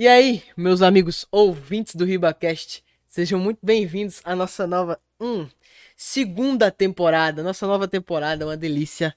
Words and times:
E 0.00 0.06
aí, 0.06 0.44
meus 0.56 0.80
amigos 0.80 1.26
ouvintes 1.30 1.96
do 1.96 2.04
RibaCast, 2.04 2.84
sejam 3.06 3.40
muito 3.40 3.58
bem-vindos 3.60 4.20
à 4.24 4.36
nossa 4.36 4.64
nova 4.64 5.00
hum, 5.20 5.48
segunda 5.96 6.70
temporada. 6.70 7.42
Nossa 7.42 7.66
nova 7.66 7.88
temporada, 7.88 8.46
uma 8.46 8.56
delícia. 8.56 9.12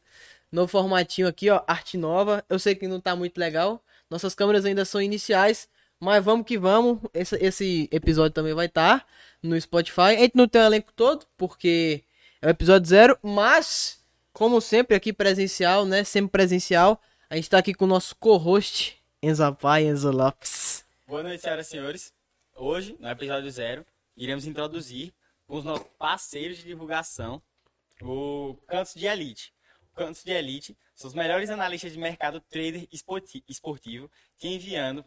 Novo 0.51 0.67
formatinho 0.67 1.27
aqui, 1.27 1.49
ó, 1.51 1.61
arte 1.67 1.97
nova. 1.97 2.43
Eu 2.49 2.57
sei 2.57 2.73
que 2.73 2.87
não 2.87 2.99
tá 2.99 3.15
muito 3.15 3.37
legal. 3.37 3.83
Nossas 4.09 4.33
câmeras 4.33 4.65
ainda 4.65 4.83
são 4.83 4.99
iniciais, 5.01 5.69
mas 5.99 6.25
vamos 6.25 6.47
que 6.47 6.57
vamos. 6.57 6.99
Esse, 7.13 7.35
esse 7.35 7.89
episódio 7.91 8.31
também 8.33 8.55
vai 8.55 8.65
estar 8.65 9.01
tá 9.01 9.05
no 9.43 9.59
Spotify. 9.61 10.01
A 10.01 10.19
gente 10.19 10.35
não 10.35 10.47
tem 10.47 10.61
o 10.61 10.65
elenco 10.65 10.91
todo, 10.95 11.27
porque 11.37 12.03
é 12.41 12.47
o 12.47 12.49
episódio 12.49 12.89
zero, 12.89 13.17
mas, 13.21 13.99
como 14.33 14.59
sempre, 14.59 14.95
aqui 14.95 15.13
presencial, 15.13 15.85
né? 15.85 16.03
Sempre 16.03 16.31
presencial. 16.31 16.99
A 17.31 17.37
gente 17.37 17.49
tá 17.49 17.59
aqui 17.59 17.73
com 17.73 17.85
o 17.85 17.87
nosso 17.87 18.13
co-host, 18.17 19.01
Enzo 19.23 19.55
Pai, 19.55 19.85
Enzo 19.85 20.11
Lopes. 20.11 20.85
Boa 21.07 21.23
noite, 21.23 21.41
senhoras 21.41 21.65
e 21.65 21.69
senhores. 21.69 22.13
Hoje, 22.53 22.97
no 22.99 23.07
episódio 23.07 23.49
zero, 23.49 23.85
iremos 24.17 24.45
introduzir 24.45 25.13
os 25.47 25.63
nossos 25.63 25.87
parceiros 25.97 26.57
de 26.57 26.65
divulgação, 26.65 27.41
o 28.01 28.57
Cantos 28.67 28.95
de 28.95 29.05
Elite. 29.05 29.53
O 29.93 29.95
Cantos 29.95 30.25
de 30.25 30.31
Elite 30.33 30.77
são 30.93 31.07
os 31.07 31.13
melhores 31.13 31.49
analistas 31.49 31.93
de 31.93 31.97
mercado 31.97 32.41
trader 32.41 32.85
esportivo 33.47 34.11
que 34.37 34.49
enviando 34.49 35.05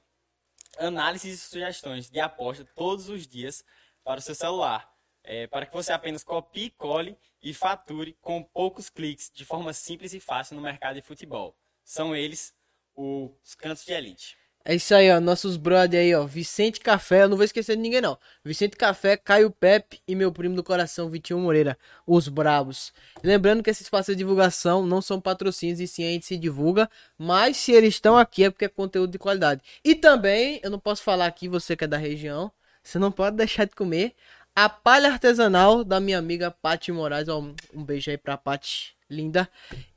análises 0.78 1.34
e 1.34 1.46
sugestões 1.46 2.08
de 2.08 2.20
aposta 2.20 2.66
todos 2.74 3.10
os 3.10 3.26
dias 3.26 3.62
para 4.02 4.20
o 4.20 4.22
seu 4.22 4.34
celular. 4.34 4.90
É, 5.22 5.46
para 5.46 5.66
que 5.66 5.74
você 5.74 5.92
apenas 5.92 6.24
copie, 6.24 6.70
cole 6.70 7.18
e 7.42 7.52
fature 7.52 8.16
com 8.22 8.42
poucos 8.42 8.88
cliques 8.88 9.30
de 9.30 9.44
forma 9.44 9.74
simples 9.74 10.14
e 10.14 10.20
fácil 10.20 10.56
no 10.56 10.62
mercado 10.62 10.94
de 10.94 11.02
futebol. 11.02 11.54
São 11.84 12.16
eles 12.16 12.54
os 12.96 13.54
cantos 13.54 13.84
de 13.84 13.92
elite. 13.92 14.36
É 14.66 14.74
isso 14.74 14.94
aí, 14.94 15.10
ó. 15.10 15.20
Nossos 15.20 15.58
brother 15.58 16.00
aí, 16.00 16.14
ó. 16.14 16.24
Vicente 16.24 16.80
Café, 16.80 17.24
eu 17.24 17.28
não 17.28 17.36
vou 17.36 17.44
esquecer 17.44 17.76
de 17.76 17.82
ninguém, 17.82 18.00
não. 18.00 18.18
Vicente 18.42 18.78
Café, 18.78 19.14
Caio 19.14 19.50
Pepe 19.50 20.00
e 20.08 20.14
meu 20.14 20.32
primo 20.32 20.56
do 20.56 20.64
coração, 20.64 21.10
Vitinho 21.10 21.38
Moreira, 21.38 21.76
os 22.06 22.28
bravos. 22.28 22.90
Lembrando 23.22 23.62
que 23.62 23.68
esses 23.68 23.90
passos 23.90 24.14
de 24.14 24.18
divulgação 24.18 24.86
não 24.86 25.02
são 25.02 25.20
patrocínios 25.20 25.80
e 25.80 25.86
sim 25.86 26.04
a 26.04 26.12
gente 26.12 26.24
se 26.24 26.38
divulga. 26.38 26.88
Mas 27.18 27.58
se 27.58 27.72
eles 27.72 27.94
estão 27.94 28.16
aqui 28.16 28.44
é 28.44 28.50
porque 28.50 28.64
é 28.64 28.68
conteúdo 28.68 29.10
de 29.10 29.18
qualidade. 29.18 29.60
E 29.84 29.94
também, 29.94 30.60
eu 30.62 30.70
não 30.70 30.78
posso 30.78 31.02
falar 31.02 31.26
aqui, 31.26 31.46
você 31.46 31.76
que 31.76 31.84
é 31.84 31.86
da 31.86 31.98
região, 31.98 32.50
você 32.82 32.98
não 32.98 33.12
pode 33.12 33.36
deixar 33.36 33.66
de 33.66 33.74
comer 33.74 34.14
a 34.56 34.68
palha 34.68 35.10
artesanal 35.10 35.84
da 35.84 36.00
minha 36.00 36.18
amiga 36.18 36.50
Paty 36.50 36.90
Moraes. 36.90 37.28
Ó, 37.28 37.38
um 37.74 37.84
beijo 37.84 38.10
aí 38.10 38.16
pra 38.16 38.38
Paty 38.38 38.96
linda. 39.14 39.48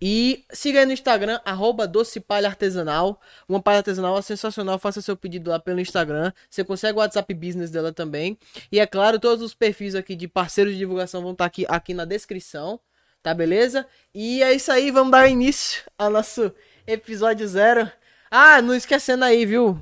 E 0.02 0.46
siga 0.52 0.80
aí 0.80 0.86
no 0.86 0.92
Instagram, 0.94 1.40
arroba 1.44 1.88
Doce 1.88 2.20
Palha 2.20 2.48
Artesanal. 2.48 3.20
Uma 3.50 3.62
palha 3.62 3.80
artesanal 3.80 4.18
é 4.18 4.22
sensacional. 4.22 4.78
Faça 4.80 5.02
seu 5.02 5.18
pedido 5.18 5.50
lá 5.50 5.60
pelo 5.60 5.80
Instagram. 5.80 6.32
Você 6.50 6.64
consegue 6.64 6.98
o 6.98 7.02
WhatsApp 7.02 7.34
Business 7.34 7.72
dela 7.72 7.92
também. 7.92 8.38
E 8.72 8.80
é 8.80 8.86
claro, 8.86 9.20
todos 9.20 9.44
os 9.44 9.54
perfis 9.54 9.96
aqui 9.96 10.16
de 10.16 10.28
parceiros 10.28 10.74
de 10.74 10.80
divulgação 10.80 11.22
vão 11.22 11.32
estar 11.32 11.46
aqui, 11.46 11.66
aqui 11.68 11.94
na 11.94 12.06
descrição. 12.06 12.80
Tá 13.24 13.34
beleza? 13.34 13.86
E 14.14 14.42
é 14.44 14.54
isso 14.54 14.72
aí, 14.72 14.92
vamos 14.92 15.12
dar 15.12 15.28
início 15.28 15.84
ao 15.98 16.10
nosso 16.10 16.54
episódio 16.86 17.48
zero. 17.48 17.92
Ah, 18.32 18.62
não 18.62 18.74
esquecendo 18.76 19.26
aí, 19.26 19.46
viu? 19.46 19.80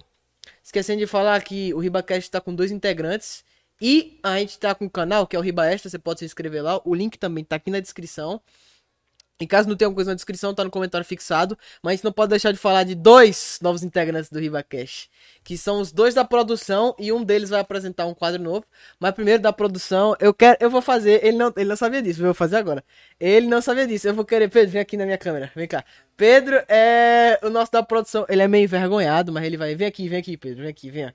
Esquecendo 0.63 1.00
de 1.00 1.08
falar 1.08 1.39
que 1.44 1.73
o 1.73 1.80
RibaCast 1.80 2.31
tá 2.31 2.41
com 2.41 2.56
dois 2.56 2.72
integrantes. 2.72 3.44
E 3.81 4.19
a 4.23 4.39
gente 4.39 4.58
tá 4.58 4.73
com 4.73 4.86
o 4.86 4.89
canal, 4.89 5.28
que 5.28 5.36
é 5.36 5.39
o 5.39 5.41
Riba 5.41 5.67
Extra, 5.67 5.89
você 5.89 6.00
pode 6.00 6.19
se 6.19 6.25
inscrever 6.25 6.63
lá. 6.63 6.81
O 6.86 6.95
link 6.95 7.17
também 7.17 7.44
tá 7.44 7.58
aqui 7.58 7.69
na 7.69 7.80
descrição. 7.80 8.41
Em 9.39 9.45
caso 9.45 9.67
não 9.67 9.75
tenha 9.75 9.88
alguma 9.88 9.97
coisa 9.97 10.11
na 10.11 10.16
descrição, 10.16 10.53
tá 10.53 10.64
no 10.64 10.72
comentário 10.72 11.05
fixado. 11.05 11.58
Mas 11.83 12.02
não 12.02 12.11
pode 12.11 12.30
deixar 12.30 12.52
de 12.53 12.58
falar 12.58 12.83
de 12.83 12.95
dois 12.95 13.59
novos 13.61 13.83
integrantes 13.83 14.30
do 14.30 14.39
RibaCast. 14.39 15.09
Que 15.44 15.58
são 15.58 15.81
os 15.81 15.91
dois 15.91 16.14
da 16.14 16.23
produção 16.23 16.95
e 16.97 17.11
um 17.11 17.23
deles 17.23 17.50
vai 17.50 17.59
apresentar 17.59 18.06
um 18.06 18.13
quadro 18.13 18.41
novo. 18.41 18.66
Mas 19.00 19.11
primeiro 19.13 19.41
da 19.44 19.52
produção, 19.52 20.16
eu 20.19 20.34
quero. 20.34 20.57
Eu 20.62 20.69
vou 20.69 20.81
fazer. 20.81 21.23
Ele 21.25 21.38
não, 21.38 21.51
ele 21.57 21.69
não 21.69 21.75
sabia 21.75 22.01
disso, 22.01 22.22
eu 22.22 22.25
vou 22.25 22.34
fazer 22.34 22.56
agora. 22.56 22.84
Ele 23.19 23.47
não 23.47 23.62
sabia 23.62 23.85
disso. 23.85 24.07
Eu 24.07 24.13
vou 24.13 24.23
querer. 24.25 24.50
Pedro, 24.50 24.72
vem 24.72 24.81
aqui 24.81 24.96
na 24.96 25.06
minha 25.06 25.18
câmera. 25.18 25.52
Vem 25.56 25.67
cá. 25.67 25.84
Pedro 26.16 26.56
é 26.69 27.38
o 27.44 27.50
nosso 27.50 27.72
da 27.72 27.84
produção. 27.84 28.25
Ele 28.29 28.41
é 28.41 28.47
meio 28.47 28.63
envergonhado, 28.63 29.34
mas 29.34 29.44
ele 29.44 29.57
vai. 29.57 29.75
Vem 29.75 29.88
aqui, 29.88 30.07
vem 30.07 30.19
aqui, 30.19 30.38
Pedro. 30.38 30.62
Vem 30.62 30.69
aqui, 30.69 30.90
vem. 30.90 31.13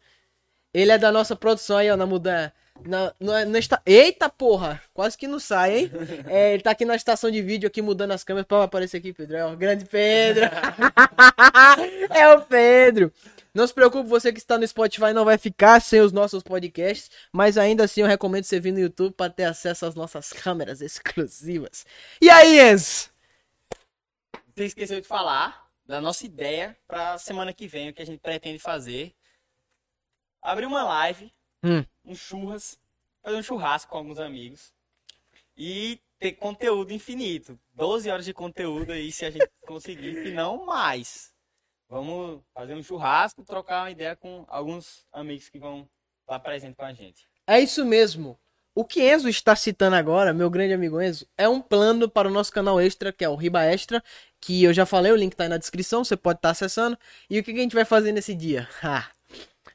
Ele 0.74 0.92
é 0.92 0.98
da 0.98 1.10
nossa 1.12 1.34
produção 1.36 1.78
aí, 1.78 1.90
ó, 1.90 1.96
na 1.96 2.06
mudança. 2.06 2.52
Na, 2.86 3.14
na, 3.20 3.44
na 3.44 3.58
esta... 3.58 3.80
Eita 3.84 4.28
porra! 4.28 4.82
Quase 4.92 5.16
que 5.16 5.26
não 5.26 5.38
sai, 5.38 5.78
hein? 5.78 5.90
É, 6.26 6.54
ele 6.54 6.62
tá 6.62 6.70
aqui 6.70 6.84
na 6.84 6.96
estação 6.96 7.30
de 7.30 7.42
vídeo, 7.42 7.66
aqui 7.66 7.82
mudando 7.82 8.12
as 8.12 8.24
câmeras 8.24 8.46
pra 8.46 8.64
aparecer 8.64 8.98
aqui, 8.98 9.12
Pedro. 9.12 9.36
É 9.36 9.46
o 9.46 9.56
grande 9.56 9.84
Pedro! 9.84 10.44
é 12.14 12.28
o 12.28 12.42
Pedro! 12.42 13.12
Não 13.52 13.66
se 13.66 13.74
preocupe, 13.74 14.08
você 14.08 14.32
que 14.32 14.38
está 14.38 14.56
no 14.56 14.66
Spotify 14.66 15.12
não 15.12 15.24
vai 15.24 15.36
ficar 15.36 15.80
sem 15.80 16.00
os 16.00 16.12
nossos 16.12 16.42
podcasts, 16.42 17.10
mas 17.32 17.58
ainda 17.58 17.84
assim 17.84 18.00
eu 18.00 18.06
recomendo 18.06 18.44
você 18.44 18.60
vir 18.60 18.72
no 18.72 18.78
YouTube 18.78 19.12
para 19.14 19.32
ter 19.32 19.44
acesso 19.44 19.86
às 19.86 19.94
nossas 19.94 20.32
câmeras 20.32 20.80
exclusivas. 20.80 21.84
E 22.20 22.30
aí, 22.30 22.60
Enzo? 22.60 23.10
Você 24.54 24.66
esqueceu 24.66 25.00
de 25.00 25.06
falar 25.06 25.68
da 25.84 26.00
nossa 26.00 26.24
ideia 26.24 26.76
para 26.86 27.18
semana 27.18 27.52
que 27.52 27.66
vem, 27.66 27.88
o 27.90 27.94
que 27.94 28.02
a 28.02 28.06
gente 28.06 28.20
pretende 28.20 28.60
fazer. 28.60 29.12
Abrir 30.40 30.66
uma 30.66 30.84
live 30.84 31.32
hum. 31.62 31.84
um 32.04 32.14
churras, 32.14 32.78
fazer 33.22 33.36
um 33.36 33.42
churrasco 33.42 33.90
com 33.90 33.98
alguns 33.98 34.18
amigos 34.18 34.72
e 35.56 36.00
ter 36.18 36.32
conteúdo 36.32 36.92
infinito. 36.92 37.58
12 37.74 38.10
horas 38.10 38.24
de 38.24 38.34
conteúdo 38.34 38.92
aí, 38.92 39.10
se 39.10 39.24
a 39.24 39.30
gente 39.30 39.48
conseguir, 39.66 40.26
e 40.26 40.32
não 40.32 40.64
mais. 40.64 41.32
Vamos 41.88 42.40
fazer 42.54 42.74
um 42.74 42.82
churrasco, 42.82 43.44
trocar 43.44 43.82
uma 43.82 43.90
ideia 43.90 44.14
com 44.14 44.44
alguns 44.48 45.04
amigos 45.12 45.48
que 45.48 45.58
vão 45.58 45.88
estar 46.22 46.38
presentes 46.38 46.76
com 46.76 46.84
a 46.84 46.92
gente. 46.92 47.26
É 47.46 47.58
isso 47.58 47.84
mesmo. 47.84 48.38
O 48.72 48.84
que 48.84 49.02
Enzo 49.02 49.28
está 49.28 49.56
citando 49.56 49.96
agora, 49.96 50.32
meu 50.32 50.48
grande 50.48 50.72
amigo 50.72 51.00
Enzo, 51.00 51.26
é 51.36 51.48
um 51.48 51.60
plano 51.60 52.08
para 52.08 52.28
o 52.28 52.30
nosso 52.30 52.52
canal 52.52 52.80
extra, 52.80 53.12
que 53.12 53.24
é 53.24 53.28
o 53.28 53.34
Riba 53.34 53.64
Extra, 53.64 54.02
que 54.40 54.62
eu 54.62 54.72
já 54.72 54.86
falei, 54.86 55.10
o 55.10 55.16
link 55.16 55.32
está 55.32 55.44
aí 55.44 55.50
na 55.50 55.58
descrição, 55.58 56.04
você 56.04 56.16
pode 56.16 56.38
estar 56.38 56.50
acessando. 56.50 56.96
E 57.28 57.38
o 57.40 57.44
que 57.44 57.50
a 57.50 57.56
gente 57.56 57.74
vai 57.74 57.84
fazer 57.84 58.12
nesse 58.12 58.34
dia? 58.34 58.68
Ah, 58.82 59.10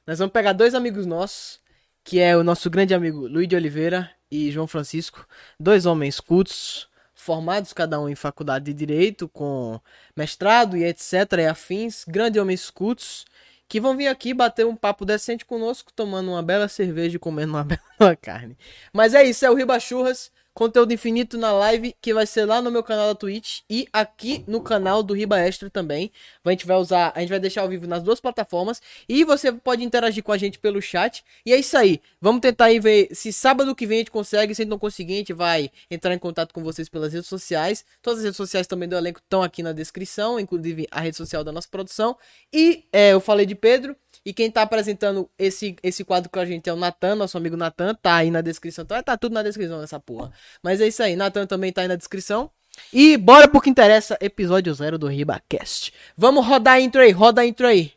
nós 0.07 0.19
vamos 0.19 0.33
pegar 0.33 0.53
dois 0.53 0.73
amigos 0.75 1.05
nossos, 1.05 1.59
que 2.05 2.19
é 2.19 2.37
o 2.37 2.43
nosso 2.43 2.69
grande 2.69 2.93
amigo 2.93 3.27
Luiz 3.27 3.47
de 3.47 3.55
Oliveira 3.55 4.11
e 4.29 4.51
João 4.51 4.67
Francisco, 4.67 5.27
dois 5.59 5.87
homens 5.87 6.19
cultos, 6.19 6.87
formados 7.15 7.73
cada 7.73 7.99
um 7.99 8.07
em 8.07 8.13
faculdade 8.13 8.65
de 8.65 8.73
direito, 8.73 9.27
com 9.27 9.81
mestrado 10.15 10.77
e 10.77 10.83
etc. 10.83 11.13
e 11.39 11.47
afins, 11.47 12.05
grandes 12.07 12.39
homens 12.39 12.69
cultos, 12.69 13.25
que 13.67 13.81
vão 13.81 13.97
vir 13.97 14.07
aqui 14.07 14.35
bater 14.35 14.67
um 14.67 14.75
papo 14.75 15.03
decente 15.03 15.43
conosco, 15.43 15.91
tomando 15.91 16.29
uma 16.29 16.43
bela 16.43 16.67
cerveja 16.67 17.15
e 17.15 17.19
comendo 17.19 17.53
uma 17.53 17.63
bela 17.99 18.15
carne. 18.15 18.55
Mas 18.93 19.15
é 19.15 19.23
isso, 19.23 19.43
é 19.43 19.49
o 19.49 19.55
Riba 19.55 19.79
Churras 19.79 20.31
conteúdo 20.55 20.93
infinito 20.93 21.37
na 21.37 21.51
live 21.51 21.93
que 22.01 22.13
vai 22.13 22.25
ser 22.25 22.45
lá 22.45 22.61
no 22.61 22.71
meu 22.71 22.81
canal 22.81 23.07
da 23.09 23.15
Twitch 23.15 23.59
e 23.69 23.85
aqui 23.91 24.41
no 24.47 24.61
canal 24.61 25.03
do 25.03 25.13
Riba 25.13 25.37
Extra 25.37 25.69
também. 25.69 26.09
A 26.45 26.49
gente 26.49 26.65
vai 26.65 26.77
usar, 26.77 27.11
a 27.13 27.19
gente 27.19 27.29
vai 27.29 27.41
deixar 27.41 27.61
ao 27.61 27.67
vivo 27.67 27.85
nas 27.85 28.01
duas 28.01 28.21
plataformas 28.21 28.81
e 29.07 29.25
você 29.25 29.51
pode 29.51 29.83
interagir 29.83 30.23
com 30.23 30.31
a 30.31 30.37
gente 30.37 30.57
pelo 30.57 30.81
chat. 30.81 31.25
E 31.45 31.51
é 31.51 31.57
isso 31.57 31.77
aí. 31.77 32.01
Vamos 32.21 32.39
tentar 32.39 32.65
aí 32.65 32.79
ver 32.79 33.09
se 33.11 33.33
sábado 33.33 33.75
que 33.75 33.85
vem 33.85 33.97
a 33.97 33.99
gente 33.99 34.11
consegue, 34.11 34.55
se 34.55 34.61
a 34.61 34.63
gente 34.63 34.71
não 34.71 34.79
conseguir, 34.79 35.15
a 35.15 35.17
gente 35.17 35.33
vai 35.33 35.69
entrar 35.91 36.13
em 36.13 36.19
contato 36.19 36.53
com 36.53 36.63
vocês 36.63 36.87
pelas 36.87 37.11
redes 37.11 37.27
sociais. 37.27 37.83
Todas 38.01 38.19
as 38.19 38.23
redes 38.23 38.37
sociais 38.37 38.65
também 38.65 38.87
do 38.87 38.95
elenco 38.95 39.19
estão 39.19 39.43
aqui 39.43 39.61
na 39.61 39.73
descrição, 39.73 40.39
inclusive 40.39 40.87
a 40.89 41.01
rede 41.01 41.17
social 41.17 41.43
da 41.43 41.51
nossa 41.51 41.67
produção. 41.67 42.17
E 42.53 42.85
é, 42.93 43.11
eu 43.11 43.19
falei 43.19 43.45
de 43.45 43.55
Pedro, 43.55 43.93
e 44.25 44.33
quem 44.33 44.49
tá 44.49 44.63
apresentando 44.63 45.29
esse, 45.37 45.75
esse 45.83 46.03
quadro 46.03 46.31
com 46.31 46.39
a 46.39 46.45
gente 46.45 46.67
é 46.67 46.73
o 46.73 46.75
Natan, 46.75 47.13
nosso 47.13 47.37
amigo 47.37 47.55
Natan, 47.55 47.93
tá 47.93 48.15
aí 48.15 48.31
na 48.31 48.41
descrição. 48.41 48.83
Tá, 48.83 49.03
tá 49.03 49.15
tudo 49.15 49.33
na 49.33 49.43
descrição 49.43 49.79
dessa 49.79 49.99
porra. 49.99 50.31
Mas 50.61 50.81
é 50.81 50.87
isso 50.87 51.03
aí, 51.03 51.15
Natan 51.15 51.45
também 51.45 51.71
tá 51.71 51.81
aí 51.81 51.87
na 51.87 51.95
descrição. 51.95 52.49
E 52.91 53.17
bora 53.17 53.47
pro 53.47 53.61
que 53.61 53.69
interessa, 53.69 54.17
episódio 54.21 54.73
zero 54.73 54.97
do 54.97 55.07
RibaCast. 55.07 55.93
Vamos 56.17 56.45
rodar 56.45 56.75
a 56.75 56.81
intro 56.81 57.01
aí, 57.01 57.11
roda 57.11 57.41
a 57.41 57.45
intro 57.45 57.67
aí. 57.67 57.93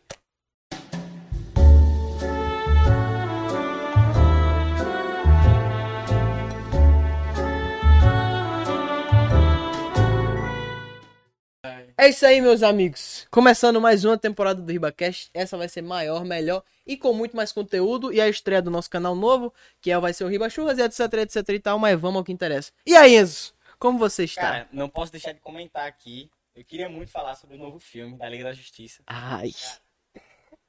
É 12.00 12.09
isso 12.09 12.25
aí, 12.25 12.41
meus 12.41 12.62
amigos. 12.62 13.27
Começando 13.29 13.81
mais 13.81 14.05
uma 14.05 14.17
temporada 14.17 14.62
do 14.62 14.71
RibaCast. 14.71 15.33
Essa 15.35 15.56
vai 15.59 15.69
ser 15.69 15.83
maior, 15.83 16.25
melhor 16.25 16.62
e 16.87 16.97
com 16.97 17.12
muito 17.12 17.35
mais 17.37 17.50
conteúdo. 17.50 18.12
E 18.12 18.21
a 18.21 18.29
estreia 18.29 18.62
do 18.62 18.71
nosso 18.71 18.89
canal 18.89 19.17
novo, 19.17 19.53
que 19.81 19.91
é, 19.91 19.99
vai 19.99 20.12
ser 20.15 20.23
o 20.23 20.29
Riba 20.29 20.49
Churras 20.49 20.79
etc, 20.79 21.12
etc 21.15 21.49
e 21.49 21.59
tal. 21.59 21.77
Mas 21.77 22.00
vamos 22.00 22.19
ao 22.19 22.25
que 22.25 22.31
interessa. 22.31 22.71
E 22.87 22.95
aí, 22.95 23.17
Enzo? 23.17 23.53
Como 23.81 23.99
você 23.99 24.23
está? 24.23 24.43
Cara, 24.43 24.69
não 24.71 24.89
posso 24.89 25.11
deixar 25.11 25.33
de 25.33 25.41
comentar 25.41 25.89
aqui. 25.89 26.31
Eu 26.55 26.65
queria 26.65 26.89
muito 26.89 27.11
falar 27.11 27.35
sobre 27.35 27.56
o 27.56 27.59
novo 27.59 27.81
filme 27.81 28.17
da 28.17 28.29
Liga 28.29 28.45
da 28.45 28.53
Justiça. 28.53 29.03
Ai. 29.05 29.50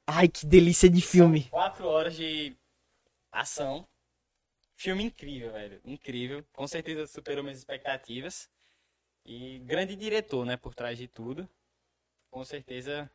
Ai, 0.08 0.26
que 0.26 0.44
delícia 0.44 0.90
de 0.90 1.00
filme. 1.00 1.42
São 1.42 1.50
quatro 1.50 1.86
horas 1.86 2.16
de 2.16 2.56
ação. 3.30 3.86
Filme 4.74 5.04
incrível, 5.04 5.52
velho. 5.52 5.80
Incrível. 5.84 6.44
Com 6.52 6.66
certeza 6.66 7.06
superou 7.06 7.44
minhas 7.44 7.58
expectativas. 7.58 8.48
E 9.24 9.58
grande 9.60 9.94
diretor, 9.96 10.44
né, 10.44 10.56
por 10.56 10.74
trás 10.74 10.98
de 10.98 11.06
tudo. 11.06 11.48
com 12.30 12.44
certeza 12.44 13.10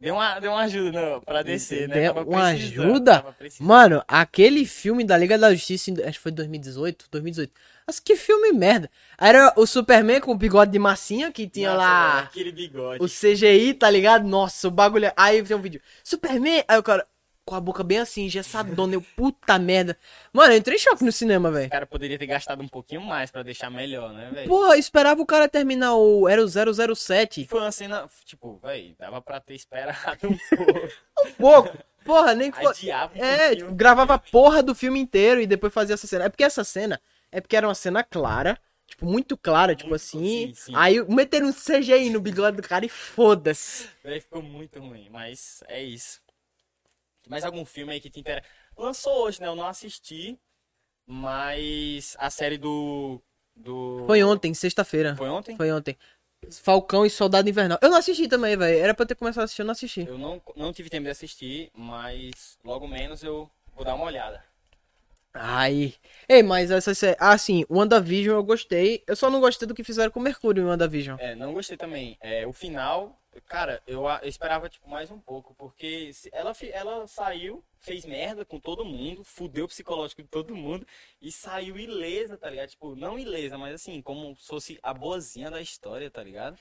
deu 0.00 0.14
uma, 0.14 0.38
deu 0.38 0.52
uma 0.52 0.62
ajuda 0.62 0.92
não, 0.92 1.20
pra 1.20 1.42
descer, 1.42 1.88
né? 1.88 1.94
Deu 2.02 2.14
Tava 2.14 2.28
uma 2.28 2.46
ajuda? 2.46 3.36
Mano, 3.60 4.02
aquele 4.06 4.64
filme 4.64 5.04
da 5.04 5.16
Liga 5.16 5.36
da 5.36 5.52
Justiça, 5.52 5.90
acho 6.06 6.18
que 6.18 6.22
foi 6.22 6.32
2018, 6.32 7.06
2018. 7.10 7.52
Mas 7.86 7.98
que 7.98 8.14
filme 8.16 8.52
merda. 8.52 8.90
Era 9.18 9.52
o 9.56 9.66
Superman 9.66 10.20
com 10.20 10.32
o 10.32 10.36
bigode 10.36 10.70
de 10.70 10.78
massinha, 10.78 11.32
que 11.32 11.48
tinha 11.48 11.70
Nossa, 11.70 11.82
lá 11.82 12.14
velho, 12.16 12.26
Aquele 12.28 12.52
bigode. 12.52 13.02
o 13.04 13.08
CGI, 13.08 13.74
tá 13.74 13.90
ligado? 13.90 14.26
Nossa, 14.28 14.68
o 14.68 14.70
bagulho. 14.70 15.06
é- 15.06 15.14
Aí 15.16 15.42
tem 15.42 15.56
um 15.56 15.60
vídeo. 15.60 15.80
Superman! 16.04 16.62
Aí 16.68 16.78
o 16.78 16.82
cara, 16.82 17.06
com 17.48 17.54
a 17.54 17.60
boca 17.60 17.82
bem 17.82 17.98
assim, 17.98 18.24
engessadona, 18.26 18.92
eu, 18.94 19.00
puta 19.16 19.58
merda. 19.58 19.96
Mano, 20.32 20.52
eu 20.52 20.58
entrei 20.58 20.76
em 20.76 20.78
choque 20.78 21.02
no 21.02 21.10
cinema, 21.10 21.48
O 21.48 21.52
velho. 21.52 21.70
cara 21.70 21.86
poderia 21.86 22.18
ter 22.18 22.26
gastado 22.26 22.62
um 22.62 22.68
pouquinho 22.68 23.00
mais 23.00 23.30
pra 23.30 23.42
deixar 23.42 23.70
melhor, 23.70 24.12
né, 24.12 24.30
velho? 24.32 24.48
Porra, 24.48 24.74
eu 24.74 24.78
esperava 24.78 25.22
o 25.22 25.26
cara 25.26 25.48
terminar 25.48 25.94
o. 25.94 26.28
Era 26.28 26.42
o 26.44 26.46
E 26.46 26.94
007. 26.94 27.46
foi 27.46 27.60
uma 27.60 27.72
cena, 27.72 28.06
tipo, 28.26 28.58
velho, 28.62 28.94
dava 28.98 29.22
pra 29.22 29.40
ter 29.40 29.54
esperado 29.54 30.28
um 30.28 30.36
pouco. 30.56 30.88
Pouco. 31.38 31.78
Porra, 32.04 32.34
nem 32.34 32.50
que 32.50 32.58
fosse. 32.60 32.86
Um 32.86 32.92
É, 33.16 33.48
pouquinho. 33.48 33.74
gravava 33.74 34.14
a 34.14 34.18
porra 34.18 34.62
do 34.62 34.74
filme 34.74 34.98
inteiro 35.00 35.40
e 35.40 35.46
depois 35.46 35.72
fazia 35.72 35.94
essa 35.94 36.06
cena. 36.06 36.24
É 36.24 36.28
porque 36.28 36.44
essa 36.44 36.62
cena 36.64 37.00
é 37.32 37.40
porque 37.40 37.56
era 37.56 37.66
uma 37.66 37.74
cena 37.74 38.02
clara, 38.04 38.58
tipo, 38.86 39.04
muito 39.04 39.36
clara, 39.36 39.74
tipo 39.74 39.90
Muito- 39.90 40.00
assim. 40.02 40.48
sim, 40.48 40.54
sim. 40.54 40.72
Aí 40.74 41.02
meteram 41.08 41.48
um 41.48 41.52
CGI 41.52 42.08
no 42.10 42.20
bigode 42.20 42.56
do 42.58 42.62
cara 42.66 42.86
e 42.86 42.88
foda-se. 42.88 43.88
Ficou 44.20 44.42
muito 44.42 44.78
ruim, 44.80 45.08
mas 45.10 45.62
é 45.68 45.82
isso. 45.82 46.20
Mais 47.28 47.44
algum 47.44 47.64
filme 47.64 47.92
aí 47.92 48.00
que 48.00 48.10
te 48.10 48.20
interessa? 48.20 48.46
Lançou 48.76 49.24
hoje, 49.24 49.40
né? 49.40 49.46
Eu 49.46 49.54
não 49.54 49.66
assisti, 49.66 50.38
mas 51.06 52.16
a 52.18 52.30
série 52.30 52.58
do. 52.58 53.20
do... 53.54 54.04
Foi 54.06 54.22
ontem, 54.22 54.54
sexta-feira. 54.54 55.14
Foi 55.16 55.28
ontem? 55.28 55.56
Foi 55.56 55.70
ontem. 55.70 55.96
Falcão 56.62 57.04
e 57.04 57.10
Soldado 57.10 57.48
Invernal. 57.48 57.78
Eu 57.82 57.90
não 57.90 57.98
assisti 57.98 58.28
também, 58.28 58.56
velho. 58.56 58.78
Era 58.78 58.94
pra 58.94 59.04
ter 59.04 59.14
começado 59.14 59.42
a 59.42 59.44
assistir, 59.44 59.62
eu 59.62 59.66
não 59.66 59.72
assisti. 59.72 60.06
Eu 60.06 60.18
não, 60.18 60.40
não 60.56 60.72
tive 60.72 60.88
tempo 60.88 61.04
de 61.04 61.10
assistir, 61.10 61.70
mas 61.74 62.56
logo 62.64 62.86
menos 62.86 63.22
eu 63.22 63.50
vou 63.74 63.84
dar 63.84 63.94
uma 63.94 64.04
olhada. 64.04 64.42
Ai. 65.34 65.94
Ei, 66.28 66.42
mas 66.42 66.70
essa 66.70 66.94
série. 66.94 67.16
Ah, 67.20 67.36
sim, 67.36 67.64
WandaVision 67.70 68.36
eu 68.36 68.44
gostei. 68.44 69.02
Eu 69.06 69.16
só 69.16 69.30
não 69.30 69.40
gostei 69.40 69.68
do 69.68 69.74
que 69.74 69.84
fizeram 69.84 70.10
com 70.10 70.20
o 70.20 70.22
Mercúrio 70.22 70.62
em 70.62 70.66
WandaVision. 70.66 71.18
É, 71.20 71.34
não 71.34 71.52
gostei 71.52 71.76
também. 71.76 72.16
É, 72.20 72.46
o 72.46 72.52
final, 72.52 73.17
cara, 73.46 73.82
eu, 73.86 74.04
eu 74.06 74.28
esperava 74.28 74.68
tipo, 74.68 74.88
mais 74.88 75.10
um 75.10 75.18
pouco, 75.20 75.54
porque 75.54 76.12
se- 76.12 76.30
ela, 76.32 76.52
ela 76.72 77.06
saiu, 77.06 77.62
fez 77.78 78.04
merda 78.04 78.44
com 78.44 78.58
todo 78.58 78.84
mundo, 78.84 79.22
fudeu 79.24 79.64
o 79.64 79.68
psicológico 79.68 80.22
de 80.22 80.28
todo 80.28 80.54
mundo 80.56 80.86
e 81.20 81.30
saiu 81.30 81.78
ilesa, 81.78 82.36
tá 82.36 82.48
ligado? 82.50 82.70
Tipo, 82.70 82.94
não 82.96 83.18
ilesa, 83.18 83.56
mas 83.58 83.74
assim, 83.74 84.00
como 84.02 84.34
se 84.36 84.46
fosse 84.46 84.78
a 84.82 84.92
boazinha 84.94 85.50
da 85.50 85.60
história, 85.60 86.10
tá 86.10 86.22
ligado? 86.22 86.58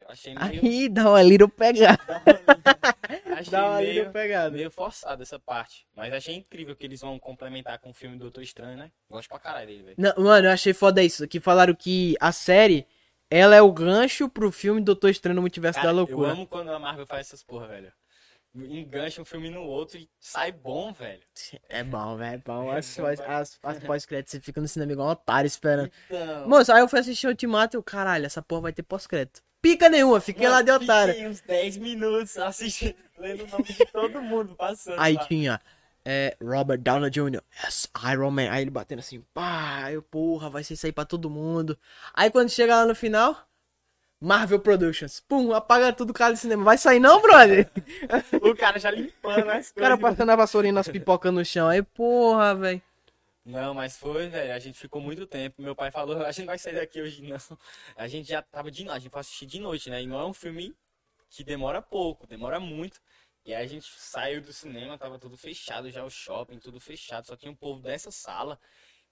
Eu 0.00 0.08
achei 0.10 0.34
meio, 0.34 0.62
Aí 0.64 0.88
dá 0.88 1.08
uma 1.10 1.22
little 1.22 1.48
pegada. 1.48 2.00
Dá 3.50 3.66
uma 3.68 3.76
meio, 3.78 3.92
little 3.92 4.12
pegada. 4.12 4.50
meio 4.50 4.70
forçado 4.70 5.22
essa 5.22 5.38
parte. 5.38 5.86
Mas 5.94 6.12
achei 6.12 6.34
incrível 6.36 6.74
que 6.76 6.84
eles 6.86 7.00
vão 7.00 7.18
complementar 7.18 7.78
com 7.78 7.90
o 7.90 7.94
filme 7.94 8.18
Doutor 8.18 8.42
Estranho, 8.42 8.76
né? 8.76 8.90
Gosto 9.08 9.28
pra 9.28 9.38
caralho 9.38 9.66
dele, 9.66 9.82
velho. 9.94 10.14
Mano, 10.22 10.46
eu 10.46 10.50
achei 10.52 10.72
foda 10.72 11.02
isso. 11.02 11.26
Que 11.28 11.40
falaram 11.40 11.74
que 11.74 12.16
a 12.20 12.32
série, 12.32 12.86
ela 13.30 13.54
é 13.54 13.62
o 13.62 13.72
gancho 13.72 14.28
pro 14.28 14.50
filme 14.50 14.80
Doutor 14.80 15.10
Estranho 15.10 15.36
no 15.36 15.42
Multiverso 15.42 15.78
Cara, 15.78 15.88
da 15.88 15.92
eu 15.92 15.96
Loucura. 15.96 16.32
amo 16.32 16.46
quando 16.46 16.70
a 16.72 16.78
Marvel 16.78 17.06
faz 17.06 17.28
essas 17.28 17.44
porra, 17.44 17.68
velho. 17.68 17.92
Engancha 18.52 19.22
um 19.22 19.24
filme 19.24 19.48
no 19.48 19.62
outro 19.62 19.96
e 19.96 20.10
sai 20.18 20.50
bom, 20.50 20.92
velho. 20.92 21.22
É 21.68 21.84
bom, 21.84 22.16
velho. 22.16 22.34
É 22.34 22.38
bom. 22.38 22.72
É 22.72 22.78
As, 22.78 22.96
vai. 22.96 23.14
as, 23.14 23.58
as 23.62 23.78
pós-créditos, 23.86 24.32
você 24.32 24.40
fica 24.40 24.60
no 24.60 24.66
cinema 24.66 24.90
igual 24.90 25.08
um 25.08 25.12
otário 25.12 25.46
esperando. 25.46 25.90
Então, 26.06 26.48
Moço, 26.48 26.72
aí 26.72 26.80
eu 26.80 26.88
fui 26.88 26.98
assistir 26.98 27.28
o 27.28 27.30
Ultimato 27.30 27.76
e 27.76 27.78
eu, 27.78 27.82
caralho, 27.82 28.26
essa 28.26 28.42
porra 28.42 28.62
vai 28.62 28.72
ter 28.72 28.82
pós-crédito. 28.82 29.40
Pica 29.62 29.88
nenhuma, 29.88 30.20
fiquei 30.20 30.48
lá 30.48 30.62
de 30.62 30.70
otário. 30.72 31.12
Fiquei 31.14 31.28
uns 31.28 31.40
10 31.42 31.76
minutos 31.76 32.36
assistindo, 32.38 32.96
lendo 33.18 33.44
o 33.44 33.46
nome 33.46 33.64
de 33.64 33.84
todo 33.86 34.20
mundo 34.22 34.56
passando. 34.56 34.98
Aí 34.98 35.14
lá. 35.14 35.26
tinha 35.26 35.60
é, 36.04 36.36
Robert 36.42 36.78
Downey 36.78 37.10
Jr., 37.10 37.42
yes, 37.64 37.88
Iron 38.12 38.30
Man. 38.30 38.50
Aí 38.50 38.62
ele 38.62 38.70
batendo 38.70 39.00
assim, 39.00 39.20
pá, 39.34 39.90
eu, 39.92 40.02
porra, 40.02 40.48
vai 40.50 40.64
ser 40.64 40.74
isso 40.74 40.86
aí 40.86 40.92
pra 40.92 41.04
todo 41.04 41.30
mundo. 41.30 41.78
Aí 42.14 42.30
quando 42.30 42.48
chega 42.50 42.76
lá 42.76 42.86
no 42.86 42.94
final, 42.94 43.36
Marvel 44.20 44.60
Productions, 44.60 45.20
pum, 45.20 45.52
apaga 45.54 45.92
tudo 45.92 46.10
o 46.10 46.14
cara 46.14 46.32
do 46.34 46.36
cinema. 46.38 46.62
Vai 46.64 46.76
sair 46.78 47.00
não, 47.00 47.20
brother? 47.22 47.70
O 48.42 48.54
cara 48.56 48.78
já 48.78 48.90
limpando 48.90 49.48
as 49.50 49.70
O 49.70 49.74
cara 49.74 49.96
coisas. 49.96 50.00
passando 50.00 50.30
a 50.30 50.36
vassourinha 50.36 50.72
nas 50.72 50.88
pipocas 50.88 51.32
no 51.32 51.44
chão. 51.44 51.68
Aí, 51.68 51.82
porra, 51.82 52.54
velho. 52.54 52.82
Não, 53.44 53.72
mas 53.74 53.96
foi, 53.96 54.28
velho. 54.28 54.52
A 54.52 54.58
gente 54.58 54.78
ficou 54.78 55.00
muito 55.00 55.26
tempo. 55.26 55.62
Meu 55.62 55.74
pai 55.74 55.90
falou, 55.90 56.22
a 56.22 56.30
gente 56.30 56.40
não 56.40 56.46
vai 56.48 56.58
sair 56.58 56.74
daqui 56.74 57.00
hoje, 57.00 57.22
não. 57.22 57.38
A 57.96 58.06
gente 58.06 58.28
já 58.28 58.42
tava 58.42 58.70
de 58.70 58.84
noite, 58.84 58.96
a 58.96 59.00
gente 59.00 59.10
foi 59.10 59.20
assistir 59.20 59.46
de 59.46 59.58
noite, 59.60 59.88
né? 59.90 60.02
E 60.02 60.06
não 60.06 60.20
é 60.20 60.26
um 60.26 60.34
filme 60.34 60.74
que 61.30 61.42
demora 61.42 61.80
pouco, 61.80 62.26
demora 62.26 62.60
muito. 62.60 63.00
E 63.44 63.54
aí 63.54 63.64
a 63.64 63.66
gente 63.66 63.86
saiu 63.98 64.40
do 64.42 64.52
cinema, 64.52 64.98
tava 64.98 65.18
tudo 65.18 65.36
fechado 65.36 65.90
já, 65.90 66.04
o 66.04 66.10
shopping, 66.10 66.58
tudo 66.58 66.80
fechado, 66.80 67.26
só 67.26 67.36
tinha 67.36 67.50
um 67.52 67.56
povo 67.56 67.80
dessa 67.82 68.10
sala. 68.10 68.58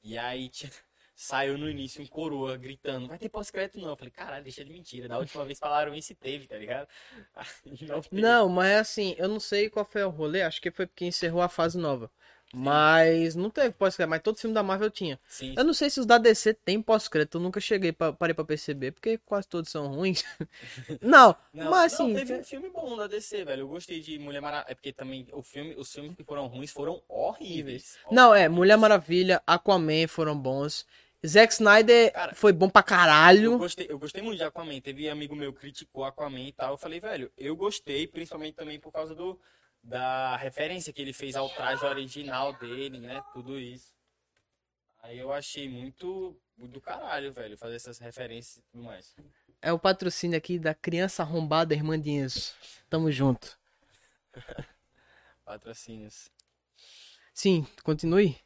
E 0.03 0.19
aí 0.19 0.49
tinha- 0.51 0.73
saiu 1.17 1.59
no 1.59 1.69
início 1.71 2.03
um 2.03 2.07
coroa 2.07 2.57
gritando, 2.57 3.09
vai 3.09 3.19
ter 3.19 3.29
pós-crédito 3.31 3.81
não. 3.81 3.91
Eu 3.91 3.97
falei, 3.97 4.13
caralho, 4.13 4.45
deixa 4.45 4.65
de 4.65 4.73
mentira. 4.73 5.09
Da 5.09 5.19
última 5.19 5.45
vez 5.45 5.59
falaram 5.59 5.95
isso 5.95 6.13
e 6.13 6.17
teve, 6.17 6.47
tá 6.49 6.57
ligado? 6.59 6.89
Não 7.83 8.03
teve. 8.03 8.09
Não, 8.11 8.49
mas 8.49 8.77
assim, 8.79 9.15
eu 9.19 9.29
não 9.29 9.41
sei 9.41 9.69
qual 9.71 9.85
foi 9.85 10.03
o 10.05 10.11
rolê, 10.11 10.43
acho 10.43 10.61
que 10.61 10.71
foi 10.71 10.87
porque 10.87 11.05
encerrou 11.07 11.41
a 11.43 11.49
fase 11.49 11.79
nova. 11.79 12.11
Mas 12.55 13.35
não 13.35 13.51
teve 13.51 13.73
pós-crédito, 13.73 14.11
mas 14.11 14.23
todo 14.23 14.39
filme 14.39 14.55
da 14.55 14.63
Marvel 14.63 14.91
tinha. 14.91 15.21
Sim, 15.29 15.55
Eu 15.57 15.65
não 15.65 15.75
sei 15.75 15.91
se 15.91 16.01
os 16.01 16.07
da 16.07 16.17
DC 16.17 16.55
tem 16.55 16.81
pós-crédito, 16.81 17.37
eu 17.37 17.43
nunca 17.43 17.61
cheguei, 17.61 17.93
pra, 17.93 18.13
parei 18.13 18.33
pra 18.35 18.45
perceber, 18.45 18.93
porque 18.93 19.19
quase 19.19 19.47
todos 19.47 19.71
são 19.71 19.87
ruins. 19.89 20.25
não, 21.03 21.37
Não, 21.53 21.71
mas 21.71 21.93
não, 21.99 22.07
assim, 22.07 22.15
teve 22.15 22.35
um 22.35 22.45
filme 22.45 22.71
bom 22.71 22.97
da 22.97 23.07
DC, 23.07 23.45
velho. 23.45 23.61
Eu 23.63 23.69
gostei 23.69 24.01
de 24.01 24.19
Mulher 24.19 24.41
Maravilha. 24.41 24.71
É 24.71 24.75
porque 24.75 24.93
também 24.93 25.27
o 25.33 25.43
filme, 25.43 25.75
os 25.77 25.93
filmes 25.93 26.17
que 26.17 26.25
foram 26.25 26.47
ruins 26.47 26.71
foram 26.73 27.03
horríveis. 27.07 27.99
não, 28.11 28.35
é, 28.35 28.49
Mulher 28.49 28.77
Maravilha, 28.79 29.43
Aquaman 29.47 30.07
foram 30.09 30.37
bons. 30.39 30.87
Zack 31.27 31.53
Snyder 31.53 32.13
Cara, 32.13 32.35
foi 32.35 32.53
bom 32.53 32.69
pra 32.71 32.81
Eu 32.81 32.85
caralho. 32.85 33.59
gostei, 33.59 33.87
eu 33.91 33.99
gostei 33.99 34.23
muito 34.23 34.39
de 34.39 34.45
Aquaman. 34.45 34.81
Teve 34.81 35.09
amigo 35.11 35.35
meu 35.35 35.53
que 35.53 35.61
criticou 35.61 36.05
Aquaman 36.05 36.41
e 36.41 36.53
tal. 36.53 36.73
Eu 36.75 36.79
falei, 36.79 37.01
velho, 37.01 37.31
eu 37.37 37.57
gostei, 37.57 38.07
principalmente 38.07 38.55
também 38.55 38.79
por 38.79 38.93
causa 38.93 39.15
do, 39.17 39.39
da 39.89 40.37
referência 40.37 40.93
que 40.93 41.01
ele 41.01 41.13
fez 41.13 41.35
ao 41.35 41.49
traje 41.49 41.85
original 41.85 42.53
dele, 42.53 42.99
né? 43.01 43.23
Tudo 43.33 43.59
isso. 43.59 43.95
Aí 45.03 45.19
eu 45.19 45.33
achei 45.33 45.69
muito 45.69 46.37
do 46.57 46.81
caralho, 46.81 47.33
velho, 47.33 47.57
fazer 47.57 47.77
essas 47.77 47.99
referências 47.99 48.57
e 48.59 48.63
tudo 48.71 48.85
mais. 48.85 49.15
É 49.63 49.73
o 49.73 49.79
patrocínio 49.79 50.37
aqui 50.37 50.59
da 50.59 50.75
criança 50.75 51.23
arrombada 51.23 51.75
Irmandinhas. 51.75 52.55
Tamo 52.91 53.11
junto. 53.11 53.59
Patrocínios. 55.45 56.31
Sim, 57.33 57.67
continue. 57.83 58.37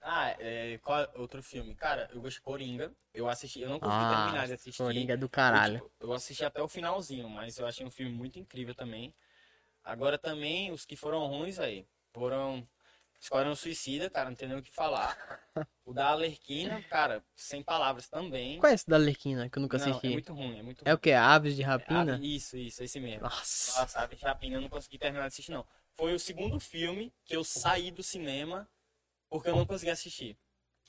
Ah, 0.00 0.36
é, 0.38 0.78
qual 0.78 1.08
outro 1.16 1.42
filme? 1.42 1.74
Cara, 1.74 2.08
eu 2.12 2.20
gostei 2.20 2.38
de 2.38 2.42
Coringa. 2.42 2.92
Eu 3.14 3.28
assisti, 3.28 3.60
eu 3.60 3.70
não 3.70 3.80
consegui 3.80 4.04
Ah, 4.04 4.24
terminar 4.24 4.46
de 4.46 4.52
assistir. 4.52 4.82
Coringa 4.82 5.14
é 5.14 5.16
do 5.16 5.26
Eu, 5.26 5.30
caralho. 5.30 5.78
tipo, 5.78 5.92
eu 6.00 6.12
assisti 6.12 6.44
até 6.44 6.60
o 6.62 6.68
finalzinho, 6.68 7.28
mas 7.28 7.58
eu 7.58 7.66
achei 7.66 7.86
um 7.86 7.90
filme 7.90 8.12
muito 8.12 8.38
incrível 8.38 8.74
também. 8.74 9.14
Agora 9.84 10.18
também, 10.18 10.72
os 10.72 10.84
que 10.84 10.96
foram 10.96 11.26
ruins 11.26 11.58
aí, 11.58 11.86
foram 12.12 12.66
Esquadrão 13.20 13.54
Suicida, 13.54 14.10
cara, 14.10 14.30
não 14.30 14.36
tem 14.36 14.48
nem 14.48 14.58
o 14.58 14.62
que 14.62 14.72
falar. 14.72 15.16
O 15.84 15.92
da 15.92 16.08
Alerquina, 16.08 16.82
cara, 16.84 17.22
sem 17.36 17.62
palavras 17.62 18.08
também. 18.08 18.58
Qual 18.58 18.70
é 18.70 18.74
esse 18.74 18.88
da 18.88 18.96
Lerquina 18.96 19.48
que 19.50 19.58
eu 19.58 19.62
nunca 19.62 19.76
Não, 19.76 19.86
assisti? 19.86 20.06
é 20.06 20.10
muito 20.10 20.32
ruim, 20.32 20.58
é 20.58 20.62
muito 20.62 20.82
É 20.84 20.90
ruim. 20.90 20.94
o 20.94 20.98
que? 20.98 21.12
Aves 21.12 21.54
de 21.56 21.62
rapina? 21.62 22.14
Ave- 22.14 22.26
Isso, 22.26 22.56
isso, 22.56 22.82
esse 22.82 22.98
mesmo. 23.00 23.22
Nossa. 23.22 23.80
Nossa, 23.80 24.00
Aves 24.00 24.18
de 24.18 24.24
Rapina 24.24 24.56
eu 24.56 24.60
não 24.62 24.68
consegui 24.68 24.98
terminar 24.98 25.22
de 25.24 25.28
assistir, 25.28 25.50
não. 25.52 25.66
Foi 25.96 26.14
o 26.14 26.18
segundo 26.18 26.58
filme 26.58 27.12
que 27.24 27.36
eu 27.36 27.44
saí 27.44 27.90
do 27.90 28.02
cinema 28.02 28.68
porque 29.28 29.48
eu 29.48 29.56
não 29.56 29.66
consegui 29.66 29.90
assistir. 29.90 30.36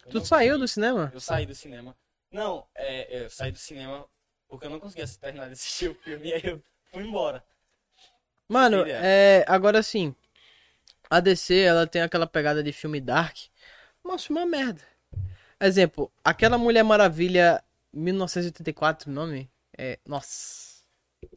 Eu 0.05 0.11
Tu 0.11 0.19
saiu 0.21 0.53
consegui. 0.53 0.59
do 0.59 0.67
cinema? 0.67 1.11
Eu 1.13 1.19
saí 1.19 1.45
do 1.45 1.55
cinema. 1.55 1.97
Não, 2.31 2.67
é, 2.75 3.17
é, 3.17 3.25
eu 3.25 3.29
saí 3.29 3.51
do 3.51 3.57
cinema 3.57 4.07
porque 4.47 4.65
eu 4.65 4.69
não 4.69 4.79
conseguia 4.79 5.07
terminar 5.19 5.47
de 5.47 5.53
assistir 5.53 5.89
o 5.89 5.95
filme 5.95 6.29
e 6.29 6.33
aí 6.35 6.41
eu 6.45 6.63
fui 6.91 7.03
embora. 7.03 7.43
Mano, 8.47 8.83
é. 8.87 9.43
Agora 9.47 9.81
sim. 9.81 10.15
A 11.09 11.19
DC, 11.19 11.59
ela 11.59 11.85
tem 11.85 12.01
aquela 12.01 12.27
pegada 12.27 12.63
de 12.63 12.71
filme 12.71 12.99
dark. 12.99 13.37
Nossa, 14.03 14.31
uma 14.31 14.45
merda. 14.45 14.81
Exemplo, 15.59 16.11
aquela 16.23 16.57
Mulher 16.57 16.83
Maravilha 16.83 17.63
1984, 17.93 19.09
o 19.09 19.13
nome? 19.13 19.49
É. 19.77 19.99
Nossa. 20.05 20.75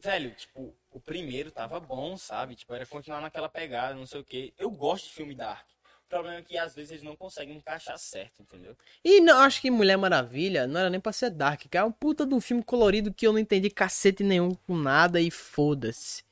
Velho, 0.01 0.31
tipo, 0.31 0.75
o 0.91 0.99
primeiro 0.99 1.51
tava 1.51 1.79
bom, 1.79 2.17
sabe? 2.17 2.55
Tipo, 2.55 2.73
era 2.73 2.85
continuar 2.85 3.21
naquela 3.21 3.49
pegada, 3.49 3.95
não 3.95 4.05
sei 4.05 4.21
o 4.21 4.23
quê. 4.23 4.53
Eu 4.57 4.69
gosto 4.69 5.05
de 5.05 5.13
filme 5.13 5.33
dark. 5.33 5.65
O 6.05 6.09
problema 6.09 6.37
é 6.39 6.41
que 6.41 6.57
às 6.57 6.73
vezes 6.73 6.91
eles 6.91 7.03
não 7.03 7.15
conseguem 7.15 7.55
encaixar 7.55 7.97
certo, 7.99 8.41
entendeu? 8.41 8.75
E 9.03 9.21
não, 9.21 9.39
acho 9.39 9.61
que 9.61 9.69
Mulher 9.69 9.97
Maravilha 9.97 10.65
não 10.65 10.79
era 10.79 10.89
nem 10.89 10.99
pra 10.99 11.11
ser 11.11 11.29
dark, 11.29 11.61
que 11.69 11.77
é 11.77 11.83
um 11.83 11.91
puta 11.91 12.25
de 12.25 12.33
um 12.33 12.41
filme 12.41 12.63
colorido 12.63 13.13
que 13.13 13.27
eu 13.27 13.31
não 13.31 13.39
entendi 13.39 13.69
cacete 13.69 14.23
nenhum 14.23 14.55
com 14.55 14.75
nada 14.75 15.21
e 15.21 15.29
foda-se. 15.29 16.23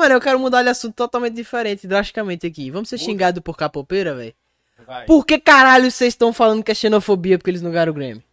Mano, 0.00 0.14
eu 0.14 0.20
quero 0.20 0.40
mudar 0.40 0.62
de 0.62 0.70
assunto 0.70 0.94
totalmente 0.94 1.34
diferente, 1.34 1.86
drasticamente 1.86 2.46
aqui. 2.46 2.70
Vamos 2.70 2.88
ser 2.88 2.96
Muda. 2.96 3.04
xingados 3.04 3.42
por 3.42 3.54
capoeira, 3.54 4.14
velho? 4.14 4.34
Por 5.06 5.26
que 5.26 5.38
caralho 5.38 5.90
vocês 5.90 6.14
estão 6.14 6.32
falando 6.32 6.64
que 6.64 6.70
é 6.70 6.74
xenofobia 6.74 7.36
porque 7.36 7.50
eles 7.50 7.60
não 7.60 7.70
ganharam 7.70 7.92
o 7.92 7.94
Grammy? 7.94 8.24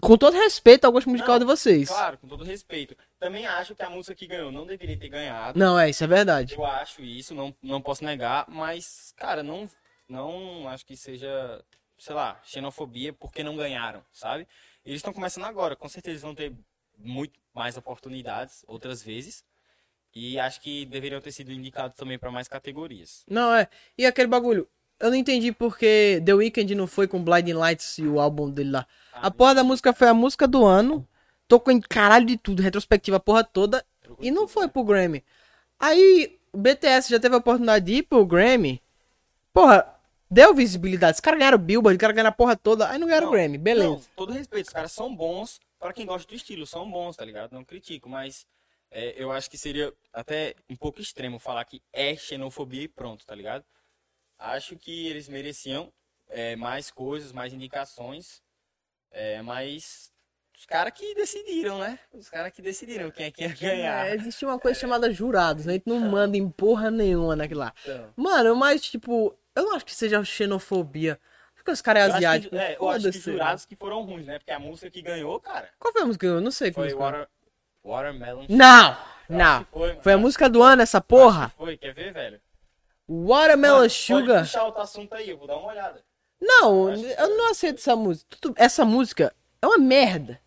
Com 0.00 0.16
todo 0.16 0.34
respeito 0.34 0.84
ao 0.84 0.92
gosto 0.92 1.10
musical 1.10 1.34
Não, 1.34 1.40
de 1.40 1.44
vocês. 1.44 1.88
Claro, 1.88 2.18
com 2.18 2.28
todo 2.28 2.44
respeito. 2.44 2.96
Também 3.18 3.44
acho 3.44 3.74
que 3.74 3.82
a 3.82 3.90
música 3.90 4.14
que 4.14 4.28
ganhou 4.28 4.52
não 4.52 4.64
deveria 4.64 4.96
ter 4.96 5.08
ganhado. 5.08 5.58
Não, 5.58 5.76
é, 5.76 5.90
isso 5.90 6.04
é 6.04 6.06
verdade. 6.06 6.54
Eu 6.54 6.64
acho 6.64 7.02
isso, 7.02 7.34
não, 7.34 7.52
não 7.60 7.82
posso 7.82 8.04
negar, 8.04 8.44
mas, 8.48 9.12
cara, 9.16 9.42
não, 9.42 9.68
não 10.08 10.68
acho 10.68 10.86
que 10.86 10.96
seja, 10.96 11.64
sei 11.98 12.14
lá, 12.14 12.40
xenofobia 12.44 13.12
porque 13.12 13.42
não 13.42 13.56
ganharam, 13.56 14.04
sabe? 14.12 14.46
Eles 14.86 14.98
estão 14.98 15.12
começando 15.12 15.46
agora, 15.46 15.74
com 15.74 15.88
certeza 15.88 16.24
vão 16.24 16.34
ter 16.34 16.52
muito 16.96 17.40
mais 17.52 17.76
oportunidades 17.76 18.64
outras 18.68 19.02
vezes. 19.02 19.42
E 20.14 20.38
acho 20.38 20.60
que 20.60 20.86
deveriam 20.86 21.20
ter 21.20 21.32
sido 21.32 21.50
indicados 21.52 21.96
também 21.96 22.18
para 22.18 22.30
mais 22.30 22.46
categorias. 22.46 23.24
Não, 23.28 23.52
é. 23.52 23.68
E 23.98 24.06
aquele 24.06 24.28
bagulho, 24.28 24.68
eu 25.00 25.10
não 25.10 25.16
entendi 25.16 25.50
porque 25.50 26.22
The 26.24 26.34
Weeknd 26.34 26.74
não 26.74 26.86
foi 26.86 27.08
com 27.08 27.22
Blinding 27.22 27.54
Lights 27.54 27.98
e 27.98 28.06
o 28.06 28.20
álbum 28.20 28.50
dele 28.50 28.70
lá. 28.70 28.86
A 29.12 29.30
porra 29.30 29.56
da 29.56 29.64
música 29.64 29.92
foi 29.92 30.08
a 30.08 30.14
música 30.14 30.46
do 30.46 30.64
ano. 30.64 31.06
Tocou 31.48 31.72
em 31.72 31.80
caralho 31.80 32.26
de 32.26 32.36
tudo, 32.36 32.62
retrospectiva 32.62 33.16
a 33.16 33.20
porra 33.20 33.42
toda. 33.42 33.84
E 34.20 34.30
não 34.30 34.46
foi 34.46 34.68
pro 34.68 34.84
Grammy. 34.84 35.24
Aí, 35.78 36.38
o 36.52 36.58
BTS 36.58 37.10
já 37.10 37.18
teve 37.18 37.34
a 37.34 37.38
oportunidade 37.38 37.84
de 37.84 37.94
ir 37.94 38.02
pro 38.04 38.24
Grammy. 38.24 38.80
Porra, 39.52 39.94
deu 40.30 40.54
visibilidade. 40.54 41.16
Os 41.16 41.20
caras 41.20 41.38
ganharam 41.38 41.58
Billboard, 41.58 41.96
os 41.96 42.00
caras 42.00 42.14
ganharam 42.14 42.30
a 42.30 42.32
porra 42.32 42.56
toda. 42.56 42.88
Aí 42.88 42.98
não 42.98 43.08
ganharam 43.08 43.26
Não, 43.26 43.32
Grammy, 43.32 43.58
beleza. 43.58 43.88
Não, 43.88 44.00
todo 44.16 44.32
respeito, 44.32 44.66
os 44.66 44.72
caras 44.72 44.92
são 44.92 45.14
bons 45.14 45.60
para 45.78 45.92
quem 45.92 46.06
gosta 46.06 46.26
do 46.26 46.34
estilo, 46.34 46.66
são 46.66 46.90
bons, 46.90 47.16
tá 47.16 47.24
ligado? 47.24 47.52
Não 47.52 47.64
critico, 47.64 48.08
mas 48.08 48.46
é, 48.90 49.14
eu 49.16 49.32
acho 49.32 49.50
que 49.50 49.58
seria 49.58 49.92
até 50.12 50.54
um 50.68 50.76
pouco 50.76 51.00
extremo 51.00 51.38
falar 51.38 51.64
que 51.64 51.82
é 51.92 52.14
xenofobia 52.16 52.82
e 52.82 52.88
pronto, 52.88 53.24
tá 53.26 53.34
ligado? 53.34 53.64
Acho 54.38 54.76
que 54.76 55.06
eles 55.08 55.28
mereciam 55.28 55.92
é, 56.28 56.56
mais 56.56 56.90
coisas, 56.90 57.32
mais 57.32 57.52
indicações, 57.52 58.42
é, 59.10 59.40
mas 59.42 60.12
os 60.56 60.66
caras 60.66 60.92
que 60.92 61.14
decidiram, 61.14 61.78
né? 61.78 61.98
Os 62.12 62.28
caras 62.28 62.52
que 62.52 62.62
decidiram 62.62 63.10
quem 63.10 63.26
é 63.26 63.30
que 63.30 63.42
ia 63.42 63.48
ganhar. 63.54 64.06
É, 64.08 64.14
existe 64.14 64.44
uma 64.44 64.58
coisa 64.58 64.78
chamada 64.78 65.10
jurados, 65.12 65.66
né? 65.66 65.72
A 65.72 65.74
gente 65.74 65.88
não 65.88 66.00
manda 66.00 66.36
em 66.36 66.48
porra 66.48 66.90
nenhuma 66.90 67.34
naquilo 67.36 67.60
lá. 67.60 67.74
Então, 67.82 68.12
Mano, 68.16 68.54
mas 68.56 68.82
tipo, 68.82 69.36
eu 69.54 69.64
não 69.64 69.74
acho 69.74 69.84
que 69.84 69.94
seja 69.94 70.22
xenofobia. 70.24 71.18
Porque 71.54 71.70
os 71.70 71.80
caras 71.80 72.02
é 72.02 72.04
eu 72.04 72.10
acho 72.10 72.18
que- 72.20 72.26
asiáticos. 72.26 72.58
é, 72.58 72.76
eu 72.78 72.88
acho 72.90 73.10
que 73.10 73.18
jurados 73.18 73.64
que 73.64 73.74
foram 73.74 74.02
ruins, 74.02 74.26
né? 74.26 74.38
Porque 74.38 74.50
a 74.50 74.58
música 74.58 74.90
que 74.90 75.00
ganhou, 75.00 75.40
cara, 75.40 75.72
Qual 75.78 75.92
foi 75.92 76.02
a 76.02 76.06
música? 76.06 76.26
Eu 76.26 76.40
não 76.40 76.50
sei 76.50 76.70
foi. 76.72 76.92
Water, 76.92 77.26
Watermelon. 77.84 78.46
Não! 78.48 78.96
Não! 79.28 79.64
Foi. 79.66 79.94
Foi 80.00 80.12
a 80.12 80.18
música 80.18 80.48
do 80.48 80.62
ano 80.62 80.82
essa 80.82 81.00
porra? 81.00 81.50
Que 81.50 81.56
Foi, 81.56 81.76
quer 81.76 81.94
ver, 81.94 82.12
velho? 82.12 82.40
Watermelon 83.08 83.76
Mano, 83.78 83.90
Sugar. 83.90 84.26
Pode 84.38 84.46
puxar 84.48 84.64
outro 84.64 84.80
assunto 84.82 85.14
aí, 85.14 85.30
eu 85.30 85.36
vou 85.38 85.46
dar 85.46 85.56
uma 85.56 85.68
olhada. 85.68 86.02
Não, 86.40 86.90
eu 86.92 87.36
não 87.36 87.50
aceito 87.50 87.78
essa 87.78 87.94
música. 87.96 88.36
Essa 88.56 88.84
música 88.84 89.34
é 89.62 89.66
uma 89.66 89.78
merda. 89.78 90.40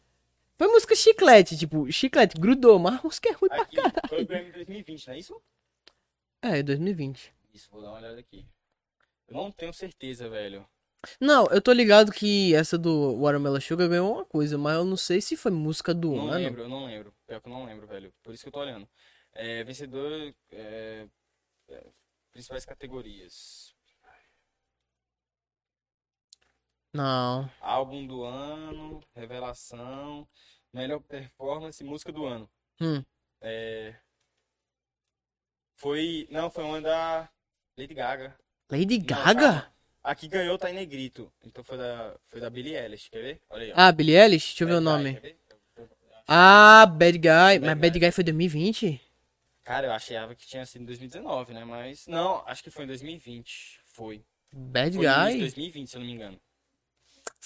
Foi 0.58 0.68
música 0.68 0.96
chiclete, 0.96 1.56
tipo, 1.56 1.92
chiclete 1.92 2.40
grudou, 2.40 2.80
mas 2.80 2.96
a 3.00 3.02
música 3.04 3.30
é 3.30 3.32
ruim 3.34 3.50
pra 3.50 3.62
Aqui, 3.62 3.76
caralho. 3.76 4.02
foi 4.10 4.24
o 4.24 4.28
Grammy 4.28 4.52
2020, 4.52 5.08
não 5.08 5.14
é 5.14 5.20
isso? 5.20 5.42
É, 6.42 6.64
2020. 6.64 7.34
Isso, 7.54 7.70
vou 7.72 7.82
dar 7.82 7.90
uma 7.90 7.98
olhada 7.98 8.20
aqui. 8.20 8.46
Eu 9.28 9.36
não 9.36 9.52
tenho 9.52 9.72
certeza, 9.74 10.28
velho. 10.30 10.68
Não, 11.20 11.46
eu 11.48 11.62
tô 11.62 11.72
ligado 11.72 12.12
que 12.12 12.54
essa 12.56 12.78
do 12.78 13.18
Watermelon 13.20 13.60
Sugar 13.62 13.88
ganhou 13.90 14.14
uma 14.16 14.26
coisa, 14.26 14.58
mas 14.58 14.76
eu 14.76 14.86
não 14.86 14.98
sei 14.98 15.22
se 15.22 15.36
foi 15.38 15.52
música 15.52 15.94
do 15.94 16.16
Não 16.16 16.28
ano. 16.30 16.36
lembro, 16.36 16.62
eu 16.64 16.70
não 16.70 16.86
lembro. 16.86 17.14
Pior 17.26 17.42
que 17.42 17.48
eu 17.48 17.54
não 17.54 17.66
lembro, 17.66 17.88
velho. 17.88 18.14
Por 18.24 18.34
isso 18.34 18.44
que 18.44 18.50
eu 18.50 18.54
tô 18.54 18.60
olhando. 18.60 18.88
É, 19.34 19.64
vencedor. 19.64 20.34
é, 20.52 21.08
é, 21.70 21.88
principais 22.32 22.66
categorias. 22.66 23.74
Não. 26.94 27.50
Álbum 27.62 28.08
do 28.08 28.24
ano, 28.24 29.02
revelação, 29.16 30.28
melhor 30.74 31.00
performance, 31.02 31.84
música 31.84 32.12
do 32.12 32.26
ano. 32.26 32.50
Hum. 32.82 33.04
É, 33.42 33.96
foi. 35.76 36.28
Não, 36.32 36.50
foi 36.50 36.64
uma 36.64 36.82
da 36.82 37.30
Lady 37.78 37.94
Gaga. 37.94 38.38
Lady 38.72 38.98
Não, 39.00 39.06
Gaga? 39.06 39.34
calma. 39.34 39.77
A 40.08 40.16
que 40.16 40.30
ganhou 40.30 40.58
tá 40.58 40.72
em 40.72 40.74
negrito. 40.74 41.30
Então 41.44 41.62
foi 41.66 41.78
da, 41.78 42.16
foi 42.28 42.40
da 42.40 42.50
Billie 42.50 42.78
Eilish, 42.78 43.10
quer 43.10 43.22
ver? 43.22 43.42
Olha 43.50 43.64
aí. 43.66 43.72
ó. 43.72 43.74
Ah, 43.76 43.92
Billie 43.92 44.16
Eilish? 44.16 44.48
Deixa 44.52 44.64
eu 44.64 44.68
ver 44.70 44.74
o 44.76 44.82
Bad 44.82 44.86
nome. 44.86 45.36
Ah, 46.26 46.86
Bad 46.86 47.18
Guy. 47.18 47.60
Mas 47.60 47.74
Guy. 47.74 47.76
Bad 47.76 48.00
Guy 48.00 48.12
foi 48.12 48.24
2020? 48.24 49.02
Cara, 49.66 49.88
eu 49.88 49.92
achava 49.92 50.34
que 50.34 50.48
tinha 50.48 50.66
sido 50.66 50.84
em 50.84 50.86
2019, 50.86 51.54
né? 51.54 51.66
Mas. 51.66 52.08
Não, 52.08 52.42
acho 52.48 52.64
que 52.64 52.72
foi 52.72 52.86
em 52.86 52.88
2020. 52.88 53.82
Foi. 53.84 54.24
Bad 54.54 54.96
Foi 54.96 55.06
Guy? 55.06 55.40
2020, 55.40 55.90
se 55.90 55.98
eu 55.98 56.00
não 56.00 56.08
me 56.08 56.14
engano. 56.14 56.40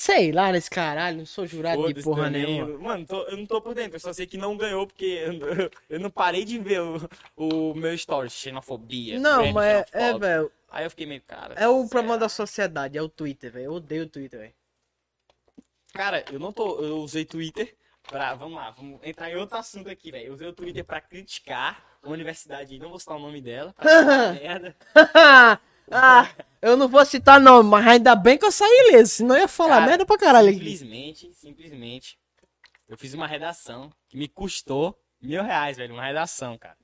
Sei 0.01 0.31
lá 0.31 0.51
nesse 0.51 0.67
caralho, 0.67 1.17
não 1.19 1.27
sou 1.27 1.45
jurado 1.45 1.93
de 1.93 2.01
porra 2.01 2.27
nenhuma. 2.27 2.75
Mano, 2.79 3.05
tô- 3.05 3.21
eu 3.27 3.37
não 3.37 3.45
tô 3.45 3.61
por 3.61 3.75
dentro, 3.75 3.97
eu 3.97 3.99
só 3.99 4.11
sei 4.11 4.25
que 4.25 4.35
não 4.35 4.57
ganhou 4.57 4.87
porque 4.87 5.05
eu, 5.05 5.69
eu 5.87 5.99
não 5.99 6.09
parei 6.09 6.43
de 6.43 6.57
ver 6.57 6.81
o, 6.81 7.07
o 7.35 7.75
meu 7.75 7.93
story, 7.93 8.27
xenofobia. 8.27 9.19
Não, 9.19 9.53
mas 9.53 9.85
é, 9.93 10.09
é, 10.09 10.17
velho. 10.17 10.51
Aí 10.71 10.85
eu 10.85 10.89
fiquei 10.89 11.05
meio, 11.05 11.21
cara. 11.21 11.53
É 11.53 11.67
o 11.67 11.87
problema 11.87 12.17
da 12.17 12.27
sociedade, 12.27 12.97
é 12.97 13.01
o 13.01 13.07
Twitter, 13.07 13.51
velho. 13.51 13.65
Eu 13.65 13.73
odeio 13.73 14.05
o 14.05 14.09
Twitter, 14.09 14.39
velho. 14.39 14.53
Cara, 15.93 16.25
eu 16.31 16.39
não 16.39 16.51
tô. 16.51 16.79
Eu 16.83 16.97
usei 16.97 17.23
Twitter 17.23 17.75
pra. 18.01 18.33
Vamos 18.33 18.55
lá, 18.55 18.71
vamos 18.71 18.99
entrar 19.03 19.29
em 19.29 19.35
outro 19.35 19.55
assunto 19.59 19.87
aqui, 19.87 20.09
velho. 20.11 20.29
Eu 20.29 20.33
usei 20.33 20.47
o 20.47 20.53
Twitter 20.53 20.83
pra 20.83 20.99
criticar 20.99 21.85
uma 22.01 22.13
universidade 22.13 22.79
não 22.79 22.89
vou 22.89 22.97
citar 22.97 23.17
o 23.17 23.19
nome 23.19 23.39
dela. 23.39 23.75
Merda. 24.41 24.75
ah, 25.91 26.29
eu 26.61 26.77
não 26.77 26.87
vou 26.87 27.03
citar 27.05 27.39
nome, 27.39 27.69
mas 27.69 27.85
ainda 27.85 28.15
bem 28.15 28.37
que 28.37 28.45
eu 28.45 28.51
saí 28.51 28.87
ileso, 28.87 29.11
senão 29.11 29.35
eu 29.35 29.41
ia 29.41 29.47
falar 29.47 29.75
Cara, 29.75 29.85
merda 29.85 30.05
pra 30.05 30.17
caralho. 30.17 30.53
Simplesmente, 30.53 31.33
simplesmente. 31.33 32.19
Eu 32.87 32.97
fiz 32.97 33.13
uma 33.13 33.27
redação 33.27 33.89
que 34.09 34.17
me 34.17 34.27
custou 34.27 34.97
mil 35.21 35.43
reais, 35.43 35.77
velho. 35.77 35.93
Uma 35.93 36.05
redação, 36.05 36.57
cara. 36.57 36.77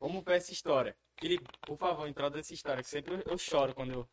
Vamos 0.00 0.22
pra 0.22 0.36
essa 0.36 0.52
história. 0.52 0.96
Felipe, 1.20 1.44
por 1.66 1.78
favor, 1.78 2.08
introduza 2.08 2.40
essa 2.40 2.54
história, 2.54 2.82
que 2.82 2.88
sempre 2.88 3.22
eu, 3.24 3.38
choro 3.38 3.74
quando 3.74 3.92
eu, 3.92 4.08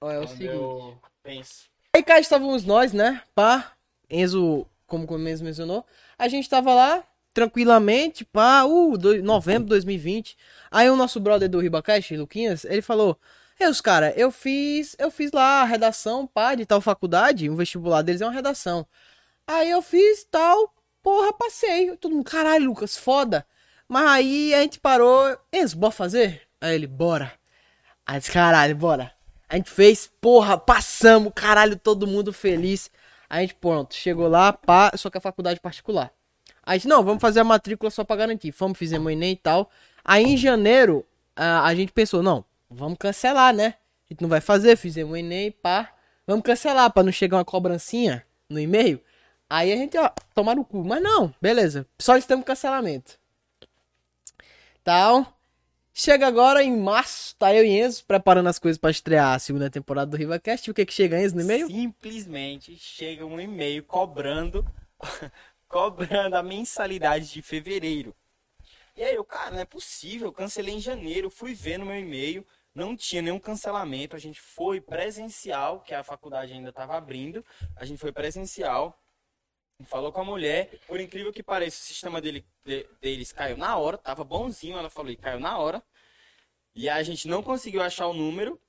Ó, 0.00 0.10
é 0.10 0.18
o 0.18 0.22
quando 0.22 0.30
seguinte. 0.30 0.54
eu 0.54 1.00
penso. 1.22 1.70
Aí 1.94 2.02
cá 2.02 2.18
estávamos 2.18 2.64
nós, 2.64 2.92
né? 2.92 3.22
Pá, 3.34 3.72
Enzo, 4.08 4.66
como 4.86 5.06
o 5.08 5.28
Enzo 5.28 5.44
mencionou. 5.44 5.86
A 6.18 6.26
gente 6.26 6.48
tava 6.48 6.74
lá, 6.74 7.04
tranquilamente, 7.32 8.24
pá, 8.24 8.64
uh, 8.64 8.98
do, 8.98 9.22
novembro 9.22 9.64
de 9.64 9.68
2020. 9.70 10.36
Aí 10.70 10.90
o 10.90 10.96
nosso 10.96 11.20
brother 11.20 11.48
do 11.48 11.60
Ribacast, 11.60 12.16
Luquinhas, 12.16 12.64
ele 12.64 12.82
falou: 12.82 13.16
"Ei, 13.60 13.68
os 13.68 13.80
cara, 13.80 14.12
eu 14.16 14.30
fiz, 14.30 14.96
eu 14.98 15.10
fiz 15.10 15.32
lá 15.32 15.60
a 15.62 15.64
redação, 15.64 16.26
pá, 16.26 16.54
de 16.54 16.64
tal 16.64 16.80
faculdade, 16.80 17.50
o 17.50 17.56
vestibular 17.56 18.02
deles 18.02 18.22
é 18.22 18.26
uma 18.26 18.32
redação. 18.32 18.86
Aí 19.46 19.70
eu 19.70 19.82
fiz 19.82 20.24
tal, 20.30 20.74
porra, 21.02 21.32
passei. 21.32 21.96
Todo 21.96 22.14
mundo, 22.14 22.24
caralho, 22.24 22.66
Lucas, 22.66 22.96
foda. 22.96 23.46
Mas 23.88 24.06
aí 24.06 24.54
a 24.54 24.62
gente 24.62 24.80
parou, 24.80 25.36
Enzo, 25.52 25.76
bora 25.76 25.92
fazer? 25.92 26.42
Aí 26.60 26.74
ele, 26.74 26.86
bora. 26.86 27.32
Aí 28.06 28.18
disse, 28.18 28.32
caralho, 28.32 28.76
bora. 28.76 29.12
A 29.48 29.56
gente 29.56 29.70
fez, 29.70 30.10
porra, 30.20 30.56
passamos, 30.58 31.32
caralho, 31.34 31.76
todo 31.76 32.06
mundo 32.06 32.32
feliz. 32.32 32.90
A 33.28 33.40
gente, 33.40 33.54
pronto, 33.54 33.94
chegou 33.94 34.28
lá, 34.28 34.52
pá, 34.52 34.92
só 34.96 35.10
que 35.10 35.18
a 35.18 35.20
faculdade 35.20 35.60
particular. 35.60 36.12
Aí 36.62 36.78
gente, 36.78 36.88
não, 36.88 37.04
vamos 37.04 37.20
fazer 37.20 37.40
a 37.40 37.44
matrícula 37.44 37.90
só 37.90 38.04
pra 38.04 38.16
garantir. 38.16 38.52
Fomos, 38.52 38.78
fizemos 38.78 39.06
o 39.06 39.10
Enem 39.10 39.32
e 39.32 39.36
tal. 39.36 39.70
Aí 40.04 40.24
em 40.24 40.36
janeiro, 40.36 41.04
a, 41.36 41.66
a 41.66 41.74
gente 41.74 41.92
pensou, 41.92 42.22
não, 42.22 42.44
vamos 42.70 42.98
cancelar, 42.98 43.54
né? 43.54 43.74
A 44.08 44.12
gente 44.12 44.22
não 44.22 44.28
vai 44.28 44.40
fazer, 44.40 44.76
fizemos 44.76 45.12
o 45.12 45.16
Enem, 45.16 45.50
pá. 45.50 45.92
Vamos 46.26 46.44
cancelar 46.44 46.92
pra 46.92 47.02
não 47.02 47.12
chegar 47.12 47.38
uma 47.38 47.44
cobrancinha 47.44 48.24
no 48.48 48.58
e-mail. 48.58 49.00
Aí 49.48 49.72
a 49.72 49.76
gente, 49.76 49.98
ó, 49.98 50.10
tomar 50.34 50.54
no 50.54 50.64
cu. 50.64 50.84
Mas 50.84 51.02
não, 51.02 51.34
beleza. 51.40 51.86
Só 51.98 52.16
estamos 52.16 52.44
cancelamento. 52.44 53.18
Tal. 54.84 55.36
Chega 55.92 56.26
agora 56.26 56.62
em 56.62 56.74
março, 56.76 57.34
tá 57.36 57.52
eu 57.52 57.64
e 57.64 57.80
Enzo 57.80 58.04
preparando 58.04 58.48
as 58.48 58.58
coisas 58.58 58.78
pra 58.78 58.90
estrear 58.90 59.34
a 59.34 59.38
segunda 59.40 59.68
temporada 59.68 60.10
do 60.10 60.16
RivaCast. 60.16 60.70
O 60.70 60.74
que 60.74 60.86
que 60.86 60.94
chega, 60.94 61.20
Enzo, 61.20 61.34
no 61.34 61.42
e-mail? 61.42 61.66
Simplesmente 61.66 62.76
chega 62.78 63.26
um 63.26 63.40
e-mail 63.40 63.82
cobrando 63.82 64.64
cobrando 65.68 66.36
a 66.36 66.42
mensalidade 66.42 67.32
de 67.32 67.42
fevereiro. 67.42 68.14
E 68.96 69.02
aí 69.02 69.14
eu, 69.14 69.24
cara, 69.24 69.52
não 69.52 69.60
é 69.60 69.64
possível, 69.64 70.32
cancelei 70.32 70.74
em 70.74 70.80
janeiro, 70.80 71.30
fui 71.30 71.54
ver 71.54 71.78
no 71.78 71.86
meu 71.86 71.98
e-mail, 71.98 72.46
não 72.74 72.96
tinha 72.96 73.22
nenhum 73.22 73.38
cancelamento, 73.38 74.14
a 74.16 74.18
gente 74.18 74.40
foi 74.40 74.80
presencial, 74.80 75.80
que 75.80 75.94
a 75.94 76.02
faculdade 76.04 76.52
ainda 76.52 76.70
estava 76.70 76.96
abrindo, 76.96 77.44
a 77.76 77.84
gente 77.84 77.98
foi 77.98 78.12
presencial, 78.12 78.98
falou 79.86 80.12
com 80.12 80.20
a 80.20 80.24
mulher, 80.24 80.78
por 80.86 81.00
incrível 81.00 81.32
que 81.32 81.42
pareça, 81.42 81.78
o 81.82 81.84
sistema 81.86 82.20
dele, 82.20 82.44
de- 82.64 82.86
deles 83.00 83.32
caiu 83.32 83.56
na 83.56 83.76
hora, 83.76 83.98
tava 83.98 84.22
bonzinho, 84.24 84.78
ela 84.78 84.90
falou, 84.90 85.14
caiu 85.16 85.40
na 85.40 85.58
hora, 85.58 85.82
e 86.74 86.88
a 86.88 87.02
gente 87.02 87.26
não 87.26 87.42
conseguiu 87.42 87.82
achar 87.82 88.06
o 88.06 88.14
número, 88.14 88.60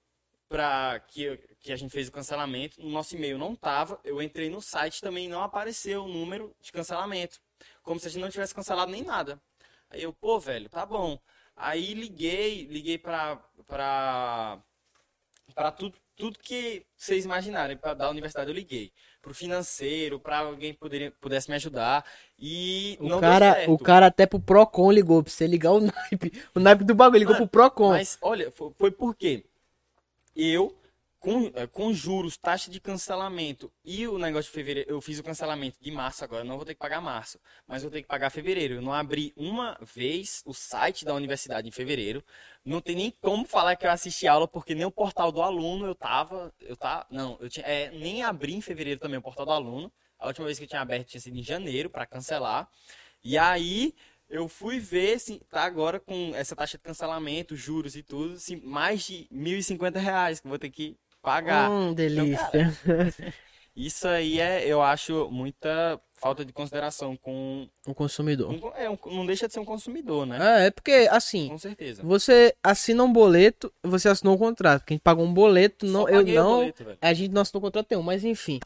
para 0.49 0.99
que, 1.07 1.37
que 1.61 1.71
a 1.71 1.77
gente 1.77 1.91
fez 1.91 2.09
o 2.09 2.11
cancelamento. 2.11 2.81
No 2.81 2.89
nosso 2.89 3.15
e-mail 3.15 3.37
não 3.37 3.55
tava. 3.55 3.97
Eu 4.03 4.21
entrei 4.21 4.49
no 4.49 4.61
site 4.61 4.99
também 4.99 5.29
não 5.29 5.41
apareceu 5.41 6.03
o 6.03 6.09
número 6.09 6.53
de 6.59 6.73
cancelamento. 6.73 7.39
Como 7.81 8.01
se 8.01 8.07
a 8.07 8.11
gente 8.11 8.21
não 8.21 8.29
tivesse 8.29 8.53
cancelado 8.53 8.91
nem 8.91 9.01
nada. 9.01 9.41
Aí 9.89 10.03
eu, 10.03 10.11
pô, 10.11 10.37
velho, 10.41 10.67
tá 10.67 10.85
bom. 10.85 11.17
Aí 11.61 11.93
liguei, 11.93 12.65
liguei 12.65 12.97
pra, 12.97 13.35
pra, 13.67 14.59
pra 15.53 15.71
tudo, 15.71 15.95
tudo 16.15 16.39
que 16.39 16.83
vocês 16.97 17.23
imaginarem 17.23 17.77
para 17.77 17.93
da 17.93 18.09
universidade 18.09 18.49
eu 18.49 18.55
liguei. 18.55 18.91
Pro 19.21 19.31
financeiro, 19.31 20.19
para 20.19 20.39
alguém 20.39 20.73
poderia, 20.73 21.11
pudesse 21.21 21.49
me 21.51 21.55
ajudar. 21.55 22.03
E 22.37 22.97
O 22.99 23.07
não 23.07 23.19
cara, 23.19 23.69
o 23.69 23.77
cara 23.77 24.07
até 24.07 24.25
pro 24.25 24.39
Procon 24.39 24.91
ligou 24.91 25.21
pra 25.21 25.31
você 25.31 25.45
ligar 25.45 25.71
o 25.73 25.79
naipe. 25.85 26.43
O 26.55 26.59
naipe 26.59 26.83
do 26.83 26.95
bagulho 26.95 27.19
ligou 27.19 27.35
Mano, 27.35 27.47
pro 27.47 27.59
Procon. 27.59 27.89
Mas 27.89 28.17
olha, 28.23 28.49
foi, 28.49 28.71
foi 28.75 28.89
porque 28.89 29.45
eu, 30.35 30.75
com, 31.21 31.51
eh, 31.53 31.67
com 31.67 31.93
juros, 31.93 32.35
taxa 32.35 32.69
de 32.71 32.81
cancelamento 32.81 33.71
e 33.85 34.07
o 34.07 34.17
negócio 34.17 34.49
de 34.49 34.55
fevereiro, 34.55 34.89
eu 34.89 34.99
fiz 34.99 35.19
o 35.19 35.23
cancelamento 35.23 35.77
de 35.79 35.91
março 35.91 36.23
agora, 36.23 36.43
não 36.43 36.57
vou 36.57 36.65
ter 36.65 36.73
que 36.73 36.79
pagar 36.79 36.99
março, 36.99 37.39
mas 37.67 37.83
vou 37.83 37.91
ter 37.91 38.01
que 38.01 38.07
pagar 38.07 38.31
fevereiro. 38.31 38.73
Eu 38.73 38.81
não 38.81 38.91
abri 38.91 39.31
uma 39.37 39.77
vez 39.81 40.41
o 40.47 40.53
site 40.53 41.05
da 41.05 41.13
universidade 41.13 41.67
em 41.67 41.71
fevereiro. 41.71 42.23
Não 42.65 42.81
tem 42.81 42.95
nem 42.95 43.11
como 43.21 43.45
falar 43.45 43.75
que 43.75 43.85
eu 43.85 43.91
assisti 43.91 44.27
aula, 44.27 44.47
porque 44.47 44.73
nem 44.73 44.83
o 44.83 44.91
portal 44.91 45.31
do 45.31 45.43
aluno 45.43 45.85
eu 45.85 45.93
tava. 45.93 46.51
Eu 46.59 46.75
tava. 46.75 47.05
Não, 47.11 47.37
eu 47.39 47.49
tinha, 47.49 47.65
é, 47.67 47.91
nem 47.91 48.23
abri 48.23 48.55
em 48.55 48.61
fevereiro 48.61 48.99
também 48.99 49.19
o 49.19 49.21
portal 49.21 49.45
do 49.45 49.51
aluno. 49.51 49.93
A 50.17 50.27
última 50.27 50.45
vez 50.47 50.57
que 50.57 50.65
eu 50.65 50.69
tinha 50.69 50.81
aberto 50.81 51.07
tinha 51.07 51.21
sido 51.21 51.37
em 51.37 51.43
janeiro 51.43 51.89
para 51.89 52.05
cancelar. 52.07 52.67
E 53.23 53.37
aí 53.37 53.93
eu 54.27 54.47
fui 54.47 54.79
ver 54.79 55.19
se 55.19 55.39
tá 55.49 55.63
agora 55.63 55.99
com 55.99 56.31
essa 56.35 56.55
taxa 56.55 56.77
de 56.77 56.83
cancelamento, 56.83 57.55
juros 57.55 57.95
e 57.95 58.01
tudo, 58.01 58.35
assim, 58.35 58.55
mais 58.55 59.03
de 59.03 59.27
1.050 59.31 59.99
reais 59.99 60.39
que 60.39 60.47
eu 60.47 60.49
vou 60.49 60.57
ter 60.57 60.69
que 60.69 60.97
pagar. 61.21 61.69
Hum, 61.69 61.93
delícia. 61.93 62.71
Isso 63.75 64.05
aí 64.07 64.39
é, 64.39 64.65
eu 64.67 64.81
acho, 64.81 65.29
muita 65.31 65.99
falta 66.15 66.43
de 66.43 66.51
consideração 66.51 67.15
com. 67.15 67.67
o 67.87 67.93
consumidor. 67.95 68.53
é, 68.75 68.89
um- 68.89 68.97
não 69.05 69.25
deixa 69.25 69.47
de 69.47 69.53
ser 69.53 69.59
um 69.61 69.65
consumidor, 69.65 70.25
né? 70.25 70.63
É, 70.63 70.67
é 70.67 70.71
porque, 70.71 71.07
assim, 71.09 71.47
Com 71.47 71.57
certeza. 71.57 72.03
você 72.03 72.53
assina 72.61 73.01
um 73.03 73.11
boleto, 73.11 73.73
você 73.81 74.09
assinou 74.09 74.35
um 74.35 74.37
contrato. 74.37 74.83
Gente 74.89 74.99
pagou 75.01 75.25
um 75.25 75.33
boleto, 75.33 75.85
não, 75.85 76.01
Só 76.01 76.09
eu 76.09 76.17
paguei 76.17 76.37
o 76.37 76.43
não. 76.43 76.55
boleto, 76.57 76.83
velho. 76.83 76.97
A 77.01 77.13
gente 77.13 77.31
não 77.31 77.41
assinou 77.41 77.61
contrato 77.61 77.87
nenhum, 77.89 78.03
mas 78.03 78.25
enfim. 78.25 78.59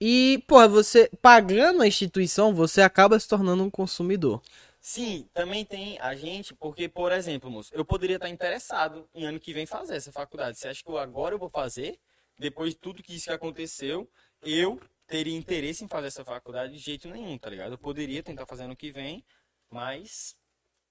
E, 0.00 0.42
porra, 0.48 0.68
você 0.68 1.10
pagando 1.20 1.82
a 1.82 1.86
instituição, 1.86 2.54
você 2.54 2.82
acaba 2.82 3.18
se 3.18 3.28
tornando 3.28 3.62
um 3.64 3.70
consumidor. 3.70 4.40
Sim, 4.84 5.28
também 5.32 5.64
tem 5.64 5.96
a 6.00 6.12
gente, 6.16 6.52
porque, 6.56 6.88
por 6.88 7.12
exemplo, 7.12 7.48
moço, 7.48 7.70
eu 7.72 7.84
poderia 7.84 8.16
estar 8.16 8.28
interessado 8.28 9.08
em 9.14 9.24
ano 9.24 9.38
que 9.38 9.52
vem 9.52 9.64
fazer 9.64 9.94
essa 9.94 10.10
faculdade. 10.10 10.58
Você 10.58 10.66
acha 10.66 10.82
que 10.82 10.90
agora 10.98 11.36
eu 11.36 11.38
vou 11.38 11.48
fazer? 11.48 12.00
Depois 12.36 12.72
de 12.72 12.80
tudo 12.80 13.00
que 13.00 13.14
isso 13.14 13.26
que 13.26 13.32
aconteceu, 13.32 14.10
eu 14.42 14.80
teria 15.06 15.36
interesse 15.38 15.84
em 15.84 15.88
fazer 15.88 16.08
essa 16.08 16.24
faculdade 16.24 16.72
de 16.72 16.80
jeito 16.80 17.08
nenhum, 17.08 17.38
tá 17.38 17.48
ligado? 17.48 17.72
Eu 17.74 17.78
poderia 17.78 18.24
tentar 18.24 18.44
fazer 18.44 18.64
ano 18.64 18.74
que 18.74 18.90
vem, 18.90 19.24
mas 19.70 20.34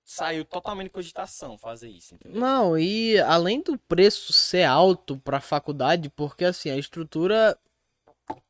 saiu 0.06 0.46
totalmente 0.46 0.88
de 0.88 0.94
cogitação 0.94 1.58
fazer 1.58 1.90
isso, 1.90 2.16
entendeu? 2.16 2.40
Não, 2.40 2.78
e 2.78 3.20
além 3.20 3.62
do 3.62 3.78
preço 3.78 4.32
ser 4.32 4.64
alto 4.64 5.18
pra 5.18 5.42
faculdade, 5.42 6.10
porque 6.10 6.46
assim, 6.46 6.70
a 6.70 6.78
estrutura. 6.78 7.60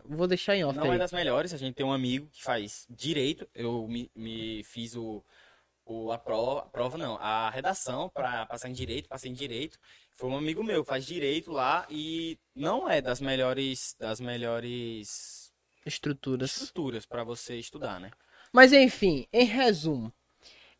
Vou 0.05 0.27
deixar 0.27 0.55
em 0.55 0.63
off 0.63 0.77
Não 0.77 0.85
aí. 0.85 0.95
é 0.95 0.97
das 0.97 1.11
melhores, 1.11 1.53
a 1.53 1.57
gente 1.57 1.75
tem 1.75 1.85
um 1.85 1.93
amigo 1.93 2.27
que 2.31 2.43
faz 2.43 2.85
direito, 2.89 3.47
eu 3.53 3.88
me, 3.88 4.09
me 4.15 4.63
fiz 4.63 4.95
o, 4.95 5.23
o, 5.85 6.11
a 6.11 6.17
prova, 6.17 6.61
a 6.61 6.65
prova 6.65 6.97
não, 6.97 7.15
a 7.17 7.50
redação 7.50 8.09
para 8.09 8.45
passar 8.45 8.69
em 8.69 8.73
direito, 8.73 9.07
passei 9.09 9.31
em 9.31 9.33
direito, 9.33 9.77
foi 10.15 10.29
um 10.29 10.38
amigo 10.38 10.63
meu, 10.63 10.83
faz 10.83 11.05
direito 11.05 11.51
lá 11.51 11.85
e 11.89 12.38
não 12.55 12.89
é 12.89 13.01
das 13.01 13.19
melhores, 13.21 13.95
das 14.00 14.19
melhores 14.19 15.51
Estruturas. 15.85 16.51
estruturas 16.51 17.05
para 17.05 17.23
você 17.23 17.55
estudar, 17.57 18.00
né? 18.00 18.11
Mas 18.53 18.71
enfim, 18.73 19.25
em 19.33 19.45
resumo. 19.45 20.11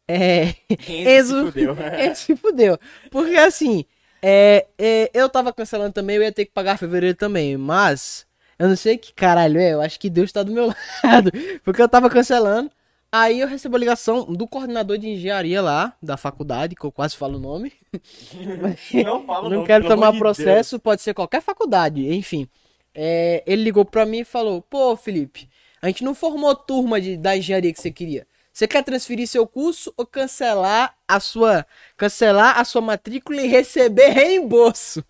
É. 0.08 0.56
Enzo 0.88 1.38
Enzo- 1.42 1.46
se 1.46 1.52
fudeu. 1.52 1.78
Ele 2.00 2.16
se 2.16 2.36
fudeu. 2.36 2.80
Porque 3.10 3.36
assim, 3.36 3.86
é, 4.22 4.68
é, 4.78 5.10
eu 5.14 5.30
tava 5.30 5.54
cancelando 5.54 5.94
também, 5.94 6.18
eu 6.18 6.24
ia 6.24 6.32
ter 6.32 6.46
que 6.46 6.52
pagar 6.52 6.78
fevereiro 6.78 7.18
também, 7.18 7.58
mas 7.58 8.28
eu 8.62 8.70
não 8.70 8.76
sei 8.76 8.96
que 8.96 9.12
caralho 9.12 9.60
é, 9.60 9.74
eu 9.74 9.82
acho 9.82 10.00
que 10.00 10.08
Deus 10.08 10.32
tá 10.32 10.44
do 10.44 10.52
meu 10.52 10.68
lado. 11.04 11.32
Porque 11.64 11.82
eu 11.82 11.90
tava 11.90 12.12
cancelando, 12.12 12.70
aí 13.12 13.40
eu 13.40 13.48
recebo 13.48 13.76
a 13.76 13.80
ligação 13.80 14.32
do 14.32 14.48
coordenador 14.48 15.00
de 15.00 15.10
engenharia 15.10 15.60
lá, 15.64 15.96
da 16.00 16.16
faculdade, 16.16 16.76
que 16.76 16.84
eu 16.84 16.92
quase 16.92 17.18
falo 17.18 17.40
o 17.40 17.42
nome. 17.42 17.74
Não 19.04 19.26
fala 19.26 19.50
não 19.50 19.64
quero 19.64 19.88
tomar 19.88 20.14
processo, 20.14 20.80
pode 20.80 21.02
ser 21.02 21.16
qualquer 21.16 21.42
faculdade, 21.42 22.08
enfim. 22.14 22.48
É, 22.94 23.44
ele 23.48 23.64
ligou 23.64 23.84
pra 23.84 24.06
mim 24.06 24.20
e 24.20 24.26
falou: 24.26 24.62
Pô, 24.62 24.96
Felipe, 24.96 25.50
a 25.82 25.88
gente 25.88 26.04
não 26.04 26.14
formou 26.14 26.54
turma 26.54 27.02
de, 27.02 27.18
da 27.18 27.36
engenharia 27.36 27.74
que 27.74 27.82
você 27.82 27.90
queria. 27.90 28.28
Você 28.54 28.68
quer 28.68 28.84
transferir 28.84 29.28
seu 29.28 29.48
curso 29.48 29.94
ou 29.96 30.06
cancelar 30.06 30.96
a 31.08 31.20
sua 31.20 31.66
cancelar 31.96 32.60
a 32.60 32.66
sua 32.66 32.82
matrícula 32.82 33.42
e 33.42 33.48
receber 33.48 34.10
reembolso? 34.10 35.04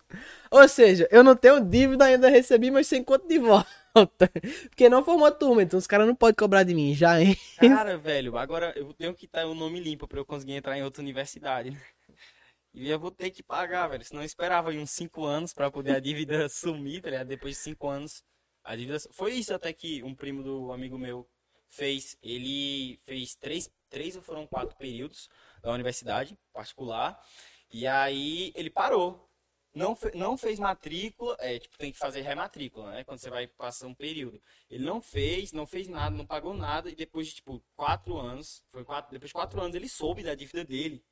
Ou 0.50 0.68
seja, 0.68 1.08
eu 1.10 1.24
não 1.24 1.34
tenho 1.34 1.60
dívida 1.60 2.04
ainda 2.04 2.28
recebi, 2.28 2.70
mas 2.70 2.86
sem 2.86 3.02
conta 3.02 3.26
de 3.26 3.38
volta. 3.38 3.70
Porque 4.70 4.88
não 4.88 5.04
formou 5.04 5.30
turma, 5.30 5.62
então 5.62 5.78
os 5.78 5.86
caras 5.86 6.06
não 6.06 6.14
podem 6.14 6.34
cobrar 6.34 6.62
de 6.62 6.74
mim 6.74 6.94
já, 6.94 7.20
hein? 7.20 7.36
Cara, 7.58 7.98
velho, 7.98 8.36
agora 8.38 8.72
eu 8.76 8.92
tenho 8.92 9.14
que 9.14 9.26
estar 9.26 9.46
o 9.46 9.54
nome 9.54 9.80
limpo 9.80 10.06
pra 10.06 10.20
eu 10.20 10.24
conseguir 10.24 10.52
entrar 10.52 10.76
em 10.76 10.82
outra 10.82 11.02
universidade. 11.02 11.70
né? 11.70 11.80
E 12.74 12.88
eu 12.88 12.98
vou 12.98 13.10
ter 13.10 13.30
que 13.30 13.42
pagar, 13.42 13.88
velho. 13.88 14.04
Senão 14.04 14.22
eu 14.22 14.26
esperava 14.26 14.70
uns 14.70 14.90
5 14.90 15.24
anos 15.24 15.52
pra 15.52 15.70
poder 15.70 15.94
a 15.96 16.00
dívida 16.00 16.48
sumir, 16.48 17.02
tá 17.02 17.10
ligado? 17.10 17.28
Depois 17.28 17.56
de 17.56 17.62
5 17.62 17.86
anos, 17.88 18.22
a 18.64 18.74
dívida. 18.74 18.98
Foi 19.12 19.32
isso 19.34 19.52
até 19.54 19.72
que 19.72 20.02
um 20.02 20.14
primo 20.14 20.42
do 20.42 20.72
amigo 20.72 20.98
meu 20.98 21.28
fez. 21.72 22.16
Ele 22.22 23.00
fez 23.04 23.34
três, 23.34 23.70
três 23.90 24.16
ou 24.16 24.22
foram 24.22 24.46
quatro 24.46 24.76
períodos 24.76 25.28
da 25.62 25.72
universidade 25.72 26.38
particular. 26.52 27.20
E 27.72 27.86
aí 27.86 28.52
ele 28.54 28.70
parou. 28.70 29.28
Não, 29.74 29.96
fe- 29.96 30.12
não 30.14 30.36
fez 30.36 30.58
matrícula, 30.58 31.34
é, 31.40 31.58
tipo, 31.58 31.78
tem 31.78 31.90
que 31.92 31.98
fazer 31.98 32.20
rematrícula, 32.20 32.90
né? 32.92 33.04
Quando 33.04 33.18
você 33.20 33.30
vai 33.30 33.46
passar 33.46 33.86
um 33.86 33.94
período. 33.94 34.40
Ele 34.68 34.84
não 34.84 35.00
fez, 35.00 35.50
não 35.52 35.66
fez 35.66 35.88
nada, 35.88 36.14
não 36.14 36.26
pagou 36.26 36.52
nada, 36.52 36.90
e 36.90 36.94
depois 36.94 37.28
de, 37.28 37.36
tipo, 37.36 37.64
quatro 37.74 38.18
anos, 38.18 38.62
foi 38.70 38.84
quatro, 38.84 39.10
depois 39.10 39.30
de 39.30 39.34
quatro 39.34 39.58
anos 39.62 39.74
ele 39.74 39.88
soube 39.88 40.22
da 40.22 40.34
dívida 40.34 40.62
dele. 40.62 41.02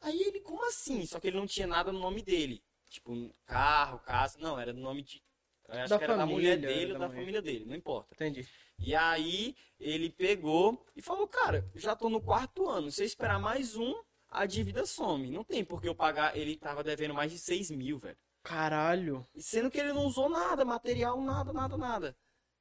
Aí 0.00 0.20
ele, 0.20 0.40
como 0.40 0.66
assim? 0.66 1.06
Só 1.06 1.20
que 1.20 1.28
ele 1.28 1.36
não 1.38 1.46
tinha 1.46 1.66
nada 1.66 1.92
no 1.92 2.00
nome 2.00 2.22
dele. 2.22 2.62
Tipo, 2.88 3.32
carro, 3.46 4.00
casa, 4.00 4.38
não, 4.40 4.58
era 4.58 4.72
no 4.72 4.80
nome 4.80 5.02
de. 5.02 5.22
Acho 5.68 5.90
Da 5.90 5.98
que 5.98 6.04
era 6.04 6.14
da 6.14 6.26
família, 6.26 6.56
mulher 6.56 6.56
dele 6.58 6.92
ou 6.92 6.98
da 6.98 7.06
da 7.06 7.14
família 7.14 7.40
dele, 7.40 7.64
não 7.66 7.76
importa. 7.76 8.14
Entendi. 8.14 8.46
E 8.82 8.94
aí 8.96 9.56
ele 9.78 10.10
pegou 10.10 10.84
e 10.96 11.00
falou, 11.00 11.28
cara, 11.28 11.70
já 11.74 11.94
tô 11.94 12.08
no 12.08 12.20
quarto 12.20 12.68
ano, 12.68 12.90
se 12.90 13.02
eu 13.02 13.06
esperar 13.06 13.38
mais 13.38 13.76
um, 13.76 13.94
a 14.28 14.44
dívida 14.44 14.84
some. 14.84 15.30
Não 15.30 15.44
tem 15.44 15.64
porque 15.64 15.88
eu 15.88 15.94
pagar, 15.94 16.36
ele 16.36 16.56
tava 16.56 16.82
devendo 16.82 17.14
mais 17.14 17.30
de 17.30 17.38
6 17.38 17.70
mil, 17.70 17.98
velho. 17.98 18.16
Caralho. 18.42 19.26
Sendo 19.36 19.70
que 19.70 19.78
ele 19.78 19.92
não 19.92 20.04
usou 20.04 20.28
nada, 20.28 20.64
material, 20.64 21.20
nada, 21.20 21.52
nada, 21.52 21.76
nada. 21.76 22.16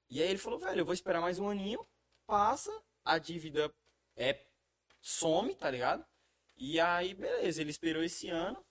E 0.10 0.22
aí 0.22 0.30
ele 0.30 0.38
falou, 0.38 0.60
velho, 0.60 0.82
eu 0.82 0.86
vou 0.86 0.94
esperar 0.94 1.22
mais 1.22 1.40
um 1.40 1.50
aninho, 1.50 1.84
passa, 2.28 2.72
a 3.04 3.18
dívida 3.18 3.74
é 4.16 4.40
some, 5.00 5.56
tá 5.56 5.72
ligado? 5.72 6.06
E 6.56 6.80
aí, 6.80 7.16
beleza, 7.16 7.62
ele 7.62 7.72
esperou 7.72 8.04
esse 8.04 8.30
ano, 8.30 8.64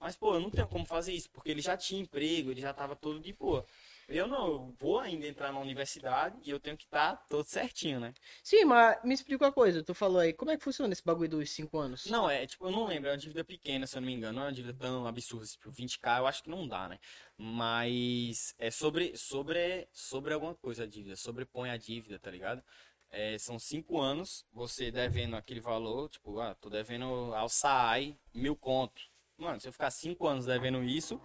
mas, 0.00 0.16
pô, 0.16 0.34
eu 0.34 0.40
não 0.40 0.50
tenho 0.50 0.66
como 0.66 0.84
fazer 0.84 1.12
isso, 1.12 1.30
porque 1.30 1.50
ele 1.50 1.60
já 1.60 1.76
tinha 1.76 2.00
emprego, 2.00 2.50
ele 2.50 2.60
já 2.60 2.72
tava 2.74 2.96
todo 2.96 3.20
de 3.20 3.32
boa. 3.32 3.64
Eu 4.08 4.28
não, 4.28 4.72
vou 4.78 5.00
ainda 5.00 5.26
entrar 5.26 5.52
na 5.52 5.58
universidade 5.58 6.38
e 6.44 6.50
eu 6.50 6.60
tenho 6.60 6.76
que 6.76 6.84
estar 6.84 7.16
todo 7.28 7.44
certinho, 7.44 7.98
né? 7.98 8.14
Sim, 8.42 8.64
mas 8.64 9.02
me 9.02 9.12
explica 9.12 9.44
uma 9.44 9.52
coisa. 9.52 9.82
Tu 9.82 9.92
falou 9.94 10.20
aí, 10.20 10.32
como 10.32 10.52
é 10.52 10.56
que 10.56 10.62
funciona 10.62 10.92
esse 10.92 11.04
bagulho 11.04 11.30
dos 11.30 11.50
5 11.50 11.76
anos? 11.76 12.06
Não, 12.06 12.30
é 12.30 12.46
tipo, 12.46 12.66
eu 12.66 12.70
não 12.70 12.86
lembro, 12.86 13.08
é 13.08 13.12
uma 13.12 13.18
dívida 13.18 13.42
pequena, 13.44 13.84
se 13.84 13.96
eu 13.96 14.00
não 14.00 14.06
me 14.06 14.14
engano, 14.14 14.36
não 14.36 14.42
é 14.42 14.46
uma 14.46 14.52
dívida 14.52 14.78
tão 14.78 15.06
absurda, 15.08 15.44
tipo, 15.46 15.72
20k 15.72 16.18
eu 16.18 16.26
acho 16.26 16.44
que 16.44 16.50
não 16.50 16.68
dá, 16.68 16.88
né? 16.88 17.00
Mas 17.36 18.54
é 18.58 18.70
sobre, 18.70 19.16
sobre, 19.16 19.88
sobre 19.92 20.32
alguma 20.32 20.54
coisa 20.54 20.84
a 20.84 20.86
dívida, 20.86 21.16
sobrepõe 21.16 21.70
a 21.70 21.76
dívida, 21.76 22.16
tá 22.18 22.30
ligado? 22.30 22.62
É, 23.10 23.36
são 23.38 23.58
cinco 23.58 24.00
anos, 24.00 24.44
você 24.52 24.90
devendo 24.90 25.34
aquele 25.36 25.60
valor, 25.60 26.08
tipo, 26.08 26.38
ah, 26.38 26.54
tô 26.54 26.70
devendo 26.70 27.34
ao 27.34 27.48
SAAI 27.48 28.16
mil 28.32 28.54
conto. 28.54 29.02
Mano, 29.36 29.60
se 29.60 29.68
eu 29.68 29.72
ficar 29.72 29.90
cinco 29.90 30.26
anos 30.26 30.46
devendo 30.46 30.82
isso, 30.82 31.20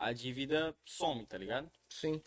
a 0.00 0.12
dívida 0.12 0.74
some, 0.84 1.24
tá 1.26 1.36
ligado? 1.36 1.70
Sim. 1.88 2.20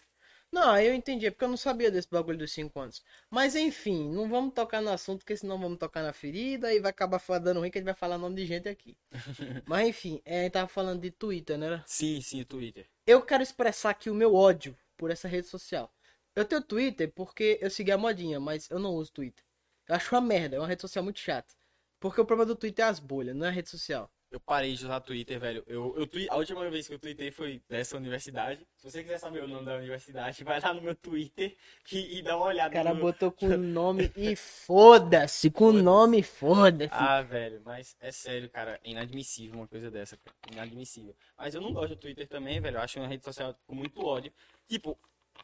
Não, 0.51 0.69
aí 0.69 0.85
eu 0.85 0.93
entendi, 0.93 1.25
é 1.25 1.31
porque 1.31 1.43
eu 1.43 1.49
não 1.49 1.57
sabia 1.57 1.89
desse 1.89 2.07
bagulho 2.07 2.37
dos 2.37 2.51
5 2.51 2.79
anos. 2.79 3.03
Mas 3.27 3.55
enfim, 3.55 4.07
não 4.13 4.29
vamos 4.29 4.53
tocar 4.53 4.83
no 4.83 4.91
assunto, 4.91 5.21
porque 5.21 5.35
senão 5.35 5.59
vamos 5.59 5.79
tocar 5.79 6.03
na 6.03 6.13
ferida 6.13 6.71
e 6.71 6.79
vai 6.79 6.91
acabar 6.91 7.19
dando 7.39 7.59
ruim 7.59 7.71
que 7.71 7.79
a 7.79 7.81
gente 7.81 7.85
vai 7.85 7.95
falar 7.95 8.19
nome 8.19 8.35
de 8.35 8.45
gente 8.45 8.69
aqui. 8.69 8.95
Mas 9.65 9.87
enfim, 9.87 10.21
é, 10.23 10.41
a 10.41 10.43
gente 10.43 10.51
tava 10.51 10.67
falando 10.67 11.01
de 11.01 11.09
Twitter, 11.09 11.57
né? 11.57 11.83
Sim, 11.87 12.21
sim, 12.21 12.43
Twitter. 12.43 12.87
Eu 13.07 13.23
quero 13.23 13.41
expressar 13.41 13.89
aqui 13.89 14.11
o 14.11 14.15
meu 14.15 14.35
ódio 14.35 14.77
por 14.95 15.09
essa 15.09 15.27
rede 15.27 15.47
social. 15.47 15.91
Eu 16.35 16.45
tenho 16.45 16.61
Twitter 16.61 17.11
porque 17.11 17.57
eu 17.59 17.71
segui 17.71 17.91
a 17.91 17.97
modinha, 17.97 18.39
mas 18.39 18.69
eu 18.69 18.77
não 18.77 18.91
uso 18.91 19.11
Twitter. 19.11 19.43
Eu 19.87 19.95
acho 19.95 20.13
uma 20.13 20.21
merda, 20.21 20.55
é 20.55 20.59
uma 20.59 20.67
rede 20.67 20.81
social 20.81 21.03
muito 21.03 21.19
chata. 21.19 21.51
Porque 21.99 22.21
o 22.21 22.25
problema 22.25 22.45
do 22.45 22.55
Twitter 22.55 22.85
é 22.85 22.89
as 22.89 22.99
bolhas, 22.99 23.35
não 23.35 23.47
é 23.47 23.49
a 23.49 23.51
rede 23.51 23.71
social. 23.71 24.11
Eu 24.33 24.39
parei 24.39 24.73
de 24.73 24.83
usar 24.83 24.99
Twitter, 24.99 25.39
velho. 25.39 25.63
Eu, 25.67 25.93
eu 25.95 26.07
tui- 26.07 26.27
a 26.29 26.35
última 26.35 26.67
vez 26.69 26.87
que 26.87 26.93
eu 26.95 26.99
tuitei 26.99 27.29
foi 27.31 27.61
dessa 27.69 27.95
universidade. 27.95 28.67
Se 28.75 28.89
você 28.91 29.03
quiser 29.03 29.19
saber 29.19 29.43
o 29.43 29.47
nome 29.47 29.65
da 29.65 29.75
universidade, 29.75 30.43
vai 30.43 30.59
lá 30.59 30.73
no 30.73 30.81
meu 30.81 30.95
Twitter 30.95 31.55
e, 31.91 32.17
e 32.17 32.21
dá 32.23 32.35
uma 32.35 32.45
O 32.45 32.49
olhada. 32.49 32.73
cara 32.73 32.93
no... 32.95 32.99
botou 32.99 33.31
com 33.31 33.47
nome 33.55 34.11
e 34.15 34.35
foda-se. 34.35 35.51
Com 35.51 35.65
Foda-se. 35.67 35.83
nome, 35.83 36.23
foda-se. 36.23 36.93
Ah, 36.93 37.21
velho, 37.21 37.61
mas 37.63 37.95
é 37.99 38.11
sério, 38.11 38.49
cara, 38.49 38.79
é 38.83 38.89
inadmissível 38.89 39.55
uma 39.59 39.67
coisa 39.67 39.91
dessa, 39.91 40.17
cara. 40.17 40.35
Inadmissível. 40.51 41.15
Mas 41.37 41.53
eu 41.53 41.61
não 41.61 41.71
gosto 41.71 41.89
do 41.89 41.95
Twitter 42.01 42.27
também, 42.27 42.59
velho. 42.59 42.77
Eu 42.77 42.81
acho 42.81 42.99
uma 42.99 43.07
rede 43.07 43.23
social 43.23 43.55
com 43.67 43.75
muito 43.75 44.03
ódio. 44.03 44.33
Tipo, 44.67 44.97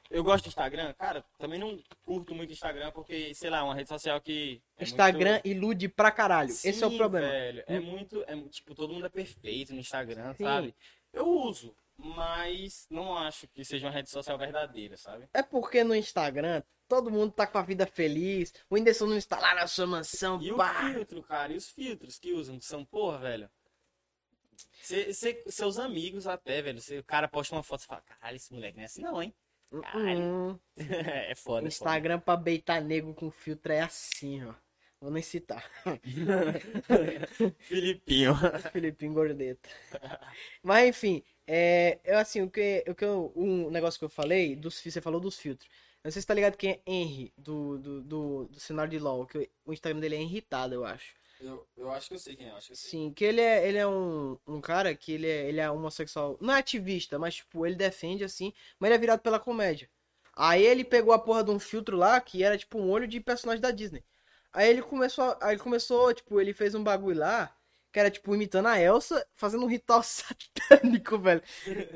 eu 0.09 0.23
gosto 0.23 0.45
do 0.45 0.47
Instagram, 0.49 0.93
cara, 0.93 1.23
também 1.37 1.59
não 1.59 1.81
curto 2.03 2.33
muito 2.33 2.51
Instagram 2.53 2.91
porque, 2.91 3.33
sei 3.35 3.49
lá, 3.49 3.59
é 3.59 3.61
uma 3.61 3.75
rede 3.75 3.89
social 3.89 4.19
que. 4.19 4.61
é 4.77 4.83
Instagram 4.83 5.33
muito- 5.33 5.47
ilude 5.47 5.87
pra 5.89 6.11
caralho. 6.11 6.49
Esse 6.49 6.83
é 6.83 6.87
o 6.87 6.89
Sim, 6.91 6.97
problema. 6.97 7.27
Velho, 7.27 7.63
é 7.67 7.79
muito. 7.79 8.23
É, 8.27 8.35
tipo, 8.49 8.73
todo 8.75 8.93
mundo 8.93 9.05
é 9.05 9.09
perfeito 9.09 9.73
no 9.73 9.79
Instagram, 9.79 10.33
Sim. 10.33 10.43
sabe? 10.43 10.75
Eu 11.13 11.27
uso, 11.27 11.75
mas 11.97 12.87
não 12.89 13.17
acho 13.17 13.47
que 13.47 13.63
seja 13.65 13.87
uma 13.87 13.93
rede 13.93 14.09
social 14.09 14.37
verdadeira, 14.37 14.95
sabe? 14.97 15.27
É 15.33 15.41
porque 15.43 15.83
no 15.83 15.95
Instagram 15.95 16.61
todo 16.87 17.11
mundo 17.11 17.31
tá 17.31 17.45
com 17.45 17.57
a 17.59 17.61
vida 17.61 17.85
feliz. 17.85 18.51
O 18.69 18.75
Whindersson 18.75 19.05
não 19.05 19.17
está 19.17 19.39
lá 19.39 19.53
na 19.53 19.67
sua 19.67 19.85
mansão. 19.85 20.41
E 20.41 20.51
o 20.51 20.57
pá. 20.57 20.91
filtro, 20.91 21.21
cara, 21.21 21.53
e 21.53 21.57
os 21.57 21.69
filtros 21.69 22.17
que 22.17 22.31
usam 22.33 22.59
são, 22.61 22.83
porra, 22.83 23.19
velho. 23.19 23.49
Cê, 24.81 25.13
cê- 25.13 25.43
seus 25.47 25.77
amigos 25.77 26.25
até, 26.25 26.61
velho. 26.61 26.81
Cê, 26.81 26.97
o 26.97 27.03
cara 27.03 27.27
posta 27.27 27.55
uma 27.55 27.63
foto 27.63 27.81
e 27.81 27.85
fala, 27.85 28.01
caralho, 28.01 28.35
esse 28.37 28.51
moleque 28.53 28.75
não 28.77 28.83
é 28.83 28.85
assim 28.85 29.01
não, 29.01 29.21
hein? 29.21 29.33
Caralho. 29.81 30.25
Hum, 30.25 30.59
é 30.77 31.35
foda. 31.35 31.67
é 31.67 31.67
Instagram 31.67 32.19
pra 32.19 32.35
beitar 32.35 32.81
nego 32.81 33.13
com 33.13 33.31
filtro 33.31 33.71
é 33.71 33.81
assim, 33.81 34.43
ó. 34.45 34.53
Vou 35.01 35.11
nem 35.11 35.23
citar. 35.23 35.63
foda. 36.85 37.19
Filipinho. 37.59 38.35
Filipinho 38.71 39.13
Gordeta. 39.13 39.69
Mas 40.61 40.89
enfim, 40.89 41.23
é, 41.47 41.99
eu 42.03 42.17
assim, 42.17 42.41
o 42.41 42.49
que, 42.49 42.83
o 42.87 42.95
que 42.95 43.05
eu, 43.05 43.31
um 43.35 43.69
negócio 43.69 43.99
que 43.99 44.05
eu 44.05 44.09
falei, 44.09 44.55
dos, 44.55 44.81
você 44.81 45.01
falou 45.01 45.19
dos 45.21 45.37
filtros. 45.37 45.69
Eu 46.03 46.07
não 46.09 46.11
sei 46.11 46.21
se 46.21 46.27
tá 46.27 46.33
ligado 46.33 46.57
quem 46.57 46.71
é 46.71 46.81
Henry, 46.85 47.33
do, 47.37 47.77
do, 47.77 48.01
do, 48.01 48.45
do 48.47 48.59
cenário 48.59 48.91
de 48.91 48.99
LoL, 48.99 49.25
que 49.25 49.49
o 49.65 49.73
Instagram 49.73 49.99
dele 49.99 50.15
é 50.15 50.21
irritado, 50.21 50.73
eu 50.73 50.85
acho. 50.85 51.13
Eu, 51.39 51.67
eu 51.77 51.91
acho 51.91 52.09
que 52.09 52.15
eu 52.15 52.19
sei 52.19 52.35
quem 52.35 52.47
é, 52.47 52.51
eu 52.51 52.55
acho 52.55 52.67
que 52.67 52.73
eu 52.73 52.77
sei. 52.77 52.91
Sim, 52.91 53.11
que 53.13 53.25
ele 53.25 53.41
é, 53.41 53.67
ele 53.67 53.77
é 53.77 53.87
um, 53.87 54.37
um 54.47 54.61
cara 54.61 54.95
que 54.95 55.11
ele 55.11 55.27
é, 55.27 55.47
ele 55.49 55.59
é 55.59 55.69
homossexual. 55.69 56.37
Não 56.39 56.53
é 56.53 56.59
ativista, 56.59 57.19
mas 57.19 57.35
tipo, 57.35 57.65
ele 57.65 57.75
defende 57.75 58.23
assim, 58.23 58.53
mas 58.79 58.87
ele 58.89 58.95
é 58.95 58.99
virado 58.99 59.21
pela 59.21 59.39
comédia. 59.39 59.89
Aí 60.35 60.63
ele 60.63 60.83
pegou 60.85 61.13
a 61.13 61.19
porra 61.19 61.43
de 61.43 61.51
um 61.51 61.59
filtro 61.59 61.97
lá 61.97 62.19
que 62.21 62.43
era 62.43 62.57
tipo 62.57 62.77
um 62.79 62.89
olho 62.89 63.07
de 63.07 63.19
personagem 63.19 63.61
da 63.61 63.71
Disney. 63.71 64.03
Aí 64.53 64.69
ele 64.69 64.81
começou, 64.81 65.35
aí 65.41 65.53
ele 65.55 65.61
começou, 65.61 66.13
tipo, 66.13 66.39
ele 66.39 66.53
fez 66.53 66.73
um 66.75 66.83
bagulho 66.83 67.19
lá 67.19 67.53
que 67.91 67.99
era 67.99 68.11
tipo 68.11 68.33
imitando 68.35 68.67
a 68.67 68.79
Elsa, 68.79 69.25
fazendo 69.35 69.63
um 69.65 69.67
ritual 69.67 70.01
satânico, 70.03 71.17
velho. 71.19 71.41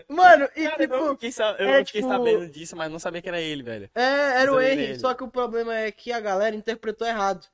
Mano, 0.07 0.49
e 0.55 0.69
Cara, 0.69 0.83
eu 0.85 0.89
tipo, 0.89 0.95
fiquei, 1.13 1.31
sa- 1.31 1.55
eu 1.59 1.69
é, 1.69 1.83
fiquei 1.85 2.01
tipo- 2.01 2.07
sabendo 2.07 2.49
disso, 2.49 2.75
mas 2.75 2.91
não 2.91 2.99
sabia 2.99 3.21
que 3.21 3.29
era 3.29 3.41
ele, 3.41 3.63
velho. 3.63 3.89
é, 3.95 4.41
era 4.41 4.53
o 4.53 4.59
eu 4.59 4.61
Henry, 4.61 4.93
só 4.95 5.13
que 5.13 5.23
o 5.23 5.29
problema 5.31 5.75
é 5.75 5.91
que 5.91 6.11
a 6.11 6.19
galera 6.19 6.55
interpretou 6.55 7.07
errado. 7.07 7.47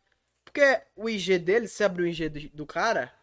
Porque 0.59 0.81
o 0.93 1.09
IG 1.09 1.39
dele, 1.39 1.69
se 1.69 1.85
abrir 1.85 2.03
o 2.03 2.07
IG 2.07 2.27
do, 2.27 2.49
do 2.49 2.65
cara, 2.65 3.13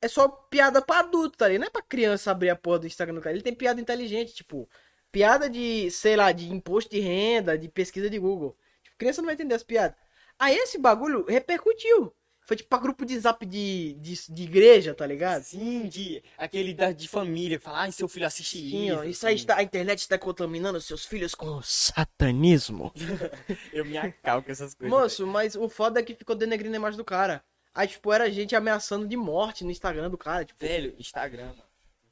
é 0.00 0.06
só 0.06 0.28
piada 0.28 0.80
pra 0.80 1.00
adulto, 1.00 1.36
tá 1.36 1.48
ligado? 1.48 1.62
Não 1.62 1.66
é 1.66 1.70
pra 1.70 1.82
criança 1.82 2.30
abrir 2.30 2.48
a 2.48 2.54
porra 2.54 2.78
do 2.78 2.86
Instagram 2.86 3.16
do 3.16 3.20
cara. 3.20 3.34
Ele 3.34 3.42
tem 3.42 3.52
piada 3.52 3.80
inteligente, 3.80 4.32
tipo, 4.32 4.68
piada 5.10 5.50
de, 5.50 5.90
sei 5.90 6.14
lá, 6.14 6.30
de 6.30 6.48
imposto 6.48 6.92
de 6.92 7.00
renda, 7.00 7.58
de 7.58 7.68
pesquisa 7.68 8.08
de 8.08 8.20
Google. 8.20 8.56
Tipo, 8.84 8.96
criança 8.98 9.20
não 9.20 9.26
vai 9.26 9.34
entender 9.34 9.56
as 9.56 9.64
piadas. 9.64 9.96
Aí 10.38 10.54
esse 10.54 10.78
bagulho 10.78 11.24
repercutiu. 11.28 12.14
Foi 12.46 12.56
tipo 12.56 12.68
pra 12.68 12.78
grupo 12.78 13.04
de 13.04 13.18
zap 13.18 13.44
de, 13.44 13.94
de, 13.94 14.14
de 14.32 14.42
igreja, 14.44 14.94
tá 14.94 15.04
ligado? 15.04 15.42
Sim, 15.42 15.88
de, 15.88 16.22
aquele 16.38 16.72
da, 16.72 16.92
de 16.92 17.08
família, 17.08 17.58
falar, 17.58 17.80
ai, 17.80 17.92
seu 17.92 18.06
filho 18.06 18.24
assiste 18.24 18.58
Sim, 18.70 18.92
ó, 18.92 19.02
isso. 19.02 19.10
isso 19.10 19.26
aí 19.26 19.34
assim. 19.34 19.40
está, 19.42 19.56
a 19.56 19.62
internet 19.64 19.98
está 19.98 20.16
contaminando 20.16 20.80
seus 20.80 21.04
filhos 21.04 21.34
com 21.34 21.60
satanismo. 21.60 22.92
Eu 23.74 23.84
me 23.84 23.98
acalco 23.98 24.48
essas 24.48 24.74
coisas. 24.74 24.96
Moço, 24.96 25.26
mas 25.26 25.56
o 25.56 25.68
foda 25.68 25.98
é 25.98 26.04
que 26.04 26.14
ficou 26.14 26.36
denegrindo 26.36 26.76
a 26.76 26.78
imagem 26.78 26.96
do 26.96 27.04
cara. 27.04 27.42
Aí, 27.74 27.88
tipo, 27.88 28.12
era 28.12 28.30
gente 28.30 28.54
ameaçando 28.54 29.08
de 29.08 29.16
morte 29.16 29.64
no 29.64 29.72
Instagram 29.72 30.08
do 30.08 30.16
cara. 30.16 30.44
Tipo, 30.44 30.64
Velho, 30.64 30.94
Instagram, 31.00 31.48
mano. 31.48 31.64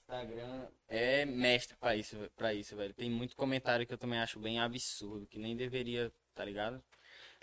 Instagram 0.03 0.67
é 0.89 1.25
mestre 1.25 1.77
pra 1.77 1.95
isso, 1.95 2.17
pra 2.37 2.53
isso, 2.53 2.75
velho. 2.75 2.93
Tem 2.93 3.09
muito 3.09 3.37
comentário 3.37 3.87
que 3.87 3.95
eu 3.95 3.99
também 3.99 4.19
acho 4.19 4.41
bem 4.41 4.59
absurdo, 4.59 5.27
que 5.27 5.39
nem 5.39 5.57
deveria, 5.57 6.13
tá 6.35 6.45
ligado? 6.45 6.83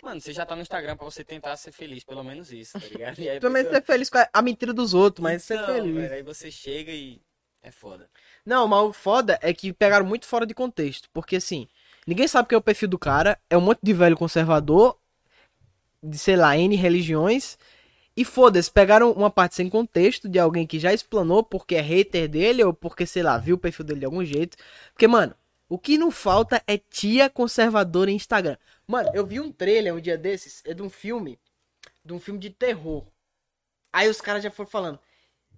Mano, 0.02 0.20
você 0.20 0.32
já 0.32 0.44
tá 0.44 0.56
no 0.56 0.62
Instagram 0.62 0.96
pra 0.96 1.04
você 1.04 1.22
tentar 1.22 1.56
ser 1.56 1.70
feliz, 1.70 2.02
pelo 2.02 2.24
menos 2.24 2.50
isso, 2.52 2.72
tá 2.78 2.84
ligado? 2.86 3.18
E 3.20 3.28
aí 3.28 3.38
também 3.38 3.62
pessoa- 3.62 3.80
ser 3.80 3.86
feliz 3.86 4.10
com 4.10 4.18
a, 4.32 4.42
mentira 4.42 4.72
dos 4.72 4.92
outros, 4.94 5.22
mas 5.22 5.44
ser 5.44 5.54
Então, 5.54 5.74
feliz. 5.74 5.94
velho, 5.94 6.14
aí 6.14 6.22
você 6.22 6.50
chega 6.50 6.90
e 6.90 7.20
é 7.62 7.70
foda. 7.70 8.10
Não, 8.44 8.66
mas 8.66 8.82
o 8.82 8.92
foda 8.92 9.38
é 9.40 9.54
que 9.54 9.72
pegaram 9.72 10.04
muito 10.04 10.26
fora 10.26 10.44
de 10.44 10.54
contexto. 10.54 11.08
Porque 11.12 11.36
assim, 11.36 11.68
ninguém 12.04 12.26
sabe 12.26 12.48
quem 12.48 12.56
é 12.56 12.58
o 12.58 12.62
perfil 12.62 12.88
do 12.88 12.98
cara. 12.98 13.38
É 13.48 13.56
um 13.56 13.60
monte 13.60 13.78
de 13.80 13.92
velho 13.92 14.16
conservador, 14.16 14.98
de 16.02 16.18
sei 16.18 16.34
lá, 16.34 16.56
N 16.58 16.74
religiões. 16.74 17.56
E 18.16 18.24
foda-se, 18.24 18.70
pegaram 18.70 19.12
uma 19.12 19.30
parte 19.30 19.54
sem 19.54 19.70
contexto 19.70 20.28
de 20.28 20.38
alguém 20.38 20.66
que 20.66 20.78
já 20.80 20.92
explanou 20.92 21.42
porque 21.44 21.76
é 21.76 21.80
hater 21.80 22.28
dele 22.28 22.62
ou 22.64 22.74
porque, 22.74 23.06
sei 23.06 23.22
lá, 23.22 23.38
viu 23.38 23.54
o 23.54 23.58
perfil 23.58 23.84
dele 23.84 24.00
de 24.00 24.06
algum 24.06 24.24
jeito. 24.24 24.56
Porque, 24.92 25.06
mano, 25.06 25.34
o 25.72 25.78
que 25.78 25.96
não 25.96 26.10
falta 26.10 26.62
é 26.66 26.76
tia 26.76 27.30
conservadora 27.30 28.10
em 28.10 28.14
Instagram. 28.14 28.58
Mano, 28.86 29.10
eu 29.14 29.24
vi 29.24 29.40
um 29.40 29.50
trailer 29.50 29.94
um 29.94 30.00
dia 30.02 30.18
desses, 30.18 30.62
é 30.66 30.74
de 30.74 30.82
um 30.82 30.90
filme, 30.90 31.40
de 32.04 32.12
um 32.12 32.20
filme 32.20 32.38
de 32.38 32.50
terror. 32.50 33.06
Aí 33.90 34.06
os 34.06 34.20
caras 34.20 34.42
já 34.42 34.50
foram 34.50 34.68
falando, 34.68 35.00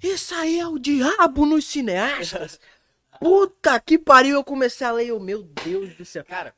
isso 0.00 0.33
aí 0.37 0.61
é 0.61 0.68
o 0.68 0.79
diabo 0.79 1.44
nos 1.44 1.64
cineastas. 1.64 2.61
Puta 3.18 3.81
que 3.81 3.98
pariu, 3.98 4.37
eu 4.37 4.44
comecei 4.44 4.87
a 4.87 4.92
ler, 4.92 5.09
eu, 5.09 5.18
meu 5.18 5.42
Deus 5.42 5.96
do 5.96 6.05
céu. 6.05 6.24
Cara, 6.24 6.55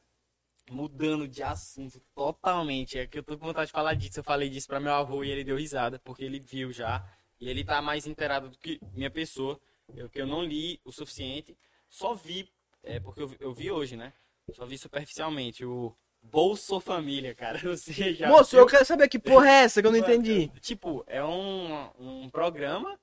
mudando 0.70 1.26
de 1.26 1.42
assunto 1.42 1.98
totalmente, 2.14 2.98
é 2.98 3.06
que 3.06 3.20
eu 3.20 3.22
tô 3.22 3.38
com 3.38 3.46
vontade 3.46 3.68
de 3.68 3.72
falar 3.72 3.94
disso. 3.94 4.20
Eu 4.20 4.24
falei 4.24 4.50
disso 4.50 4.68
pra 4.68 4.78
meu 4.78 4.92
avô 4.92 5.24
e 5.24 5.30
ele 5.30 5.44
deu 5.44 5.56
risada, 5.56 5.98
porque 6.04 6.22
ele 6.22 6.40
viu 6.40 6.70
já. 6.72 7.02
E 7.40 7.48
ele 7.48 7.64
tá 7.64 7.80
mais 7.80 8.06
inteirado 8.06 8.50
do 8.50 8.58
que 8.58 8.78
minha 8.92 9.10
pessoa. 9.10 9.58
Eu, 9.94 10.10
que 10.10 10.20
eu 10.20 10.26
não 10.26 10.44
li 10.44 10.78
o 10.84 10.92
suficiente. 10.92 11.56
Só 11.88 12.12
vi, 12.12 12.50
é, 12.86 13.00
porque 13.00 13.20
eu, 13.22 13.28
vi- 13.28 13.36
eu 13.40 13.52
vi 13.54 13.70
hoje, 13.70 13.96
né? 13.96 14.12
Só 14.52 14.64
vi 14.64 14.78
superficialmente 14.78 15.64
o 15.64 15.94
Bolso 16.22 16.80
Família, 16.80 17.34
cara. 17.34 17.58
Você 17.76 18.14
já 18.14 18.28
Moço, 18.28 18.56
eu 18.56 18.66
quero 18.66 18.84
saber 18.84 19.08
que 19.08 19.18
porra 19.18 19.48
é 19.48 19.54
essa 19.64 19.80
que 19.82 19.86
eu 19.88 19.92
não 19.92 19.98
entendi. 19.98 20.48
Tipo, 20.60 21.04
é 21.06 21.22
um, 21.24 21.90
um 22.24 22.30
programa, 22.30 22.98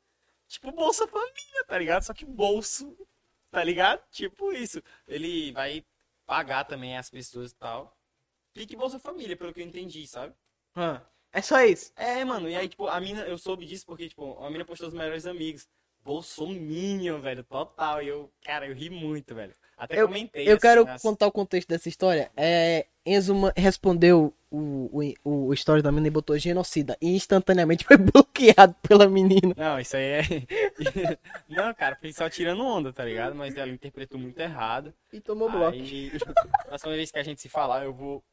tipo 0.47 0.71
Bolsa 0.71 1.07
Família, 1.07 1.65
tá 1.67 1.77
ligado? 1.77 2.03
Só 2.03 2.13
que 2.13 2.25
bolso, 2.25 2.95
tá 3.51 3.63
ligado? 3.63 4.01
Tipo 4.11 4.51
isso. 4.53 4.81
Ele 5.07 5.51
vai 5.51 5.85
pagar 6.25 6.63
também 6.63 6.97
as 6.97 7.09
pessoas 7.09 7.51
e 7.51 7.55
tal. 7.55 7.97
Pique 8.53 8.75
Bolsa 8.75 8.99
Família, 8.99 9.35
pelo 9.35 9.53
que 9.53 9.61
eu 9.61 9.65
entendi, 9.65 10.07
sabe? 10.07 10.33
Hã, 10.75 11.01
É 11.31 11.41
só 11.41 11.61
isso. 11.61 11.91
É, 11.95 12.23
mano, 12.23 12.47
e 12.47 12.55
aí, 12.55 12.69
tipo, 12.69 12.87
a 12.87 12.99
mina, 13.01 13.21
eu 13.23 13.37
soube 13.37 13.65
disso 13.65 13.85
porque, 13.85 14.07
tipo, 14.07 14.39
a 14.43 14.49
mina 14.49 14.63
postou 14.63 14.87
os 14.87 14.93
melhores 14.93 15.25
amigos. 15.25 15.67
Bolsominion, 16.03 17.19
velho, 17.21 17.43
total. 17.43 18.01
E 18.03 18.07
eu, 18.07 18.31
cara, 18.43 18.67
eu 18.67 18.73
ri 18.75 18.89
muito, 18.89 19.33
velho. 19.33 19.53
Até 19.83 20.01
Eu- 20.01 20.07
comentei. 20.07 20.47
Eu 20.47 20.53
assim, 20.53 20.61
quero 20.61 20.85
nas- 20.85 21.01
contar 21.01 21.27
o 21.27 21.31
contexto 21.31 21.67
dessa 21.69 21.89
história. 21.89 22.31
É, 22.37 22.85
Enzo 23.05 23.33
respondeu 23.55 24.33
o, 24.49 24.89
o, 25.25 25.47
o 25.47 25.53
story 25.53 25.81
da 25.81 25.91
menina 25.91 26.07
e 26.07 26.11
botou 26.11 26.37
genocida. 26.37 26.97
E 27.01 27.15
instantaneamente 27.15 27.83
foi 27.87 27.97
bloqueado 27.97 28.75
pela 28.87 29.07
menina. 29.09 29.53
Não, 29.57 29.79
isso 29.79 29.95
aí 29.97 30.03
é. 30.03 30.21
Não, 31.49 31.73
cara, 31.73 31.95
foi 31.95 32.13
só 32.13 32.29
tirando 32.29 32.63
onda, 32.63 32.93
tá 32.93 33.03
ligado? 33.03 33.35
Mas 33.35 33.55
ela 33.57 33.71
interpretou 33.71 34.19
muito 34.19 34.39
errado. 34.39 34.93
E 35.11 35.19
tomou 35.19 35.49
bloco. 35.49 35.75
Aí, 35.75 36.11
próxima 36.67 36.93
vez 36.93 37.11
que 37.11 37.19
a 37.19 37.23
gente 37.23 37.41
se 37.41 37.49
falar, 37.49 37.83
eu 37.83 37.93
vou 37.93 38.23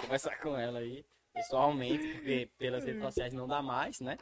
conversar 0.00 0.36
com 0.40 0.56
ela 0.56 0.80
aí, 0.80 1.04
pessoalmente, 1.34 2.06
porque 2.14 2.48
pelas 2.58 2.84
redes 2.84 3.00
sociais 3.02 3.32
não 3.32 3.46
dá 3.48 3.62
mais, 3.62 4.00
né? 4.00 4.16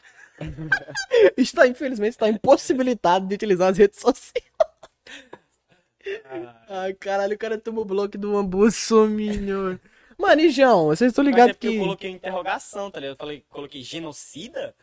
Está, 1.36 1.66
infelizmente, 1.66 2.10
está 2.12 2.28
impossibilitado 2.28 3.26
de 3.26 3.34
utilizar 3.34 3.70
as 3.70 3.78
redes 3.78 3.98
sociais. 4.00 4.44
Ah, 6.24 6.62
Ai, 6.68 6.94
caralho, 6.94 7.34
o 7.34 7.38
cara 7.38 7.58
tomou 7.58 7.84
bloco 7.84 8.16
do 8.16 8.42
Bolsominion. 8.42 9.76
Mano, 10.18 10.40
e 10.40 10.50
João, 10.50 10.86
vocês 10.86 11.10
estão 11.10 11.24
é 11.24 11.26
ligados 11.26 11.52
porque 11.52 11.68
que... 11.68 11.76
eu 11.76 11.80
coloquei 11.80 12.10
interrogação, 12.10 12.90
tá 12.90 13.00
ligado? 13.00 13.14
Eu 13.14 13.18
falei, 13.18 13.44
coloquei 13.50 13.82
genocida, 13.82 14.74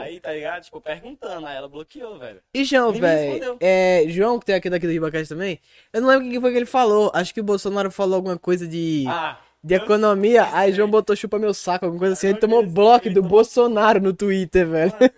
aí, 0.00 0.20
tá 0.20 0.32
ligado? 0.32 0.62
Tipo, 0.64 0.80
perguntando, 0.80 1.46
aí 1.46 1.56
ela 1.56 1.68
bloqueou, 1.68 2.18
velho. 2.18 2.40
E 2.52 2.64
João, 2.64 2.92
velho, 2.92 3.56
é, 3.60 4.04
João, 4.08 4.38
que 4.38 4.46
tem 4.46 4.54
aqui 4.54 4.68
daqui 4.68 4.86
do 4.86 4.92
Ribacast 4.92 5.28
também, 5.28 5.58
eu 5.92 6.00
não 6.02 6.08
lembro 6.08 6.28
o 6.28 6.30
que 6.30 6.40
foi 6.40 6.50
que 6.52 6.58
ele 6.58 6.66
falou. 6.66 7.10
Acho 7.14 7.32
que 7.32 7.40
o 7.40 7.44
Bolsonaro 7.44 7.90
falou 7.90 8.16
alguma 8.16 8.38
coisa 8.38 8.68
de, 8.68 9.04
Ah, 9.08 9.38
de 9.64 9.74
economia, 9.74 10.46
aí. 10.52 10.72
João 10.72 10.90
botou 10.90 11.16
chupa 11.16 11.38
meu 11.38 11.54
saco, 11.54 11.86
alguma 11.86 12.00
coisa 12.00 12.12
assim, 12.12 12.28
ele 12.28 12.38
tomou 12.38 12.64
bloco 12.66 13.08
do 13.08 13.22
Bolsonaro 13.22 14.00
no 14.00 14.12
Twitter, 14.12 14.66
velho. 14.68 14.92
mano, 14.92 15.12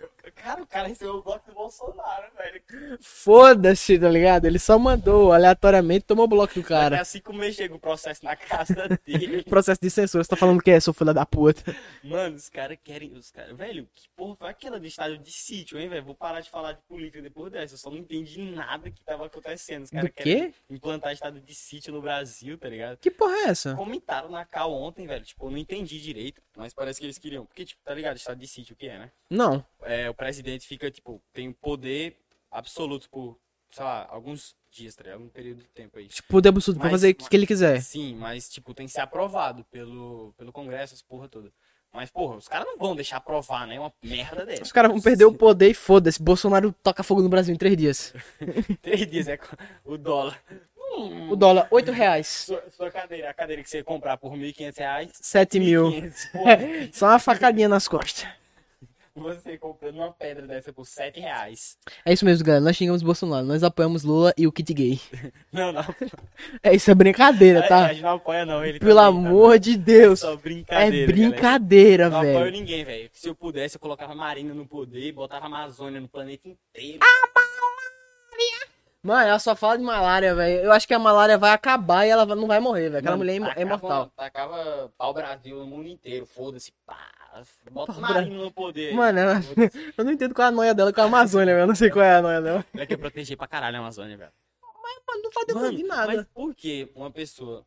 cara, 0.45 0.61
o 0.61 0.67
cara 0.67 0.87
recebeu 0.87 1.15
o 1.15 1.23
bloco 1.23 1.49
do 1.49 1.55
Bolsonaro, 1.55 2.31
velho. 2.37 2.61
Foda-se, 3.01 3.97
tá 3.97 4.07
ligado? 4.07 4.45
Ele 4.45 4.59
só 4.59 4.77
mandou 4.77 5.33
aleatoriamente, 5.33 6.05
tomou 6.05 6.25
o 6.25 6.27
bloco 6.27 6.53
do 6.53 6.63
cara. 6.63 7.01
a 7.01 7.05
cinco 7.05 7.33
meses 7.33 7.55
chega 7.55 7.73
o 7.73 7.79
processo 7.79 8.23
na 8.23 8.35
casa 8.35 8.87
dele. 9.03 9.41
Processo 9.49 9.81
de 9.81 9.89
censura, 9.89 10.23
você 10.23 10.29
tá 10.29 10.35
falando 10.35 10.61
que 10.61 10.69
é, 10.69 10.79
seu 10.79 10.93
filho 10.93 11.13
da 11.13 11.25
puta. 11.25 11.75
Mano, 12.03 12.35
os 12.35 12.47
caras 12.47 12.77
querem. 12.83 13.13
Os 13.13 13.31
caras. 13.31 13.57
Velho, 13.57 13.89
que 13.91 14.07
porra 14.15 14.35
foi 14.35 14.49
aquela 14.49 14.79
de 14.79 14.87
estádio 14.87 15.17
de 15.17 15.31
sítio, 15.31 15.79
hein, 15.79 15.89
velho? 15.89 16.05
Vou 16.05 16.13
parar 16.13 16.41
de 16.41 16.49
falar 16.49 16.73
de 16.73 16.81
política 16.83 17.21
depois 17.23 17.51
dessa. 17.51 17.73
Eu 17.73 17.79
só 17.79 17.89
não 17.89 17.97
entendi 17.97 18.39
nada 18.41 18.91
que 18.91 19.03
tava 19.03 19.25
acontecendo. 19.25 19.83
Os 19.83 19.89
caras 19.89 20.09
Do 20.09 20.13
querem 20.13 20.53
implantar 20.69 21.11
estado 21.13 21.39
de 21.39 21.55
sítio 21.55 21.91
no 21.91 22.01
Brasil, 22.01 22.55
tá 22.57 22.69
ligado? 22.69 22.97
Que 22.97 23.09
porra 23.09 23.35
é 23.35 23.43
essa? 23.45 23.73
Comentaram 23.73 24.29
na 24.29 24.45
Cal 24.45 24.71
ontem, 24.71 25.07
velho. 25.07 25.25
Tipo, 25.25 25.47
eu 25.47 25.51
não 25.51 25.57
entendi 25.57 25.99
direito. 25.99 26.41
Mas 26.55 26.73
parece 26.73 26.99
que 26.99 27.05
eles 27.05 27.17
queriam. 27.17 27.45
Porque, 27.45 27.65
tipo, 27.65 27.81
tá 27.83 27.93
ligado? 27.93 28.17
Estado 28.17 28.37
de 28.37 28.47
sítio 28.47 28.73
o 28.73 28.77
que 28.77 28.87
é, 28.87 28.99
né? 28.99 29.11
Não. 29.29 29.65
É, 29.81 30.09
o 30.09 30.13
presidente 30.13 30.34
fica, 30.61 30.89
tipo, 30.91 31.21
tem 31.33 31.51
poder 31.51 32.17
absoluto 32.51 33.09
por, 33.09 33.37
sei 33.71 33.83
lá, 33.83 34.07
alguns 34.09 34.55
dias, 34.71 34.95
tá? 34.95 35.03
Um 35.17 35.29
período 35.29 35.61
de 35.61 35.67
tempo 35.69 35.97
aí. 35.99 36.07
Tipo, 36.07 36.27
poder 36.29 36.49
absurdo 36.49 36.79
pra 36.79 36.89
fazer 36.89 37.11
o 37.11 37.15
que, 37.15 37.35
ele 37.35 37.47
quiser. 37.47 37.81
Sim, 37.81 38.15
mas, 38.15 38.49
tipo, 38.49 38.73
tem 38.73 38.85
que 38.87 38.91
ser 38.93 39.01
aprovado 39.01 39.63
pelo, 39.65 40.33
pelo 40.37 40.51
Congresso, 40.51 40.93
essa 40.93 41.03
porra 41.07 41.27
toda. 41.27 41.51
Mas, 41.93 42.09
porra, 42.09 42.35
os 42.35 42.47
caras 42.49 42.67
não 42.67 42.77
vão 42.77 42.93
deixar 42.93 43.17
aprovar, 43.17 43.65
né? 43.65 43.79
Uma 43.79 43.93
merda 44.03 44.45
dessa. 44.45 44.63
Os 44.63 44.71
caras 44.71 44.91
vão 44.91 44.99
perder 44.99 45.23
o 45.25 45.33
poder 45.33 45.69
e 45.69 45.73
foda-se. 45.73 46.21
Bolsonaro 46.21 46.73
toca 46.83 47.03
fogo 47.03 47.21
no 47.21 47.29
Brasil 47.29 47.53
em 47.55 47.57
três 47.57 47.77
dias. 47.77 48.13
Três 48.81 49.09
dias 49.09 49.29
é 49.29 49.39
o 49.85 49.97
dólar. 49.97 50.37
Hum, 50.77 51.29
O 51.31 51.35
dólar, 51.37 51.67
oito 51.71 51.91
reais. 51.91 52.27
sua, 52.27 52.63
sua 52.69 52.91
cadeira, 52.91 53.29
a 53.29 53.33
cadeira 53.33 53.63
que 53.63 53.69
você 53.69 53.81
comprar 53.81 54.17
por 54.17 54.33
1.500 54.33 54.77
reais. 54.77 55.11
Sete 55.13 55.57
mil. 55.59 55.89
1.500, 55.89 56.31
porra, 56.31 56.57
Só 56.93 57.07
uma 57.07 57.19
facadinha 57.19 57.69
nas 57.69 57.87
costas. 57.87 58.27
Você 59.15 59.57
comprando 59.57 59.95
uma 59.95 60.11
pedra 60.11 60.45
dessa 60.45 60.73
por 60.73 60.85
7 60.85 61.19
reais. 61.19 61.77
É 62.05 62.11
isso 62.11 62.25
mesmo, 62.25 62.45
galera. 62.45 62.63
Nós 62.63 62.75
xingamos 62.75 63.01
Bolsonaro. 63.01 63.45
Nós 63.45 63.63
apoiamos 63.63 64.03
Lula 64.03 64.33
e 64.37 64.45
o 64.45 64.51
kit 64.51 64.73
gay. 64.73 64.99
Não, 65.51 65.71
não. 65.71 65.83
É 66.61 66.73
isso, 66.75 66.91
é 66.91 66.95
brincadeira, 66.95 67.59
A 67.59 67.67
tá? 67.67 67.87
gente 67.93 68.01
não 68.01 68.15
apoia, 68.15 68.45
não. 68.45 68.63
Ele 68.65 68.77
Pelo 68.77 68.99
também, 68.99 69.23
tá? 69.23 69.29
amor 69.29 69.57
de 69.57 69.77
Deus. 69.77 70.21
É 70.21 70.35
brincadeira. 70.35 70.89
galera. 70.91 71.07
brincadeira, 71.07 72.09
Não 72.09 72.17
apoio 72.19 72.33
velho. 72.33 72.51
ninguém, 72.51 72.83
velho. 72.83 73.09
Se 73.13 73.29
eu 73.29 73.35
pudesse, 73.35 73.77
eu 73.77 73.79
colocava 73.79 74.11
a 74.11 74.15
Marina 74.15 74.53
no 74.53 74.65
poder, 74.67 75.13
botava 75.13 75.45
a 75.45 75.47
Amazônia 75.47 76.01
no 76.01 76.09
planeta 76.09 76.49
inteiro. 76.49 76.99
Mano, 79.01 79.29
ela 79.29 79.37
só 79.39 79.55
fala 79.55 79.77
de 79.77 79.83
malária, 79.83 80.33
velho. 80.33 80.61
Eu 80.65 80.71
acho 80.71 80.87
que 80.87 80.93
a 80.93 80.97
malária 80.99 81.37
vai 81.37 81.51
acabar 81.51 82.05
e 82.05 82.09
ela 82.09 82.25
não 82.25 82.47
vai 82.47 82.59
morrer, 82.59 82.89
velho. 82.89 82.97
Aquela 82.97 83.15
Mano, 83.15 83.31
mulher 83.31 83.55
é 83.55 83.59
é 83.59 83.61
imortal. 83.61 84.11
Tacava 84.15 84.91
pau 84.97 85.13
Brasil 85.13 85.57
no 85.59 85.67
mundo 85.67 85.87
inteiro, 85.87 86.25
foda-se. 86.25 86.73
Pá, 86.85 86.97
bota 87.71 87.91
o 87.93 88.01
Marina 88.01 88.43
no 88.43 88.51
poder. 88.51 88.93
Mano, 88.93 89.19
ela- 89.19 89.39
eu 89.97 90.05
não 90.05 90.11
entendo 90.11 90.33
qual 90.33 90.45
é 90.45 90.49
a 90.49 90.51
noia 90.51 90.73
dela 90.73 90.91
com 90.93 91.01
a 91.01 91.05
Amazônia, 91.05 91.53
velho. 91.53 91.63
Eu 91.63 91.67
não 91.67 91.75
sei 91.75 91.89
qual 91.89 92.03
é 92.05 92.15
a 92.17 92.21
noia 92.21 92.41
dela. 92.41 92.65
Ela 92.73 92.85
quer 92.85 92.97
proteger 92.97 93.37
pra 93.37 93.47
caralho 93.47 93.77
a 93.77 93.79
Amazônia, 93.79 94.17
velho. 94.17 94.31
Mano, 95.07 95.23
não 95.23 95.31
faz 95.31 95.47
defender 95.47 95.75
de 95.75 95.83
nada. 95.83 96.13
mas 96.15 96.25
por 96.33 96.53
que 96.55 96.91
uma 96.95 97.11
pessoa 97.11 97.65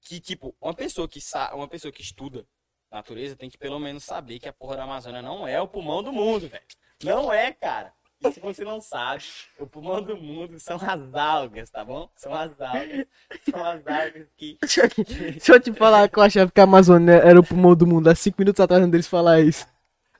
que, 0.00 0.18
tipo, 0.20 0.54
uma 0.60 0.74
pessoa 0.74 1.08
que 1.08 1.20
sa 1.20 1.54
uma 1.54 1.68
pessoa 1.68 1.92
que 1.92 2.02
estuda 2.02 2.46
natureza 2.90 3.36
tem 3.36 3.48
que 3.48 3.56
pelo 3.58 3.78
menos 3.78 4.02
saber 4.02 4.38
que 4.38 4.48
a 4.48 4.52
porra 4.52 4.76
da 4.76 4.82
Amazônia 4.84 5.22
não 5.22 5.46
é 5.46 5.60
o 5.60 5.68
pulmão 5.68 6.02
do 6.02 6.10
mundo, 6.12 6.48
velho. 6.48 6.64
Não 7.04 7.32
é, 7.32 7.52
cara. 7.52 7.92
E 8.22 8.32
se 8.32 8.40
você 8.40 8.64
não 8.64 8.80
sabe, 8.80 9.24
o 9.58 9.66
pulmão 9.66 10.02
do 10.02 10.16
mundo 10.16 10.58
são 10.60 10.76
as 10.76 11.14
algas, 11.14 11.70
tá 11.70 11.84
bom? 11.84 12.08
São 12.14 12.34
as 12.34 12.50
algas. 12.60 13.06
São 13.50 13.64
as 13.64 13.86
algas 13.86 14.26
que. 14.36 14.58
Deixa 14.60 14.82
eu- 14.82 15.04
Deixa 15.04 15.52
eu 15.54 15.60
te 15.60 15.72
falar 15.72 16.08
que 16.08 16.18
eu 16.18 16.22
achava 16.22 16.50
que 16.50 16.60
a 16.60 16.64
Amazônia 16.64 17.12
era 17.14 17.40
o 17.40 17.44
pulmão 17.44 17.74
do 17.74 17.86
mundo. 17.86 18.08
Há 18.08 18.14
cinco 18.14 18.36
minutos 18.38 18.60
atrás 18.60 18.82
antes 18.82 18.92
deles 18.92 19.06
falar 19.08 19.40
isso. 19.40 19.66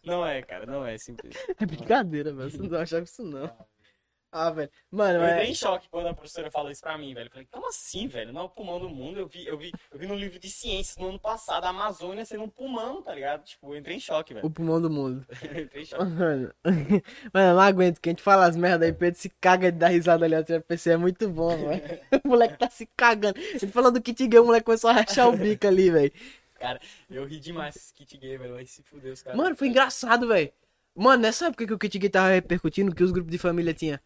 Não 0.02 0.24
é, 0.24 0.40
cara, 0.40 0.64
não 0.64 0.86
é 0.86 0.96
simples. 0.96 1.36
É 1.60 1.66
brincadeira, 1.66 2.32
velho. 2.32 2.50
Você 2.50 2.56
não 2.66 2.78
achava 2.78 3.02
isso, 3.04 3.22
não. 3.22 3.50
Ah, 4.32 4.50
velho. 4.50 4.70
Mano, 4.90 5.18
Eu 5.18 5.28
entrei 5.28 5.46
é... 5.46 5.50
em 5.50 5.54
choque 5.54 5.88
quando 5.90 6.06
a 6.06 6.14
professora 6.14 6.50
falou 6.50 6.70
isso 6.70 6.80
pra 6.80 6.96
mim, 6.96 7.12
velho. 7.12 7.26
Eu 7.26 7.30
falei, 7.30 7.48
como 7.50 7.68
assim, 7.68 8.06
velho? 8.06 8.32
Não 8.32 8.42
é 8.42 8.44
o 8.44 8.48
pulmão 8.48 8.78
do 8.78 8.88
mundo. 8.88 9.18
Eu 9.18 9.26
vi, 9.26 9.44
eu 9.46 9.58
vi, 9.58 9.72
eu 9.90 9.98
vi 9.98 10.06
no 10.06 10.14
livro 10.14 10.38
de 10.38 10.48
ciências 10.48 10.96
no 10.96 11.08
ano 11.08 11.18
passado 11.18 11.64
a 11.64 11.70
Amazônia 11.70 12.24
sendo 12.24 12.44
um 12.44 12.48
pulmão, 12.48 13.02
tá 13.02 13.12
ligado? 13.12 13.44
Tipo, 13.44 13.74
eu 13.74 13.78
entrei 13.78 13.96
em 13.96 14.00
choque, 14.00 14.32
velho. 14.32 14.46
o 14.46 14.50
pulmão 14.50 14.80
do 14.80 14.88
mundo. 14.88 15.26
Eu 15.42 15.62
entrei 15.62 15.82
em 15.82 15.86
choque. 15.86 16.04
Mano, 16.04 16.54
mano, 16.64 17.02
eu 17.48 17.54
não 17.54 17.60
aguento. 17.60 18.00
Que 18.00 18.08
a 18.08 18.12
gente 18.12 18.22
fala 18.22 18.46
as 18.46 18.56
merda 18.56 18.84
aí, 18.84 18.92
Pedro 18.92 19.18
se 19.18 19.28
caga 19.28 19.72
de 19.72 19.78
dar 19.78 19.88
risada 19.88 20.24
ali 20.24 20.34
atrás 20.34 20.62
PC. 20.62 20.90
É 20.90 20.96
muito 20.96 21.28
bom, 21.28 21.56
mano. 21.56 21.80
O 22.24 22.28
moleque 22.28 22.56
tá 22.58 22.70
se 22.70 22.86
cagando. 22.96 23.38
Ele 23.38 23.72
falou 23.72 23.90
do 23.90 24.00
kit 24.00 24.26
gay, 24.28 24.38
o 24.38 24.44
moleque 24.44 24.66
começou 24.66 24.90
a 24.90 24.92
rachar 24.92 25.28
o 25.28 25.36
bico 25.36 25.66
ali, 25.66 25.90
velho. 25.90 26.12
Cara, 26.58 26.78
eu 27.10 27.24
ri 27.24 27.40
demais 27.40 27.74
esse 27.74 27.92
kit 27.94 28.16
gay, 28.18 28.36
velho. 28.38 28.54
Vai 28.54 28.66
se 28.66 28.82
fuder 28.82 29.12
os 29.12 29.22
caras. 29.22 29.38
Mano, 29.38 29.56
foi 29.56 29.68
engraçado, 29.68 30.28
velho. 30.28 30.52
Mano, 30.94 31.22
nessa 31.22 31.46
época 31.46 31.66
que 31.66 31.72
o 31.72 31.78
kit 31.78 31.98
gay 31.98 32.10
tava 32.10 32.28
repercutindo, 32.28 32.94
que 32.94 33.02
os 33.02 33.10
grupos 33.10 33.32
de 33.32 33.38
família 33.38 33.72
tinha. 33.72 34.00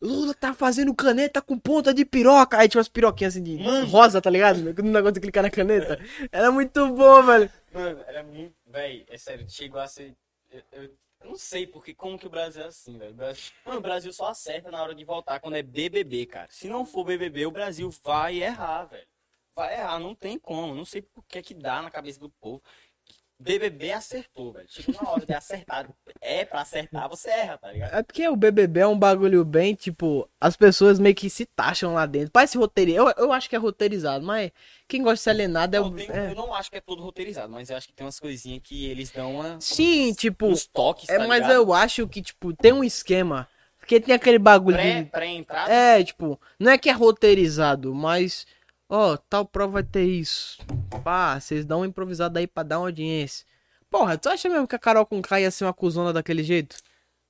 Lula 0.00 0.34
tá 0.34 0.52
fazendo 0.52 0.94
caneta 0.94 1.40
com 1.40 1.58
ponta 1.58 1.94
de 1.94 2.04
piroca. 2.04 2.58
Aí 2.58 2.68
tinha 2.68 2.78
umas 2.78 2.88
piroquinhas 2.88 3.34
assim 3.34 3.42
de 3.42 3.56
Mano. 3.58 3.86
rosa, 3.86 4.20
tá 4.20 4.28
ligado? 4.28 4.58
No 4.60 4.90
negócio 4.90 5.14
de 5.14 5.20
clicar 5.20 5.42
na 5.42 5.50
caneta. 5.50 5.98
Era 6.30 6.50
muito 6.52 6.86
bom, 6.92 7.22
velho. 7.22 7.50
Mano, 7.72 8.04
era 8.06 8.22
muito. 8.22 8.54
Véi, 8.66 9.04
é 9.08 9.16
sério, 9.16 9.48
chegou 9.48 9.80
a 9.80 9.86
ser. 9.86 10.14
Eu, 10.50 10.62
eu- 10.72 10.90
eu 11.20 11.30
não 11.30 11.36
sei 11.36 11.66
porque, 11.66 11.94
como 11.94 12.18
que 12.18 12.26
o 12.26 12.30
Brasil 12.30 12.62
é 12.62 12.66
assim, 12.66 12.98
velho. 12.98 13.14
Mano, 13.64 13.78
o 13.78 13.80
Brasil 13.80 14.12
só 14.12 14.26
acerta 14.28 14.70
na 14.70 14.82
hora 14.82 14.94
de 14.94 15.04
voltar 15.04 15.40
quando 15.40 15.56
é 15.56 15.62
BBB, 15.62 16.26
cara. 16.26 16.48
Se 16.50 16.68
não 16.68 16.84
for 16.84 17.02
BBB, 17.04 17.46
o 17.46 17.50
Brasil 17.50 17.88
vai 18.04 18.42
errar, 18.42 18.84
velho. 18.84 19.06
Vai 19.56 19.72
errar, 19.74 19.98
não 19.98 20.14
tem 20.14 20.38
como. 20.38 20.74
Não 20.74 20.84
sei 20.84 21.00
por 21.00 21.24
que 21.24 21.40
que 21.40 21.54
dá 21.54 21.80
na 21.80 21.90
cabeça 21.90 22.20
do 22.20 22.28
povo. 22.28 22.62
BBB 23.38 23.92
acertou, 23.92 24.52
velho. 24.52 24.66
Chegou 24.68 24.94
na 25.02 25.10
hora 25.10 25.26
de 25.26 25.34
acertar. 25.34 25.88
É 26.20 26.44
pra 26.44 26.60
acertar, 26.60 27.08
você 27.08 27.28
erra, 27.30 27.58
tá 27.58 27.72
ligado? 27.72 27.94
É 27.94 28.02
porque 28.02 28.26
o 28.28 28.36
BBB 28.36 28.80
é 28.80 28.86
um 28.86 28.98
bagulho 28.98 29.44
bem, 29.44 29.74
tipo, 29.74 30.28
as 30.40 30.56
pessoas 30.56 30.98
meio 30.98 31.14
que 31.14 31.28
se 31.28 31.44
taxam 31.44 31.94
lá 31.94 32.06
dentro. 32.06 32.30
Parece 32.30 32.56
roteirizado. 32.56 33.12
Eu, 33.18 33.26
eu 33.26 33.32
acho 33.32 33.48
que 33.50 33.56
é 33.56 33.58
roteirizado, 33.58 34.24
mas 34.24 34.50
quem 34.88 35.02
gosta 35.02 35.16
de 35.16 35.20
ser 35.20 35.30
alienado 35.30 35.76
é 35.76 35.80
o. 35.80 35.94
é. 35.98 36.30
Eu 36.30 36.34
não 36.36 36.54
acho 36.54 36.70
que 36.70 36.76
é 36.78 36.80
todo 36.80 37.02
roteirizado, 37.02 37.52
mas 37.52 37.68
eu 37.70 37.76
acho 37.76 37.88
que 37.88 37.92
tem 37.92 38.06
umas 38.06 38.20
coisinhas 38.20 38.60
que 38.62 38.86
eles 38.86 39.10
dão 39.10 39.34
uma. 39.34 39.60
Sim, 39.60 40.10
uns- 40.10 40.16
tipo, 40.16 40.46
uns 40.46 40.66
toques, 40.66 41.08
É, 41.08 41.18
tá 41.18 41.26
mas 41.26 41.40
ligado? 41.42 41.52
eu 41.54 41.72
acho 41.74 42.06
que, 42.08 42.22
tipo, 42.22 42.54
tem 42.54 42.72
um 42.72 42.84
esquema. 42.84 43.48
Porque 43.78 44.00
tem 44.00 44.14
aquele 44.14 44.38
bagulho 44.38 44.76
Pré- 44.78 45.02
de. 45.02 45.10
Pré-entrada. 45.10 45.70
É, 45.70 46.02
tipo, 46.02 46.40
não 46.58 46.72
é 46.72 46.78
que 46.78 46.88
é 46.88 46.92
roteirizado, 46.92 47.94
mas. 47.94 48.46
Ó, 48.88 49.16
tal 49.16 49.44
prova 49.44 49.72
vai 49.74 49.82
ter 49.82 50.04
isso. 50.04 50.58
Pá, 51.02 51.38
vocês 51.38 51.64
dão 51.64 51.80
uma 51.80 51.86
improvisada 51.86 52.38
aí 52.40 52.46
pra 52.46 52.62
dar 52.62 52.78
uma 52.78 52.86
audiência. 52.88 53.46
Porra, 53.90 54.16
tu 54.18 54.28
acha 54.28 54.48
mesmo 54.48 54.66
que 54.66 54.74
a 54.74 54.78
Carol 54.78 55.06
com 55.06 55.20
K 55.22 55.40
ia 55.40 55.50
ser 55.50 55.64
uma 55.64 55.74
cuzona 55.74 56.12
daquele 56.12 56.42
jeito? 56.42 56.76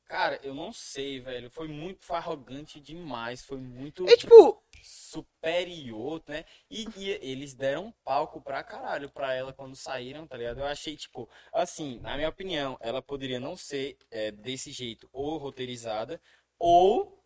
Cara, 0.06 0.38
eu 0.42 0.54
não 0.54 0.72
sei, 0.72 1.20
velho. 1.20 1.50
Foi 1.50 1.66
muito 1.66 2.12
arrogante 2.12 2.78
demais. 2.80 3.42
Foi 3.44 3.58
muito 3.58 4.08
É 4.08 4.16
tipo. 4.16 4.62
superior, 4.82 6.22
né? 6.28 6.44
E, 6.70 6.86
e 6.96 7.10
eles 7.10 7.54
deram 7.54 7.86
um 7.86 7.92
palco 8.04 8.40
pra 8.40 8.62
caralho 8.62 9.08
pra 9.10 9.34
ela 9.34 9.52
quando 9.52 9.74
saíram, 9.74 10.26
tá 10.26 10.36
ligado? 10.36 10.60
Eu 10.60 10.66
achei, 10.66 10.96
tipo, 10.96 11.28
assim, 11.52 11.98
na 12.00 12.16
minha 12.16 12.28
opinião, 12.28 12.76
ela 12.80 13.02
poderia 13.02 13.40
não 13.40 13.56
ser 13.56 13.96
é, 14.10 14.30
desse 14.30 14.70
jeito 14.72 15.08
ou 15.12 15.36
roteirizada, 15.38 16.20
ou. 16.58 17.20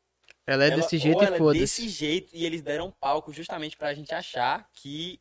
Ela 0.47 0.65
é 0.65 0.69
ela- 0.69 0.77
desse 0.77 0.99
jeito 0.99 1.23
e 1.23 1.27
é 1.27 1.37
foda-se. 1.37 1.61
desse 1.61 1.89
jeito 1.89 2.35
e 2.35 2.47
eles 2.47 2.63
deram 2.63 2.87
um 2.87 2.91
palco 2.93 3.33
justamente 3.33 3.77
pra 3.77 3.93
gente 3.95 4.15
achar 4.15 4.67
que. 4.73 5.21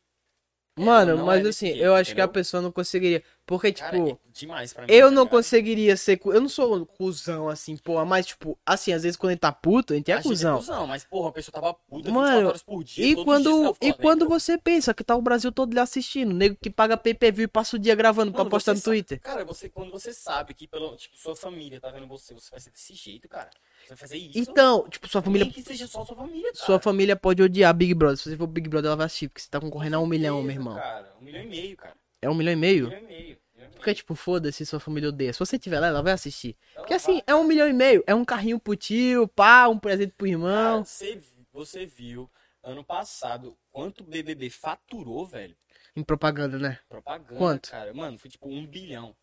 Mano, 0.78 1.18
mas 1.18 1.44
é 1.44 1.48
assim, 1.48 1.68
eu 1.68 1.94
acho 1.94 2.14
que 2.14 2.20
a 2.20 2.24
entendeu? 2.24 2.28
pessoa 2.28 2.62
não 2.62 2.72
conseguiria. 2.72 3.22
Porque, 3.48 3.72
tipo. 3.72 3.88
Cara, 3.90 4.10
é 4.10 4.16
demais 4.30 4.74
pra 4.74 4.86
mim. 4.86 4.92
Eu 4.92 5.08
tá 5.08 5.14
não 5.14 5.26
conseguiria 5.26 5.96
ser. 5.96 6.20
Eu 6.26 6.38
não 6.38 6.50
sou 6.50 6.84
cuzão 6.84 7.48
assim, 7.48 7.78
porra. 7.78 8.04
Mas, 8.04 8.26
tipo, 8.26 8.58
assim, 8.66 8.92
às 8.92 9.04
vezes 9.04 9.16
quando 9.16 9.30
gente 9.30 9.40
tá 9.40 9.50
puto, 9.50 9.94
a 9.94 9.96
gente 9.96 10.10
é 10.10 10.14
A 10.14 10.16
gente 10.18 10.28
cuzão. 10.28 10.86
mas 10.86 11.02
porra, 11.06 11.30
a 11.30 11.32
pessoa 11.32 11.54
tava 11.54 11.72
puta 11.72 12.10
Mano, 12.12 12.26
24 12.26 12.48
horas 12.48 12.62
por 12.62 12.84
dia. 12.84 13.06
E 13.06 13.24
quando, 13.24 13.72
tá 13.72 13.86
e 13.86 13.94
quando 13.94 14.28
você 14.28 14.58
pensa 14.58 14.92
que 14.92 15.02
tá 15.02 15.16
o 15.16 15.22
Brasil 15.22 15.50
todo 15.50 15.72
lhe 15.72 15.80
assistindo, 15.80 16.34
nego 16.34 16.58
que 16.60 16.68
paga 16.68 16.94
PPV 16.94 17.44
e 17.44 17.48
passa 17.48 17.76
o 17.76 17.78
dia 17.78 17.94
gravando 17.94 18.30
pra 18.32 18.40
Mano, 18.40 18.50
postar 18.50 18.72
você 18.72 18.76
no 18.76 18.82
sabe- 18.82 18.96
Twitter. 18.96 19.20
Cara, 19.22 19.46
você, 19.46 19.70
quando 19.70 19.90
você 19.90 20.12
sabe 20.12 20.52
que 20.52 20.68
pelo, 20.68 20.94
tipo, 20.96 21.16
sua 21.16 21.34
família 21.34 21.80
tá 21.80 21.90
vendo 21.90 22.06
você, 22.06 22.34
você 22.34 22.50
vai 22.50 22.60
ser 22.60 22.70
desse 22.70 22.92
jeito, 22.92 23.26
cara. 23.30 23.48
Você 23.82 23.88
vai 23.88 23.96
fazer 23.96 24.18
isso. 24.18 24.38
Então, 24.38 24.86
tipo, 24.90 25.08
sua 25.08 25.22
família, 25.22 25.46
Nem 25.46 25.54
que 25.54 25.62
seja 25.62 25.86
só 25.86 26.04
sua 26.04 26.14
família, 26.14 26.52
cara. 26.52 26.66
sua 26.66 26.78
família 26.78 27.16
pode 27.16 27.42
odiar 27.42 27.72
Big 27.72 27.94
Brother. 27.94 28.18
Se 28.18 28.28
você 28.28 28.36
for 28.36 28.46
Big 28.46 28.68
Brother, 28.68 28.88
ela 28.88 28.96
vai 28.96 29.06
assistir, 29.06 29.28
porque 29.28 29.40
você 29.40 29.48
tá 29.48 29.58
concorrendo 29.58 29.96
a 29.96 30.00
um 30.00 30.06
milhão, 30.06 30.42
meu 30.42 30.52
irmão. 30.52 30.74
Cara, 30.74 31.14
um 31.18 31.24
milhão 31.24 31.42
e 31.42 31.46
meio, 31.46 31.74
cara. 31.78 31.94
É 32.22 32.28
um 32.28 32.34
milhão 32.34 32.52
e 32.52 32.56
meio? 32.56 32.86
um 32.86 32.88
milhão 32.90 33.02
e 33.02 33.06
meio. 33.06 33.38
Porque, 33.74 33.94
tipo, 33.94 34.14
foda-se, 34.16 34.66
sua 34.66 34.80
família 34.80 35.08
odeia. 35.08 35.32
Se 35.32 35.38
você 35.38 35.56
tiver 35.58 35.78
lá, 35.78 35.86
ela 35.86 36.02
vai 36.02 36.12
assistir. 36.12 36.56
Ela 36.74 36.80
Porque 36.82 36.94
assim, 36.94 37.14
vai. 37.14 37.22
é 37.28 37.34
um 37.34 37.44
milhão 37.44 37.68
e 37.68 37.72
meio. 37.72 38.02
É 38.08 38.14
um 38.14 38.24
carrinho 38.24 38.58
pro 38.58 38.74
tio, 38.74 39.28
pá, 39.28 39.68
um 39.68 39.78
presente 39.78 40.12
pro 40.16 40.26
Cara, 40.26 40.32
irmão. 40.32 40.84
você, 40.84 41.20
você 41.52 41.86
viu 41.86 42.28
ano 42.62 42.82
passado 42.82 43.56
quanto 43.70 44.00
o 44.00 44.04
BBB 44.04 44.50
faturou, 44.50 45.24
velho? 45.26 45.56
Em 45.94 46.02
propaganda, 46.02 46.58
né? 46.58 46.78
Propaganda, 46.88 47.38
Quanto? 47.38 47.70
cara. 47.70 47.94
Mano, 47.94 48.18
foi 48.18 48.28
tipo 48.30 48.48
um 48.48 48.66
bilhão. 48.66 49.14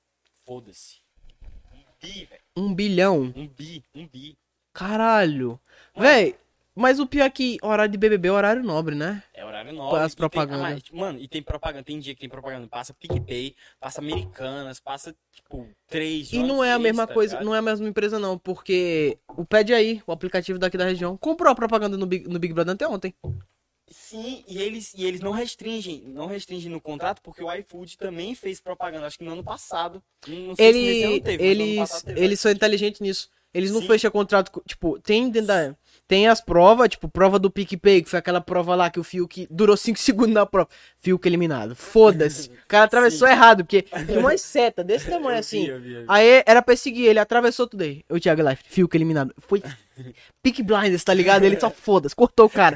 Foda-se. 0.46 1.00
Um 1.74 1.84
bi, 2.02 2.26
velho. 2.26 2.42
Um 2.56 2.74
bilhão. 2.74 3.34
Um 3.36 3.48
bi, 3.48 3.84
um 3.94 4.08
bi. 4.08 4.38
Caralho. 4.74 5.60
Véi, 5.98 6.38
Mas 6.76 7.00
o 7.00 7.08
pior 7.08 7.24
é 7.24 7.30
que 7.30 7.58
horário 7.62 7.90
de 7.92 7.98
BBB 7.98 8.28
é 8.28 8.32
horário 8.32 8.62
nobre, 8.62 8.96
né? 8.96 9.24
É 9.34 9.46
horário 9.46 9.72
nobre. 9.72 10.02
As 10.02 10.12
e 10.12 10.16
tem- 10.16 10.18
propaganda. 10.18 10.76
ah, 10.76 10.96
mano, 10.96 11.18
e 11.20 11.28
tem 11.28 11.42
propaganda, 11.42 11.84
tem 11.86 11.98
dia 12.00 12.14
que 12.14 12.20
tem 12.20 12.30
propaganda. 12.30 12.68
Passa 12.68 12.94
PicPay, 12.94 13.56
passa 13.80 14.02
Americanas, 14.02 14.80
passa, 14.82 15.16
tipo, 15.32 15.66
três. 15.88 16.34
E 16.34 16.44
não 16.44 16.62
é 16.62 16.74
a 16.74 16.80
mesma 16.80 17.08
coisa, 17.08 17.40
não 17.40 17.56
é 17.56 17.60
a 17.60 17.62
mesma 17.62 17.88
empresa 17.88 18.20
não, 18.20 18.38
porque 18.38 19.18
o 19.38 19.46
Pede 19.46 19.74
Aí, 19.74 20.04
o 20.06 20.12
aplicativo 20.12 20.60
daqui 20.60 20.78
da 20.78 20.84
região, 20.84 21.16
comprou 21.16 21.50
a 21.50 21.56
propaganda 21.56 21.96
no 21.96 22.06
Big, 22.06 22.28
no 22.28 22.38
Big 22.40 22.54
Brother 22.54 22.74
até 22.74 22.86
ontem. 22.86 23.14
Sim, 23.90 24.44
e 24.48 24.62
eles, 24.62 24.94
e 24.96 25.06
eles 25.06 25.22
não 25.22 25.32
restringem, 25.32 26.02
não 26.08 26.26
restringem 26.26 26.72
no 26.72 26.82
contrato, 26.82 27.22
porque 27.22 27.44
o 27.44 27.54
iFood 27.54 27.98
também 27.98 28.34
fez 28.34 28.60
propaganda, 28.60 29.06
acho 29.06 29.18
que 29.20 29.24
no 29.24 29.32
ano 29.32 29.44
passado. 29.44 30.04
Não, 30.28 30.56
sei 30.56 30.74
se 30.74 30.80
Ele, 30.80 31.22
teve, 31.22 31.44
no 31.44 31.52
ano 31.52 31.62
eles, 31.62 31.76
passado 31.78 32.04
teve 32.04 32.20
eles 32.26 32.40
são 32.40 32.52
inteligentes 32.52 33.00
nisso. 33.00 33.30
Eles 33.54 33.72
não 33.72 33.80
Sim. 33.82 33.88
fecham 33.88 34.12
contrato, 34.12 34.62
tipo, 34.68 35.00
tem 35.00 35.30
dentro 35.30 35.48
da, 35.48 35.76
tem 36.08 36.28
as 36.28 36.40
provas, 36.40 36.90
tipo, 36.90 37.10
prova 37.10 37.40
do 37.40 37.50
PicPay, 37.50 38.04
que 38.04 38.10
foi 38.10 38.20
aquela 38.20 38.40
prova 38.42 38.76
lá 38.76 38.90
que 38.90 39.00
o 39.00 39.04
Fiuk 39.04 39.48
durou 39.50 39.76
5 39.76 39.98
segundos 40.00 40.34
na 40.34 40.46
prova. 40.46 40.70
Fiuk 41.00 41.28
eliminado. 41.28 41.76
Foda-se. 41.76 42.50
O 42.66 42.68
cara 42.68 42.86
atravessou 42.86 43.28
errado, 43.28 43.64
porque 43.64 43.84
tinha 43.84 44.20
uma 44.20 44.36
seta 44.40 44.84
desse 44.84 45.08
tamanho 45.08 45.36
Eu 45.36 45.40
assim. 45.40 45.66
vi, 45.66 45.72
vi, 45.78 45.96
vi. 46.00 46.06
Aí 46.08 46.44
era 46.48 46.64
pra 46.64 46.76
seguir 46.76 47.06
ele, 47.06 47.20
atravessou 47.20 47.68
tudo 47.68 47.84
aí. 47.84 48.04
O 48.10 48.20
Thiago 48.20 48.42
Life, 48.42 48.64
Fiuk 48.68 48.98
eliminado. 48.98 49.32
Foi 49.38 49.62
Peak 50.42 50.62
Blinders, 50.64 51.04
tá 51.04 51.14
ligado? 51.14 51.44
Ele 51.44 51.60
só 51.60 51.70
foda-se, 51.70 52.16
cortou 52.16 52.46
o 52.46 52.50
cara. 52.50 52.76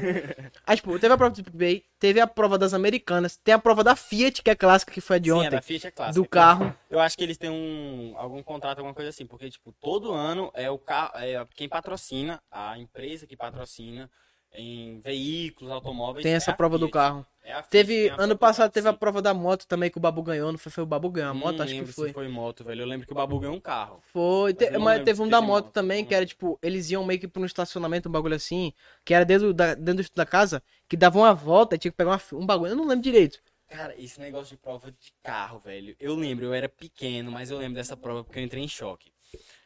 Aí, 0.66 0.76
tipo, 0.76 0.98
teve 0.98 1.12
a 1.12 1.16
prova 1.16 1.34
do 1.34 1.44
PicPay, 1.44 1.84
teve 1.98 2.20
a 2.20 2.26
prova 2.26 2.58
das 2.58 2.74
Americanas, 2.74 3.36
tem 3.36 3.54
a 3.54 3.58
prova 3.58 3.84
da 3.84 3.94
Fiat, 3.96 4.42
que 4.42 4.50
é 4.50 4.54
clássica, 4.54 4.92
que 4.92 5.00
foi 5.00 5.16
a 5.16 5.18
de 5.18 5.30
Sim, 5.30 5.36
ontem, 5.36 5.46
é 5.46 5.50
da 5.50 5.62
Fiat 5.62 5.86
é 5.86 5.90
clássica. 5.90 6.22
do 6.22 6.28
carro. 6.28 6.74
Eu 6.88 7.00
acho 7.00 7.16
que 7.16 7.24
eles 7.24 7.38
têm 7.38 7.50
um 7.50 8.14
algum 8.16 8.42
contrato, 8.42 8.78
alguma 8.78 8.94
coisa 8.94 9.10
assim, 9.10 9.26
porque 9.26 9.50
tipo, 9.50 9.72
todo 9.80 10.12
ano 10.12 10.50
é 10.54 10.70
o 10.70 10.78
carro, 10.78 11.12
é 11.16 11.46
quem 11.54 11.68
patrocina, 11.68 12.42
a 12.50 12.78
empresa 12.78 13.26
que 13.26 13.36
patrocina 13.36 14.10
em 14.54 15.00
veículos, 15.00 15.72
automóveis. 15.72 16.24
Tem 16.24 16.32
é 16.32 16.36
essa 16.36 16.50
a 16.50 16.54
prova 16.54 16.78
do 16.78 16.88
carro. 16.88 17.26
É 17.44 17.62
Teve, 17.62 18.08
ano 18.18 18.36
passado 18.36 18.70
teve 18.70 18.88
a 18.88 18.92
prova 18.92 19.22
da 19.22 19.32
moto 19.32 19.66
também, 19.66 19.90
que 19.90 19.96
o 19.98 20.00
Babu 20.00 20.22
ganhou, 20.22 20.50
não 20.52 20.58
foi, 20.58 20.70
foi 20.72 20.82
o 20.84 20.86
Babu 20.86 21.10
ganhou 21.10 21.30
a 21.30 21.34
Não 21.34 21.40
moto, 21.40 21.62
acho 21.62 21.74
que 21.74 21.84
foi. 21.86 22.12
foi 22.12 22.28
moto, 22.28 22.64
velho. 22.64 22.82
Eu 22.82 22.86
lembro 22.86 23.06
que 23.06 23.12
o 23.12 23.16
Babu 23.16 23.38
ganhou 23.38 23.56
um 23.56 23.60
carro. 23.60 24.00
Foi, 24.12 24.52
te- 24.52 24.64
Mas 24.64 24.72
não 24.72 24.80
mas 24.82 25.04
teve 25.04 25.22
um 25.22 25.28
da 25.28 25.40
moto 25.40 25.64
moto. 25.66 25.72
também, 25.72 26.04
que 26.04 26.14
era 26.14 26.26
tipo, 26.26 26.58
eles 26.62 26.90
iam 26.90 27.04
meio 27.04 27.20
que 27.20 27.28
pra 27.28 27.40
um 27.40 27.44
estacionamento, 27.44 28.08
um 28.08 28.12
bagulho 28.12 28.34
assim, 28.34 28.72
que 29.04 29.14
era 29.14 29.24
dentro 29.24 29.54
da, 29.54 29.74
dentro 29.74 30.04
da 30.14 30.26
casa, 30.26 30.62
que 30.88 30.96
dava 30.96 31.18
uma 31.18 31.32
volta 31.32 31.76
e 31.76 31.78
tinha 31.78 31.90
que 31.92 31.96
pegar 31.96 32.10
uma 32.10 32.20
um 32.40 32.44
bagulho, 32.46 32.72
eu 32.72 32.76
não 32.76 32.86
lembro 32.86 33.02
direito. 33.04 33.40
Cara, 33.68 33.94
esse 33.96 34.18
negócio 34.18 34.56
de 34.56 34.60
prova 34.60 34.90
de 34.90 35.12
carro, 35.22 35.60
velho. 35.60 35.94
Eu 36.00 36.16
lembro, 36.16 36.44
eu 36.44 36.52
era 36.52 36.68
pequeno, 36.68 37.30
mas 37.30 37.50
eu 37.50 37.58
lembro 37.58 37.76
dessa 37.76 37.96
prova 37.96 38.24
porque 38.24 38.38
eu 38.40 38.42
entrei 38.42 38.62
em 38.64 38.68
choque. 38.68 39.12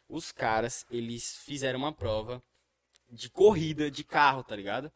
Os 0.09 0.33
caras, 0.33 0.87
eles 0.91 1.39
fizeram 1.39 1.79
uma 1.79 1.93
prova 1.93 2.43
de 3.15 3.31
corrida 3.31 3.91
de 3.91 4.05
carro, 4.05 4.43
tá 4.45 4.55
ligado? 4.57 4.93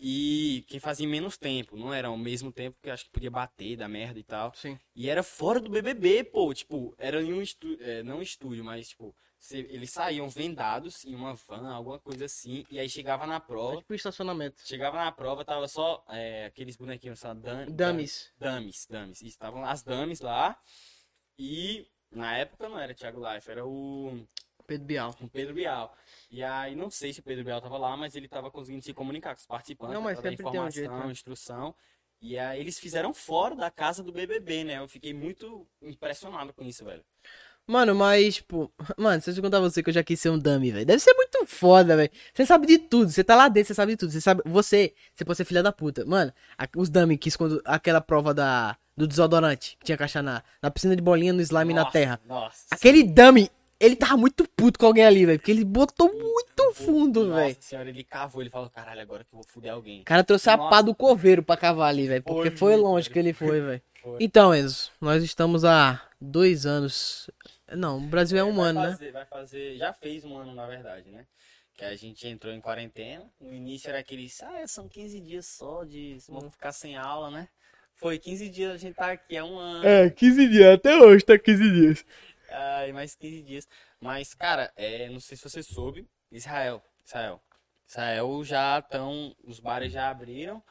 E 0.00 0.64
quem 0.68 0.78
fazia 0.78 1.08
menos 1.08 1.36
tempo, 1.36 1.76
não 1.76 1.92
era 1.92 2.06
ao 2.08 2.16
mesmo 2.16 2.52
tempo 2.52 2.78
que 2.80 2.88
acho 2.88 3.04
que 3.04 3.10
podia 3.10 3.30
bater, 3.30 3.76
dar 3.76 3.88
merda 3.88 4.18
e 4.18 4.22
tal. 4.22 4.54
Sim. 4.54 4.78
E 4.94 5.08
era 5.10 5.22
fora 5.24 5.60
do 5.60 5.68
BBB, 5.70 6.22
pô, 6.24 6.54
tipo, 6.54 6.94
era 6.98 7.20
em 7.20 7.32
um 7.32 7.42
estúdio, 7.42 8.04
não 8.04 8.22
estúdio, 8.22 8.64
mas 8.64 8.90
tipo, 8.90 9.12
cê- 9.40 9.66
eles 9.68 9.90
saíam 9.90 10.28
vendados 10.28 11.04
em 11.04 11.16
uma 11.16 11.34
van, 11.34 11.68
alguma 11.72 11.98
coisa 11.98 12.26
assim, 12.26 12.64
e 12.70 12.78
aí 12.78 12.88
chegava 12.88 13.26
na 13.26 13.36
É 13.36 13.40
prova, 13.40 13.78
tipo 13.78 13.92
estacionamento. 13.92 14.62
chegava 14.64 14.96
na 15.04 15.10
prova, 15.10 15.44
tava 15.44 15.66
só 15.66 16.04
é, 16.10 16.44
aqueles 16.46 16.76
bonequinhos, 16.76 17.18
sabe, 17.18 17.40
dan, 17.42 17.66
Dummies. 17.66 18.32
Dummies, 18.38 18.86
dummies. 18.88 19.20
Estavam 19.22 19.64
as 19.64 19.82
dummies 19.82 20.20
lá. 20.20 20.56
E 21.38 21.86
na 22.10 22.36
época 22.36 22.68
não 22.68 22.78
era 22.78 22.94
Thiago 22.94 23.20
Life, 23.32 23.50
era 23.50 23.66
o, 23.66 24.24
Pedro 24.68 24.86
Bial. 24.86 25.14
o 25.20 25.28
Pedro 25.28 25.54
Bial. 25.54 25.96
E 26.30 26.44
aí 26.44 26.76
não 26.76 26.90
sei 26.90 27.12
se 27.14 27.20
o 27.20 27.22
Pedro 27.22 27.42
Bial 27.42 27.60
tava 27.60 27.78
lá, 27.78 27.96
mas 27.96 28.14
ele 28.14 28.28
tava 28.28 28.50
conseguindo 28.50 28.84
se 28.84 28.92
comunicar 28.92 29.34
com 29.34 29.40
os 29.40 29.46
participantes, 29.46 29.94
Não, 29.94 30.02
mas 30.02 30.18
sempre 30.18 30.36
tem 30.36 30.44
um 30.44 30.48
informação, 30.50 30.70
jeito, 30.70 30.92
né? 30.92 31.10
instrução. 31.10 31.74
E 32.20 32.38
aí 32.38 32.60
eles 32.60 32.78
fizeram 32.78 33.14
fora 33.14 33.56
da 33.56 33.70
casa 33.70 34.02
do 34.02 34.12
BBB, 34.12 34.64
né? 34.64 34.78
Eu 34.78 34.86
fiquei 34.88 35.14
muito 35.14 35.66
impressionado 35.80 36.52
com 36.52 36.62
isso, 36.64 36.84
velho. 36.84 37.02
Mano, 37.66 37.94
mas, 37.94 38.36
tipo, 38.36 38.70
mano, 38.98 39.20
se 39.22 39.30
eu 39.30 39.42
contar 39.42 39.58
a 39.58 39.60
você 39.60 39.82
que 39.82 39.88
eu 39.90 39.94
já 39.94 40.02
quis 40.02 40.20
ser 40.20 40.30
um 40.30 40.38
dummy, 40.38 40.70
velho. 40.70 40.84
Deve 40.86 41.00
ser 41.00 41.14
muito 41.14 41.46
foda, 41.46 41.96
velho. 41.96 42.10
Você 42.34 42.44
sabe 42.44 42.66
de 42.66 42.78
tudo, 42.78 43.10
você 43.10 43.24
tá 43.24 43.36
lá 43.36 43.48
dentro, 43.48 43.68
você 43.68 43.74
sabe 43.74 43.92
de 43.92 43.98
tudo. 43.98 44.10
Você 44.12 44.20
sabe, 44.20 44.42
você, 44.44 44.94
você 45.14 45.24
pode 45.24 45.36
ser 45.36 45.44
filha 45.44 45.62
da 45.62 45.72
puta. 45.72 46.04
Mano, 46.04 46.32
a- 46.58 46.68
os 46.76 46.90
dummy 46.90 47.16
que 47.16 47.28
escondem 47.28 47.60
aquela 47.64 48.00
prova 48.00 48.34
da, 48.34 48.76
do 48.96 49.06
desodorante, 49.06 49.76
que 49.78 49.84
tinha 49.86 49.96
caixa 49.98 50.22
na, 50.22 50.42
na 50.62 50.70
piscina 50.70 50.96
de 50.96 51.02
bolinha, 51.02 51.32
no 51.32 51.40
slime 51.42 51.72
na 51.74 51.82
Nossa, 51.82 51.92
terra. 51.92 52.20
Nossa. 52.26 52.66
Aquele 52.70 53.02
dummy, 53.04 53.50
ele 53.80 53.96
tava 53.96 54.16
muito 54.16 54.48
puto 54.56 54.78
com 54.78 54.86
alguém 54.86 55.04
ali, 55.04 55.24
velho. 55.26 55.38
Porque 55.38 55.50
ele 55.50 55.64
botou 55.64 56.12
muito 56.12 56.72
fundo, 56.74 57.24
Nossa 57.24 57.40
velho. 57.42 57.56
senhora, 57.60 57.88
ele 57.88 58.04
cavou, 58.04 58.42
ele 58.42 58.50
falou, 58.50 58.68
caralho, 58.70 59.00
agora 59.00 59.24
que 59.24 59.32
eu 59.32 59.38
vou 59.38 59.46
fuder 59.46 59.72
alguém. 59.72 60.00
O 60.00 60.04
cara 60.04 60.24
trouxe 60.24 60.50
a 60.50 60.56
Nossa. 60.56 60.70
pá 60.70 60.82
do 60.82 60.94
coveiro 60.94 61.42
pra 61.42 61.56
cavar 61.56 61.88
ali, 61.88 62.06
velho. 62.08 62.22
Porque 62.22 62.50
Foi 62.50 62.76
longe 62.76 63.04
velho. 63.04 63.12
que 63.12 63.18
ele 63.18 63.32
foi, 63.32 63.60
velho. 63.60 63.82
Então, 64.20 64.54
Enzo, 64.54 64.90
nós 65.00 65.22
estamos 65.22 65.64
há 65.64 66.00
dois 66.20 66.66
anos. 66.66 67.30
Não, 67.70 67.98
o 67.98 68.00
Brasil 68.00 68.38
é 68.38 68.44
um 68.44 68.54
vai 68.54 68.68
ano, 68.70 68.80
né? 68.80 68.90
fazer, 68.90 69.12
Vai 69.12 69.26
fazer, 69.26 69.76
já 69.76 69.92
fez 69.92 70.24
um 70.24 70.36
ano 70.38 70.54
na 70.54 70.66
verdade, 70.66 71.10
né? 71.10 71.26
Que 71.74 71.84
a 71.84 71.94
gente 71.94 72.26
entrou 72.26 72.52
em 72.52 72.60
quarentena. 72.60 73.24
No 73.40 73.52
início 73.54 73.88
era 73.90 73.98
aqueles, 73.98 74.42
ah, 74.42 74.66
são 74.66 74.88
15 74.88 75.20
dias 75.20 75.46
só 75.46 75.84
de 75.84 76.16
vamos 76.28 76.52
ficar 76.52 76.72
sem 76.72 76.96
aula, 76.96 77.30
né? 77.30 77.48
Foi 77.96 78.18
15 78.18 78.48
dias, 78.48 78.72
a 78.72 78.76
gente 78.76 78.94
tá 78.94 79.12
aqui 79.12 79.36
há 79.36 79.44
um 79.44 79.58
ano. 79.58 79.86
É, 79.86 80.08
15 80.10 80.48
dias, 80.48 80.74
até 80.74 80.96
hoje 80.96 81.24
tá 81.24 81.36
15 81.38 81.70
dias. 81.70 82.04
Ai, 82.48 82.92
mais 82.92 83.14
15 83.14 83.42
dias. 83.42 83.68
Mas, 84.00 84.34
cara, 84.34 84.72
é, 84.76 85.08
não 85.08 85.20
sei 85.20 85.36
se 85.36 85.48
você 85.48 85.62
soube, 85.62 86.08
Israel, 86.30 86.82
Israel. 87.04 87.42
Israel 87.86 88.44
já 88.44 88.78
estão, 88.78 89.34
os 89.44 89.60
bares 89.60 89.92
já 89.92 90.10
abriram 90.10 90.62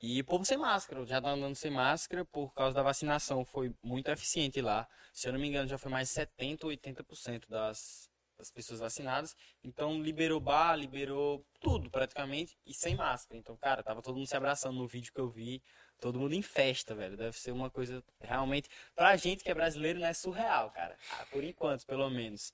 e 0.00 0.20
o 0.20 0.24
povo 0.24 0.44
sem 0.44 0.58
máscara, 0.58 1.06
já 1.06 1.22
tá 1.22 1.30
andando 1.30 1.54
sem 1.54 1.70
máscara 1.70 2.24
por 2.24 2.52
causa 2.54 2.74
da 2.74 2.82
vacinação, 2.82 3.44
foi 3.44 3.72
muito 3.82 4.10
eficiente 4.10 4.60
lá. 4.60 4.88
Se 5.12 5.28
eu 5.28 5.32
não 5.32 5.38
me 5.38 5.46
engano, 5.46 5.68
já 5.68 5.78
foi 5.78 5.92
mais 5.92 6.08
de 6.08 6.14
70 6.14 6.66
ou 6.66 6.72
80% 6.72 7.48
das, 7.48 8.10
das 8.36 8.50
pessoas 8.50 8.80
vacinadas. 8.80 9.36
Então 9.62 10.02
liberou 10.02 10.40
bar, 10.40 10.74
liberou 10.74 11.46
tudo 11.60 11.88
praticamente 11.88 12.58
e 12.66 12.74
sem 12.74 12.96
máscara. 12.96 13.38
Então, 13.38 13.56
cara, 13.56 13.82
tava 13.82 14.02
todo 14.02 14.16
mundo 14.16 14.26
se 14.26 14.36
abraçando 14.36 14.76
no 14.76 14.88
vídeo 14.88 15.12
que 15.12 15.20
eu 15.20 15.28
vi. 15.28 15.62
Todo 16.02 16.18
mundo 16.18 16.34
em 16.34 16.42
festa, 16.42 16.96
velho. 16.96 17.16
Deve 17.16 17.38
ser 17.38 17.52
uma 17.52 17.70
coisa 17.70 18.02
realmente. 18.20 18.68
Pra 18.92 19.14
gente 19.16 19.44
que 19.44 19.50
é 19.52 19.54
brasileiro, 19.54 20.00
não 20.00 20.06
é 20.08 20.12
surreal, 20.12 20.68
cara. 20.72 20.98
Ah, 21.12 21.24
Por 21.30 21.44
enquanto, 21.44 21.86
pelo 21.86 22.10
menos. 22.10 22.52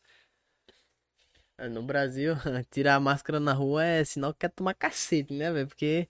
É, 1.57 1.67
No 1.67 1.83
Brasil, 1.83 2.35
tirar 2.71 2.97
a 2.97 3.01
máscara 3.01 3.41
na 3.41 3.55
rua 3.55 3.83
é 3.83 4.05
sinal 4.05 4.35
que 4.35 4.41
quer 4.41 4.51
tomar 4.51 4.75
cacete, 4.75 5.33
né, 5.33 5.51
velho? 5.51 5.67
Porque. 5.67 6.07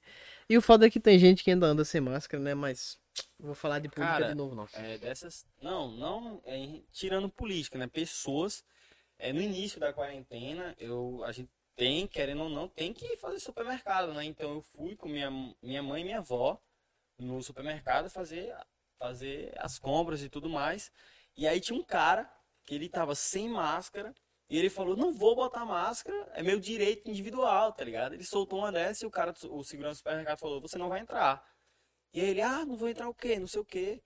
E 0.50 0.58
o 0.58 0.60
foda 0.60 0.88
é 0.88 0.90
que 0.90 0.98
tem 0.98 1.16
gente 1.16 1.44
que 1.44 1.52
ainda 1.52 1.66
anda 1.66 1.84
sem 1.84 2.00
máscara, 2.00 2.42
né? 2.42 2.54
Mas. 2.56 2.98
Vou 3.38 3.54
falar 3.54 3.78
de 3.78 3.88
política 3.88 4.18
Cara, 4.18 4.28
de 4.30 4.34
novo, 4.34 4.56
não. 4.56 4.66
É, 4.72 4.98
dessas. 4.98 5.46
Não, 5.62 5.92
não. 5.92 6.42
é, 6.44 6.80
tirando 6.90 7.28
política, 7.28 7.78
né? 7.78 7.86
Pessoas. 7.86 8.64
É, 9.16 9.32
no 9.32 9.40
início 9.40 9.78
da 9.78 9.92
quarentena, 9.92 10.74
eu, 10.76 11.22
a 11.24 11.30
gente 11.30 11.48
tem, 11.76 12.04
querendo 12.08 12.42
ou 12.42 12.48
não, 12.48 12.66
tem 12.66 12.92
que 12.92 13.16
fazer 13.16 13.38
supermercado, 13.38 14.12
né? 14.12 14.24
Então 14.24 14.54
eu 14.54 14.60
fui 14.60 14.96
com 14.96 15.08
minha, 15.08 15.30
minha 15.62 15.82
mãe 15.84 16.02
e 16.02 16.04
minha 16.04 16.18
avó 16.18 16.60
no 17.18 17.42
supermercado 17.42 18.08
fazer, 18.08 18.54
fazer 18.98 19.52
as 19.58 19.78
compras 19.78 20.22
e 20.22 20.28
tudo 20.28 20.48
mais. 20.48 20.90
E 21.36 21.46
aí 21.46 21.60
tinha 21.60 21.78
um 21.78 21.84
cara 21.84 22.30
que 22.64 22.74
ele 22.74 22.88
tava 22.88 23.14
sem 23.14 23.48
máscara. 23.48 24.14
E 24.50 24.56
ele 24.56 24.70
falou, 24.70 24.96
não 24.96 25.12
vou 25.12 25.36
botar 25.36 25.66
máscara, 25.66 26.16
é 26.32 26.42
meu 26.42 26.58
direito 26.58 27.10
individual, 27.10 27.70
tá 27.70 27.84
ligado? 27.84 28.14
Ele 28.14 28.24
soltou 28.24 28.60
uma 28.60 28.72
dessa 28.72 29.04
e 29.04 29.06
o 29.06 29.10
cara, 29.10 29.34
o 29.50 29.62
segurança 29.62 29.96
do 29.96 29.98
supermercado 29.98 30.38
falou, 30.38 30.58
você 30.58 30.78
não 30.78 30.88
vai 30.88 31.00
entrar. 31.00 31.46
E 32.14 32.20
aí 32.20 32.28
ele, 32.30 32.40
ah, 32.40 32.64
não 32.64 32.74
vou 32.74 32.88
entrar 32.88 33.08
o 33.10 33.14
quê? 33.14 33.38
Não 33.38 33.46
sei 33.46 33.60
o 33.60 33.64
quê. 33.64 34.02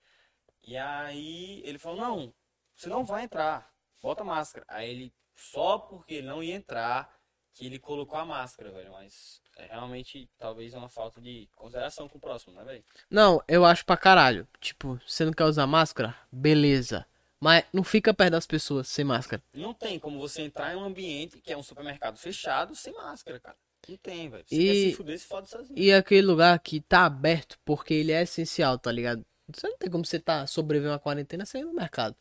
E 0.61 0.77
aí 0.77 1.61
ele 1.65 1.79
falou, 1.79 1.97
não, 1.97 2.33
você 2.75 2.89
não 2.89 3.05
vai 3.05 3.23
entrar, 3.23 3.71
bota 4.01 4.23
máscara. 4.23 4.65
Aí 4.67 4.89
ele, 4.89 5.13
só 5.35 5.77
porque 5.77 6.15
ele 6.15 6.27
não 6.27 6.43
ia 6.43 6.55
entrar, 6.55 7.13
que 7.53 7.65
ele 7.65 7.79
colocou 7.79 8.17
a 8.17 8.25
máscara, 8.25 8.71
velho. 8.71 8.91
Mas 8.91 9.41
é 9.57 9.67
realmente 9.67 10.29
talvez 10.37 10.73
uma 10.73 10.89
falta 10.89 11.21
de 11.21 11.47
consideração 11.55 12.09
com 12.09 12.17
o 12.17 12.21
próximo, 12.21 12.53
né, 12.55 12.63
velho? 12.63 12.83
Não, 13.09 13.41
eu 13.47 13.63
acho 13.65 13.85
pra 13.85 13.95
caralho. 13.97 14.47
Tipo, 14.59 14.99
você 15.07 15.23
não 15.25 15.33
quer 15.33 15.45
usar 15.45 15.67
máscara? 15.67 16.15
Beleza. 16.31 17.05
Mas 17.39 17.65
não 17.73 17.83
fica 17.83 18.13
perto 18.13 18.31
das 18.31 18.47
pessoas 18.47 18.87
sem 18.87 19.03
máscara. 19.03 19.43
Não 19.53 19.73
tem 19.73 19.99
como 19.99 20.17
você 20.19 20.41
entrar 20.41 20.73
em 20.73 20.77
um 20.77 20.83
ambiente 20.83 21.41
que 21.41 21.51
é 21.51 21.57
um 21.57 21.63
supermercado 21.63 22.17
fechado 22.17 22.73
sem 22.75 22.93
máscara, 22.93 23.39
cara. 23.39 23.57
Não 23.87 23.97
tem, 23.97 24.29
velho. 24.29 24.45
Você 24.47 24.55
E- 24.55 24.65
quer 24.65 24.89
se 24.91 24.95
fuder, 24.95 25.19
se 25.19 25.25
fode 25.27 25.49
sozinho. 25.49 25.77
E 25.77 25.91
aquele 25.91 26.21
lugar 26.25 26.57
que 26.59 26.79
tá 26.79 27.05
aberto 27.05 27.59
porque 27.65 27.93
ele 27.93 28.13
é 28.13 28.21
essencial, 28.23 28.79
tá 28.79 28.89
ligado? 28.91 29.25
Você 29.53 29.67
não 29.67 29.77
tem 29.77 29.89
como 29.91 30.05
você 30.05 30.19
tá 30.21 30.47
sobrevivendo 30.47 30.93
à 30.95 30.99
quarentena 30.99 31.45
sem 31.45 31.61
ir 31.61 31.65
no 31.65 31.73
mercado. 31.73 32.15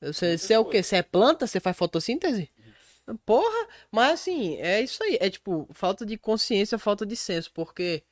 Você, 0.00 0.36
você 0.36 0.52
é 0.54 0.58
o 0.58 0.64
quê? 0.64 0.82
Você 0.82 0.96
é 0.96 1.02
planta? 1.02 1.46
Você 1.46 1.60
faz 1.60 1.76
fotossíntese? 1.76 2.50
Porra, 3.24 3.68
mas 3.90 4.14
assim, 4.14 4.56
é 4.56 4.80
isso 4.80 5.02
aí. 5.02 5.16
É 5.20 5.30
tipo, 5.30 5.68
falta 5.72 6.04
de 6.04 6.16
consciência, 6.18 6.78
falta 6.78 7.06
de 7.06 7.16
senso. 7.16 7.52
Porque 7.52 8.02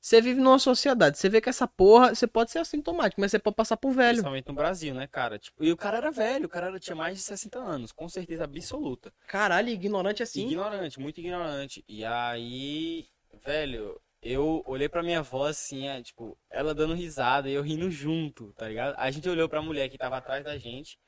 você 0.00 0.20
vive 0.20 0.40
numa 0.40 0.58
sociedade, 0.58 1.16
você 1.16 1.28
vê 1.28 1.40
que 1.40 1.48
essa 1.48 1.66
porra, 1.66 2.14
você 2.14 2.26
pode 2.26 2.50
ser 2.50 2.58
assintomático, 2.58 3.20
mas 3.20 3.30
você 3.30 3.38
pode 3.38 3.56
passar 3.56 3.76
por 3.76 3.92
velho. 3.92 4.08
Principalmente 4.14 4.48
no 4.48 4.54
Brasil, 4.54 4.94
né, 4.94 5.06
cara? 5.06 5.38
Tipo, 5.38 5.62
e 5.64 5.70
o 5.70 5.76
cara 5.76 5.98
era 5.98 6.10
velho, 6.10 6.46
o 6.46 6.48
cara 6.48 6.66
era- 6.66 6.80
tinha 6.80 6.96
mais 6.96 7.16
de 7.16 7.22
60 7.22 7.58
anos, 7.58 7.92
com 7.92 8.08
certeza 8.08 8.44
absoluta. 8.44 9.12
Caralho, 9.28 9.68
ignorante 9.68 10.22
assim. 10.22 10.46
Ignorante, 10.48 10.98
muito 10.98 11.18
ignorante. 11.20 11.84
E 11.88 12.04
aí 12.04 13.06
velho, 13.44 14.00
eu 14.20 14.62
olhei 14.66 14.88
pra 14.88 15.02
minha 15.02 15.20
avó 15.20 15.46
assim, 15.46 15.86
é, 15.88 16.02
tipo, 16.02 16.36
ela 16.50 16.74
dando 16.74 16.94
risada 16.94 17.48
e 17.48 17.54
eu 17.54 17.62
rindo 17.62 17.90
junto, 17.90 18.52
tá 18.54 18.68
ligado? 18.68 18.94
A 18.98 19.10
gente 19.10 19.28
olhou 19.28 19.48
pra 19.48 19.62
mulher 19.62 19.88
que 19.88 19.96
tava 19.98 20.16
atrás 20.16 20.44
da 20.44 20.58
gente 20.58 20.98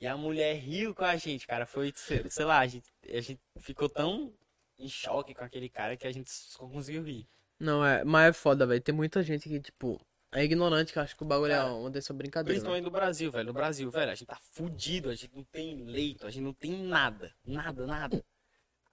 e 0.00 0.06
a 0.06 0.16
mulher 0.16 0.54
riu 0.56 0.94
com 0.94 1.04
a 1.04 1.16
gente, 1.16 1.46
cara. 1.46 1.66
Foi, 1.66 1.92
sei 1.94 2.44
lá, 2.44 2.58
a 2.58 2.66
gente, 2.66 2.90
a 3.08 3.20
gente 3.20 3.40
ficou 3.60 3.88
tão 3.88 4.32
em 4.78 4.88
choque 4.88 5.34
com 5.34 5.44
aquele 5.44 5.68
cara 5.68 5.96
que 5.96 6.06
a 6.06 6.12
gente 6.12 6.30
só 6.30 6.66
conseguiu 6.68 7.02
rir. 7.02 7.26
Não, 7.58 7.84
é, 7.84 8.04
mas 8.04 8.28
é 8.30 8.32
foda, 8.32 8.66
velho. 8.66 8.80
Tem 8.80 8.94
muita 8.94 9.22
gente 9.22 9.48
que, 9.48 9.58
tipo, 9.58 9.98
é 10.32 10.44
ignorante 10.44 10.92
que 10.92 10.98
acha 10.98 11.16
que 11.16 11.22
o 11.22 11.26
bagulho 11.26 11.52
Cara, 11.52 11.68
é 11.68 11.72
uma 11.72 11.90
dessa 11.90 12.12
brincadeira. 12.12 12.52
né? 12.52 12.54
Principalmente 12.54 12.84
no 12.84 12.90
Brasil, 12.90 13.30
velho. 13.30 13.46
No 13.46 13.52
Brasil, 13.54 13.90
velho, 13.90 14.10
a 14.10 14.14
gente 14.14 14.28
tá 14.28 14.38
fudido, 14.52 15.08
a 15.08 15.14
gente 15.14 15.34
não 15.34 15.44
tem 15.44 15.82
leito, 15.84 16.26
a 16.26 16.30
gente 16.30 16.42
não 16.42 16.52
tem 16.52 16.72
nada. 16.72 17.34
Nada, 17.44 17.86
nada. 17.86 18.24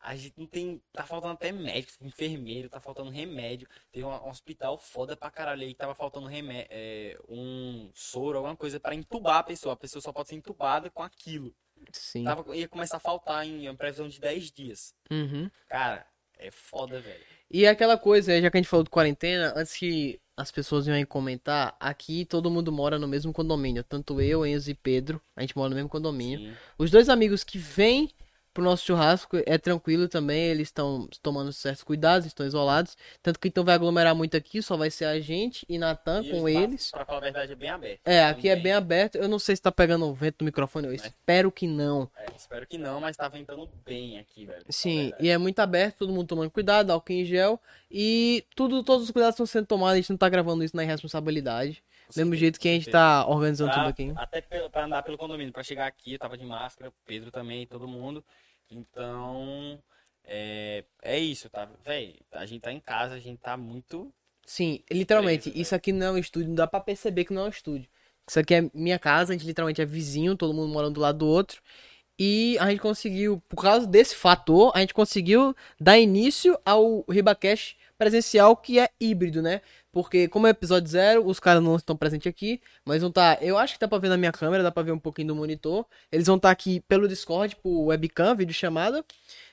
A 0.03 0.17
gente 0.17 0.37
não 0.37 0.45
tem. 0.45 0.81
Tá 0.91 1.05
faltando 1.05 1.33
até 1.33 1.51
médico, 1.51 2.05
enfermeiro, 2.05 2.69
tá 2.69 2.79
faltando 2.79 3.09
remédio. 3.09 3.67
Tem 3.89 4.03
um, 4.03 4.09
um 4.09 4.29
hospital 4.29 4.77
foda 4.77 5.15
pra 5.15 5.31
caralho 5.31 5.61
aí 5.61 5.69
que 5.69 5.79
tava 5.79 5.95
faltando 5.95 6.27
remédio, 6.27 6.69
um 7.29 7.89
soro, 7.93 8.37
alguma 8.37 8.55
coisa 8.55 8.81
pra 8.81 8.93
entubar 8.93 9.37
a 9.37 9.43
pessoa. 9.43 9.73
A 9.73 9.77
pessoa 9.77 10.01
só 10.01 10.11
pode 10.11 10.27
ser 10.27 10.35
entubada 10.35 10.89
com 10.89 11.01
aquilo. 11.01 11.55
Sim. 11.93 12.25
Tava, 12.25 12.55
ia 12.55 12.67
começar 12.67 12.97
a 12.97 12.99
faltar 12.99 13.45
em 13.45 13.67
uma 13.67 13.75
previsão 13.75 14.09
de 14.09 14.19
10 14.19 14.51
dias. 14.51 14.93
Uhum. 15.09 15.49
Cara, 15.69 16.05
é 16.37 16.51
foda, 16.51 16.99
velho. 16.99 17.23
E 17.49 17.63
é 17.65 17.69
aquela 17.69 17.97
coisa, 17.97 18.41
já 18.41 18.51
que 18.51 18.57
a 18.57 18.59
gente 18.59 18.69
falou 18.69 18.83
de 18.83 18.89
quarentena, 18.89 19.53
antes 19.55 19.75
que 19.77 20.19
as 20.35 20.51
pessoas 20.51 20.85
venham 20.85 20.97
aí 20.97 21.05
comentar, 21.05 21.77
aqui 21.79 22.25
todo 22.25 22.49
mundo 22.49 22.71
mora 22.71 22.97
no 22.99 23.07
mesmo 23.07 23.31
condomínio. 23.31 23.83
Tanto 23.83 24.19
eu, 24.19 24.45
Enzo 24.45 24.71
e 24.71 24.73
Pedro, 24.73 25.21
a 25.35 25.41
gente 25.41 25.55
mora 25.55 25.69
no 25.69 25.75
mesmo 25.75 25.89
condomínio. 25.89 26.39
Sim. 26.39 26.57
Os 26.77 26.91
dois 26.91 27.07
amigos 27.07 27.43
que 27.43 27.57
vêm 27.57 28.11
pro 28.53 28.63
nosso 28.63 28.85
churrasco 28.85 29.37
é 29.45 29.57
tranquilo 29.57 30.07
também, 30.07 30.43
eles 30.43 30.67
estão 30.67 31.09
tomando 31.21 31.51
certos 31.51 31.83
cuidados, 31.83 32.27
estão 32.27 32.45
isolados. 32.45 32.95
Tanto 33.21 33.39
que 33.39 33.47
então 33.47 33.63
vai 33.63 33.75
aglomerar 33.75 34.15
muito 34.15 34.37
aqui, 34.37 34.61
só 34.61 34.77
vai 34.77 34.91
ser 34.91 35.05
a 35.05 35.19
gente 35.19 35.65
e 35.67 35.77
Natan 35.77 36.23
E 36.23 36.31
com 36.31 36.47
eles. 36.47 36.91
Pra 36.91 37.05
falar 37.05 37.17
a 37.17 37.21
verdade, 37.21 37.51
é 37.51 37.55
bem 37.55 37.69
aberto. 37.69 37.99
É, 38.05 38.23
aqui 38.25 38.49
é 38.49 38.55
bem 38.55 38.73
aberto. 38.73 39.15
Eu 39.15 39.27
não 39.27 39.39
sei 39.39 39.55
se 39.55 39.61
tá 39.61 39.71
pegando 39.71 40.05
o 40.05 40.13
vento 40.13 40.39
do 40.39 40.45
microfone, 40.45 40.87
eu 40.87 40.93
espero 40.93 41.51
que 41.51 41.67
não. 41.67 42.09
É, 42.15 42.25
espero 42.35 42.67
que 42.67 42.77
não, 42.77 43.01
mas 43.01 43.17
tá 43.17 43.27
ventando 43.27 43.67
bem 43.85 44.19
aqui, 44.19 44.45
velho. 44.45 44.65
Sim, 44.69 45.11
e 45.19 45.29
é 45.29 45.37
muito 45.37 45.59
aberto, 45.59 45.97
todo 45.99 46.13
mundo 46.13 46.27
tomando 46.27 46.51
cuidado, 46.51 46.91
álcool 46.91 47.13
em 47.13 47.25
gel. 47.25 47.59
E 47.89 48.45
tudo, 48.55 48.83
todos 48.83 49.05
os 49.05 49.11
cuidados 49.11 49.35
estão 49.35 49.45
sendo 49.45 49.65
tomados, 49.65 49.93
a 49.93 49.97
gente 49.97 50.09
não 50.09 50.17
tá 50.17 50.29
gravando 50.29 50.63
isso 50.63 50.75
na 50.75 50.83
irresponsabilidade. 50.83 51.83
Mesmo 52.16 52.36
jeito 52.36 52.59
que 52.59 52.68
a 52.68 52.72
gente 52.72 52.86
certeza. 52.86 53.03
tá 53.03 53.28
organizando 53.28 53.72
Pra- 53.72 53.80
tudo 53.82 53.89
aqui. 53.89 54.14
Até 54.16 54.41
pra 54.70 54.86
andar 54.86 55.03
pelo 55.03 55.18
condomínio. 55.18 55.53
Pra 55.53 55.64
chegar 55.64 55.88
aqui, 55.88 56.14
eu 56.14 56.20
tava 56.20 56.38
de 56.38 56.45
máscara, 56.45 56.89
o 56.89 56.93
Pedro 57.05 57.32
também, 57.32 57.66
todo 57.68 57.88
mundo. 57.88 58.24
Então, 58.70 59.80
é, 60.24 60.84
é 61.01 61.20
isso, 61.20 61.49
tá? 61.49 61.70
Véi, 61.86 62.16
a 62.32 62.45
gente 62.45 62.61
tá 62.61 62.72
em 62.72 62.80
casa, 62.80 63.16
a 63.16 63.20
gente 63.20 63.39
tá 63.39 63.55
muito. 63.55 64.11
Sim, 64.45 64.84
literalmente, 64.91 65.45
Beleza, 65.49 65.61
isso 65.61 65.76
aqui 65.76 65.91
não 65.93 66.07
é 66.07 66.11
um 66.11 66.18
estúdio, 66.18 66.49
não 66.49 66.55
dá 66.55 66.68
pra 66.68 66.80
perceber 66.82 67.24
que 67.26 67.34
não 67.34 67.43
é 67.43 67.45
um 67.45 67.49
estúdio. 67.49 67.89
Isso 68.28 68.39
aqui 68.39 68.55
é 68.55 68.70
minha 68.74 68.99
casa, 68.99 69.32
a 69.34 69.38
gente 69.38 69.45
literalmente 69.47 69.82
é 69.82 69.86
vizinho, 69.86 70.36
todo 70.36 70.53
mundo 70.53 70.72
morando 70.72 70.95
do 70.95 71.01
lado 71.01 71.20
do 71.20 71.28
outro. 71.28 71.61
E 72.20 72.57
a 72.59 72.70
gente 72.70 72.82
conseguiu, 72.82 73.41
por 73.49 73.61
causa 73.61 73.88
desse 73.88 74.16
fator, 74.16 74.72
a 74.76 74.80
gente 74.80 74.93
conseguiu 74.93 75.55
dar 75.80 75.97
início 75.97 76.57
ao 76.66 77.03
RibaCast 77.09 77.76
presencial 77.97 78.55
que 78.55 78.80
é 78.80 78.89
híbrido, 78.99 79.41
né? 79.41 79.61
Porque 79.93 80.27
como 80.27 80.47
é 80.47 80.49
episódio 80.49 80.89
zero, 80.89 81.23
os 81.23 81.39
caras 81.39 81.61
não 81.61 81.75
estão 81.75 81.95
presentes 81.95 82.27
aqui, 82.27 82.59
mas 82.83 83.01
vão 83.01 83.09
estar, 83.09 83.41
eu 83.43 83.59
acho 83.59 83.75
que 83.75 83.79
dá 83.79 83.87
pra 83.87 83.99
ver 83.99 84.09
na 84.09 84.17
minha 84.17 84.31
câmera, 84.31 84.63
dá 84.63 84.71
pra 84.71 84.81
ver 84.81 84.91
um 84.91 84.97
pouquinho 84.97 85.27
do 85.27 85.35
monitor. 85.35 85.85
Eles 86.11 86.25
vão 86.25 86.35
estar 86.35 86.49
aqui 86.49 86.79
pelo 86.81 87.07
Discord, 87.07 87.55
por 87.57 87.85
webcam, 87.85 88.35
vídeo 88.35 88.55
chamada. 88.55 89.05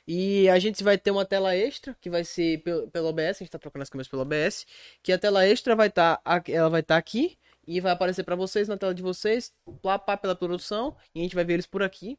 E 0.09 0.49
a 0.49 0.59
gente 0.59 0.83
vai 0.83 0.97
ter 0.97 1.11
uma 1.11 1.27
tela 1.27 1.55
extra, 1.55 1.95
que 2.01 2.09
vai 2.09 2.25
ser 2.25 2.63
pelo, 2.63 2.89
pelo 2.89 3.09
OBS, 3.09 3.37
a 3.37 3.45
gente 3.45 3.51
tá 3.51 3.59
trocando 3.59 3.83
as 3.83 3.91
câmeras 3.91 4.09
pelo 4.09 4.23
OBS, 4.23 4.67
que 5.03 5.13
a 5.13 5.19
tela 5.19 5.47
extra 5.47 5.77
vai 5.77 5.89
estar, 5.89 6.23
ela 6.49 6.71
vai 6.71 6.81
estar 6.81 6.97
aqui 6.97 7.37
e 7.67 7.79
vai 7.79 7.93
aparecer 7.93 8.25
pra 8.25 8.35
vocês 8.35 8.67
na 8.67 8.79
tela 8.79 8.95
de 8.95 9.03
vocês, 9.03 9.53
lá 9.85 9.99
pá, 9.99 10.17
pela 10.17 10.35
produção, 10.35 10.97
e 11.15 11.21
a 11.21 11.23
gente 11.23 11.35
vai 11.35 11.45
ver 11.45 11.53
eles 11.53 11.67
por 11.67 11.83
aqui. 11.83 12.19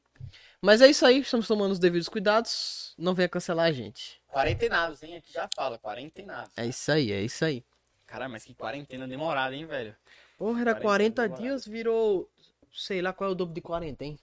Mas 0.61 0.80
é 0.80 0.88
isso 0.88 1.05
aí, 1.07 1.22
estamos 1.22 1.47
tomando 1.47 1.72
os 1.72 1.80
devidos 1.80 2.07
cuidados, 2.07 2.93
não 2.99 3.15
venha 3.15 3.28
cancelar 3.28 3.65
a 3.65 3.72
gente. 3.72 4.22
Quarentenados, 4.32 5.01
hein? 5.01 5.17
Aqui 5.17 5.34
já 5.34 5.49
fala, 5.55 5.80
quarentenados. 5.80 6.51
É 6.55 6.67
isso 6.67 6.91
aí, 6.91 7.11
é 7.11 7.22
isso 7.24 7.43
aí. 7.43 7.63
Caralho, 8.12 8.30
mas 8.32 8.43
que 8.43 8.53
quarentena 8.53 9.07
demorada, 9.07 9.55
hein, 9.55 9.66
velho? 9.66 9.95
Porra, 10.38 10.59
era 10.59 10.76
40 10.76 10.82
40 10.82 11.22
demorado. 11.22 11.41
dias, 11.41 11.66
virou. 11.66 12.30
Sei 12.74 13.01
lá 13.01 13.14
qual 13.14 13.30
é 13.30 13.32
o 13.32 13.36
dobro 13.36 13.55
de 13.55 13.62
40, 13.62 14.03
hein? 14.03 14.20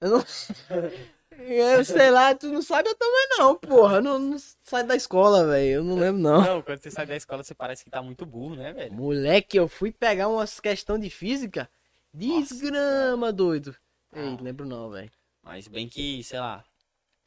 Eu 0.00 0.10
não. 0.10 0.24
Eu 1.38 1.84
sei 1.84 2.10
lá, 2.10 2.34
tu 2.34 2.48
não 2.48 2.60
sabe 2.60 2.88
eu 2.88 2.94
também 2.96 3.28
não, 3.38 3.54
porra. 3.54 3.96
Eu 3.96 4.02
não, 4.02 4.18
não 4.18 4.36
sai 4.62 4.82
da 4.84 4.96
escola, 4.96 5.46
velho. 5.46 5.74
Eu 5.76 5.84
não 5.84 5.94
lembro, 5.96 6.20
não. 6.20 6.42
Não, 6.42 6.60
quando 6.62 6.82
você 6.82 6.90
sai 6.90 7.06
da 7.06 7.16
escola, 7.16 7.42
você 7.42 7.54
parece 7.54 7.84
que 7.84 7.88
tá 7.90 8.02
muito 8.02 8.26
burro, 8.26 8.56
né, 8.56 8.72
velho? 8.72 8.92
Moleque, 8.92 9.56
eu 9.56 9.68
fui 9.68 9.92
pegar 9.92 10.28
umas 10.28 10.58
questão 10.60 10.98
de 10.98 11.08
física. 11.08 11.70
Desgrama, 12.12 13.32
doido. 13.32 13.74
Ei, 14.12 14.36
Ah. 14.38 14.42
lembro 14.42 14.66
não, 14.66 14.90
velho. 14.90 15.10
Mas 15.42 15.66
bem 15.68 15.88
que, 15.88 16.22
sei 16.24 16.40
lá, 16.40 16.62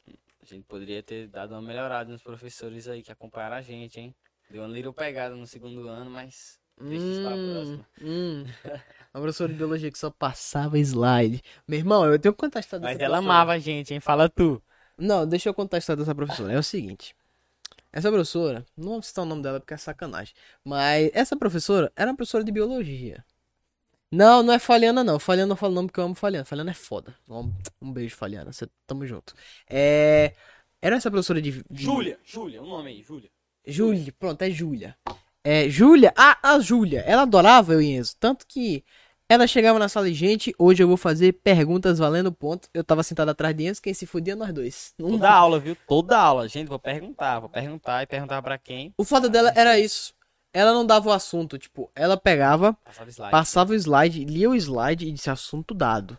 a 0.06 0.44
gente 0.44 0.64
poderia 0.64 1.02
ter 1.02 1.26
dado 1.26 1.52
uma 1.52 1.62
melhorada 1.62 2.12
nos 2.12 2.22
professores 2.22 2.86
aí 2.86 3.02
que 3.02 3.10
acompanharam 3.10 3.56
a 3.56 3.62
gente, 3.62 3.98
hein? 3.98 4.14
Deu 4.48 4.62
uma 4.62 4.68
little 4.68 4.92
pegada 4.92 5.34
no 5.34 5.46
segundo 5.46 5.88
ano, 5.88 6.10
mas 6.10 6.58
deixa 6.86 7.10
isso 7.10 7.20
pra 7.20 7.36
Hum, 7.36 7.44
próxima. 7.44 7.86
hum. 8.00 8.44
A 9.12 9.18
professora 9.20 9.52
de 9.52 9.56
biologia 9.58 9.90
que 9.90 9.98
só 9.98 10.10
passava 10.10 10.78
slide. 10.78 11.42
Meu 11.68 11.78
irmão, 11.78 12.04
eu 12.04 12.18
tenho 12.18 12.34
que 12.34 12.40
contar 12.40 12.58
a 12.58 12.60
história 12.60 12.82
Mas 12.82 12.98
dessa 12.98 13.04
ela 13.04 13.18
professora. 13.18 13.18
amava 13.18 13.52
a 13.52 13.58
gente, 13.58 13.94
hein? 13.94 14.00
Fala 14.00 14.28
tu. 14.28 14.62
Não, 14.98 15.26
deixa 15.26 15.48
eu 15.48 15.54
contar 15.54 15.76
a 15.76 15.78
história 15.78 16.00
dessa 16.02 16.14
professora. 16.14 16.52
É 16.52 16.58
o 16.58 16.62
seguinte. 16.62 17.14
Essa 17.92 18.10
professora, 18.10 18.66
não 18.76 18.90
vou 18.94 19.02
citar 19.02 19.24
o 19.24 19.28
nome 19.28 19.42
dela 19.42 19.60
porque 19.60 19.74
é 19.74 19.76
sacanagem. 19.76 20.34
Mas 20.64 21.10
essa 21.14 21.36
professora 21.36 21.92
era 21.96 22.10
uma 22.10 22.16
professora 22.16 22.44
de 22.44 22.52
biologia. 22.52 23.24
Não, 24.10 24.42
não 24.42 24.54
é 24.54 24.58
Faliana, 24.58 25.04
não. 25.04 25.18
Faliana 25.18 25.48
não 25.50 25.56
fala 25.56 25.72
o 25.72 25.74
nome 25.74 25.88
porque 25.88 26.00
eu 26.00 26.04
amo 26.04 26.14
Faliana. 26.14 26.44
Faliana 26.44 26.70
é 26.70 26.74
foda. 26.74 27.14
Um, 27.28 27.52
um 27.82 27.92
beijo, 27.92 28.16
Faliana. 28.16 28.52
Cê, 28.52 28.68
tamo 28.86 29.06
junto. 29.06 29.34
É. 29.68 30.34
Era 30.82 30.96
essa 30.96 31.10
professora 31.10 31.40
de. 31.42 31.64
de... 31.70 31.82
Júlia, 31.84 32.18
Júlia, 32.24 32.62
o 32.62 32.66
nome 32.66 32.90
aí, 32.90 33.02
Júlia. 33.02 33.30
Júlia, 33.66 34.12
pronto, 34.18 34.42
é 34.42 34.50
Júlia. 34.50 34.96
É, 35.42 35.68
Júlia, 35.68 36.12
ah, 36.16 36.38
a 36.42 36.58
Júlia, 36.60 37.00
ela 37.00 37.22
adorava 37.22 37.74
eu 37.74 37.82
e 37.82 37.90
Enzo, 37.90 38.16
tanto 38.18 38.46
que 38.46 38.82
ela 39.28 39.46
chegava 39.46 39.78
na 39.78 39.88
sala 39.88 40.06
de 40.06 40.14
gente, 40.14 40.54
hoje 40.58 40.82
eu 40.82 40.88
vou 40.88 40.96
fazer 40.96 41.32
perguntas 41.32 41.98
valendo 41.98 42.30
ponto. 42.32 42.68
Eu 42.74 42.84
tava 42.84 43.02
sentado 43.02 43.30
atrás 43.30 43.54
de 43.56 43.64
Enzo, 43.64 43.82
quem 43.82 43.94
se 43.94 44.06
fudia 44.06 44.36
nós 44.36 44.52
dois. 44.52 44.94
Um 44.98 45.12
Toda 45.18 45.30
aula, 45.30 45.58
viu? 45.58 45.76
Toda 45.88 46.18
aula. 46.18 46.48
Gente, 46.48 46.68
vou 46.68 46.78
perguntar, 46.78 47.40
vou 47.40 47.48
perguntar 47.48 48.02
e 48.02 48.06
perguntar 48.06 48.42
pra 48.42 48.58
quem. 48.58 48.92
O 48.98 49.04
foda 49.04 49.28
dela 49.28 49.52
era 49.56 49.78
isso. 49.78 50.14
Ela 50.52 50.72
não 50.72 50.86
dava 50.86 51.08
o 51.08 51.12
assunto, 51.12 51.58
tipo, 51.58 51.90
ela 51.96 52.16
pegava, 52.16 52.74
Passava 52.84 53.10
slide. 53.10 53.30
passava 53.32 53.72
o 53.72 53.74
slide, 53.74 54.24
lia 54.24 54.48
o 54.48 54.54
slide 54.54 55.04
e 55.04 55.10
disse 55.10 55.28
assunto 55.28 55.74
dado. 55.74 56.16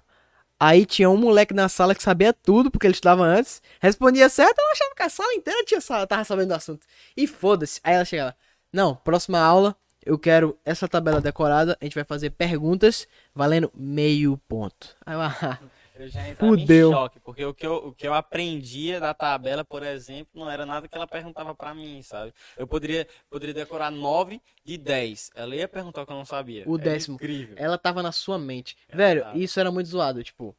Aí 0.59 0.85
tinha 0.85 1.09
um 1.09 1.17
moleque 1.17 1.53
na 1.53 1.67
sala 1.67 1.93
que 1.93 2.01
sabia 2.03 2.33
tudo, 2.33 2.71
porque 2.71 2.87
ele 2.87 2.93
estudava 2.93 3.23
antes, 3.23 3.61
respondia 3.79 4.29
certo, 4.29 4.57
ela 4.59 4.71
achava 4.71 4.95
que 4.95 5.03
a 5.03 5.09
sala 5.09 5.33
inteira 5.33 5.63
tinha, 5.65 5.81
sa- 5.81 6.07
tava 6.07 6.23
sabendo 6.23 6.49
do 6.49 6.53
assunto. 6.55 6.85
E 7.15 7.27
foda-se. 7.27 7.79
Aí 7.83 7.95
ela 7.95 8.05
chegava, 8.05 8.35
não, 8.71 8.95
próxima 8.95 9.39
aula, 9.39 9.75
eu 10.05 10.17
quero 10.17 10.57
essa 10.63 10.87
tabela 10.87 11.19
decorada, 11.19 11.77
a 11.81 11.83
gente 11.85 11.95
vai 11.95 12.03
fazer 12.05 12.29
perguntas 12.31 13.07
valendo 13.33 13.71
meio 13.75 14.37
ponto. 14.47 14.95
Aí 15.05 15.15
eu, 15.15 15.21
ah, 15.21 15.59
Eu 15.97 16.09
já 16.09 16.27
entrava 16.27 16.51
Fudeu. 16.57 16.89
em 16.89 16.93
choque, 16.93 17.19
porque 17.21 17.45
o 17.45 17.53
que, 17.53 17.65
eu, 17.65 17.75
o 17.75 17.93
que 17.93 18.05
eu 18.05 18.13
aprendia 18.13 18.99
da 18.99 19.13
tabela, 19.13 19.63
por 19.63 19.81
exemplo, 19.81 20.27
não 20.35 20.49
era 20.49 20.65
nada 20.65 20.87
que 20.87 20.95
ela 20.95 21.07
perguntava 21.07 21.55
pra 21.55 21.73
mim, 21.73 22.01
sabe? 22.01 22.33
Eu 22.57 22.67
poderia, 22.67 23.07
poderia 23.29 23.53
decorar 23.53 23.89
9 23.91 24.41
de 24.63 24.77
10. 24.77 25.31
Ela 25.35 25.55
ia 25.55 25.67
perguntar 25.67 26.01
o 26.01 26.05
que 26.05 26.11
eu 26.11 26.17
não 26.17 26.25
sabia. 26.25 26.63
O 26.67 26.75
Era 26.75 26.83
décimo. 26.83 27.15
Incrível. 27.15 27.55
ela 27.57 27.77
tava 27.77 28.03
na 28.03 28.11
sua 28.11 28.37
mente. 28.37 28.75
Velho, 28.93 29.21
tava. 29.21 29.37
isso 29.37 29.57
era 29.59 29.71
muito 29.71 29.87
zoado, 29.87 30.21
tipo. 30.23 30.53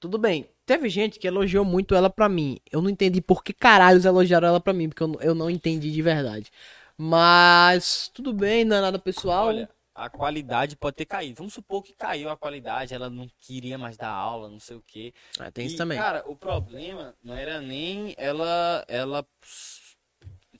Tudo 0.00 0.18
bem. 0.18 0.48
Teve 0.66 0.88
gente 0.88 1.18
que 1.18 1.26
elogiou 1.28 1.64
muito 1.64 1.94
ela 1.94 2.08
pra 2.10 2.28
mim. 2.28 2.58
Eu 2.72 2.80
não 2.82 2.88
entendi 2.90 3.20
por 3.20 3.44
que 3.44 3.52
caralhos 3.52 4.04
elogiaram 4.04 4.48
ela 4.48 4.60
pra 4.60 4.72
mim, 4.72 4.88
porque 4.88 5.02
eu, 5.02 5.08
não- 5.08 5.20
eu 5.20 5.34
não 5.34 5.50
entendi 5.50 5.90
de 5.92 6.02
verdade. 6.02 6.50
Mas 6.96 8.10
tudo 8.14 8.32
bem, 8.32 8.64
não 8.64 8.76
é 8.76 8.80
nada 8.80 8.98
pessoal. 8.98 9.46
Olha, 9.48 9.68
a 10.00 10.08
qualidade 10.08 10.76
pode 10.76 10.96
ter 10.96 11.04
caído. 11.04 11.38
Vamos 11.38 11.52
supor 11.52 11.82
que 11.82 11.92
caiu 11.92 12.30
a 12.30 12.36
qualidade, 12.36 12.94
ela 12.94 13.10
não 13.10 13.28
queria 13.38 13.76
mais 13.76 13.96
dar 13.96 14.10
aula, 14.10 14.48
não 14.48 14.58
sei 14.58 14.76
o 14.76 14.82
quê. 14.86 15.12
Ah, 15.38 15.50
tem 15.50 15.66
isso 15.66 15.74
E, 15.76 15.78
também. 15.78 15.98
Cara, 15.98 16.24
o 16.26 16.34
problema 16.34 17.14
não 17.22 17.34
era 17.34 17.60
nem 17.60 18.14
ela, 18.16 18.84
ela 18.88 19.26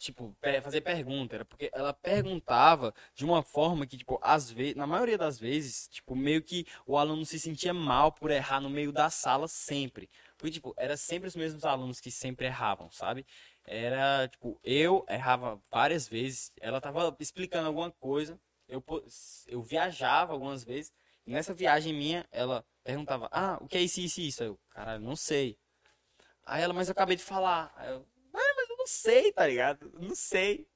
tipo, 0.00 0.34
fazer 0.62 0.80
pergunta, 0.80 1.36
era 1.36 1.44
porque 1.44 1.70
ela 1.72 1.92
perguntava 1.92 2.94
de 3.14 3.24
uma 3.24 3.42
forma 3.42 3.86
que, 3.86 3.98
tipo, 3.98 4.18
às 4.22 4.50
vezes, 4.50 4.74
na 4.74 4.86
maioria 4.86 5.18
das 5.18 5.38
vezes, 5.38 5.88
tipo, 5.88 6.16
meio 6.16 6.42
que 6.42 6.66
o 6.86 6.96
aluno 6.96 7.24
se 7.26 7.38
sentia 7.38 7.74
mal 7.74 8.10
por 8.10 8.30
errar 8.30 8.60
no 8.60 8.70
meio 8.70 8.92
da 8.92 9.10
sala 9.10 9.46
sempre. 9.46 10.08
Porque, 10.38 10.52
tipo, 10.52 10.74
era 10.78 10.96
sempre 10.96 11.28
os 11.28 11.36
mesmos 11.36 11.64
alunos 11.66 12.00
que 12.00 12.10
sempre 12.10 12.46
erravam, 12.46 12.90
sabe? 12.90 13.26
Era, 13.66 14.26
tipo, 14.28 14.58
eu 14.64 15.04
errava 15.08 15.60
várias 15.70 16.08
vezes, 16.08 16.50
ela 16.60 16.80
tava 16.80 17.14
explicando 17.20 17.66
alguma 17.66 17.90
coisa, 17.90 18.40
eu, 18.70 18.82
eu 19.46 19.62
viajava 19.62 20.32
algumas 20.32 20.64
vezes, 20.64 20.92
e 21.26 21.32
nessa 21.32 21.52
viagem 21.52 21.92
minha, 21.92 22.26
ela 22.30 22.64
perguntava, 22.82 23.28
ah, 23.30 23.58
o 23.60 23.68
que 23.68 23.76
é 23.76 23.82
isso, 23.82 24.00
isso, 24.00 24.20
isso? 24.20 24.42
Aí 24.42 24.48
eu, 24.48 24.58
caralho, 24.70 25.02
não 25.02 25.16
sei. 25.16 25.58
Aí 26.46 26.62
ela, 26.62 26.72
mas 26.72 26.88
eu 26.88 26.92
acabei 26.92 27.16
de 27.16 27.22
falar. 27.22 27.72
Aí 27.76 27.90
eu, 27.90 28.06
ah, 28.34 28.54
mas 28.56 28.70
eu 28.70 28.76
não 28.76 28.86
sei, 28.86 29.32
tá 29.32 29.46
ligado? 29.46 29.92
Não 30.00 30.14
sei. 30.14 30.66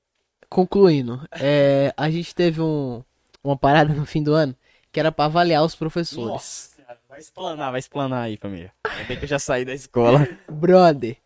concluindo, 0.49 1.27
é, 1.33 1.93
a 1.97 2.11
gente 2.11 2.35
teve 2.35 2.61
um, 2.61 3.03
uma 3.43 3.57
parada 3.57 3.93
no 3.95 4.07
fim 4.07 4.23
do 4.23 4.35
ano 4.35 4.55
que 4.93 5.01
era 5.01 5.11
pra 5.11 5.25
avaliar 5.25 5.65
os 5.65 5.75
professores. 5.75 6.29
Nossa, 6.29 6.71
vai 7.09 7.19
explanar, 7.19 7.71
vai 7.73 7.81
explanar 7.81 8.23
aí, 8.23 8.37
família. 8.37 8.73
Ainda 8.85 9.05
bem 9.09 9.17
que 9.17 9.25
eu 9.25 9.29
já 9.29 9.41
saí 9.41 9.65
da 9.65 9.75
escola. 9.75 10.21
Brother, 10.49 11.17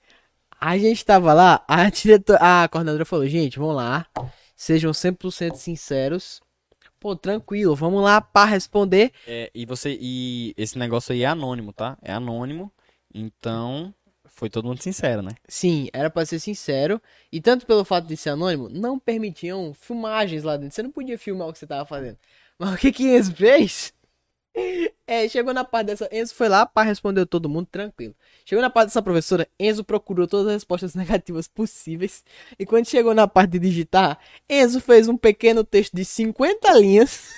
a 0.59 0.79
gente 0.79 1.05
tava 1.05 1.35
lá, 1.35 1.63
a 1.69 1.91
diretora, 1.91 2.39
a 2.41 2.69
coordenadora 2.69 3.05
falou, 3.05 3.27
gente, 3.27 3.59
vamos 3.59 3.77
lá, 3.77 4.07
sejam 4.57 4.91
100% 4.91 5.55
sinceros. 5.57 6.41
Pô, 7.01 7.15
tranquilo, 7.15 7.77
vamos 7.77 8.03
lá 8.03 8.21
pra 8.21 8.45
responder. 8.45 9.13
É, 9.27 9.51
e 9.55 9.65
você. 9.65 9.97
E 10.01 10.53
esse 10.57 10.79
negócio 10.79 11.13
aí 11.13 11.23
é 11.23 11.27
anônimo, 11.27 11.73
tá? 11.73 11.97
É 12.03 12.13
anônimo. 12.13 12.73
Então, 13.15 13.95
foi 14.25 14.51
todo 14.51 14.67
mundo 14.67 14.83
sincero, 14.83 15.23
né? 15.23 15.33
Sim, 15.49 15.89
era 15.93 16.11
pra 16.11 16.27
ser 16.27 16.39
sincero. 16.41 17.01
E 17.33 17.41
tanto 17.41 17.67
pelo 17.67 17.85
fato 17.85 18.07
de 18.07 18.17
ser 18.17 18.31
anônimo, 18.31 18.69
não 18.69 18.99
permitiam 18.99 19.73
filmagens 19.75 20.43
lá 20.43 20.57
dentro. 20.57 20.75
Você 20.75 20.83
não 20.83 20.91
podia 20.91 21.19
filmar 21.19 21.49
o 21.49 21.53
que 21.53 21.59
você 21.59 21.67
tava 21.67 21.85
fazendo. 21.87 22.19
Mas 22.59 22.75
o 22.75 22.77
que 22.77 22.93
que 22.93 23.05
Enzo 23.05 23.35
fez? 23.35 23.93
É, 25.07 25.29
chegou 25.29 25.55
na 25.55 25.65
parte 25.65 25.87
dessa. 25.89 26.09
Enzo 26.13 26.35
foi 26.35 26.49
lá 26.49 26.67
para 26.67 26.87
responder 26.87 27.25
todo 27.27 27.49
mundo 27.49 27.67
tranquilo. 27.71 28.15
Chegou 28.45 28.63
na 28.63 28.71
parte 28.71 28.89
dessa 28.89 29.03
professora, 29.03 29.49
Enzo 29.59 29.83
procurou 29.85 30.27
todas 30.27 30.47
as 30.49 30.53
respostas 30.55 30.95
negativas 30.97 31.49
possíveis. 31.49 32.25
E 32.59 32.67
quando 32.67 32.87
chegou 32.87 33.15
na 33.15 33.27
parte 33.27 33.53
de 33.53 33.59
digitar, 33.61 34.19
Enzo 34.49 34.81
fez 34.81 35.09
um 35.09 35.17
pequeno 35.17 35.65
texto 35.65 35.95
de 35.97 36.05
50 36.05 36.73
linhas. 36.79 37.33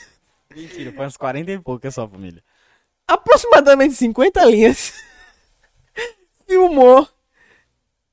Mentira, 0.55 0.93
foi 0.93 1.07
uns 1.07 1.17
40 1.17 1.53
e 1.53 1.61
poucas 1.61 1.95
só, 1.95 2.09
família. 2.09 2.43
aproximadamente 3.07 3.95
50 3.95 4.45
linhas. 4.47 4.93
Filmou. 6.47 7.09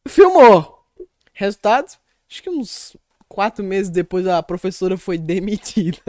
Filmou. 0.07 0.85
Resultado? 1.33 1.97
Acho 2.29 2.43
que 2.43 2.49
uns 2.49 2.95
quatro 3.27 3.63
meses 3.63 3.89
depois 3.91 4.27
a 4.27 4.41
professora 4.43 4.97
foi 4.97 5.17
demitida. 5.17 5.99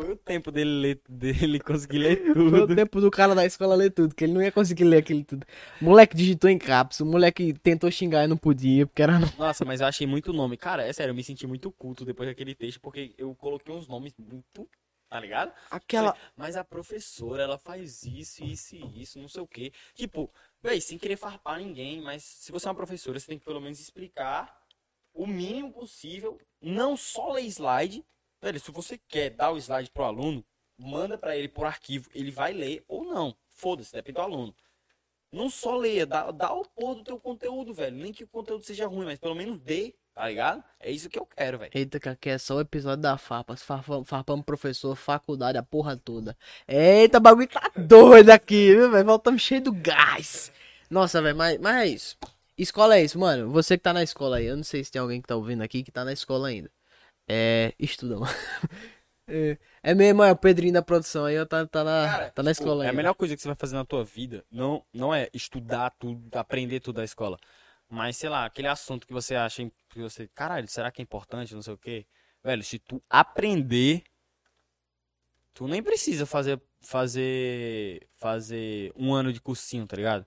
Foi 0.00 0.12
o 0.12 0.16
tempo 0.16 0.50
dele 0.50 0.70
ler, 0.70 1.00
dele 1.06 1.60
conseguir 1.60 1.98
ler 1.98 2.22
Foi 2.32 2.42
o 2.46 2.50
tudo. 2.60 2.74
tempo 2.74 3.02
do 3.02 3.10
cara 3.10 3.34
da 3.34 3.44
escola 3.44 3.74
ler 3.74 3.90
tudo, 3.90 4.14
que 4.14 4.24
ele 4.24 4.32
não 4.32 4.42
ia 4.42 4.50
conseguir 4.50 4.84
ler 4.84 4.98
aquilo 4.98 5.22
tudo. 5.22 5.46
O 5.78 5.84
moleque 5.84 6.16
digitou 6.16 6.48
em 6.48 6.56
caps, 6.56 7.00
o 7.00 7.06
moleque 7.06 7.52
tentou 7.52 7.90
xingar 7.90 8.24
e 8.24 8.26
não 8.26 8.36
podia, 8.38 8.86
porque 8.86 9.02
era. 9.02 9.18
Nossa, 9.36 9.62
mas 9.62 9.82
eu 9.82 9.86
achei 9.86 10.06
muito 10.06 10.32
nome. 10.32 10.56
Cara, 10.56 10.86
é 10.86 10.92
sério, 10.94 11.10
eu 11.10 11.14
me 11.14 11.22
senti 11.22 11.46
muito 11.46 11.70
culto 11.70 12.02
depois 12.02 12.26
daquele 12.26 12.54
texto, 12.54 12.80
porque 12.80 13.14
eu 13.18 13.34
coloquei 13.34 13.74
uns 13.74 13.86
nomes 13.86 14.14
muito. 14.18 14.66
Tá 15.10 15.18
ligado? 15.20 15.52
Aquela. 15.70 16.16
Mas 16.36 16.56
a 16.56 16.62
professora, 16.62 17.42
ela 17.42 17.58
faz 17.58 18.04
isso, 18.04 18.44
isso 18.44 18.76
e 18.76 19.02
isso, 19.02 19.18
não 19.18 19.28
sei 19.28 19.42
o 19.42 19.46
quê. 19.46 19.72
Tipo, 19.92 20.30
véi, 20.62 20.80
sem 20.80 20.96
querer 20.96 21.16
farpar 21.16 21.58
ninguém, 21.58 22.00
mas 22.00 22.22
se 22.22 22.52
você 22.52 22.68
é 22.68 22.70
uma 22.70 22.76
professora, 22.76 23.18
você 23.18 23.26
tem 23.26 23.38
que 23.38 23.44
pelo 23.44 23.60
menos 23.60 23.80
explicar 23.80 24.56
o 25.12 25.26
mínimo 25.26 25.72
possível, 25.72 26.38
não 26.62 26.96
só 26.96 27.32
ler 27.32 27.42
slide. 27.42 28.04
Velho, 28.42 28.58
se 28.58 28.70
você 28.70 28.96
quer 28.96 29.30
dar 29.30 29.50
o 29.50 29.58
slide 29.58 29.90
pro 29.90 30.04
aluno, 30.04 30.44
manda 30.78 31.18
pra 31.18 31.36
ele 31.36 31.48
por 31.48 31.66
arquivo, 31.66 32.08
ele 32.14 32.30
vai 32.30 32.52
ler 32.52 32.82
ou 32.88 33.04
não. 33.04 33.36
Foda-se, 33.50 33.92
depende 33.92 34.16
do 34.16 34.22
aluno. 34.22 34.54
Não 35.30 35.48
só 35.48 35.76
leia, 35.76 36.06
dá, 36.06 36.30
dá 36.30 36.52
o 36.52 36.64
porra 36.64 36.96
do 36.96 37.04
teu 37.04 37.20
conteúdo, 37.20 37.72
velho. 37.72 37.96
Nem 37.96 38.12
que 38.12 38.24
o 38.24 38.28
conteúdo 38.28 38.64
seja 38.64 38.86
ruim, 38.86 39.04
mas 39.04 39.18
pelo 39.18 39.34
menos 39.34 39.60
dê, 39.60 39.94
tá 40.12 40.26
ligado? 40.28 40.64
É 40.80 40.90
isso 40.90 41.08
que 41.08 41.18
eu 41.18 41.26
quero, 41.26 41.58
velho. 41.58 41.70
Eita, 41.72 42.00
que 42.00 42.08
aqui 42.08 42.30
é 42.30 42.38
só 42.38 42.56
o 42.56 42.60
episódio 42.60 43.02
da. 43.02 43.16
Farpamos, 43.16 43.62
farpamos 44.08 44.44
professor, 44.44 44.96
faculdade, 44.96 45.56
a 45.56 45.62
porra 45.62 45.96
toda. 45.96 46.36
Eita, 46.66 47.18
o 47.18 47.20
bagulho 47.20 47.46
tá 47.46 47.70
doido 47.76 48.30
aqui, 48.30 48.74
viu, 48.74 48.90
velho? 48.90 49.04
Voltamos 49.04 49.42
cheio 49.42 49.60
do 49.60 49.72
gás. 49.72 50.50
Nossa, 50.88 51.22
velho, 51.22 51.36
mas, 51.36 51.58
mas 51.58 51.76
é 51.76 51.86
isso. 51.86 52.16
Escola 52.58 52.96
é 52.96 53.04
isso, 53.04 53.18
mano. 53.18 53.50
Você 53.50 53.76
que 53.76 53.84
tá 53.84 53.92
na 53.92 54.02
escola 54.02 54.38
aí, 54.38 54.46
eu 54.46 54.56
não 54.56 54.64
sei 54.64 54.82
se 54.82 54.90
tem 54.90 55.00
alguém 55.00 55.20
que 55.20 55.28
tá 55.28 55.36
ouvindo 55.36 55.62
aqui 55.62 55.84
que 55.84 55.92
tá 55.92 56.04
na 56.04 56.12
escola 56.12 56.48
ainda. 56.48 56.70
É. 57.30 57.74
Estuda, 57.78 58.18
mano. 58.18 58.32
É, 59.32 59.56
é 59.80 59.94
mesmo, 59.94 60.24
é 60.24 60.32
o 60.32 60.36
Pedrinho 60.36 60.72
da 60.72 60.82
produção 60.82 61.24
aí, 61.24 61.38
ó, 61.38 61.46
tá, 61.46 61.64
tá 61.64 61.84
na, 61.84 62.10
Cara, 62.10 62.30
tá 62.32 62.42
na 62.42 62.52
tipo, 62.52 62.64
escola 62.64 62.84
É 62.84 62.88
a 62.88 62.92
melhor 62.92 63.14
coisa 63.14 63.36
que 63.36 63.40
você 63.40 63.46
vai 63.46 63.56
fazer 63.56 63.76
na 63.76 63.84
tua 63.84 64.02
vida 64.02 64.44
não, 64.50 64.84
não 64.92 65.14
é 65.14 65.30
estudar 65.32 65.90
tudo, 65.90 66.36
aprender 66.36 66.80
tudo 66.80 66.96
da 66.96 67.04
escola. 67.04 67.38
Mas, 67.88 68.16
sei 68.16 68.28
lá, 68.28 68.44
aquele 68.44 68.66
assunto 68.66 69.06
que 69.06 69.12
você 69.12 69.36
acha 69.36 69.70
que 69.88 70.00
você, 70.00 70.26
caralho, 70.34 70.66
será 70.66 70.90
que 70.90 71.00
é 71.00 71.04
importante, 71.04 71.54
não 71.54 71.62
sei 71.62 71.74
o 71.74 71.78
quê? 71.78 72.06
Velho, 72.42 72.64
se 72.64 72.80
tu 72.80 73.00
aprender, 73.08 74.02
tu 75.54 75.68
nem 75.68 75.80
precisa 75.80 76.26
fazer 76.26 76.60
fazer 76.80 78.08
fazer 78.16 78.92
um 78.96 79.12
ano 79.14 79.32
de 79.32 79.40
cursinho, 79.40 79.86
tá 79.86 79.96
ligado? 79.96 80.26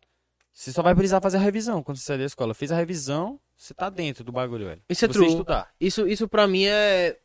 Você 0.54 0.72
só 0.72 0.82
vai 0.82 0.96
precisar 0.96 1.20
fazer 1.20 1.38
a 1.38 1.42
revisão 1.42 1.84
quando 1.84 1.98
você 1.98 2.06
sair 2.06 2.20
da 2.20 2.26
escola. 2.26 2.54
Fez 2.54 2.72
a 2.72 2.76
revisão, 2.76 3.40
você 3.64 3.74
tá 3.74 3.90
dentro 3.90 4.24
do 4.24 4.32
bagulho, 4.32 4.66
velho. 4.66 4.82
Isso 4.90 5.06
é 5.06 5.08
Se 5.08 5.14
true. 5.14 5.26
você 5.26 5.32
estudar. 5.32 5.74
Isso, 5.80 6.08
isso 6.08 6.28
pra 6.28 6.48
mim 6.48 6.66
é. 6.66 7.18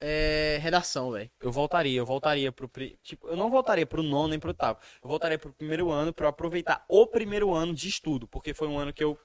É. 0.00 0.58
Redação, 0.62 1.10
velho. 1.10 1.30
Eu 1.40 1.52
voltaria, 1.52 1.98
eu 1.98 2.06
voltaria 2.06 2.50
pro. 2.52 2.70
Tipo, 3.02 3.28
eu 3.28 3.36
não 3.36 3.50
voltaria 3.50 3.84
pro 3.86 4.02
nono 4.02 4.28
nem 4.28 4.38
pro 4.38 4.48
oitavo. 4.50 4.78
Eu 5.02 5.08
voltaria 5.08 5.38
pro 5.38 5.52
primeiro 5.52 5.90
ano 5.90 6.12
pra 6.12 6.26
eu 6.26 6.30
aproveitar 6.30 6.84
o 6.88 7.06
primeiro 7.06 7.52
ano 7.52 7.74
de 7.74 7.88
estudo, 7.88 8.26
porque 8.26 8.54
foi 8.54 8.68
um 8.68 8.78
ano 8.78 8.92
que 8.92 9.04
eu 9.04 9.18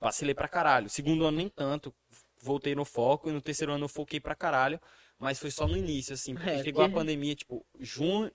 vacilei 0.00 0.34
pra 0.34 0.46
caralho. 0.48 0.88
Segundo 0.88 1.24
ano 1.26 1.38
nem 1.38 1.48
tanto, 1.48 1.92
voltei 2.40 2.74
no 2.74 2.84
foco, 2.84 3.28
e 3.28 3.32
no 3.32 3.40
terceiro 3.40 3.72
ano 3.72 3.84
eu 3.84 3.88
foquei 3.88 4.20
pra 4.20 4.34
caralho, 4.34 4.80
mas 5.18 5.38
foi 5.40 5.50
só 5.50 5.66
no 5.66 5.76
início, 5.76 6.14
assim, 6.14 6.34
porque 6.34 6.50
É, 6.50 6.62
chegou 6.62 6.82
a 6.82 6.88
porque- 6.88 7.00
pandemia, 7.00 7.34
tipo, 7.34 7.64
junho. 7.80 8.30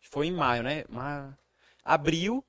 Foi 0.00 0.28
em 0.28 0.32
maio, 0.32 0.62
né? 0.62 0.84
Ma... 0.88 1.36
Abril. 1.84 2.42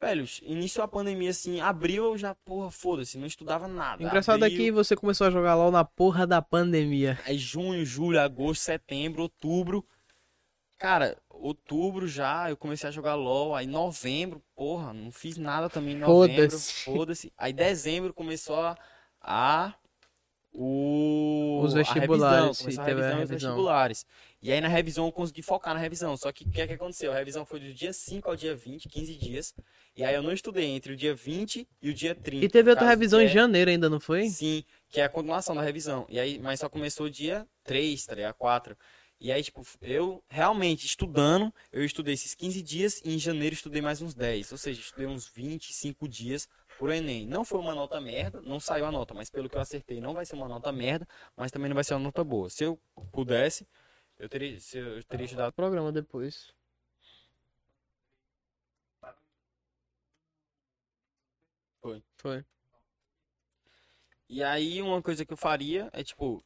Velho, 0.00 0.24
iniciou 0.42 0.84
a 0.84 0.88
pandemia 0.88 1.30
assim, 1.30 1.60
abril 1.60 2.04
eu 2.04 2.18
já, 2.18 2.32
porra, 2.32 2.70
foda-se, 2.70 3.18
não 3.18 3.26
estudava 3.26 3.66
nada. 3.66 4.02
Engraçado 4.02 4.44
é 4.44 4.50
que 4.50 4.70
você 4.70 4.94
começou 4.94 5.26
a 5.26 5.30
jogar 5.30 5.56
LOL 5.56 5.72
na 5.72 5.84
porra 5.84 6.24
da 6.24 6.40
pandemia. 6.40 7.18
Aí 7.24 7.36
junho, 7.36 7.84
julho, 7.84 8.20
agosto, 8.20 8.62
setembro, 8.62 9.22
outubro. 9.22 9.84
Cara, 10.78 11.18
outubro 11.28 12.06
já 12.06 12.48
eu 12.48 12.56
comecei 12.56 12.88
a 12.88 12.92
jogar 12.92 13.16
LOL. 13.16 13.56
Aí 13.56 13.66
novembro, 13.66 14.40
porra, 14.54 14.92
não 14.92 15.10
fiz 15.10 15.36
nada 15.36 15.68
também 15.68 15.94
em 15.94 15.98
novembro. 15.98 16.50
Foda-se. 16.50 16.84
Foda-se. 16.84 17.32
Aí 17.36 17.52
dezembro 17.52 18.14
começou 18.14 18.60
a. 18.60 18.76
a 19.20 19.74
o, 20.52 21.60
Os 21.62 21.74
a 21.74 21.78
vestibulares, 21.78 22.60
revisão, 22.60 22.82
a 22.82 22.86
teve 22.86 23.00
a 23.00 23.04
revisão 23.04 23.20
e 23.20 23.24
os 23.24 23.30
revisão. 23.30 23.50
vestibulares. 23.50 24.06
E 24.42 24.52
aí 24.52 24.60
na 24.60 24.68
revisão 24.68 25.06
eu 25.06 25.12
consegui 25.12 25.42
focar 25.42 25.74
na 25.74 25.80
revisão. 25.80 26.16
Só 26.16 26.30
que 26.32 26.44
o 26.44 26.50
que 26.50 26.60
é 26.60 26.66
que 26.66 26.72
aconteceu? 26.74 27.12
A 27.12 27.14
revisão 27.14 27.44
foi 27.44 27.60
do 27.60 27.72
dia 27.72 27.92
5 27.92 28.28
ao 28.28 28.36
dia 28.36 28.54
20, 28.54 28.88
15 28.88 29.14
dias. 29.16 29.54
E 29.96 30.04
aí 30.04 30.14
eu 30.14 30.22
não 30.22 30.32
estudei 30.32 30.64
entre 30.66 30.92
o 30.92 30.96
dia 30.96 31.14
20 31.14 31.66
e 31.82 31.90
o 31.90 31.94
dia 31.94 32.14
30. 32.14 32.44
E 32.44 32.48
teve 32.48 32.70
outra 32.70 32.84
caso, 32.86 32.90
revisão 32.98 33.18
que 33.20 33.24
em 33.26 33.28
é- 33.28 33.32
janeiro 33.32 33.70
ainda, 33.70 33.88
não 33.90 34.00
foi? 34.00 34.28
Sim, 34.28 34.64
que 34.88 35.00
é 35.00 35.04
a 35.04 35.08
continuação 35.08 35.54
da 35.54 35.62
revisão. 35.62 36.06
E 36.08 36.18
aí, 36.18 36.38
mas 36.38 36.60
só 36.60 36.68
começou 36.68 37.08
dia 37.08 37.46
3, 37.64 38.04
tá 38.06 38.14
ligado? 38.14 38.34
4. 38.34 38.76
E 39.20 39.32
aí, 39.32 39.42
tipo, 39.42 39.66
eu 39.82 40.22
realmente 40.28 40.86
estudando, 40.86 41.52
eu 41.72 41.84
estudei 41.84 42.14
esses 42.14 42.36
15 42.36 42.62
dias 42.62 43.02
e 43.04 43.12
em 43.14 43.18
janeiro 43.18 43.52
estudei 43.52 43.82
mais 43.82 44.00
uns 44.00 44.14
10. 44.14 44.52
Ou 44.52 44.58
seja, 44.58 44.80
estudei 44.80 45.06
uns 45.08 45.26
25 45.28 46.06
dias 46.08 46.48
pro 46.78 46.92
Enem. 46.92 47.26
Não 47.26 47.44
foi 47.44 47.58
uma 47.58 47.74
nota 47.74 48.00
merda, 48.00 48.40
não 48.42 48.60
saiu 48.60 48.86
a 48.86 48.92
nota, 48.92 49.12
mas 49.12 49.28
pelo 49.28 49.48
que 49.50 49.56
eu 49.56 49.60
acertei, 49.60 50.00
não 50.00 50.14
vai 50.14 50.24
ser 50.24 50.36
uma 50.36 50.48
nota 50.48 50.72
merda, 50.72 51.06
mas 51.36 51.50
também 51.50 51.68
não 51.68 51.74
vai 51.74 51.84
ser 51.84 51.94
uma 51.94 52.00
nota 52.00 52.24
boa. 52.24 52.48
Se 52.48 52.64
eu 52.64 52.80
pudesse, 53.12 53.66
eu 54.18 54.28
teria, 54.28 54.58
se 54.60 54.78
eu 54.78 55.02
teria 55.04 55.26
estudado. 55.26 55.52
Programa 55.52 55.92
depois. 55.92 56.54
Foi. 61.80 62.02
Foi. 62.16 62.44
E 64.28 64.42
aí, 64.42 64.82
uma 64.82 65.02
coisa 65.02 65.24
que 65.24 65.32
eu 65.32 65.36
faria 65.36 65.88
é, 65.92 66.04
tipo, 66.04 66.44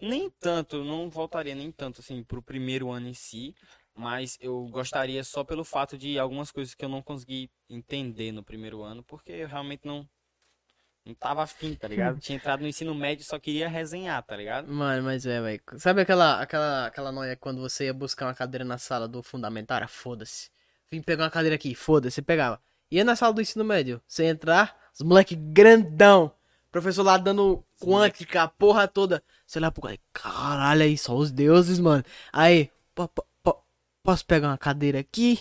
nem 0.00 0.30
tanto, 0.30 0.84
não 0.84 1.08
voltaria 1.08 1.54
nem 1.54 1.72
tanto, 1.72 2.00
assim, 2.00 2.22
pro 2.22 2.42
primeiro 2.42 2.90
ano 2.90 3.08
em 3.08 3.14
si, 3.14 3.54
mas 3.94 4.36
eu 4.40 4.66
gostaria 4.68 5.22
só 5.24 5.44
pelo 5.44 5.64
fato 5.64 5.96
de 5.96 6.18
algumas 6.18 6.50
coisas 6.50 6.74
que 6.74 6.84
eu 6.84 6.88
não 6.88 7.02
consegui 7.02 7.50
entender 7.68 8.32
no 8.32 8.42
primeiro 8.42 8.82
ano, 8.82 9.02
porque 9.02 9.32
eu 9.32 9.48
realmente 9.48 9.82
não, 9.84 10.08
não 11.04 11.14
tava 11.14 11.42
afim, 11.42 11.74
tá 11.74 11.86
ligado? 11.86 12.18
Tinha 12.18 12.36
entrado 12.36 12.60
no 12.62 12.68
ensino 12.68 12.94
médio 12.94 13.24
só 13.24 13.38
queria 13.38 13.68
resenhar, 13.68 14.22
tá 14.22 14.36
ligado? 14.36 14.72
Mano, 14.72 15.02
mas 15.04 15.26
é, 15.26 15.40
velho. 15.40 15.60
Sabe 15.76 16.00
aquela, 16.00 16.40
aquela, 16.40 16.86
aquela 16.86 17.12
noia 17.12 17.36
quando 17.36 17.60
você 17.60 17.84
ia 17.86 17.94
buscar 17.94 18.26
uma 18.26 18.34
cadeira 18.34 18.64
na 18.64 18.78
sala 18.78 19.06
do 19.06 19.22
fundamental? 19.22 19.80
Ah, 19.82 19.88
foda-se. 19.88 20.50
Vim 20.90 21.02
pegar 21.02 21.24
uma 21.24 21.30
cadeira 21.30 21.56
aqui, 21.56 21.74
foda-se, 21.74 22.16
você 22.16 22.22
pegava. 22.22 22.60
Ia 22.90 23.04
na 23.04 23.16
sala 23.16 23.34
do 23.34 23.40
ensino 23.42 23.64
médio, 23.64 24.00
você 24.06 24.24
entrar, 24.24 24.76
os 24.94 25.02
moleque 25.02 25.34
grandão. 25.34 26.32
Professor 26.70 27.02
lá 27.02 27.16
dando 27.18 27.62
quântica, 27.80 28.42
a 28.42 28.48
porra 28.48 28.88
toda. 28.88 29.22
Você 29.46 29.60
lá 29.60 29.70
pro 29.70 29.82
cara, 29.82 29.98
caralho, 30.12 30.82
aí 30.82 30.96
só 30.98 31.14
os 31.14 31.30
deuses, 31.30 31.78
mano. 31.78 32.04
Aí, 32.32 32.70
po- 32.94 33.10
posso 34.04 34.24
pegar 34.24 34.48
uma 34.48 34.58
cadeira 34.58 35.00
aqui? 35.00 35.40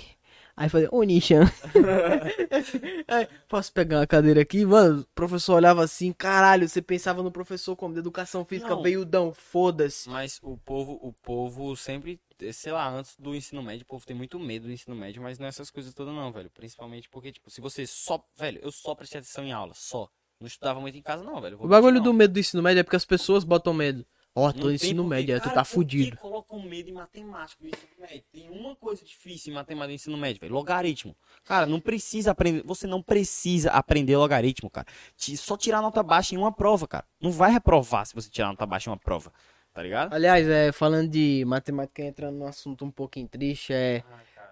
Aí 0.56 0.70
fazer, 0.70 0.88
ô 0.92 1.02
Nishan. 1.04 1.42
Aí, 3.08 3.28
posso 3.48 3.74
pegar 3.74 4.00
uma 4.00 4.08
cadeira 4.08 4.42
aqui? 4.42 4.64
Mano, 4.64 5.02
o 5.02 5.06
professor 5.16 5.56
olhava 5.56 5.84
assim, 5.84 6.14
caralho, 6.14 6.70
você 6.70 6.80
pensava 6.80 7.24
no 7.24 7.32
professor 7.32 7.76
como 7.76 7.94
de 7.94 8.00
educação 8.00 8.46
física, 8.46 8.70
Não. 8.70 8.82
veiudão, 8.84 9.34
foda-se. 9.34 10.08
Mas 10.08 10.40
o 10.44 10.56
povo, 10.58 11.00
o 11.02 11.12
povo 11.12 11.76
sempre, 11.76 12.22
sei 12.52 12.72
lá, 12.72 12.88
antes 12.88 13.16
do 13.18 13.34
ensino 13.36 13.64
médio, 13.64 13.84
o 13.84 13.88
povo 13.88 14.06
tem 14.06 14.16
muito 14.16 14.40
medo 14.40 14.68
do 14.68 14.72
ensino 14.72 14.96
médio, 14.96 15.24
mas 15.24 15.40
não 15.40 15.48
é 15.48 15.50
essas 15.50 15.72
coisas 15.72 15.92
todas 15.92 16.14
não, 16.14 16.32
velho. 16.32 16.52
Principalmente 16.52 17.10
porque, 17.10 17.32
tipo, 17.32 17.50
se 17.50 17.60
você 17.60 17.88
só, 17.88 18.24
velho, 18.38 18.60
eu 18.62 18.72
só 18.72 18.94
prestei 18.94 19.20
atenção 19.20 19.44
em 19.44 19.52
aula, 19.52 19.74
só. 19.76 20.08
Não 20.40 20.48
estudava 20.48 20.80
muito 20.80 20.98
em 20.98 21.02
casa, 21.02 21.24
não, 21.24 21.42
velho. 21.42 21.58
O 21.60 21.68
bagulho 21.68 22.00
do 22.00 22.14
medo 22.14 22.34
do 22.34 22.40
ensino 22.40 22.62
médio 22.62 22.82
é 22.82 22.84
porque 22.84 22.96
as 22.96 23.06
pessoas 23.06 23.44
botam 23.44 23.74
medo. 23.74 24.06
Ó, 24.36 24.52
tô 24.52 24.64
no 24.66 24.72
ensino 24.72 25.04
médio, 25.04 25.36
aí 25.36 25.40
tu 25.40 25.44
Cara, 25.44 25.56
tá 25.58 25.64
fudido. 25.64 26.18
colocam 26.18 26.60
medo 26.64 26.90
em 26.90 26.94
matemática 26.94 27.62
do 27.62 27.68
ensino 27.70 27.92
médio? 28.00 28.24
Tem 28.32 28.50
uma 28.50 28.76
coisa 28.76 29.06
difícil 29.06 29.52
em 29.52 29.56
matemática 29.56 29.90
do 29.90 29.94
ensino 29.94 30.18
médio, 30.18 30.42
velho. 30.42 30.54
Logaritmo. 30.54 31.16
Cara, 31.44 31.68
não 31.68 31.80
precisa 31.80 32.32
aprender. 32.32 32.64
Você 32.66 32.88
não 32.88 33.02
precisa 33.02 33.70
aprender 33.70 34.18
logaritmo, 34.18 34.72
cara. 34.72 34.88
Só 35.16 35.56
tirar 35.56 35.84
nota 35.84 36.02
baixa 36.02 36.34
em 36.34 36.38
uma 36.40 36.52
prova, 36.52 36.88
cara. 36.88 37.06
Não 37.22 37.32
vai 37.32 37.52
reprovar 37.52 38.08
se 38.08 38.16
você 38.16 38.28
tirar 38.28 38.48
nota 38.48 38.66
baixa 38.66 38.90
em 38.90 38.94
uma 38.94 38.98
prova. 38.98 39.32
Tá 39.72 39.84
ligado? 39.84 40.14
Aliás, 40.14 40.48
é, 40.48 40.72
falando 40.72 41.10
de 41.10 41.44
matemática, 41.46 42.04
entrando 42.04 42.38
num 42.38 42.48
assunto 42.48 42.86
um 42.86 42.92
pouquinho 42.92 43.28
triste, 43.28 43.72
é. 43.72 44.04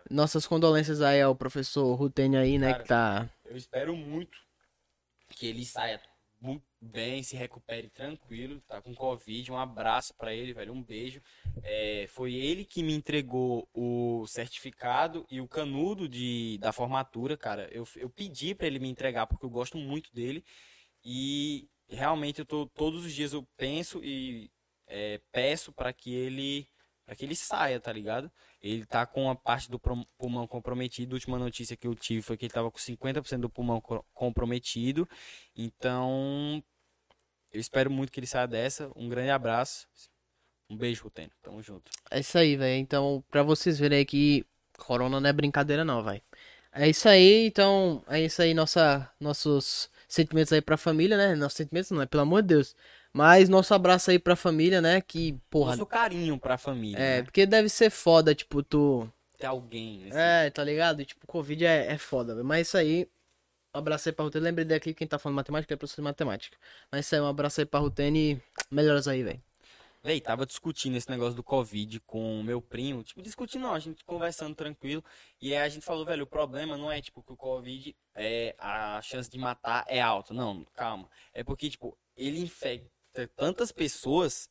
Nossas 0.10 0.46
condolências 0.46 1.02
aí 1.02 1.22
ao 1.22 1.36
professor 1.36 1.94
Rutênio 1.96 2.40
aí, 2.40 2.58
né, 2.58 2.72
Cara, 2.72 2.82
que 2.84 2.88
tá. 2.88 3.30
Eu 3.46 3.56
espero 3.58 3.96
muito 3.96 4.38
que 5.30 5.48
ele 5.48 5.66
saia 5.66 6.00
muito 6.42 6.66
bem, 6.82 7.22
se 7.22 7.36
recupere 7.36 7.88
tranquilo, 7.90 8.60
tá 8.68 8.82
com 8.82 8.96
Covid. 8.96 9.52
Um 9.52 9.58
abraço 9.58 10.14
pra 10.16 10.34
ele, 10.34 10.54
velho, 10.54 10.74
um 10.74 10.84
beijo. 10.84 11.22
É, 11.64 12.08
foi 12.10 12.34
ele 12.34 12.66
que 12.66 12.82
me 12.82 12.94
entregou 12.94 13.70
o 13.74 14.26
certificado 14.28 15.26
e 15.30 15.40
o 15.40 15.48
canudo 15.48 16.10
de, 16.10 16.58
da 16.58 16.74
formatura, 16.74 17.38
cara. 17.38 17.70
Eu, 17.72 17.88
eu 17.96 18.10
pedi 18.10 18.56
pra 18.56 18.66
ele 18.66 18.80
me 18.80 18.90
entregar 18.90 19.28
porque 19.28 19.46
eu 19.46 19.50
gosto 19.50 19.78
muito 19.78 20.12
dele 20.14 20.44
e 21.06 21.70
realmente 21.88 22.40
eu 22.40 22.46
tô 22.46 22.66
todos 22.66 23.06
os 23.06 23.14
dias 23.14 23.34
eu 23.34 23.48
penso 23.56 24.04
e 24.04 24.50
é, 24.88 25.22
peço 25.32 25.72
pra 25.72 25.94
que 25.94 26.14
ele 26.14 26.68
para 27.12 27.18
que 27.18 27.26
ele 27.26 27.36
saia, 27.36 27.78
tá 27.78 27.92
ligado? 27.92 28.32
Ele 28.62 28.86
tá 28.86 29.06
com 29.06 29.30
a 29.30 29.36
parte 29.36 29.70
do 29.70 29.78
pulmão 30.18 30.48
comprometido. 30.48 31.14
A 31.14 31.18
última 31.18 31.38
notícia 31.38 31.76
que 31.76 31.86
eu 31.86 31.94
tive 31.94 32.22
foi 32.22 32.38
que 32.38 32.46
ele 32.46 32.54
tava 32.54 32.72
com 32.72 32.78
50% 32.80 33.42
do 33.42 33.50
pulmão 33.50 33.82
co- 33.82 34.06
comprometido. 34.14 35.06
Então, 35.54 36.64
eu 37.52 37.60
espero 37.60 37.92
muito 37.92 38.14
que 38.14 38.20
ele 38.22 38.28
saia 38.28 38.48
dessa. 38.48 38.90
Um 38.96 39.10
grande 39.10 39.30
abraço. 39.30 39.88
Um 40.70 40.78
beijo, 40.78 41.04
Rutênio. 41.04 41.34
Tamo 41.42 41.62
junto. 41.62 41.92
É 42.10 42.22
isso 42.22 42.38
aí, 42.38 42.56
velho. 42.56 42.80
Então, 42.80 43.22
pra 43.30 43.44
vocês 43.44 43.78
verem 43.78 44.00
aí 44.00 44.06
que 44.06 44.46
corona 44.78 45.20
não 45.20 45.30
é 45.30 45.34
brincadeira, 45.34 45.84
não, 45.84 46.02
vai. 46.02 46.22
É 46.72 46.88
isso 46.90 47.10
aí, 47.10 47.48
então, 47.48 48.02
é 48.08 48.22
isso 48.22 48.42
aí, 48.42 48.54
nossa, 48.54 49.12
nossos 49.20 49.90
sentimentos 50.08 50.54
aí 50.54 50.62
pra 50.62 50.78
família, 50.78 51.18
né? 51.18 51.36
Nossos 51.36 51.58
sentimentos 51.58 51.92
não, 51.92 52.02
é 52.02 52.06
pelo 52.06 52.24
amor 52.24 52.42
de 52.42 52.50
Deus. 52.50 52.76
Mas 53.14 53.50
nosso 53.50 53.74
abraço 53.74 54.10
aí 54.10 54.18
pra 54.18 54.36
família, 54.36 54.82
né? 54.82 55.02
Que, 55.02 55.34
porra, 55.50 55.72
Nosso 55.72 55.86
carinho 55.86 56.40
pra 56.40 56.58
família. 56.58 56.98
é, 56.98 57.18
né? 57.18 57.24
porque 57.24 57.46
deve 57.46 57.68
ser 57.68 57.90
foda, 57.90 58.34
tipo, 58.34 58.64
tu. 58.64 59.12
Ter 59.38 59.48
alguém. 59.48 60.00
Nesse... 60.00 60.18
É, 60.18 60.50
tá 60.50 60.64
ligado? 60.64 61.04
Tipo, 61.04 61.28
Covid 61.28 61.66
é, 61.66 61.92
é 61.92 61.98
foda, 61.98 62.34
velho. 62.34 62.46
Mas 62.46 62.68
isso 62.68 62.78
aí, 62.78 63.10
um 63.76 63.80
abraço 63.80 64.08
aí 64.08 64.14
pra 64.14 64.24
Rutene. 64.24 64.46
Lembrei 64.46 64.66
daqui 64.66 64.94
quem 64.94 65.08
tá 65.08 65.20
falando 65.20 65.36
matemática 65.36 65.74
é 65.74 65.78
professor 65.78 66.02
de 66.02 66.06
matemática. 66.06 66.58
Mas 66.90 67.06
isso 67.06 67.16
aí, 67.16 67.22
um 67.22 67.28
abraço 67.28 67.60
aí 67.60 67.66
pra 67.66 67.80
Rutene 67.80 68.34
e 68.34 68.74
melhoras 68.74 69.08
aí, 69.08 69.24
velho. 69.24 69.42
Véi, 70.04 70.20
tava 70.20 70.48
discutindo 70.48 70.96
esse 70.96 71.10
negócio 71.10 71.36
do 71.36 71.44
Covid 71.44 72.00
com 72.02 72.40
o 72.40 72.44
meu 72.44 72.60
primo. 72.60 73.04
Tipo, 73.04 73.22
discutindo 73.22 73.64
não, 73.64 73.74
a 73.74 73.80
gente 73.80 74.04
conversando 74.04 74.56
tranquilo. 74.56 75.04
E 75.40 75.54
aí 75.54 75.62
a 75.62 75.70
gente 75.70 75.86
falou, 75.86 76.04
velho, 76.06 76.24
o 76.24 76.28
problema 76.28 76.76
não 76.76 76.92
é, 76.92 77.00
tipo, 77.02 77.22
que 77.22 77.34
o 77.34 77.38
Covid, 77.38 77.96
é, 78.16 78.56
a 78.58 79.00
chance 79.04 79.30
de 79.30 79.38
matar 79.38 79.86
é 79.88 80.02
alta. 80.02 80.34
Não, 80.34 80.66
calma. 80.74 81.08
É 81.34 81.44
porque, 81.44 81.70
tipo, 81.70 81.96
ele 82.18 82.40
infecta 82.40 82.90
tantas 83.36 83.72
pessoas 83.72 84.50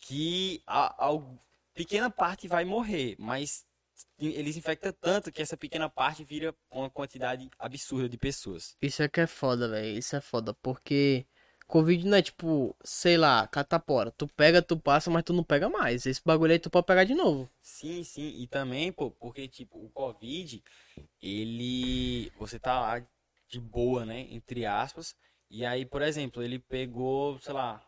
que 0.00 0.62
a, 0.66 1.08
a 1.08 1.20
pequena 1.74 2.10
parte 2.10 2.48
vai 2.48 2.64
morrer. 2.64 3.16
Mas 3.18 3.66
eles 4.18 4.56
infectam 4.56 4.92
tanto 4.92 5.32
que 5.32 5.42
essa 5.42 5.56
pequena 5.56 5.88
parte 5.88 6.24
vira 6.24 6.54
uma 6.70 6.90
quantidade 6.90 7.50
absurda 7.58 8.08
de 8.08 8.18
pessoas. 8.18 8.76
Isso 8.80 9.02
é 9.02 9.08
que 9.08 9.20
é 9.20 9.26
foda, 9.26 9.68
velho. 9.68 9.98
Isso 9.98 10.16
é 10.16 10.20
foda, 10.20 10.54
porque 10.54 11.26
Covid 11.66 12.06
não 12.06 12.16
é 12.16 12.22
tipo, 12.22 12.74
sei 12.82 13.16
lá, 13.16 13.46
catapora. 13.46 14.10
Tu 14.10 14.26
pega, 14.28 14.62
tu 14.62 14.78
passa, 14.78 15.10
mas 15.10 15.22
tu 15.22 15.32
não 15.32 15.44
pega 15.44 15.68
mais. 15.68 16.06
Esse 16.06 16.20
bagulho 16.24 16.52
aí 16.52 16.58
tu 16.58 16.70
pode 16.70 16.86
pegar 16.86 17.04
de 17.04 17.14
novo. 17.14 17.48
Sim, 17.60 18.02
sim, 18.02 18.40
e 18.40 18.46
também, 18.46 18.90
pô, 18.90 19.10
porque, 19.10 19.46
tipo, 19.46 19.78
o 19.78 19.90
Covid, 19.90 20.62
ele. 21.22 22.32
Você 22.38 22.58
tá 22.58 22.80
lá 22.80 23.06
de 23.48 23.60
boa, 23.60 24.04
né? 24.04 24.26
Entre 24.30 24.64
aspas. 24.64 25.14
E 25.50 25.64
aí, 25.64 25.84
por 25.86 26.02
exemplo, 26.02 26.42
ele 26.42 26.58
pegou, 26.58 27.38
sei 27.38 27.52
lá. 27.54 27.82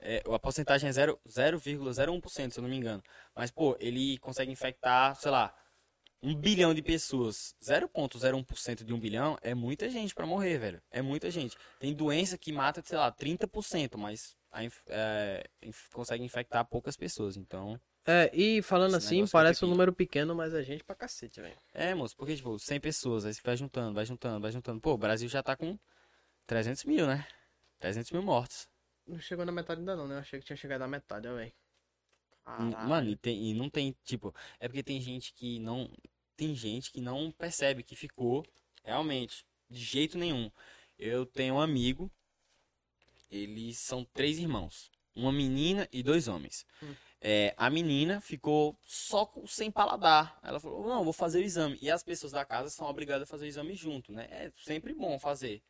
é, 0.00 0.22
a 0.32 0.38
porcentagem 0.38 0.88
é 0.88 0.92
zero- 0.92 1.20
0,01%, 1.28 2.52
se 2.54 2.60
eu 2.60 2.62
não 2.62 2.68
me 2.70 2.76
engano. 2.76 3.02
Mas, 3.34 3.50
pô, 3.50 3.76
ele 3.80 4.18
consegue 4.18 4.52
infectar, 4.52 5.16
sei 5.16 5.30
lá, 5.30 5.54
um 6.22 6.34
bilhão 6.34 6.74
de 6.74 6.82
pessoas. 6.82 7.54
0,01% 7.62 8.84
de 8.84 8.92
um 8.94 8.98
bilhão 9.00 9.38
é 9.42 9.54
muita 9.54 9.88
gente 9.90 10.14
pra 10.14 10.26
morrer, 10.26 10.58
velho. 10.58 10.82
É 10.90 11.02
muita 11.02 11.30
gente. 11.30 11.56
Tem 11.78 11.94
doença 11.94 12.38
que 12.38 12.52
mata, 12.52 12.82
sei 12.84 12.98
lá, 12.98 13.10
30%, 13.10 13.98
mas 13.98 14.36
a 14.52 14.64
é, 14.88 15.44
consegue 15.92 16.24
infectar 16.24 16.64
poucas 16.66 16.96
pessoas. 16.96 17.36
Então. 17.36 17.80
É, 18.06 18.30
e 18.34 18.60
falando 18.62 18.96
Esse 18.96 19.06
assim, 19.06 19.22
é 19.22 19.26
parece 19.26 19.64
um 19.64 19.68
número 19.68 19.92
pequeno, 19.92 20.34
mas 20.34 20.52
é 20.54 20.62
gente 20.62 20.84
pra 20.84 20.94
cacete, 20.94 21.40
velho. 21.40 21.56
É, 21.72 21.94
moço, 21.94 22.16
porque, 22.16 22.36
tipo, 22.36 22.58
100 22.58 22.78
pessoas, 22.80 23.24
aí 23.24 23.32
você 23.34 23.40
vai 23.42 23.56
juntando, 23.56 23.94
vai 23.94 24.04
juntando, 24.04 24.40
vai 24.40 24.52
juntando. 24.52 24.80
Pô, 24.80 24.92
o 24.92 24.98
Brasil 24.98 25.28
já 25.28 25.42
tá 25.42 25.56
com 25.56 25.78
300 26.46 26.84
mil, 26.84 27.06
né? 27.06 27.26
300 27.78 28.10
mil 28.12 28.22
mortos. 28.22 28.68
Não 29.06 29.18
chegou 29.18 29.44
na 29.44 29.52
metade 29.52 29.80
ainda 29.80 29.96
não, 29.96 30.06
né? 30.06 30.16
Eu 30.16 30.20
achei 30.20 30.40
que 30.40 30.46
tinha 30.46 30.56
chegado 30.56 30.80
na 30.80 30.88
metade, 30.88 31.28
ó, 31.28 31.34
velho. 31.34 31.52
E, 32.46 32.86
Mano, 32.86 33.10
e, 33.10 33.16
tem, 33.16 33.50
e 33.50 33.54
não 33.54 33.70
tem, 33.70 33.96
tipo, 34.04 34.34
é 34.60 34.68
porque 34.68 34.82
tem 34.82 35.00
gente 35.00 35.32
que 35.32 35.58
não. 35.58 35.90
Tem 36.36 36.54
gente 36.54 36.90
que 36.90 37.00
não 37.00 37.30
percebe 37.30 37.82
que 37.82 37.94
ficou, 37.94 38.44
realmente, 38.82 39.46
de 39.70 39.80
jeito 39.80 40.18
nenhum. 40.18 40.50
Eu 40.98 41.24
tenho 41.24 41.54
um 41.54 41.60
amigo, 41.60 42.10
eles 43.30 43.78
são 43.78 44.04
três 44.04 44.38
irmãos, 44.38 44.90
uma 45.14 45.32
menina 45.32 45.88
e 45.92 46.02
dois 46.02 46.26
homens. 46.26 46.66
Hum. 46.82 46.94
É, 47.20 47.54
a 47.56 47.70
menina 47.70 48.20
ficou 48.20 48.76
só 48.82 49.24
com, 49.24 49.46
sem 49.46 49.70
paladar. 49.70 50.38
Ela 50.42 50.60
falou: 50.60 50.86
Não, 50.86 51.04
vou 51.04 51.12
fazer 51.12 51.38
o 51.38 51.42
exame. 51.42 51.78
E 51.80 51.90
as 51.90 52.02
pessoas 52.02 52.32
da 52.32 52.44
casa 52.44 52.68
são 52.68 52.86
obrigadas 52.86 53.22
a 53.22 53.30
fazer 53.30 53.46
o 53.46 53.48
exame 53.48 53.74
junto, 53.74 54.12
né? 54.12 54.26
É 54.30 54.52
sempre 54.58 54.92
bom 54.92 55.18
fazer. 55.18 55.62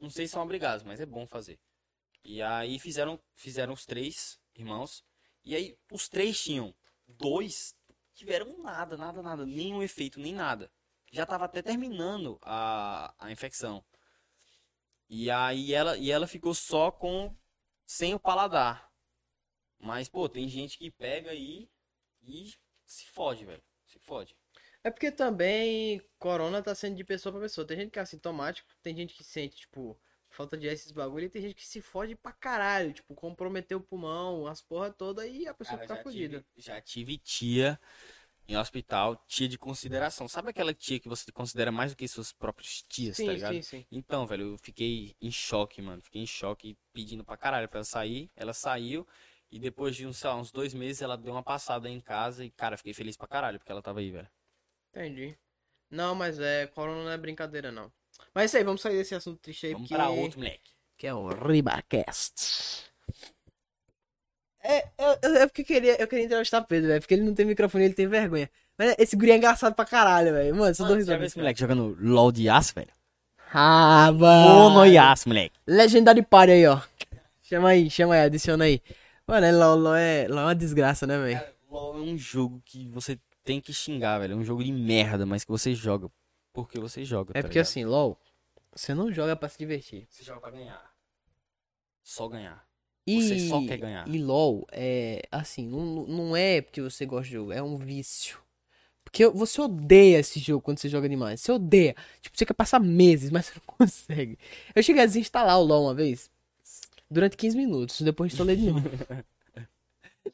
Não 0.00 0.10
sei 0.10 0.26
se 0.26 0.32
são 0.32 0.42
obrigados, 0.42 0.84
mas 0.84 1.00
é 1.00 1.06
bom 1.06 1.26
fazer. 1.26 1.58
E 2.24 2.42
aí 2.42 2.78
fizeram, 2.78 3.20
fizeram 3.34 3.72
os 3.72 3.86
três 3.86 4.38
irmãos. 4.54 5.04
E 5.44 5.54
aí 5.54 5.78
os 5.90 6.08
três 6.08 6.42
tinham. 6.42 6.74
Dois 7.06 7.74
tiveram 8.14 8.58
nada, 8.62 8.96
nada, 8.96 9.22
nada. 9.22 9.46
Nenhum 9.46 9.82
efeito, 9.82 10.20
nem 10.20 10.34
nada. 10.34 10.70
Já 11.10 11.24
tava 11.24 11.46
até 11.46 11.62
terminando 11.62 12.38
a, 12.42 13.14
a 13.18 13.32
infecção. 13.32 13.84
E 15.08 15.30
aí 15.30 15.72
ela, 15.72 15.96
e 15.96 16.10
ela 16.10 16.26
ficou 16.26 16.54
só 16.54 16.90
com. 16.90 17.34
sem 17.86 18.14
o 18.14 18.20
paladar. 18.20 18.92
Mas, 19.78 20.08
pô, 20.08 20.28
tem 20.28 20.48
gente 20.48 20.76
que 20.76 20.90
pega 20.90 21.30
aí 21.30 21.70
e 22.22 22.52
se 22.84 23.06
fode, 23.06 23.44
velho. 23.44 23.62
Se 23.86 23.98
fode. 23.98 24.36
É 24.88 24.90
porque 24.90 25.12
também 25.12 26.00
corona 26.18 26.62
tá 26.62 26.74
sendo 26.74 26.96
de 26.96 27.04
pessoa 27.04 27.30
pra 27.30 27.42
pessoa. 27.42 27.66
Tem 27.66 27.76
gente 27.76 27.90
que 27.90 27.98
é 27.98 28.02
assintomático, 28.02 28.70
tem 28.82 28.96
gente 28.96 29.12
que 29.12 29.22
sente, 29.22 29.56
tipo, 29.56 30.00
falta 30.30 30.56
de 30.56 30.66
ar, 30.66 30.72
esses 30.72 30.92
bagulho, 30.92 31.26
e 31.26 31.28
tem 31.28 31.42
gente 31.42 31.54
que 31.56 31.66
se 31.66 31.82
fode 31.82 32.14
pra 32.16 32.32
caralho, 32.32 32.94
tipo, 32.94 33.14
comprometeu 33.14 33.76
o 33.76 33.82
pulmão, 33.82 34.46
as 34.46 34.62
porra 34.62 34.90
toda 34.90 35.26
e 35.26 35.46
a 35.46 35.52
pessoa 35.52 35.78
Cara, 35.78 35.82
fica 35.82 36.02
fodida. 36.02 36.42
já 36.56 36.80
tive 36.80 37.18
tia 37.18 37.78
em 38.48 38.56
hospital, 38.56 39.22
tia 39.28 39.46
de 39.46 39.58
consideração. 39.58 40.26
Sabe 40.26 40.48
aquela 40.48 40.72
tia 40.72 40.98
que 40.98 41.06
você 41.08 41.30
considera 41.30 41.70
mais 41.70 41.92
do 41.92 41.96
que 41.98 42.08
suas 42.08 42.32
próprias 42.32 42.82
tias, 42.88 43.18
tá 43.18 43.24
Sim, 43.24 43.34
ligado? 43.34 43.54
sim, 43.56 43.62
sim. 43.62 43.86
Então, 43.92 44.26
velho, 44.26 44.52
eu 44.54 44.58
fiquei 44.58 45.14
em 45.20 45.30
choque, 45.30 45.82
mano. 45.82 46.00
Fiquei 46.00 46.22
em 46.22 46.26
choque 46.26 46.78
pedindo 46.94 47.22
pra 47.24 47.36
caralho 47.36 47.68
pra 47.68 47.80
ela 47.80 47.84
sair. 47.84 48.30
Ela 48.34 48.54
saiu 48.54 49.06
e 49.52 49.58
depois 49.58 49.94
de 49.96 50.06
uns, 50.06 50.22
lá, 50.22 50.34
uns 50.34 50.50
dois 50.50 50.72
meses 50.72 51.02
ela 51.02 51.16
deu 51.18 51.32
uma 51.34 51.42
passada 51.42 51.90
em 51.90 52.00
casa 52.00 52.42
e, 52.42 52.50
cara, 52.50 52.78
fiquei 52.78 52.94
feliz 52.94 53.18
pra 53.18 53.28
caralho 53.28 53.58
porque 53.58 53.70
ela 53.70 53.82
tava 53.82 54.00
aí, 54.00 54.10
velho. 54.10 54.28
Entendi. 54.90 55.36
Não, 55.90 56.14
mas 56.14 56.38
é, 56.38 56.66
corona 56.66 57.04
não 57.04 57.10
é 57.10 57.16
brincadeira, 57.16 57.70
não. 57.72 57.90
Mas 58.34 58.42
é 58.42 58.46
isso 58.46 58.56
aí, 58.58 58.64
vamos 58.64 58.80
sair 58.80 58.96
desse 58.96 59.14
assunto 59.14 59.38
triste 59.38 59.66
aí, 59.66 59.72
Vamos 59.72 59.88
porque... 59.88 60.00
pra 60.02 60.10
outro, 60.10 60.38
moleque. 60.38 60.70
que 60.96 61.06
é 61.06 61.14
o 61.14 61.28
Ribacast. 61.28 62.88
É, 64.62 64.86
eu, 64.98 65.18
eu, 65.22 65.36
é 65.36 65.46
porque 65.46 65.62
eu 65.62 65.66
queria, 65.66 66.00
eu 66.00 66.06
queria 66.06 66.24
entrevistar 66.24 66.62
Pedro, 66.62 66.88
velho, 66.88 67.00
porque 67.00 67.14
ele 67.14 67.22
não 67.22 67.34
tem 67.34 67.46
microfone, 67.46 67.84
ele 67.84 67.94
tem 67.94 68.06
vergonha. 68.06 68.50
Mas 68.76 68.94
esse 68.98 69.16
guri 69.16 69.30
é 69.30 69.36
engraçado 69.36 69.74
pra 69.74 69.84
caralho, 69.84 70.32
velho. 70.32 70.54
Mano, 70.54 70.74
só 70.74 70.84
Mano, 70.84 71.00
já 71.02 71.16
viu 71.16 71.26
esse 71.26 71.38
moleque 71.38 71.60
jogando 71.60 71.96
LOL 72.00 72.30
de 72.30 72.48
aço, 72.48 72.74
velho? 72.74 72.90
Ah, 73.52 74.10
Mono 74.12 74.74
mano. 74.74 74.86
e 74.86 74.98
aço, 74.98 75.28
moleque. 75.28 75.54
Legendary 75.66 76.22
Party 76.22 76.52
aí, 76.52 76.66
ó. 76.66 76.80
Chama 77.42 77.70
aí, 77.70 77.88
chama 77.90 78.14
aí, 78.14 78.20
adiciona 78.20 78.64
aí. 78.64 78.82
Mano, 79.26 79.46
é 79.46 79.52
LOL, 79.52 79.76
LOL 79.78 79.94
é, 79.94 80.28
LOL 80.28 80.40
é 80.40 80.44
uma 80.44 80.54
desgraça, 80.54 81.06
né, 81.06 81.18
velho? 81.18 81.40
LOL 81.70 81.96
é 81.96 82.00
um 82.00 82.18
jogo 82.18 82.60
que 82.64 82.88
você 82.88 83.18
tem 83.48 83.60
que 83.62 83.72
xingar, 83.72 84.18
velho. 84.18 84.34
É 84.34 84.36
um 84.36 84.44
jogo 84.44 84.62
de 84.62 84.70
merda, 84.70 85.24
mas 85.24 85.42
que 85.42 85.50
você 85.50 85.74
joga. 85.74 86.10
Porque 86.52 86.78
você 86.78 87.02
joga, 87.02 87.30
É 87.30 87.40
tá 87.40 87.48
porque 87.48 87.54
ligado? 87.58 87.62
assim, 87.66 87.82
LOL, 87.84 88.20
você 88.74 88.92
não 88.92 89.10
joga 89.10 89.34
pra 89.34 89.48
se 89.48 89.56
divertir. 89.56 90.06
Você 90.10 90.22
joga 90.22 90.40
pra 90.40 90.50
ganhar. 90.50 90.92
Só 92.02 92.28
ganhar. 92.28 92.62
E, 93.06 93.22
Você 93.22 93.48
só 93.48 93.66
quer 93.66 93.78
ganhar. 93.78 94.06
E 94.06 94.22
LOL 94.22 94.66
é 94.70 95.22
assim, 95.30 95.66
não, 95.66 96.06
não 96.06 96.36
é 96.36 96.60
porque 96.60 96.82
você 96.82 97.06
gosta 97.06 97.24
de 97.24 97.32
jogo, 97.32 97.52
é 97.52 97.62
um 97.62 97.76
vício. 97.78 98.38
Porque 99.02 99.26
você 99.28 99.58
odeia 99.62 100.18
esse 100.18 100.38
jogo 100.38 100.60
quando 100.60 100.78
você 100.78 100.90
joga 100.90 101.08
demais. 101.08 101.40
Você 101.40 101.50
odeia. 101.50 101.96
Tipo, 102.20 102.36
você 102.36 102.44
quer 102.44 102.52
passar 102.52 102.78
meses, 102.78 103.30
mas 103.30 103.46
você 103.46 103.54
não 103.54 103.62
consegue. 103.78 104.38
Eu 104.74 104.82
cheguei 104.82 105.02
a 105.02 105.06
desinstalar 105.06 105.58
o 105.58 105.64
LoL 105.64 105.84
uma 105.84 105.94
vez. 105.94 106.30
Durante 107.10 107.34
15 107.34 107.56
minutos. 107.56 107.98
Depois 108.02 108.30
instalei 108.30 108.56
de 108.56 108.70
novo. 108.70 108.82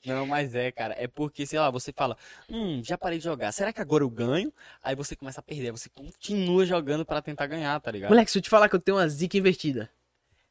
Não, 0.05 0.27
mas 0.27 0.55
é, 0.55 0.71
cara. 0.71 0.95
É 0.99 1.07
porque, 1.07 1.47
sei 1.47 1.59
lá, 1.59 1.71
você 1.71 1.93
fala, 1.93 2.17
hum, 2.49 2.83
já 2.85 2.97
parei 2.97 3.19
de 3.19 3.25
jogar. 3.25 3.53
Será 3.53 3.73
que 3.73 3.81
agora 3.81 4.05
eu 4.05 4.11
ganho? 4.11 4.53
Aí 4.83 4.95
você 4.95 5.15
começa 5.15 5.41
a 5.41 5.43
perder. 5.43 5.71
Você 5.73 5.89
continua 5.89 6.65
jogando 6.65 7.05
pra 7.05 7.23
tentar 7.23 7.47
ganhar, 7.47 7.79
tá 7.81 7.91
ligado? 7.91 8.11
Moleque, 8.11 8.31
se 8.31 8.39
eu 8.39 8.43
te 8.43 8.51
falar 8.51 8.69
que 8.69 8.77
eu 8.77 8.81
tenho 8.81 8.97
uma 8.97 9.09
zica 9.09 9.37
invertida. 9.37 9.91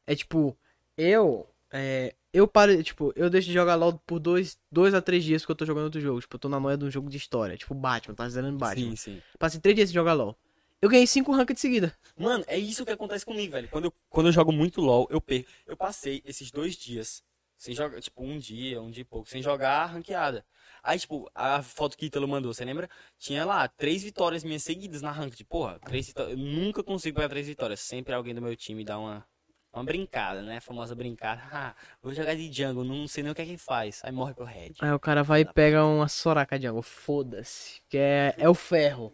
É 0.06 0.14
tipo, 0.14 0.56
eu. 0.96 1.48
É, 1.72 2.14
eu 2.32 2.46
paro, 2.48 2.82
tipo, 2.82 3.12
eu 3.16 3.30
deixo 3.30 3.48
de 3.48 3.54
jogar 3.54 3.74
LOL 3.74 4.00
por 4.06 4.18
dois, 4.18 4.58
dois 4.70 4.92
a 4.94 5.00
três 5.00 5.24
dias 5.24 5.44
que 5.44 5.50
eu 5.50 5.56
tô 5.56 5.64
jogando 5.64 5.84
outro 5.84 6.00
jogo. 6.00 6.20
Tipo, 6.20 6.36
eu 6.36 6.40
tô 6.40 6.48
na 6.48 6.58
noia 6.60 6.76
de 6.76 6.84
um 6.84 6.90
jogo 6.90 7.08
de 7.08 7.16
história. 7.16 7.56
Tipo, 7.56 7.74
Batman, 7.74 8.14
tá 8.14 8.28
zerando 8.28 8.58
Batman. 8.58 8.90
Sim, 8.90 8.96
sim. 8.96 9.22
Passei 9.38 9.60
três 9.60 9.76
dias 9.76 9.88
sem 9.88 9.94
jogar 9.94 10.12
LOL. 10.14 10.36
Eu 10.82 10.90
ganhei 10.90 11.06
cinco 11.06 11.32
ranked 11.32 11.54
de 11.54 11.60
seguida. 11.60 11.96
Mano, 12.14 12.44
é 12.46 12.58
isso 12.58 12.84
que 12.84 12.90
acontece 12.90 13.24
comigo, 13.24 13.52
velho. 13.52 13.68
Quando 13.68 13.86
eu, 13.86 13.94
quando 14.10 14.26
eu 14.26 14.32
jogo 14.32 14.52
muito 14.52 14.80
LOL, 14.80 15.06
eu 15.10 15.20
perco. 15.20 15.48
Eu 15.66 15.76
passei 15.76 16.22
esses 16.26 16.50
dois 16.50 16.76
dias 16.76 17.24
sem 17.64 17.74
jogar, 17.74 17.98
tipo, 17.98 18.22
um 18.22 18.36
dia, 18.36 18.82
um 18.82 18.90
dia 18.90 19.00
e 19.00 19.04
pouco, 19.06 19.26
sem 19.26 19.40
jogar 19.40 19.86
ranqueada. 19.86 20.44
Aí, 20.82 20.98
tipo, 20.98 21.30
a 21.34 21.62
foto 21.62 21.96
que 21.96 22.04
Ítalo 22.06 22.28
mandou, 22.28 22.52
você 22.52 22.62
lembra? 22.62 22.90
Tinha 23.18 23.42
lá 23.46 23.66
três 23.66 24.02
vitórias 24.02 24.44
minhas 24.44 24.62
seguidas 24.62 25.00
na 25.00 25.10
ranked. 25.10 25.42
Porra, 25.46 25.78
três 25.78 26.08
vitórias. 26.08 26.38
Eu 26.38 26.44
nunca 26.44 26.82
consigo 26.82 27.16
pegar 27.16 27.30
três 27.30 27.46
vitórias. 27.46 27.80
Sempre 27.80 28.12
alguém 28.12 28.34
do 28.34 28.42
meu 28.42 28.54
time 28.54 28.84
dá 28.84 28.98
uma, 28.98 29.26
uma 29.72 29.82
brincada, 29.82 30.42
né? 30.42 30.58
A 30.58 30.60
famosa 30.60 30.94
brincada. 30.94 31.40
Ah, 31.50 31.74
vou 32.02 32.12
jogar 32.12 32.34
de 32.34 32.52
jungle, 32.52 32.84
não 32.84 33.08
sei 33.08 33.22
nem 33.22 33.32
o 33.32 33.34
que 33.34 33.40
é 33.40 33.46
que 33.46 33.56
faz. 33.56 34.02
Aí 34.04 34.12
morre 34.12 34.34
pro 34.34 34.44
red. 34.44 34.72
Aí 34.80 34.92
o 34.92 35.00
cara 35.00 35.22
vai 35.22 35.40
e 35.40 35.44
pega 35.46 35.86
uma 35.86 36.06
Soraka 36.06 36.58
de 36.58 36.66
água. 36.66 36.82
Foda-se. 36.82 37.80
Que 37.88 37.96
é, 37.96 38.34
é 38.36 38.46
o 38.46 38.54
ferro. 38.54 39.10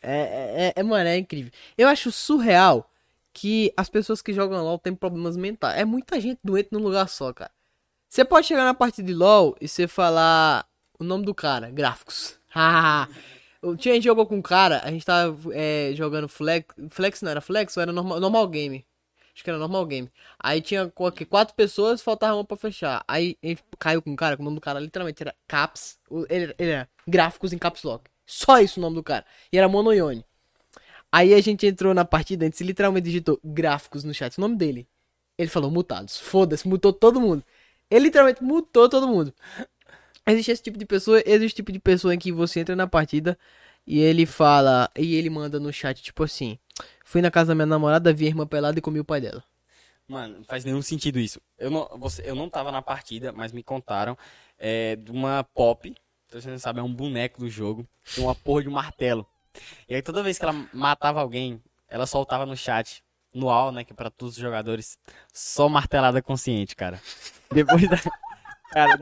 É, 0.00 0.16
é, 0.16 0.66
é, 0.68 0.72
é, 0.76 0.82
mano, 0.82 1.10
é 1.10 1.18
incrível. 1.18 1.52
Eu 1.76 1.88
acho 1.88 2.10
surreal 2.10 2.90
que 3.34 3.70
as 3.76 3.90
pessoas 3.90 4.22
que 4.22 4.32
jogam 4.32 4.64
LOL 4.64 4.78
têm 4.78 4.94
problemas 4.94 5.36
mentais. 5.36 5.78
É 5.78 5.84
muita 5.84 6.18
gente 6.18 6.40
doente 6.42 6.70
num 6.72 6.80
lugar 6.80 7.06
só, 7.06 7.34
cara. 7.34 7.52
Você 8.12 8.26
pode 8.26 8.46
chegar 8.46 8.64
na 8.64 8.74
partida 8.74 9.06
de 9.06 9.14
LOL 9.14 9.56
e 9.58 9.66
você 9.66 9.88
falar 9.88 10.68
o 10.98 11.02
nome 11.02 11.24
do 11.24 11.34
cara, 11.34 11.70
gráficos. 11.70 12.38
Tinha 13.78 13.94
gente 13.94 14.26
com 14.26 14.36
um 14.36 14.42
cara, 14.42 14.82
a 14.84 14.90
gente 14.90 15.06
tava 15.06 15.34
é, 15.54 15.92
jogando 15.94 16.28
Flex. 16.28 16.74
Flex 16.90 17.22
não 17.22 17.30
era 17.30 17.40
Flex 17.40 17.74
ou 17.74 17.82
era 17.82 17.90
normal, 17.90 18.20
normal 18.20 18.46
Game? 18.48 18.84
Acho 19.34 19.42
que 19.42 19.48
era 19.48 19.58
normal 19.58 19.86
game. 19.86 20.10
Aí 20.38 20.60
tinha 20.60 20.92
quatro 21.30 21.54
pessoas, 21.54 22.02
faltava 22.02 22.34
uma 22.34 22.44
pra 22.44 22.54
fechar. 22.54 23.02
Aí 23.08 23.38
ele 23.42 23.58
caiu 23.78 24.02
com 24.02 24.10
um 24.10 24.16
cara, 24.16 24.36
com 24.36 24.42
o 24.42 24.44
nome 24.44 24.56
do 24.56 24.60
cara 24.60 24.78
literalmente 24.78 25.22
era 25.22 25.34
Caps. 25.48 25.98
Ele, 26.28 26.54
ele 26.58 26.70
era 26.70 26.88
gráficos 27.08 27.54
em 27.54 27.56
Caps 27.56 27.82
Lock. 27.82 28.10
Só 28.26 28.58
isso 28.58 28.78
o 28.78 28.82
nome 28.82 28.96
do 28.96 29.02
cara. 29.02 29.24
E 29.50 29.56
era 29.56 29.70
Monoyone. 29.70 30.22
Aí 31.10 31.32
a 31.32 31.40
gente 31.40 31.66
entrou 31.66 31.94
na 31.94 32.04
partida, 32.04 32.44
a 32.44 32.46
gente 32.46 32.62
literalmente 32.62 33.06
digitou 33.06 33.40
gráficos 33.42 34.04
no 34.04 34.12
chat, 34.12 34.36
o 34.36 34.40
nome 34.42 34.56
dele. 34.56 34.86
Ele 35.38 35.48
falou 35.48 35.70
mutados. 35.70 36.18
Foda-se, 36.18 36.68
mutou 36.68 36.92
todo 36.92 37.18
mundo. 37.18 37.42
Ele 37.92 38.06
literalmente 38.06 38.42
mutou 38.42 38.88
todo 38.88 39.06
mundo. 39.06 39.34
Existe 40.26 40.50
esse 40.52 40.62
tipo 40.62 40.78
de 40.78 40.86
pessoa, 40.86 41.18
existe 41.18 41.44
esse 41.46 41.54
tipo 41.56 41.70
de 41.70 41.78
pessoa 41.78 42.14
em 42.14 42.18
que 42.18 42.32
você 42.32 42.60
entra 42.60 42.74
na 42.74 42.86
partida 42.86 43.38
e 43.86 44.00
ele 44.00 44.24
fala, 44.24 44.90
e 44.96 45.14
ele 45.16 45.28
manda 45.28 45.60
no 45.60 45.72
chat, 45.72 46.02
tipo 46.02 46.22
assim: 46.22 46.58
Fui 47.04 47.20
na 47.20 47.30
casa 47.30 47.48
da 47.48 47.54
minha 47.54 47.66
namorada, 47.66 48.12
vi 48.12 48.24
a 48.24 48.28
irmã 48.28 48.46
pelada 48.46 48.78
e 48.78 48.82
comi 48.82 48.98
o 48.98 49.04
pai 49.04 49.20
dela. 49.20 49.44
Mano, 50.08 50.38
não 50.38 50.44
faz 50.44 50.64
nenhum 50.64 50.80
sentido 50.80 51.18
isso. 51.18 51.40
Eu 51.58 51.70
não, 51.70 51.88
você, 51.98 52.22
eu 52.24 52.34
não 52.34 52.48
tava 52.48 52.72
na 52.72 52.80
partida, 52.80 53.32
mas 53.32 53.52
me 53.52 53.62
contaram 53.62 54.16
é, 54.58 54.96
de 54.96 55.10
uma 55.10 55.44
pop. 55.44 55.94
Então, 56.26 56.40
você 56.40 56.50
não 56.50 56.58
sabe, 56.58 56.80
é 56.80 56.82
um 56.82 56.92
boneco 56.92 57.40
do 57.40 57.48
jogo. 57.50 57.86
Tem 58.14 58.24
uma 58.24 58.34
porra 58.34 58.62
de 58.62 58.68
um 58.68 58.72
martelo. 58.72 59.26
E 59.88 59.94
aí 59.94 60.00
toda 60.00 60.22
vez 60.22 60.38
que 60.38 60.44
ela 60.44 60.66
matava 60.72 61.20
alguém, 61.20 61.62
ela 61.88 62.06
soltava 62.06 62.46
no 62.46 62.56
chat, 62.56 63.04
no 63.34 63.48
AL, 63.48 63.72
né, 63.72 63.84
que 63.84 63.92
é 63.92 63.96
pra 63.96 64.10
todos 64.10 64.36
os 64.36 64.40
jogadores, 64.40 64.98
só 65.32 65.68
martelada 65.68 66.20
consciente, 66.22 66.76
cara. 66.76 67.00
Depois 67.52 67.88
da. 67.88 67.98
Cara, 68.72 68.98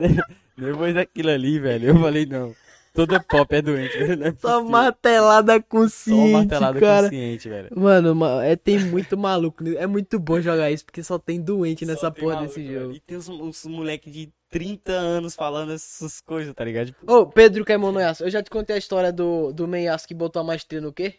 depois 0.57 0.93
daquilo 0.93 1.29
ali, 1.29 1.57
velho, 1.57 1.89
eu 1.89 1.99
falei, 1.99 2.25
não. 2.25 2.53
Toda 2.93 3.21
pop 3.21 3.55
é 3.55 3.61
doente, 3.61 3.97
velho. 3.97 4.25
É 4.25 4.33
Só 4.33 4.61
martelada 4.63 5.61
consciente, 5.61 6.31
Só 6.31 6.37
martelada 6.37 6.79
cara. 6.79 7.03
consciente, 7.03 7.47
velho. 7.47 7.69
Mano, 7.73 8.41
é, 8.41 8.55
tem 8.55 8.79
muito 8.79 9.17
maluco. 9.17 9.65
É 9.77 9.87
muito 9.87 10.19
bom 10.19 10.41
jogar 10.41 10.69
isso, 10.71 10.83
porque 10.83 11.01
só 11.01 11.17
tem 11.17 11.41
doente 11.41 11.85
nessa 11.85 12.01
só 12.01 12.11
porra 12.11 12.35
maluco, 12.35 12.53
desse 12.53 12.67
jogo. 12.67 12.87
Velho. 12.87 12.95
E 12.95 12.99
tem 12.99 13.17
uns, 13.17 13.29
uns 13.29 13.65
moleque 13.65 14.11
de 14.11 14.29
30 14.49 14.91
anos 14.91 15.35
falando 15.35 15.71
essas 15.71 16.19
coisas, 16.19 16.53
tá 16.53 16.65
ligado? 16.65 16.87
Tipo... 16.87 17.11
Ô, 17.11 17.25
Pedro 17.25 17.63
Caimonoyaço, 17.63 18.25
eu 18.25 18.29
já 18.29 18.43
te 18.43 18.49
contei 18.49 18.75
a 18.75 18.79
história 18.79 19.11
do, 19.11 19.53
do 19.53 19.67
Meiaço 19.67 20.05
que 20.05 20.13
botou 20.13 20.41
a 20.41 20.45
maestria 20.45 20.81
no 20.81 20.91
quê? 20.91 21.15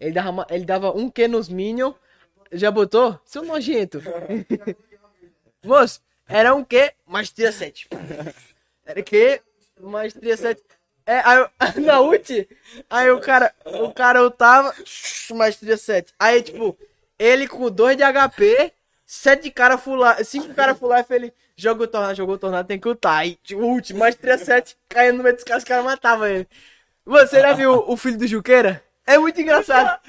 Ele 0.00 0.12
dava, 0.12 0.46
ele 0.48 0.64
dava 0.64 0.96
um 0.96 1.10
Q 1.10 1.28
nos 1.28 1.50
Minion. 1.50 1.92
Já 2.52 2.70
botou? 2.70 3.18
Seu 3.24 3.42
nojento. 3.42 4.02
Moço, 5.64 6.00
era 6.28 6.54
um 6.54 6.64
Q, 6.64 6.92
maestria 7.06 7.52
7. 7.52 7.88
Era 8.84 9.02
que, 9.02 9.40
maestria 9.78 10.36
7. 10.36 10.62
É, 11.06 11.22
aí, 11.24 11.46
na 11.80 12.00
ult, 12.00 12.48
aí 12.88 13.10
o 13.10 13.20
cara, 13.20 13.52
o 13.64 13.92
cara 13.92 14.22
ultava, 14.22 14.74
maestria 15.34 15.76
7. 15.76 16.14
Aí, 16.18 16.42
tipo, 16.42 16.76
ele 17.18 17.46
com 17.46 17.70
2 17.70 17.96
de 17.96 18.02
HP, 18.02 18.72
7 19.04 19.42
de 19.42 19.50
cara 19.50 19.76
full 19.76 19.96
life, 19.96 20.24
5 20.24 20.54
cara 20.54 20.74
full 20.74 20.94
life, 20.94 21.12
ele 21.12 21.32
joga 21.56 21.84
o 21.84 21.86
tornado, 21.86 22.16
jogou 22.16 22.36
o 22.36 22.38
tornado, 22.38 22.66
tem 22.66 22.78
que 22.78 22.88
ultar. 22.88 23.18
Aí, 23.18 23.36
tipo, 23.42 23.60
ult, 23.60 23.92
maestria 23.94 24.38
7, 24.38 24.76
caindo 24.88 25.18
no 25.18 25.22
meio 25.22 25.34
dos 25.34 25.44
caras, 25.44 25.62
os 25.62 25.68
caras 25.68 25.84
matavam 25.84 26.26
ele. 26.26 26.48
Você 27.04 27.40
já 27.40 27.52
viu 27.52 27.72
o 27.86 27.96
filho 27.96 28.18
do 28.18 28.26
Juqueira? 28.26 28.82
É 29.06 29.18
muito 29.18 29.40
engraçado. 29.40 30.00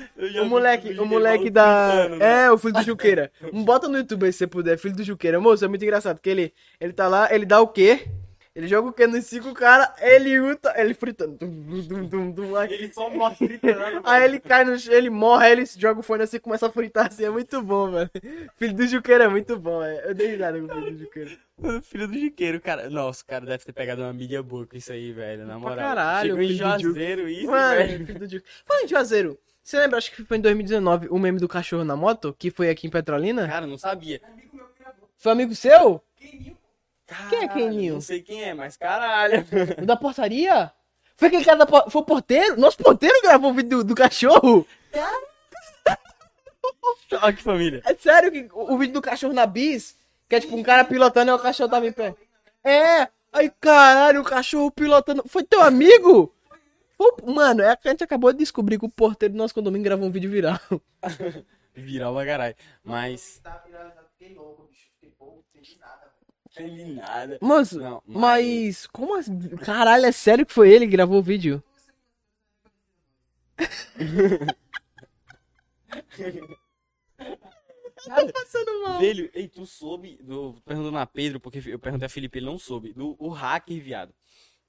O 0.41 0.45
moleque, 0.45 0.99
o 0.99 1.05
moleque 1.05 1.49
da. 1.49 2.09
Né? 2.09 2.45
É, 2.45 2.51
o 2.51 2.57
filho 2.57 2.73
do 2.73 2.83
Juqueira. 2.83 3.31
Bota 3.63 3.87
no 3.87 3.97
YouTube 3.97 4.25
aí 4.25 4.31
se 4.31 4.39
você 4.39 4.47
puder, 4.47 4.77
filho 4.77 4.95
do 4.95 5.03
Juqueira. 5.03 5.39
Moço, 5.39 5.65
é 5.65 5.67
muito 5.67 5.83
engraçado. 5.83 6.17
Porque 6.17 6.29
ele, 6.29 6.53
ele 6.79 6.93
tá 6.93 7.07
lá, 7.07 7.33
ele 7.33 7.45
dá 7.45 7.61
o 7.61 7.67
quê? 7.67 8.07
Ele 8.53 8.67
joga 8.67 8.89
o 8.89 8.93
que 8.93 9.07
nos 9.07 9.25
cinco 9.25 9.53
cara, 9.53 9.95
ele 10.01 10.37
luta, 10.39 10.73
ele 10.75 10.93
fritando. 10.93 11.37
Dum, 11.37 11.81
dum, 11.87 12.05
dum, 12.05 12.31
dum, 12.31 12.55
aí, 12.57 12.73
ele 12.73 12.93
só 12.93 13.09
morre 13.09 13.35
fritando. 13.35 14.01
aí 14.03 14.25
ele 14.25 14.41
cai 14.41 14.65
no 14.65 14.77
chão, 14.77 14.93
ele 14.93 15.09
morre, 15.09 15.45
aí 15.45 15.51
ele 15.53 15.65
joga 15.65 16.01
o 16.01 16.03
fone 16.03 16.23
assim 16.23 16.35
e 16.35 16.41
começa 16.41 16.67
a 16.67 16.71
fritar 16.71 17.07
assim. 17.07 17.23
É 17.23 17.29
muito 17.29 17.61
bom, 17.61 17.89
velho. 17.89 18.11
Filho 18.57 18.73
do 18.73 18.85
Juqueiro 18.85 19.23
é 19.23 19.27
muito 19.29 19.57
bom, 19.57 19.81
é. 19.81 20.09
Eu 20.09 20.13
dei 20.13 20.27
risada 20.27 20.59
com 20.59 20.65
o 20.65 20.69
filho 20.69 20.91
do 20.91 20.99
Juqueiro. 20.99 21.31
Filho 21.83 22.07
do 22.07 22.19
Juqueiro, 22.19 22.59
cara. 22.59 22.89
Nossa, 22.89 23.23
o 23.23 23.25
cara 23.25 23.45
deve 23.45 23.63
ter 23.63 23.73
pegado 23.73 24.01
uma 24.01 24.13
mídia 24.13 24.41
boa 24.41 24.65
com 24.65 24.75
isso 24.75 24.91
aí, 24.91 25.11
velho. 25.11 25.45
Na 25.45 25.57
moral. 25.57 25.77
Pra 25.77 25.87
caralho, 25.87 26.29
Chegou 26.29 26.41
em 26.43 26.53
Juazeiro 26.53 27.29
isso, 27.29 27.51
Mano, 27.51 27.75
velho. 27.75 28.05
Filho 28.05 28.27
do. 28.27 28.43
Fala 28.65 28.83
em 28.83 28.87
Juazeiro. 28.87 29.39
Você 29.63 29.79
lembra, 29.79 29.97
acho 29.97 30.11
que 30.11 30.23
foi 30.23 30.37
em 30.37 30.41
2019, 30.41 31.07
o 31.09 31.19
meme 31.19 31.39
do 31.39 31.47
cachorro 31.47 31.83
na 31.83 31.95
moto, 31.95 32.35
que 32.37 32.49
foi 32.49 32.69
aqui 32.69 32.87
em 32.87 32.89
Petrolina? 32.89 33.47
Cara, 33.47 33.67
não 33.67 33.77
sabia. 33.77 34.19
Foi 35.17 35.31
amigo 35.31 35.53
seu? 35.53 36.03
Quem 36.15 36.57
Caralho, 37.05 37.29
quem 37.29 37.43
é 37.43 37.47
Keninho? 37.47 37.93
Não 37.95 38.01
sei 38.01 38.21
quem 38.21 38.43
é, 38.43 38.53
mas 38.53 38.77
caralho. 38.77 39.45
O 39.81 39.85
da 39.85 39.97
portaria? 39.97 40.71
Foi 41.17 41.27
aquele 41.27 41.43
cara 41.43 41.57
da 41.59 41.65
por... 41.65 41.91
Foi 41.91 42.01
o 42.01 42.05
porteiro? 42.05 42.59
Nosso 42.59 42.77
porteiro 42.77 43.21
gravou 43.21 43.51
o 43.51 43.53
vídeo 43.53 43.79
do, 43.79 43.83
do 43.83 43.95
cachorro? 43.95 44.65
Olha 47.21 47.33
que 47.33 47.43
família. 47.43 47.81
É 47.85 47.93
sério 47.93 48.31
que 48.31 48.49
o, 48.53 48.73
o 48.73 48.77
vídeo 48.77 48.93
do 48.93 49.01
cachorro 49.01 49.33
na 49.33 49.45
bis, 49.45 49.97
que 50.31 50.35
é 50.35 50.39
tipo 50.39 50.55
um 50.55 50.63
cara 50.63 50.85
pilotando 50.85 51.29
e 51.29 51.33
o 51.33 51.39
cachorro 51.39 51.69
tava 51.69 51.85
em 51.85 51.91
pé. 51.91 52.15
É! 52.63 53.09
Aí 53.33 53.51
caralho, 53.59 54.21
o 54.21 54.23
cachorro 54.23 54.71
pilotando. 54.71 55.23
Foi 55.27 55.43
teu 55.43 55.61
amigo? 55.61 56.33
Foi... 56.91 57.11
Mano, 57.25 57.61
é 57.61 57.75
que 57.75 57.89
a 57.89 57.91
gente 57.91 58.05
acabou 58.05 58.31
de 58.31 58.39
descobrir 58.39 58.79
que 58.79 58.85
o 58.85 58.89
porteiro 58.89 59.33
do 59.33 59.37
nosso 59.37 59.53
condomínio 59.53 59.83
gravou 59.83 60.07
um 60.07 60.11
vídeo 60.11 60.31
viral. 60.31 60.57
viral 61.75 62.15
pra 62.15 62.25
caralho. 62.25 62.55
Mas. 62.81 63.41
Pouco, 65.19 65.43
entendi 66.49 66.93
nada. 66.93 67.37
Moço, 67.41 67.77
não, 67.77 68.01
mas... 68.07 68.21
mas 68.21 68.87
como 68.87 69.17
assim? 69.17 69.37
Caralho, 69.57 70.05
é 70.05 70.13
sério 70.13 70.45
que 70.45 70.53
foi 70.53 70.69
ele 70.69 70.85
que 70.85 70.93
gravou 70.93 71.19
o 71.19 71.23
vídeo? 71.23 71.61
Cara, 78.05 78.25
tô 78.25 78.33
passando 78.33 78.83
mal. 78.83 78.99
Velho, 78.99 79.29
ei, 79.33 79.47
tu 79.47 79.65
soube 79.65 80.17
do. 80.21 80.61
Perguntando 80.65 80.97
a 80.97 81.05
Pedro, 81.05 81.39
porque 81.39 81.61
eu 81.65 81.79
perguntei 81.79 82.05
a 82.05 82.09
Felipe, 82.09 82.39
ele 82.39 82.45
não 82.45 82.57
soube. 82.57 82.93
Do 82.93 83.15
o 83.19 83.29
hacker, 83.29 83.81
viado 83.81 84.13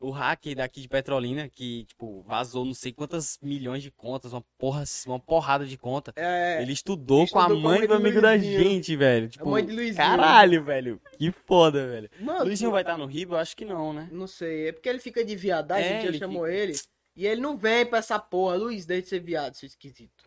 o 0.03 0.11
hacker 0.11 0.57
daqui 0.57 0.81
de 0.81 0.89
Petrolina, 0.89 1.49
que, 1.49 1.85
tipo, 1.85 2.23
vazou 2.23 2.65
não 2.65 2.75
sei 2.75 2.93
quantas 2.93 3.39
milhões 3.41 3.83
de 3.83 3.91
contas, 3.91 4.33
uma 4.33 4.45
porra, 4.59 4.85
uma 5.07 5.21
porrada 5.21 5.65
de 5.65 5.79
conta. 5.79 6.13
É, 6.17 6.61
ele 6.61 6.73
estudou, 6.73 7.25
estudou 7.25 7.47
com 7.47 7.53
a 7.53 7.57
mãe 7.57 7.87
do 7.87 7.95
amigo 7.95 8.21
da 8.21 8.37
gente, 8.37 8.97
velho. 8.97 9.29
Tipo, 9.29 9.47
a 9.47 9.51
mãe 9.51 9.65
de 9.65 9.73
Luizinho. 9.73 9.97
Caralho, 9.97 10.65
velho. 10.65 11.01
Que 11.17 11.33
foda, 11.47 11.87
velho. 11.87 12.11
Mano, 12.21 12.45
Luizinho 12.45 12.73
vai 12.73 12.83
estar 12.83 12.99
no 12.99 13.07
Rio? 13.07 13.31
Eu 13.31 13.37
acho 13.37 13.57
que 13.57 13.65
não, 13.65 13.93
né? 13.93 14.09
Não 14.11 14.27
sei. 14.27 14.69
É 14.69 14.73
porque 14.73 14.89
ele 14.89 14.99
fica 14.99 15.25
de 15.25 15.37
viadagem, 15.37 15.89
é, 15.89 15.99
a 15.99 16.01
gente 16.01 16.13
já 16.15 16.19
chamou 16.27 16.45
fica... 16.45 16.57
ele. 16.57 16.75
E 17.15 17.27
ele 17.27 17.41
não 17.41 17.57
vem 17.57 17.87
pra 17.87 17.99
essa 17.99 18.19
porra. 18.19 18.57
Luiz, 18.57 18.85
deixa 18.85 19.03
de 19.03 19.09
ser 19.09 19.21
viado, 19.21 19.55
seu 19.55 19.67
esquisito. 19.67 20.22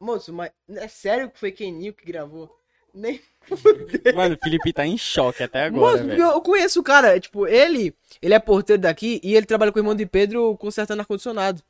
Moço, 0.00 0.32
mas 0.32 0.50
é 0.68 0.88
sério 0.88 1.30
que 1.30 1.38
foi 1.38 1.50
Keninho 1.50 1.92
que 1.92 2.04
gravou? 2.04 2.56
Nem 2.94 3.20
Mano, 4.14 4.34
o 4.34 4.38
Felipe 4.42 4.72
tá 4.72 4.86
em 4.86 4.96
choque 4.96 5.42
até 5.42 5.64
agora. 5.64 6.02
Moço, 6.02 6.10
eu 6.10 6.40
conheço 6.40 6.80
o 6.80 6.82
cara, 6.82 7.18
tipo, 7.18 7.46
ele, 7.46 7.94
ele 8.20 8.34
é 8.34 8.38
porteiro 8.38 8.82
daqui 8.82 9.20
e 9.22 9.34
ele 9.34 9.46
trabalha 9.46 9.72
com 9.72 9.78
o 9.78 9.80
irmão 9.80 9.94
de 9.94 10.06
Pedro 10.06 10.56
consertando 10.56 11.00
ar-condicionado. 11.00 11.62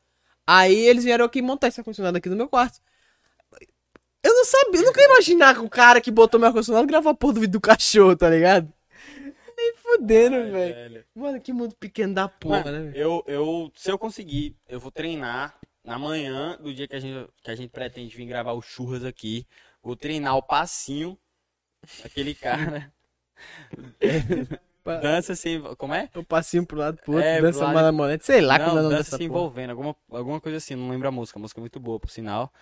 Aí 0.47 0.77
eles 0.77 1.05
vieram 1.05 1.25
aqui 1.25 1.43
montar 1.43 1.69
esse 1.69 1.81
ar-condicionado 1.81 2.19
aqui 2.19 2.29
no 2.29 2.37
meu 2.37 2.49
quarto. 2.49 2.81
Eu 4.23 4.35
não 4.35 4.45
sabia, 4.45 4.81
eu 4.81 4.85
nunca 4.87 5.01
ia 5.01 5.07
imaginar 5.07 5.55
que 5.55 5.61
o 5.61 5.71
cara 5.71 6.01
que 6.01 6.11
botou 6.11 6.41
meu 6.41 6.49
ar-condicionado 6.49 6.87
gravou 6.87 7.13
a 7.13 7.15
porra 7.15 7.35
do 7.35 7.41
vídeo 7.41 7.53
do 7.53 7.61
cachorro, 7.61 8.17
tá 8.17 8.29
ligado? 8.29 8.73
Nem 9.57 9.75
fudendo, 9.77 10.53
velho. 10.53 11.05
Mano, 11.15 11.41
que 11.41 11.53
mundo 11.53 11.75
pequeno 11.79 12.15
da 12.15 12.29
porra, 12.29 12.65
Mano, 12.65 12.85
né, 12.85 12.93
eu, 12.95 13.25
eu, 13.27 13.73
se 13.75 13.91
eu 13.91 13.99
conseguir, 13.99 14.57
eu 14.69 14.79
vou 14.79 14.91
treinar 14.91 15.59
na 15.89 15.99
manhã 15.99 16.57
do 16.61 16.73
dia 16.73 16.87
que 16.87 16.95
a 16.95 17.01
gente, 17.01 17.29
que 17.43 17.51
a 17.51 17.55
gente 17.57 17.71
pretende 17.71 18.15
vir 18.15 18.27
gravar 18.27 18.53
o 18.53 18.61
churras 18.63 19.05
aqui. 19.05 19.47
Vou 19.83 19.97
treinar 19.97 20.37
o 20.37 20.43
passinho 20.43 21.19
daquele 22.03 22.35
cara. 22.35 22.93
dança 25.03 25.35
sem. 25.35 25.61
Como 25.77 25.95
é? 25.95 26.09
Eu 26.15 26.25
passinho 26.25 26.67
pro 26.67 26.79
lado 26.79 26.99
pro 26.99 27.13
outro, 27.15 27.27
É, 27.29 27.41
dança 27.41 27.65
lado- 27.65 27.75
malamolete, 27.75 28.27
sei 28.27 28.41
lá 28.41 28.59
como 28.59 28.71
é 28.71 28.73
o 28.73 28.77
não, 28.77 28.83
nome 28.85 28.97
dança 28.97 29.17
se 29.17 29.25
envolvendo. 29.25 29.71
Alguma, 29.71 29.97
alguma 30.11 30.41
coisa 30.41 30.59
assim, 30.59 30.75
não 30.75 30.91
lembro 30.91 31.09
a 31.09 31.11
música. 31.11 31.39
A 31.39 31.43
música 31.43 31.59
é 31.61 31.63
muito 31.63 31.81
boa, 31.81 31.99
por 31.99 32.11
sinal. 32.11 32.53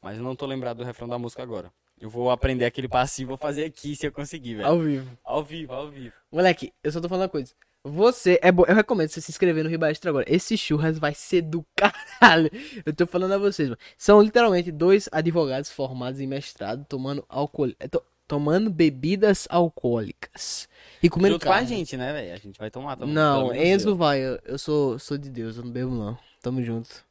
Mas 0.00 0.18
eu 0.18 0.22
não 0.22 0.36
tô 0.36 0.46
lembrado 0.46 0.78
do 0.78 0.84
refrão 0.84 1.08
da 1.08 1.18
música 1.18 1.42
agora. 1.42 1.72
Eu 1.98 2.10
vou 2.10 2.30
aprender 2.30 2.66
aquele 2.66 2.88
passinho 2.88 3.26
e 3.26 3.28
vou 3.28 3.38
fazer 3.38 3.64
aqui 3.64 3.96
se 3.96 4.06
eu 4.06 4.12
conseguir, 4.12 4.56
velho. 4.56 4.68
Ao 4.68 4.78
vivo. 4.78 5.18
Ao 5.24 5.42
vivo, 5.42 5.72
ao 5.72 5.90
vivo. 5.90 6.14
Moleque, 6.30 6.72
eu 6.84 6.92
só 6.92 7.00
tô 7.00 7.08
falando 7.08 7.22
uma 7.22 7.28
coisa. 7.30 7.54
Você, 7.88 8.38
é 8.42 8.50
bom, 8.50 8.64
eu 8.66 8.74
recomendo 8.74 9.08
você 9.08 9.20
se 9.20 9.30
inscrever 9.30 9.62
no 9.62 9.70
Riba 9.70 9.90
Extra 9.90 10.10
agora. 10.10 10.24
Esse 10.28 10.56
churras 10.56 10.98
vai 10.98 11.14
ser 11.14 11.42
do 11.42 11.64
caralho. 11.76 12.50
Eu 12.84 12.92
tô 12.92 13.06
falando 13.06 13.32
a 13.32 13.38
vocês, 13.38 13.68
mano. 13.68 13.78
São 13.96 14.20
literalmente 14.20 14.72
dois 14.72 15.08
advogados 15.12 15.70
formados 15.70 16.20
em 16.20 16.26
mestrado 16.26 16.84
tomando 16.88 17.24
álcool, 17.28 17.72
é, 17.78 17.86
to- 17.88 18.02
tomando 18.26 18.68
bebidas 18.70 19.46
alcoólicas 19.50 20.68
e 21.02 21.08
comendo 21.08 21.34
Junto 21.34 21.46
com 21.46 21.52
a 21.52 21.56
carne. 21.56 21.68
gente, 21.68 21.96
né, 21.96 22.12
velho? 22.12 22.32
A 22.34 22.38
gente 22.38 22.58
vai 22.58 22.70
tomar 22.70 22.96
também. 22.96 23.14
Não, 23.14 23.54
Enzo 23.54 23.94
vai. 23.94 24.20
Eu, 24.20 24.38
eu 24.44 24.58
sou, 24.58 24.98
sou 24.98 25.16
de 25.16 25.30
Deus, 25.30 25.56
eu 25.56 25.64
não 25.64 25.70
bebo 25.70 25.94
não. 25.94 26.18
Tamo 26.42 26.62
junto. 26.62 27.04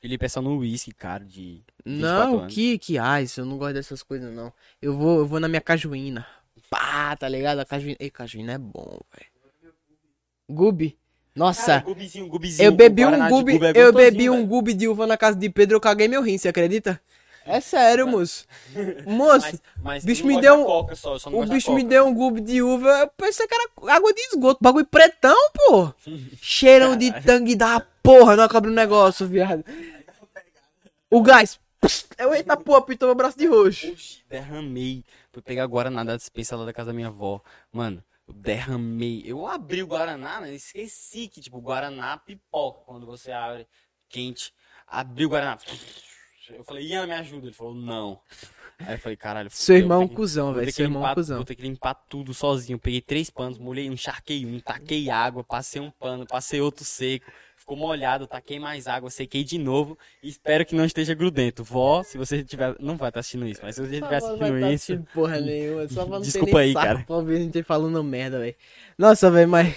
Felipe 0.00 0.24
é 0.24 0.28
só 0.28 0.40
no 0.40 0.56
uísque, 0.56 0.92
cara, 0.92 1.22
de 1.22 1.62
24 1.84 1.84
Não, 1.84 2.38
anos. 2.40 2.54
que 2.54 2.78
que 2.78 2.96
ice, 3.22 3.38
eu 3.40 3.44
não 3.44 3.58
gosto 3.58 3.74
dessas 3.74 4.02
coisas 4.02 4.32
não. 4.34 4.50
Eu 4.80 4.96
vou, 4.96 5.18
eu 5.18 5.26
vou 5.26 5.38
na 5.38 5.48
minha 5.48 5.60
cajuína. 5.60 6.26
Pá, 6.70 7.14
tá 7.16 7.28
ligado? 7.28 7.58
A 7.58 7.66
cajuína, 7.66 7.96
ei, 8.00 8.08
cajuína 8.10 8.52
é 8.54 8.58
bom, 8.58 8.98
velho. 9.14 9.29
Gubi. 10.50 10.96
Nossa, 11.34 11.80
Cara, 11.80 11.84
gubizinho, 11.84 12.26
gubizinho. 12.28 12.66
eu 12.66 12.72
bebi 12.72 13.06
um 13.06 13.28
gubi, 13.28 13.52
gubi 13.54 13.66
é 13.66 13.72
eu 13.82 13.92
bebi 13.92 14.28
um 14.28 14.44
gubi 14.46 14.74
de 14.74 14.88
uva 14.88 15.06
na 15.06 15.16
casa 15.16 15.38
de 15.38 15.48
Pedro, 15.48 15.76
eu 15.76 15.80
caguei 15.80 16.08
meu 16.08 16.22
rim, 16.22 16.36
você 16.36 16.48
acredita? 16.48 17.00
É 17.46 17.60
sério, 17.60 18.06
moço. 18.06 18.46
Moço, 19.06 19.46
Mas, 19.46 19.62
mas 19.82 20.04
o 20.04 20.06
bicho 20.06 20.26
me 20.26 20.40
deu 20.40 20.54
um- 20.60 20.94
só, 20.94 21.18
só 21.18 21.30
o 21.30 21.46
bicho 21.46 21.72
me 21.72 21.82
deu 21.82 22.06
um 22.06 22.12
gubi 22.14 22.40
de 22.40 22.60
uva, 22.62 22.88
eu 23.00 23.08
pensei 23.16 23.46
que 23.46 23.54
era 23.54 23.94
água 23.96 24.12
de 24.12 24.20
esgoto, 24.22 24.58
bagulho 24.60 24.84
pretão, 24.86 25.36
pô. 25.54 25.92
Cheirão 26.42 26.96
de 26.96 27.10
tangue 27.22 27.56
da 27.56 27.80
porra, 28.02 28.36
não 28.36 28.44
acaba 28.44 28.68
o 28.68 28.70
negócio, 28.72 29.26
viado. 29.26 29.64
O 31.10 31.22
gás, 31.22 31.58
pss, 31.80 32.06
eu 32.18 32.34
eita 32.34 32.56
porra, 32.56 32.82
pintou 32.82 33.08
meu 33.08 33.14
braço 33.16 33.38
de 33.38 33.46
roxo. 33.46 33.90
Oxi, 33.90 34.20
derramei. 34.28 35.04
Fui 35.32 35.42
pegar 35.42 35.66
Guaraná 35.66 36.04
da 36.04 36.16
dispensa 36.16 36.56
lá 36.56 36.64
da 36.64 36.72
casa 36.72 36.88
da 36.88 36.92
minha 36.92 37.08
avó. 37.08 37.40
Mano, 37.72 38.02
eu 38.30 38.32
derramei. 38.32 39.22
Eu 39.26 39.46
abri 39.46 39.82
o 39.82 39.86
Guaraná, 39.86 40.40
né? 40.40 40.54
Esqueci 40.54 41.28
que, 41.28 41.40
tipo, 41.40 41.60
Guaraná 41.60 42.16
pipoca 42.16 42.84
quando 42.86 43.04
você 43.04 43.32
abre 43.32 43.66
quente. 44.08 44.52
Abri 44.86 45.26
o 45.26 45.28
Guaraná. 45.28 45.58
Eu 46.48 46.64
falei, 46.64 46.86
Ian, 46.86 47.06
me 47.06 47.14
ajuda. 47.14 47.46
Ele 47.46 47.54
falou, 47.54 47.74
não. 47.74 48.20
Aí 48.78 48.94
eu 48.94 48.98
falei, 48.98 49.16
caralho. 49.16 49.50
Seu 49.50 49.76
irmão 49.76 50.02
é 50.02 50.04
um 50.04 50.08
cuzão, 50.08 50.54
velho, 50.54 50.72
seu 50.72 50.84
irmão 50.84 51.06
é 51.06 51.10
um 51.10 51.14
cuzão. 51.14 51.36
Vou 51.38 51.44
ter 51.44 51.54
que 51.54 51.62
limpar 51.62 51.94
tudo 51.94 52.32
sozinho. 52.32 52.78
Peguei 52.78 53.00
três 53.00 53.28
panos, 53.30 53.58
molhei 53.58 53.90
um, 53.90 53.92
encharquei 53.92 54.46
um, 54.46 54.58
taquei 54.58 55.10
água, 55.10 55.44
passei 55.44 55.80
um 55.80 55.90
pano, 55.90 56.26
passei 56.26 56.60
outro 56.60 56.84
seco. 56.84 57.30
Ficou 57.70 57.86
molhado, 57.86 58.26
taquei 58.26 58.58
mais 58.58 58.88
água, 58.88 59.08
sequei 59.10 59.44
de 59.44 59.56
novo. 59.56 59.96
E 60.20 60.28
espero 60.28 60.66
que 60.66 60.74
não 60.74 60.84
esteja 60.84 61.14
grudento. 61.14 61.62
Vó, 61.62 62.02
se 62.02 62.18
você 62.18 62.42
tiver. 62.42 62.74
Não 62.80 62.96
vai 62.96 63.10
estar 63.10 63.20
assistindo 63.20 63.46
isso, 63.46 63.60
mas 63.62 63.76
se 63.76 63.86
você 63.86 63.94
estiver 63.94 64.16
assistindo 64.16 64.70
isso. 64.72 65.06
Porra 65.14 65.40
nenhuma, 65.40 65.88
só 65.88 66.04
pra 66.04 66.16
não 66.16 66.20
Desculpa 66.20 66.58
aí, 66.58 66.72
saco 66.72 66.84
cara. 66.84 67.04
pra 67.06 67.14
ouvir 67.14 67.36
a 67.36 67.38
gente 67.38 67.62
falando 67.62 68.02
merda, 68.02 68.40
velho. 68.40 68.56
Nossa, 68.98 69.30
velho, 69.30 69.48
mas... 69.48 69.76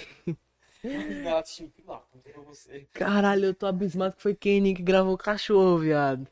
Caralho, 2.92 3.44
eu 3.44 3.54
tô 3.54 3.64
abismado 3.64 4.16
que 4.16 4.22
foi 4.22 4.34
Kenny 4.34 4.74
que 4.74 4.82
gravou 4.82 5.14
o 5.14 5.18
cachorro, 5.18 5.78
viado. 5.78 6.26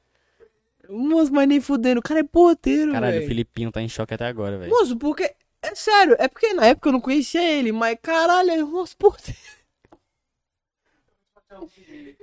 Moço, 0.89 1.33
mas 1.33 1.47
nem 1.47 1.61
fudendo, 1.61 2.01
o 2.01 2.03
cara 2.03 2.19
é 2.19 2.25
porteiro, 2.25 2.91
Caralho, 2.91 3.13
o 3.13 3.19
velho. 3.19 3.29
Filipinho 3.29 3.71
tá 3.71 3.81
em 3.81 3.89
choque 3.89 4.15
até 4.15 4.27
agora, 4.27 4.59
velho. 4.59 4.69
Moço, 4.69 4.97
porque... 4.97 5.33
É 5.63 5.77
sério, 5.77 6.17
é 6.19 6.27
porque 6.27 6.53
na 6.55 6.67
época 6.67 6.89
eu 6.89 6.93
não 6.93 7.01
conhecia 7.01 7.41
ele, 7.41 7.71
mas 7.71 7.97
caralho, 8.03 8.51
é 8.51 8.65
um 8.65 8.85
porteiro. 11.59 12.17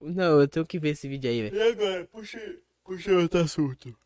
Não, 0.00 0.40
eu 0.40 0.48
tenho 0.48 0.66
que 0.66 0.78
ver 0.78 0.90
esse 0.90 1.08
vídeo 1.08 1.30
aí, 1.30 1.42
velho. 1.42 1.56
E 1.56 1.72
agora? 1.72 2.04
Puxa, 2.06 2.58
puxa 2.84 3.12
outro 3.12 3.40
assunto. 3.40 3.96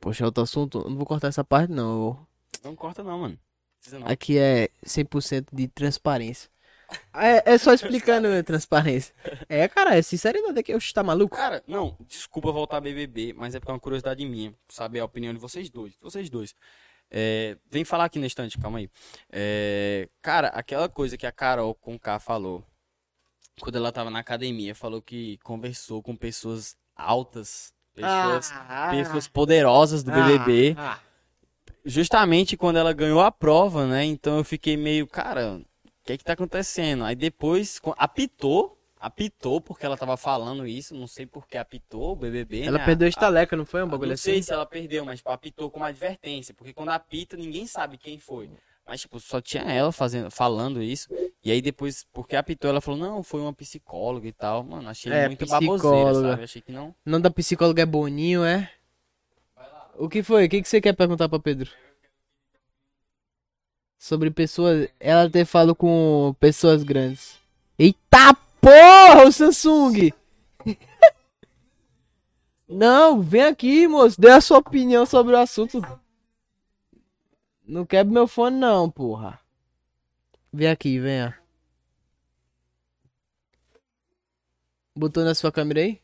Poxa, 0.00 0.24
outro 0.24 0.42
assunto, 0.42 0.80
eu 0.80 0.90
não 0.90 0.96
vou 0.96 1.06
cortar 1.06 1.28
essa 1.28 1.42
parte 1.42 1.72
não, 1.72 1.92
eu. 1.92 2.26
Não 2.62 2.76
corta 2.76 3.02
não, 3.02 3.18
mano. 3.18 3.38
Não. 3.92 4.06
Aqui 4.06 4.38
é 4.38 4.68
100% 4.84 5.46
de 5.52 5.68
transparência. 5.68 6.50
É, 7.14 7.54
é 7.54 7.58
só 7.58 7.72
explicando 7.72 8.28
a 8.28 8.42
transparência. 8.42 9.14
É, 9.48 9.66
cara, 9.68 9.96
é 9.96 10.02
sinceridade 10.02 10.58
aqui. 10.58 10.74
Oxe, 10.74 10.92
tá 10.92 11.02
maluco? 11.02 11.36
Cara, 11.36 11.62
não, 11.66 11.96
desculpa 12.06 12.52
voltar 12.52 12.78
a 12.78 12.80
BBB, 12.80 13.32
mas 13.32 13.54
é 13.54 13.60
porque 13.60 13.70
é 13.70 13.74
uma 13.74 13.80
curiosidade 13.80 14.24
minha, 14.24 14.54
saber 14.68 15.00
a 15.00 15.04
opinião 15.04 15.32
de 15.32 15.40
vocês 15.40 15.70
dois. 15.70 15.94
Vocês 16.00 16.28
dois. 16.30 16.54
É, 17.10 17.56
vem 17.70 17.84
falar 17.84 18.06
aqui 18.06 18.18
na 18.18 18.26
estante, 18.26 18.58
calma 18.58 18.78
aí. 18.78 18.90
É, 19.30 20.08
cara, 20.20 20.48
aquela 20.48 20.88
coisa 20.88 21.16
que 21.16 21.26
a 21.26 21.32
Carol 21.32 21.74
com 21.74 21.98
K 21.98 22.18
falou, 22.18 22.64
quando 23.60 23.76
ela 23.76 23.92
tava 23.92 24.10
na 24.10 24.18
academia, 24.18 24.74
falou 24.74 25.00
que 25.00 25.38
conversou 25.44 26.02
com 26.02 26.16
pessoas 26.16 26.76
altas, 26.96 27.72
pessoas, 27.94 28.52
pessoas 28.90 29.28
poderosas 29.28 30.02
do 30.02 30.10
BBB, 30.10 30.74
Ah, 30.76 30.98
justamente 31.84 32.56
quando 32.56 32.76
ela 32.76 32.92
ganhou 32.92 33.20
a 33.20 33.30
prova, 33.30 33.86
né? 33.86 34.04
Então 34.04 34.38
eu 34.38 34.44
fiquei 34.44 34.76
meio, 34.76 35.06
cara, 35.06 35.60
o 35.60 35.90
que 36.04 36.14
é 36.14 36.18
que 36.18 36.24
tá 36.24 36.32
acontecendo? 36.32 37.04
Aí 37.04 37.14
depois 37.14 37.80
apitou, 37.96 38.76
apitou 39.04 39.60
porque 39.60 39.84
ela 39.84 39.98
tava 39.98 40.16
falando 40.16 40.66
isso, 40.66 40.94
não 40.94 41.06
sei 41.06 41.26
por 41.26 41.46
que 41.46 41.58
apitou 41.58 42.12
o 42.12 42.16
BBB, 42.16 42.62
Ela 42.62 42.78
né? 42.78 42.84
perdeu 42.86 43.04
a 43.04 43.08
estaleca, 43.10 43.54
não 43.54 43.66
foi 43.66 43.82
um 43.82 43.88
bagulho 43.88 44.08
Não 44.08 44.14
assim? 44.14 44.32
sei 44.32 44.42
se 44.42 44.50
ela 44.50 44.64
perdeu, 44.64 45.04
mas 45.04 45.18
tipo, 45.18 45.30
apitou 45.30 45.70
como 45.70 45.84
advertência, 45.84 46.54
porque 46.54 46.72
quando 46.72 46.88
apita 46.88 47.36
ninguém 47.36 47.66
sabe 47.66 47.98
quem 47.98 48.18
foi. 48.18 48.48
Mas 48.86 49.02
tipo, 49.02 49.20
só 49.20 49.42
tinha 49.42 49.62
ela 49.64 49.92
fazendo, 49.92 50.30
falando 50.30 50.82
isso. 50.82 51.08
E 51.44 51.50
aí 51.50 51.60
depois, 51.60 52.06
porque 52.14 52.34
apitou, 52.34 52.70
ela 52.70 52.80
falou: 52.80 52.98
"Não, 53.00 53.22
foi 53.22 53.40
uma 53.40 53.52
psicóloga 53.52 54.26
e 54.26 54.32
tal". 54.32 54.62
Mano, 54.64 54.88
achei 54.88 55.12
É, 55.12 55.26
muito 55.26 55.46
baboseira, 55.46 56.14
sabe? 56.14 56.42
Achei 56.44 56.62
que 56.62 56.72
não. 56.72 56.88
O 56.88 57.10
nome 57.10 57.22
da 57.22 57.30
psicóloga 57.30 57.82
é 57.82 57.86
Boninho, 57.86 58.42
é? 58.42 58.70
O 59.96 60.08
que 60.08 60.22
foi? 60.22 60.46
O 60.46 60.48
que, 60.48 60.62
que 60.62 60.68
você 60.68 60.80
quer 60.80 60.94
perguntar 60.94 61.28
pra 61.28 61.38
Pedro? 61.38 61.70
Sobre 63.98 64.30
pessoas. 64.30 64.88
Ela 64.98 65.24
até 65.24 65.44
falou 65.44 65.74
com 65.74 66.34
pessoas 66.40 66.82
grandes. 66.82 67.38
Eita 67.78 68.34
porra, 68.64 69.26
o 69.26 69.32
Samsung! 69.32 70.10
Não, 72.66 73.20
vem 73.20 73.42
aqui, 73.42 73.86
moço. 73.86 74.18
Dê 74.20 74.30
a 74.30 74.40
sua 74.40 74.58
opinião 74.58 75.04
sobre 75.04 75.34
o 75.34 75.38
assunto. 75.38 75.80
Não 77.66 77.84
quebre 77.84 78.12
meu 78.12 78.26
fone, 78.26 78.58
não, 78.58 78.90
porra. 78.90 79.38
Vem 80.52 80.68
aqui, 80.68 80.98
venha. 80.98 81.38
Botou 84.96 85.24
na 85.24 85.34
sua 85.34 85.52
câmera 85.52 85.80
aí? 85.80 86.03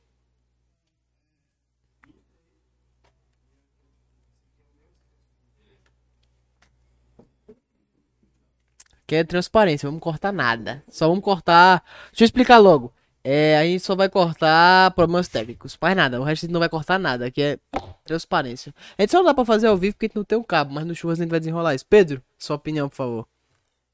Que 9.11 9.17
é 9.17 9.25
transparência, 9.25 9.89
vamos 9.89 10.01
cortar 10.01 10.33
nada. 10.33 10.85
Só 10.89 11.09
vamos 11.09 11.25
cortar. 11.25 11.83
Deixa 12.11 12.23
eu 12.23 12.27
explicar 12.27 12.59
logo. 12.59 12.95
É, 13.25 13.59
a 13.59 13.65
gente 13.65 13.81
só 13.83 13.97
vai 13.97 14.09
cortar 14.09 14.93
problemas 14.93 15.27
técnicos. 15.27 15.77
Mais 15.83 15.97
nada, 15.97 16.21
o 16.21 16.23
resto 16.23 16.45
a 16.45 16.47
gente 16.47 16.53
não 16.53 16.61
vai 16.61 16.69
cortar 16.69 16.97
nada, 16.97 17.29
que 17.29 17.43
é 17.43 17.59
transparência. 18.05 18.73
A 18.97 19.03
gente 19.03 19.11
só 19.11 19.19
não 19.19 19.25
dá 19.25 19.35
pra 19.35 19.45
fazer 19.45 19.67
ao 19.67 19.77
vivo 19.77 19.95
porque 19.95 20.07
a 20.07 20.09
gente 20.11 20.15
não 20.15 20.23
tem 20.23 20.39
um 20.39 20.45
cabo, 20.45 20.73
mas 20.73 20.87
no 20.87 20.95
churras 20.95 21.19
a 21.19 21.25
gente 21.25 21.31
vai 21.33 21.41
desenrolar 21.41 21.75
isso. 21.75 21.85
Pedro, 21.87 22.23
sua 22.39 22.55
opinião, 22.55 22.89
por 22.89 22.95
favor. 22.95 23.29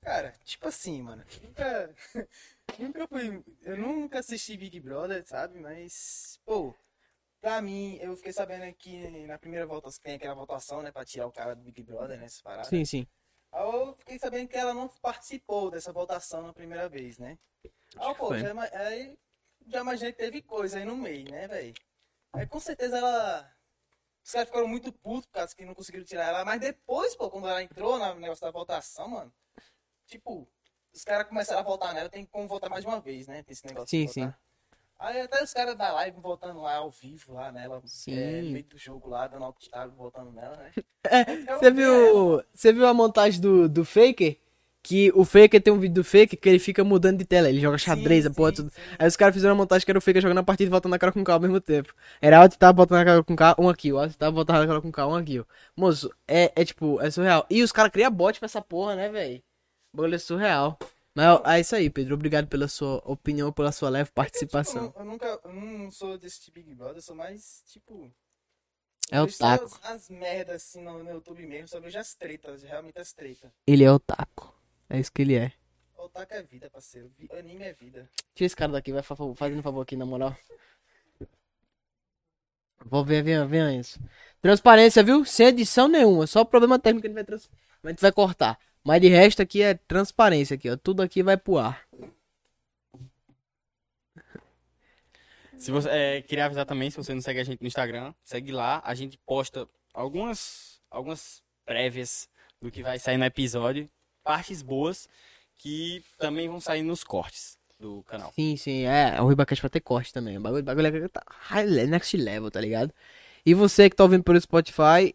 Cara, 0.03 0.35
tipo 0.45 0.69
assim, 0.69 1.01
mano. 1.01 1.25
Nunca. 1.43 1.95
nunca 2.79 3.09
fui. 3.09 3.43
Eu 3.63 3.79
nunca 3.79 4.19
assisti 4.19 4.55
Big 4.55 4.79
Brother, 4.81 5.25
sabe? 5.27 5.59
Mas, 5.59 6.39
pô, 6.45 6.75
pra 7.41 7.63
mim, 7.63 7.97
eu 8.03 8.15
fiquei 8.19 8.35
sabendo 8.35 8.71
que 8.75 9.27
na 9.27 9.39
primeira 9.39 9.65
votação, 9.65 9.99
tem 10.03 10.17
aquela 10.17 10.35
votação, 10.35 10.83
né? 10.83 10.93
Pra 10.93 11.07
tirar 11.07 11.27
o 11.27 11.33
cara 11.33 11.57
do 11.57 11.63
Big 11.63 11.83
Brother, 11.83 12.19
né? 12.19 12.27
Essas 12.27 12.43
paradas. 12.43 12.69
Sim, 12.69 12.85
sim. 12.85 13.07
Aí 13.53 13.63
eu 13.63 13.95
fiquei 13.97 14.19
sabendo 14.19 14.49
que 14.49 14.57
ela 14.57 14.75
não 14.75 14.89
participou 14.89 15.71
dessa 15.71 15.93
votação 15.93 16.43
na 16.43 16.53
primeira 16.53 16.89
vez, 16.89 17.19
né? 17.19 17.39
Aí, 17.97 18.15
pô, 18.15 18.37
já, 18.37 18.51
ima- 18.51 18.69
aí 18.73 19.19
já 19.67 19.81
imaginei 19.81 20.13
que 20.13 20.19
teve 20.19 20.43
coisa 20.43 20.79
aí 20.79 20.85
no 20.85 20.97
meio, 20.97 21.31
né, 21.31 21.49
velho? 21.49 21.75
Aí 22.33 22.47
com 22.47 22.61
certeza 22.61 22.99
ela. 22.99 23.53
Os 24.25 24.33
caras 24.33 24.49
ficaram 24.49 24.67
muito 24.69 24.93
putos 24.93 25.27
por 25.27 25.33
causa 25.35 25.55
que 25.55 25.65
não 25.65 25.75
conseguiram 25.75 26.05
tirar 26.05 26.27
ela. 26.29 26.45
Mas 26.45 26.61
depois, 26.61 27.15
pô, 27.15 27.31
quando 27.31 27.49
ela 27.49 27.63
entrou 27.63 27.99
no 27.99 28.15
negócio 28.21 28.43
da 28.45 28.51
votação, 28.51 29.09
mano, 29.09 29.33
tipo, 30.07 30.49
os 30.93 31.05
caras 31.05 31.29
começaram 31.29 31.61
a 31.61 31.65
votar 31.65 31.95
nela, 31.95 32.09
tem 32.09 32.25
como 32.27 32.49
votar 32.49 32.69
mais 32.69 32.83
de 32.83 32.89
uma 32.89 33.01
vez, 33.01 33.27
né? 33.29 33.43
Tem 33.45 33.53
esse 33.53 33.65
negócio 33.67 33.89
Sim, 33.89 34.07
votar. 34.07 34.41
Aí 34.99 35.21
até 35.21 35.43
os 35.43 35.53
caras 35.53 35.77
da 35.77 35.93
live 35.93 36.19
voltando 36.21 36.61
lá 36.61 36.77
ao 36.77 36.91
vivo, 36.91 37.35
lá 37.35 37.53
nela, 37.53 37.83
Sim. 37.85 38.19
é, 38.19 38.43
no 38.43 38.51
meio 38.51 38.65
do 38.65 38.79
jogo 38.79 39.11
lá, 39.11 39.27
dando 39.27 39.45
alt-tab, 39.45 39.93
voltando 39.95 40.33
nela, 40.33 40.57
né? 40.57 40.73
Você 41.59 41.71
viu, 41.71 42.43
você 42.53 42.73
viu 42.73 42.85
a 42.85 42.93
montagem 42.93 43.41
do, 43.41 43.69
do 43.69 43.85
Faker? 43.85 44.37
Que 44.83 45.13
o 45.15 45.25
Faker 45.25 45.63
tem 45.63 45.73
um 45.73 45.79
vídeo 45.79 45.95
do 45.95 46.05
Faker 46.05 46.39
que 46.39 46.49
ele 46.49 46.59
fica 46.59 46.83
mudando 46.83 47.19
de 47.19 47.25
tela. 47.25 47.49
Ele 47.49 47.61
joga 47.61 47.79
xadrez, 47.79 48.27
a 48.27 48.31
porra, 48.31 48.53
tudo. 48.53 48.73
Aí 48.99 49.07
os 49.07 49.17
caras 49.17 49.35
fizeram 49.35 49.55
uma 49.55 49.63
montagem 49.63 49.85
que 49.85 49.91
era 49.91 49.99
o 49.99 50.01
Faker 50.01 50.23
jogando 50.23 50.39
a 50.39 50.43
partida 50.43 50.69
e 50.69 50.71
voltando 50.71 50.91
na 50.91 50.99
cara 50.99 51.13
com 51.13 51.23
K 51.23 51.33
ao 51.33 51.41
mesmo 51.41 51.61
tempo. 51.61 51.93
Era 52.21 52.39
alt 52.39 52.55
tab 52.55 52.75
botando 52.77 52.99
na 52.99 53.05
cara 53.05 53.23
com 53.23 53.37
K, 53.37 53.57
um 53.59 53.69
aqui. 53.69 53.93
O 53.93 53.99
alt 53.99 54.15
tab 54.15 54.35
botando 54.35 54.59
na 54.59 54.67
cara 54.67 54.81
com 54.81 54.93
K, 54.93 55.07
um 55.07 55.15
aqui. 55.15 55.45
Moço, 55.77 56.11
é, 56.27 56.53
é 56.57 56.65
tipo, 56.65 57.01
é 57.01 57.11
surreal. 57.11 57.47
E 57.51 57.63
os 57.63 57.71
caras 57.71 57.93
criam 57.93 58.11
bot 58.11 58.39
pra 58.39 58.47
essa 58.47 58.61
porra, 58.63 58.97
né, 58.97 59.09
velho? 59.09 59.43
O 59.93 59.97
bagulho 59.97 60.15
é 60.15 60.19
surreal. 60.19 60.79
Mas 61.17 61.41
é 61.47 61.61
isso 61.61 61.75
aí, 61.75 61.89
Pedro. 61.89 62.15
Obrigado 62.15 62.47
pela 62.47 62.69
sua 62.69 62.99
opinião, 63.07 63.51
pela 63.51 63.73
sua 63.73 63.89
leve 63.89 64.11
participação. 64.11 64.89
Tipo, 64.89 65.01
eu, 65.01 65.05
nunca, 65.07 65.41
eu 65.45 65.53
não 65.55 65.91
sou 65.91 66.19
desse 66.19 66.43
tipo 66.43 66.59
de 66.59 66.67
Big 66.67 66.77
Brother, 66.77 66.97
eu 66.97 67.03
sou 67.03 67.17
mais, 67.17 67.65
tipo... 67.69 68.13
É 69.11 69.23
o 69.23 69.27
taco. 69.27 69.65
As, 69.65 69.91
as 69.93 70.11
merdas 70.11 70.57
assim 70.57 70.83
no, 70.83 71.03
no 71.03 71.11
YouTube 71.13 71.47
mesmo, 71.47 71.69
só 71.69 71.81
vejo 71.81 71.99
as 71.99 72.15
tretas, 72.15 72.63
realmente 72.63 72.99
as 72.99 73.15
tretas. 73.15 73.51
Ele 73.67 73.83
é 73.83 73.91
o 73.91 73.99
taco. 73.99 74.55
É 74.91 75.01
isso 75.01 75.11
que 75.11 75.23
ele 75.23 75.37
é. 75.37 75.53
O 75.97 76.07
taco 76.11 76.35
é 76.35 76.43
vida, 76.43 76.69
parceiro. 76.69 77.11
Anime 77.31 77.65
é 77.65 77.73
vida. 77.73 78.11
Tira 78.35 78.47
esse 78.47 78.57
cara 78.57 78.73
daqui, 78.73 78.93
vai 78.93 79.03
fa- 79.03 79.17
fazendo 79.37 79.61
um 79.61 79.63
favor 79.63 79.81
aqui, 79.81 79.97
na 79.97 80.05
moral. 80.05 80.37
Vou 82.85 83.03
ver, 83.03 83.23
vem, 83.23 83.47
vem 83.47 83.81
isso. 83.81 83.99
Transparência, 84.43 85.03
viu? 85.03 85.25
Sem 85.25 85.47
edição 85.47 85.89
nenhuma. 85.89 86.27
Só 86.27 86.45
problema 86.45 86.79
técnico 86.79 87.03
que 87.03 87.09
gente 87.09 87.15
vai, 87.15 87.25
trans... 87.25 87.49
a 87.83 87.89
gente 87.89 88.03
vai 88.03 88.13
cortar. 88.13 88.59
Mas 88.87 89.01
de 89.01 89.09
resto 89.09 89.43
aqui 89.43 89.63
é 89.63 89.75
transparência 89.75 90.55
aqui, 90.55 90.71
ó. 90.71 90.77
Tudo 90.77 91.03
aqui 91.03 91.21
vai 91.21 91.37
pro 91.37 91.59
ar. 91.59 91.85
Se 95.59 95.73
você 95.73 95.89
é, 95.89 96.23
queria 96.23 96.45
avisar 96.45 96.65
também, 96.65 96.89
se 96.89 96.97
você 96.97 97.13
não 97.13 97.21
segue 97.21 97.41
a 97.41 97.45
gente 97.45 97.61
no 97.61 97.67
Instagram, 97.67 98.15
segue 98.23 98.53
lá. 98.53 98.81
A 98.85 98.95
gente 98.95 99.19
posta 99.27 99.69
algumas, 99.93 100.81
algumas 100.89 101.43
prévias 101.65 102.29
do 102.63 102.71
que 102.71 102.81
vai 102.81 102.97
sair 103.01 103.17
no 103.17 103.25
episódio. 103.25 103.91
Partes 104.23 104.63
boas 104.63 105.09
que 105.59 106.05
também 106.17 106.49
vão 106.49 106.61
sair 106.61 106.85
nos 106.85 107.03
cortes 107.03 107.59
do 107.81 108.05
canal. 108.05 108.33
Sim, 108.35 108.57
sim. 108.57 108.85
É, 108.85 109.21
o 109.21 109.27
Ribacast 109.27 109.61
vai 109.63 109.71
ter 109.71 109.81
corte 109.81 110.13
também. 110.13 110.39
O 110.39 110.41
bagulho, 110.41 110.63
bagulho 110.63 110.87
é 110.87 111.09
tá 111.09 111.25
high 111.27 111.67
next 111.89 112.17
level, 112.17 112.53
tá 112.53 112.61
ligado? 112.61 112.95
E 113.45 113.53
você 113.53 113.91
que 113.91 113.97
tá 113.97 114.05
ouvindo 114.05 114.23
pelo 114.23 114.41
Spotify, 114.41 115.13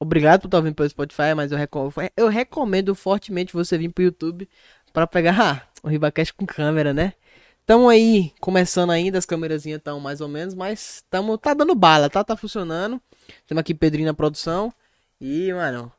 obrigado 0.00 0.42
por 0.42 0.48
estar 0.48 0.58
ouvindo 0.58 0.74
pelo 0.76 0.90
Spotify, 0.90 1.34
mas 1.36 1.52
eu, 1.52 1.58
recom- 1.58 1.92
eu 2.16 2.28
recomendo 2.28 2.94
fortemente 2.96 3.52
você 3.54 3.78
vir 3.78 3.90
pro 3.90 4.04
YouTube 4.04 4.48
pra 4.92 5.06
pegar 5.06 5.36
ah, 5.40 5.62
o 5.82 5.88
Ribacast 5.88 6.34
com 6.34 6.46
câmera, 6.46 6.94
né? 6.94 7.14
Tamo 7.66 7.88
aí, 7.88 8.32
começando 8.40 8.90
ainda, 8.90 9.18
as 9.18 9.26
câmerazinhas 9.26 9.78
estão 9.78 10.00
mais 10.00 10.20
ou 10.20 10.28
menos, 10.28 10.54
mas 10.54 11.04
tamo, 11.10 11.38
tá 11.38 11.54
dando 11.54 11.74
bala, 11.74 12.10
tá? 12.10 12.24
Tá 12.24 12.36
funcionando. 12.36 13.00
Temos 13.46 13.60
aqui 13.60 13.74
Pedrinho 13.74 14.08
na 14.08 14.14
produção. 14.14 14.72
E, 15.20 15.52
mano, 15.52 15.92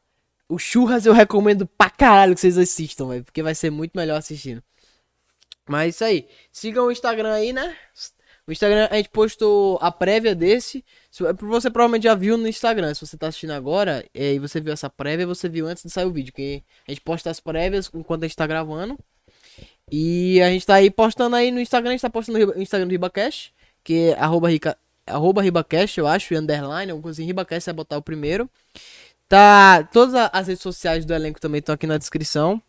o 0.50 0.60
Churras 0.60 1.06
eu 1.06 1.14
recomendo 1.14 1.68
pra 1.68 1.90
caralho 1.90 2.36
que 2.36 2.42
vocês 2.42 2.58
assistam, 2.58 3.08
velho, 3.10 3.24
porque 3.26 3.44
vai 3.44 3.56
ser 3.56 3.70
muito 3.72 3.94
melhor 3.96 4.18
assistindo. 4.18 4.64
Mas 5.68 5.86
é 5.86 5.90
isso 5.90 6.04
aí. 6.04 6.30
Sigam 6.52 6.86
o 6.88 6.92
Instagram 6.92 7.34
aí, 7.34 7.54
né? 7.54 7.76
Instagram, 8.52 8.88
a 8.92 8.96
gente 8.98 9.10
postou 9.10 9.78
a 9.82 9.92
prévia 9.92 10.34
desse. 10.36 10.84
Se- 11.10 11.24
Você 11.34 11.70
provavelmente 11.70 12.04
já 12.04 12.16
viu 12.16 12.38
no 12.38 12.48
Instagram. 12.48 12.94
Se 12.94 13.06
você 13.06 13.18
tá 13.18 13.28
assistindo 13.28 13.52
agora 13.52 14.06
eh, 14.14 14.34
e 14.34 14.40
você 14.40 14.60
viu 14.60 14.74
essa 14.74 14.90
prévia, 14.90 15.26
você 15.28 15.48
viu 15.50 15.68
antes 15.68 15.84
de 15.84 15.90
sair 15.90 16.06
o 16.06 16.12
vídeo. 16.12 16.34
A 16.88 16.92
gente 16.92 17.02
posta 17.02 17.30
as 17.30 17.40
prévias 17.40 17.90
enquanto 17.94 18.24
a 18.24 18.28
gente 18.28 18.36
tá 18.36 18.48
gravando. 18.48 18.98
E 19.92 20.42
a 20.42 20.50
gente 20.50 20.66
tá 20.66 20.76
aí 20.76 20.90
postando 20.90 21.36
aí 21.36 21.52
no 21.52 21.60
Instagram. 21.60 21.90
A 21.90 21.94
gente 21.94 22.02
tá 22.02 22.10
postando 22.10 22.40
no 22.56 22.62
Instagram 22.62 22.88
do 22.88 22.92
RibaCash. 22.92 23.52
Que 23.84 24.10
é 24.12 24.20
arroba, 24.20 24.50
rica, 24.50 24.78
arroba 25.06 25.42
RibaCash, 25.42 25.98
eu 25.98 26.08
acho. 26.08 26.34
E 26.34 26.38
underline, 26.38 26.92
alguma 26.92 27.04
coisa 27.04 27.22
assim. 27.22 27.26
RibaCash, 27.26 27.66
vai 27.66 27.74
botar 27.74 27.98
o 27.98 28.02
primeiro. 28.02 28.50
Tá. 29.28 29.84
Todas 29.92 30.30
as 30.32 30.48
redes 30.48 30.62
sociais 30.62 31.06
do 31.06 31.14
elenco 31.14 31.40
também 31.40 31.60
estão 31.60 31.74
aqui 31.76 31.88
na 31.88 31.98
descrição. 31.98 32.62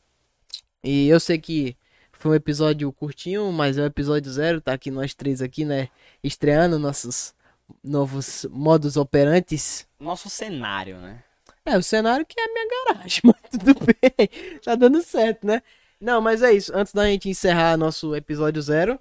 E 0.83 1.09
eu 1.09 1.21
sei 1.21 1.39
que 1.39 1.77
foi 2.23 2.31
um 2.31 2.35
episódio 2.37 2.93
curtinho, 2.93 3.51
mas 3.51 3.77
é 3.77 3.83
o 3.83 3.87
episódio 3.87 4.31
zero, 4.31 4.61
tá 4.61 4.73
aqui 4.75 4.93
nós 4.93 5.13
três 5.13 5.43
aqui, 5.43 5.65
né? 5.65 5.89
Estreando 6.23 6.79
nossos 6.79 7.35
novos 7.83 8.47
modos 8.49 8.97
operantes. 8.97 9.89
Nosso 9.99 10.31
cenário, 10.31 10.99
né? 10.99 11.25
É, 11.67 11.77
o 11.77 11.83
cenário 11.83 12.25
que 12.25 12.41
é 12.41 12.45
a 12.45 12.53
minha 12.53 12.69
garagem, 12.87 13.23
mas 13.27 13.51
tudo 13.51 13.75
bem. 13.75 14.59
Tá 14.65 14.77
dando 14.77 15.03
certo, 15.03 15.45
né? 15.45 15.63
Não, 16.01 16.21
mas 16.21 16.43
é 16.43 16.53
isso. 16.53 16.73
Antes 16.73 16.93
da 16.93 17.07
gente 17.07 17.29
encerrar 17.29 17.77
nosso 17.77 18.15
episódio 18.15 18.63
zero, 18.63 19.01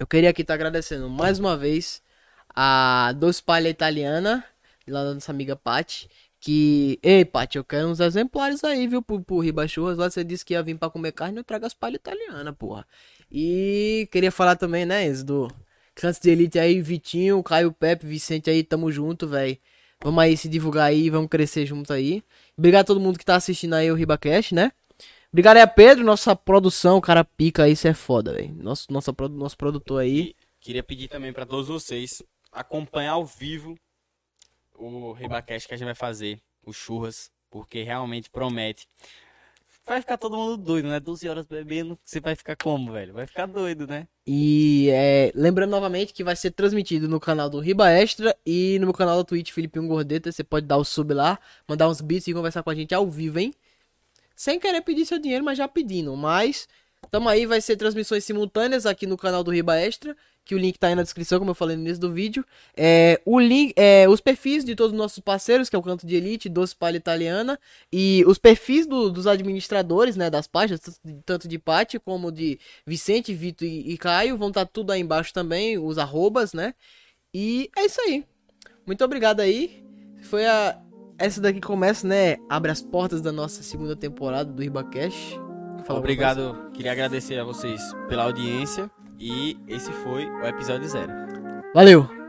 eu 0.00 0.06
queria 0.06 0.30
aqui 0.30 0.40
estar 0.40 0.54
agradecendo 0.54 1.10
mais 1.10 1.38
uma 1.38 1.58
vez 1.58 2.02
a 2.56 3.12
Doce 3.18 3.42
Palha 3.42 3.68
Italiana, 3.68 4.42
lá 4.88 5.04
da 5.04 5.12
nossa 5.12 5.30
amiga 5.30 5.56
Paty. 5.56 6.08
Que, 6.44 6.98
ei, 7.02 7.24
Paty, 7.24 7.56
eu 7.56 7.64
quero 7.64 7.88
uns 7.88 8.00
exemplares 8.00 8.62
aí, 8.64 8.86
viu, 8.86 9.00
pro, 9.00 9.18
pro 9.18 9.38
Ribachurras. 9.38 9.96
Lá 9.96 10.10
você 10.10 10.22
disse 10.22 10.44
que 10.44 10.52
ia 10.52 10.62
vir 10.62 10.76
pra 10.76 10.90
comer 10.90 11.12
carne, 11.12 11.38
eu 11.38 11.44
trago 11.44 11.64
as 11.64 11.72
palhas 11.72 11.96
italianas, 11.96 12.54
porra. 12.54 12.86
E 13.32 14.06
queria 14.12 14.30
falar 14.30 14.54
também, 14.54 14.84
né, 14.84 15.06
Enzo, 15.06 15.24
do 15.24 15.48
Cantos 15.94 16.20
de 16.20 16.28
Elite 16.28 16.58
aí, 16.58 16.82
Vitinho, 16.82 17.42
Caio 17.42 17.72
Pepe, 17.72 18.04
Vicente 18.04 18.50
aí, 18.50 18.62
tamo 18.62 18.92
junto, 18.92 19.26
velho. 19.26 19.56
Vamos 20.02 20.22
aí 20.22 20.36
se 20.36 20.46
divulgar 20.46 20.88
aí, 20.88 21.08
vamos 21.08 21.30
crescer 21.30 21.64
junto 21.64 21.94
aí. 21.94 22.22
Obrigado 22.58 22.82
a 22.82 22.86
todo 22.88 23.00
mundo 23.00 23.18
que 23.18 23.24
tá 23.24 23.36
assistindo 23.36 23.72
aí 23.72 23.90
o 23.90 23.94
RibaCast, 23.94 24.54
né? 24.54 24.70
Obrigado 25.32 25.56
aí 25.56 25.62
a 25.62 25.66
Pedro, 25.66 26.04
nossa 26.04 26.36
produção, 26.36 27.00
cara 27.00 27.24
pica 27.24 27.62
aí, 27.62 27.72
isso 27.72 27.88
é 27.88 27.94
foda, 27.94 28.34
velho. 28.34 28.54
Nosso, 28.56 28.92
nossa, 28.92 29.14
produ- 29.14 29.38
nosso 29.38 29.56
produtor 29.56 30.02
aí. 30.02 30.34
Queria 30.60 30.82
pedir 30.82 31.08
também 31.08 31.32
pra 31.32 31.46
todos 31.46 31.68
vocês 31.68 32.22
acompanhar 32.52 33.12
ao 33.12 33.24
vivo 33.24 33.74
o 34.74 35.12
Ribacast 35.12 35.68
que 35.68 35.74
a 35.74 35.76
gente 35.76 35.86
vai 35.86 35.94
fazer, 35.94 36.40
o 36.62 36.72
Churras, 36.72 37.30
porque 37.50 37.82
realmente 37.82 38.30
promete. 38.30 38.88
Vai 39.86 40.00
ficar 40.00 40.16
todo 40.16 40.36
mundo 40.36 40.56
doido, 40.56 40.88
né? 40.88 40.98
12 40.98 41.28
horas 41.28 41.44
bebendo, 41.44 41.98
você 42.02 42.18
vai 42.18 42.34
ficar 42.34 42.56
como, 42.56 42.90
velho? 42.90 43.12
Vai 43.12 43.26
ficar 43.26 43.44
doido, 43.44 43.86
né? 43.86 44.08
E 44.26 44.88
é, 44.90 45.30
lembrando 45.34 45.70
novamente 45.70 46.14
que 46.14 46.24
vai 46.24 46.34
ser 46.34 46.52
transmitido 46.52 47.06
no 47.06 47.20
canal 47.20 47.50
do 47.50 47.60
Riba 47.60 47.90
Extra 47.90 48.34
e 48.46 48.78
no 48.80 48.86
meu 48.86 48.94
canal 48.94 49.18
da 49.18 49.24
Twitch, 49.24 49.52
Filipinho 49.52 49.86
Gordeta. 49.86 50.32
Você 50.32 50.42
pode 50.42 50.66
dar 50.66 50.78
o 50.78 50.84
sub 50.84 51.12
lá, 51.12 51.38
mandar 51.68 51.86
uns 51.86 52.00
beats 52.00 52.26
e 52.26 52.32
conversar 52.32 52.62
com 52.62 52.70
a 52.70 52.74
gente 52.74 52.94
ao 52.94 53.06
vivo, 53.10 53.38
hein? 53.38 53.52
Sem 54.34 54.58
querer 54.58 54.80
pedir 54.80 55.04
seu 55.04 55.18
dinheiro, 55.18 55.44
mas 55.44 55.58
já 55.58 55.68
pedindo. 55.68 56.16
Mas 56.16 56.66
tamo 57.10 57.28
aí, 57.28 57.44
vai 57.44 57.60
ser 57.60 57.76
transmissões 57.76 58.24
simultâneas 58.24 58.86
aqui 58.86 59.06
no 59.06 59.18
canal 59.18 59.44
do 59.44 59.50
Riba 59.50 59.76
Extra, 59.78 60.16
que 60.44 60.54
o 60.54 60.58
link 60.58 60.78
tá 60.78 60.88
aí 60.88 60.94
na 60.94 61.02
descrição, 61.02 61.38
como 61.38 61.52
eu 61.52 61.54
falei 61.54 61.74
no 61.74 61.82
início 61.82 62.00
do 62.00 62.12
vídeo. 62.12 62.44
É, 62.76 63.18
o 63.24 63.40
link, 63.40 63.72
é, 63.76 64.06
os 64.08 64.20
perfis 64.20 64.64
de 64.64 64.74
todos 64.74 64.92
os 64.92 64.98
nossos 64.98 65.18
parceiros, 65.20 65.70
que 65.70 65.76
é 65.76 65.78
o 65.78 65.82
Canto 65.82 66.06
de 66.06 66.14
Elite, 66.16 66.48
Doce 66.50 66.76
Palha 66.76 66.98
Italiana, 66.98 67.58
e 67.92 68.22
os 68.26 68.36
perfis 68.36 68.86
do- 68.86 69.10
dos 69.10 69.26
administradores, 69.26 70.16
né, 70.16 70.28
das 70.28 70.46
páginas, 70.46 70.80
tanto 71.24 71.48
de- 71.48 71.58
Paty 71.58 71.98
como 71.98 72.30
de 72.30 72.58
Vicente, 72.86 73.32
Vitor 73.32 73.66
e, 73.66 73.92
e 73.92 73.96
Caio, 73.96 74.36
vão 74.36 74.48
estar 74.48 74.66
tudo 74.66 74.90
aí 74.92 75.00
embaixo 75.00 75.32
também, 75.32 75.78
os 75.78 75.96
arrobas, 75.96 76.52
né? 76.52 76.74
E 77.32 77.70
é 77.76 77.86
isso 77.86 78.00
aí. 78.02 78.22
Muito 78.86 79.02
obrigado 79.02 79.40
aí. 79.40 79.82
Foi 80.24 80.44
a 80.46 80.78
essa 81.16 81.40
daqui 81.40 81.60
começa, 81.60 82.06
né? 82.06 82.36
Abre 82.50 82.70
as 82.70 82.82
portas 82.82 83.22
da 83.22 83.32
nossa 83.32 83.62
segunda 83.62 83.96
temporada 83.96 84.52
do 84.52 84.60
RibaCast. 84.62 85.40
Fala 85.86 86.00
Obrigado, 86.00 86.70
queria 86.74 86.92
agradecer 86.92 87.38
a 87.38 87.44
vocês 87.44 87.80
pela 88.08 88.24
audiência 88.24 88.90
e 89.18 89.56
esse 89.68 89.92
foi 89.92 90.26
o 90.26 90.46
episódio 90.46 90.88
zero. 90.88 91.12
Valeu. 91.74 92.23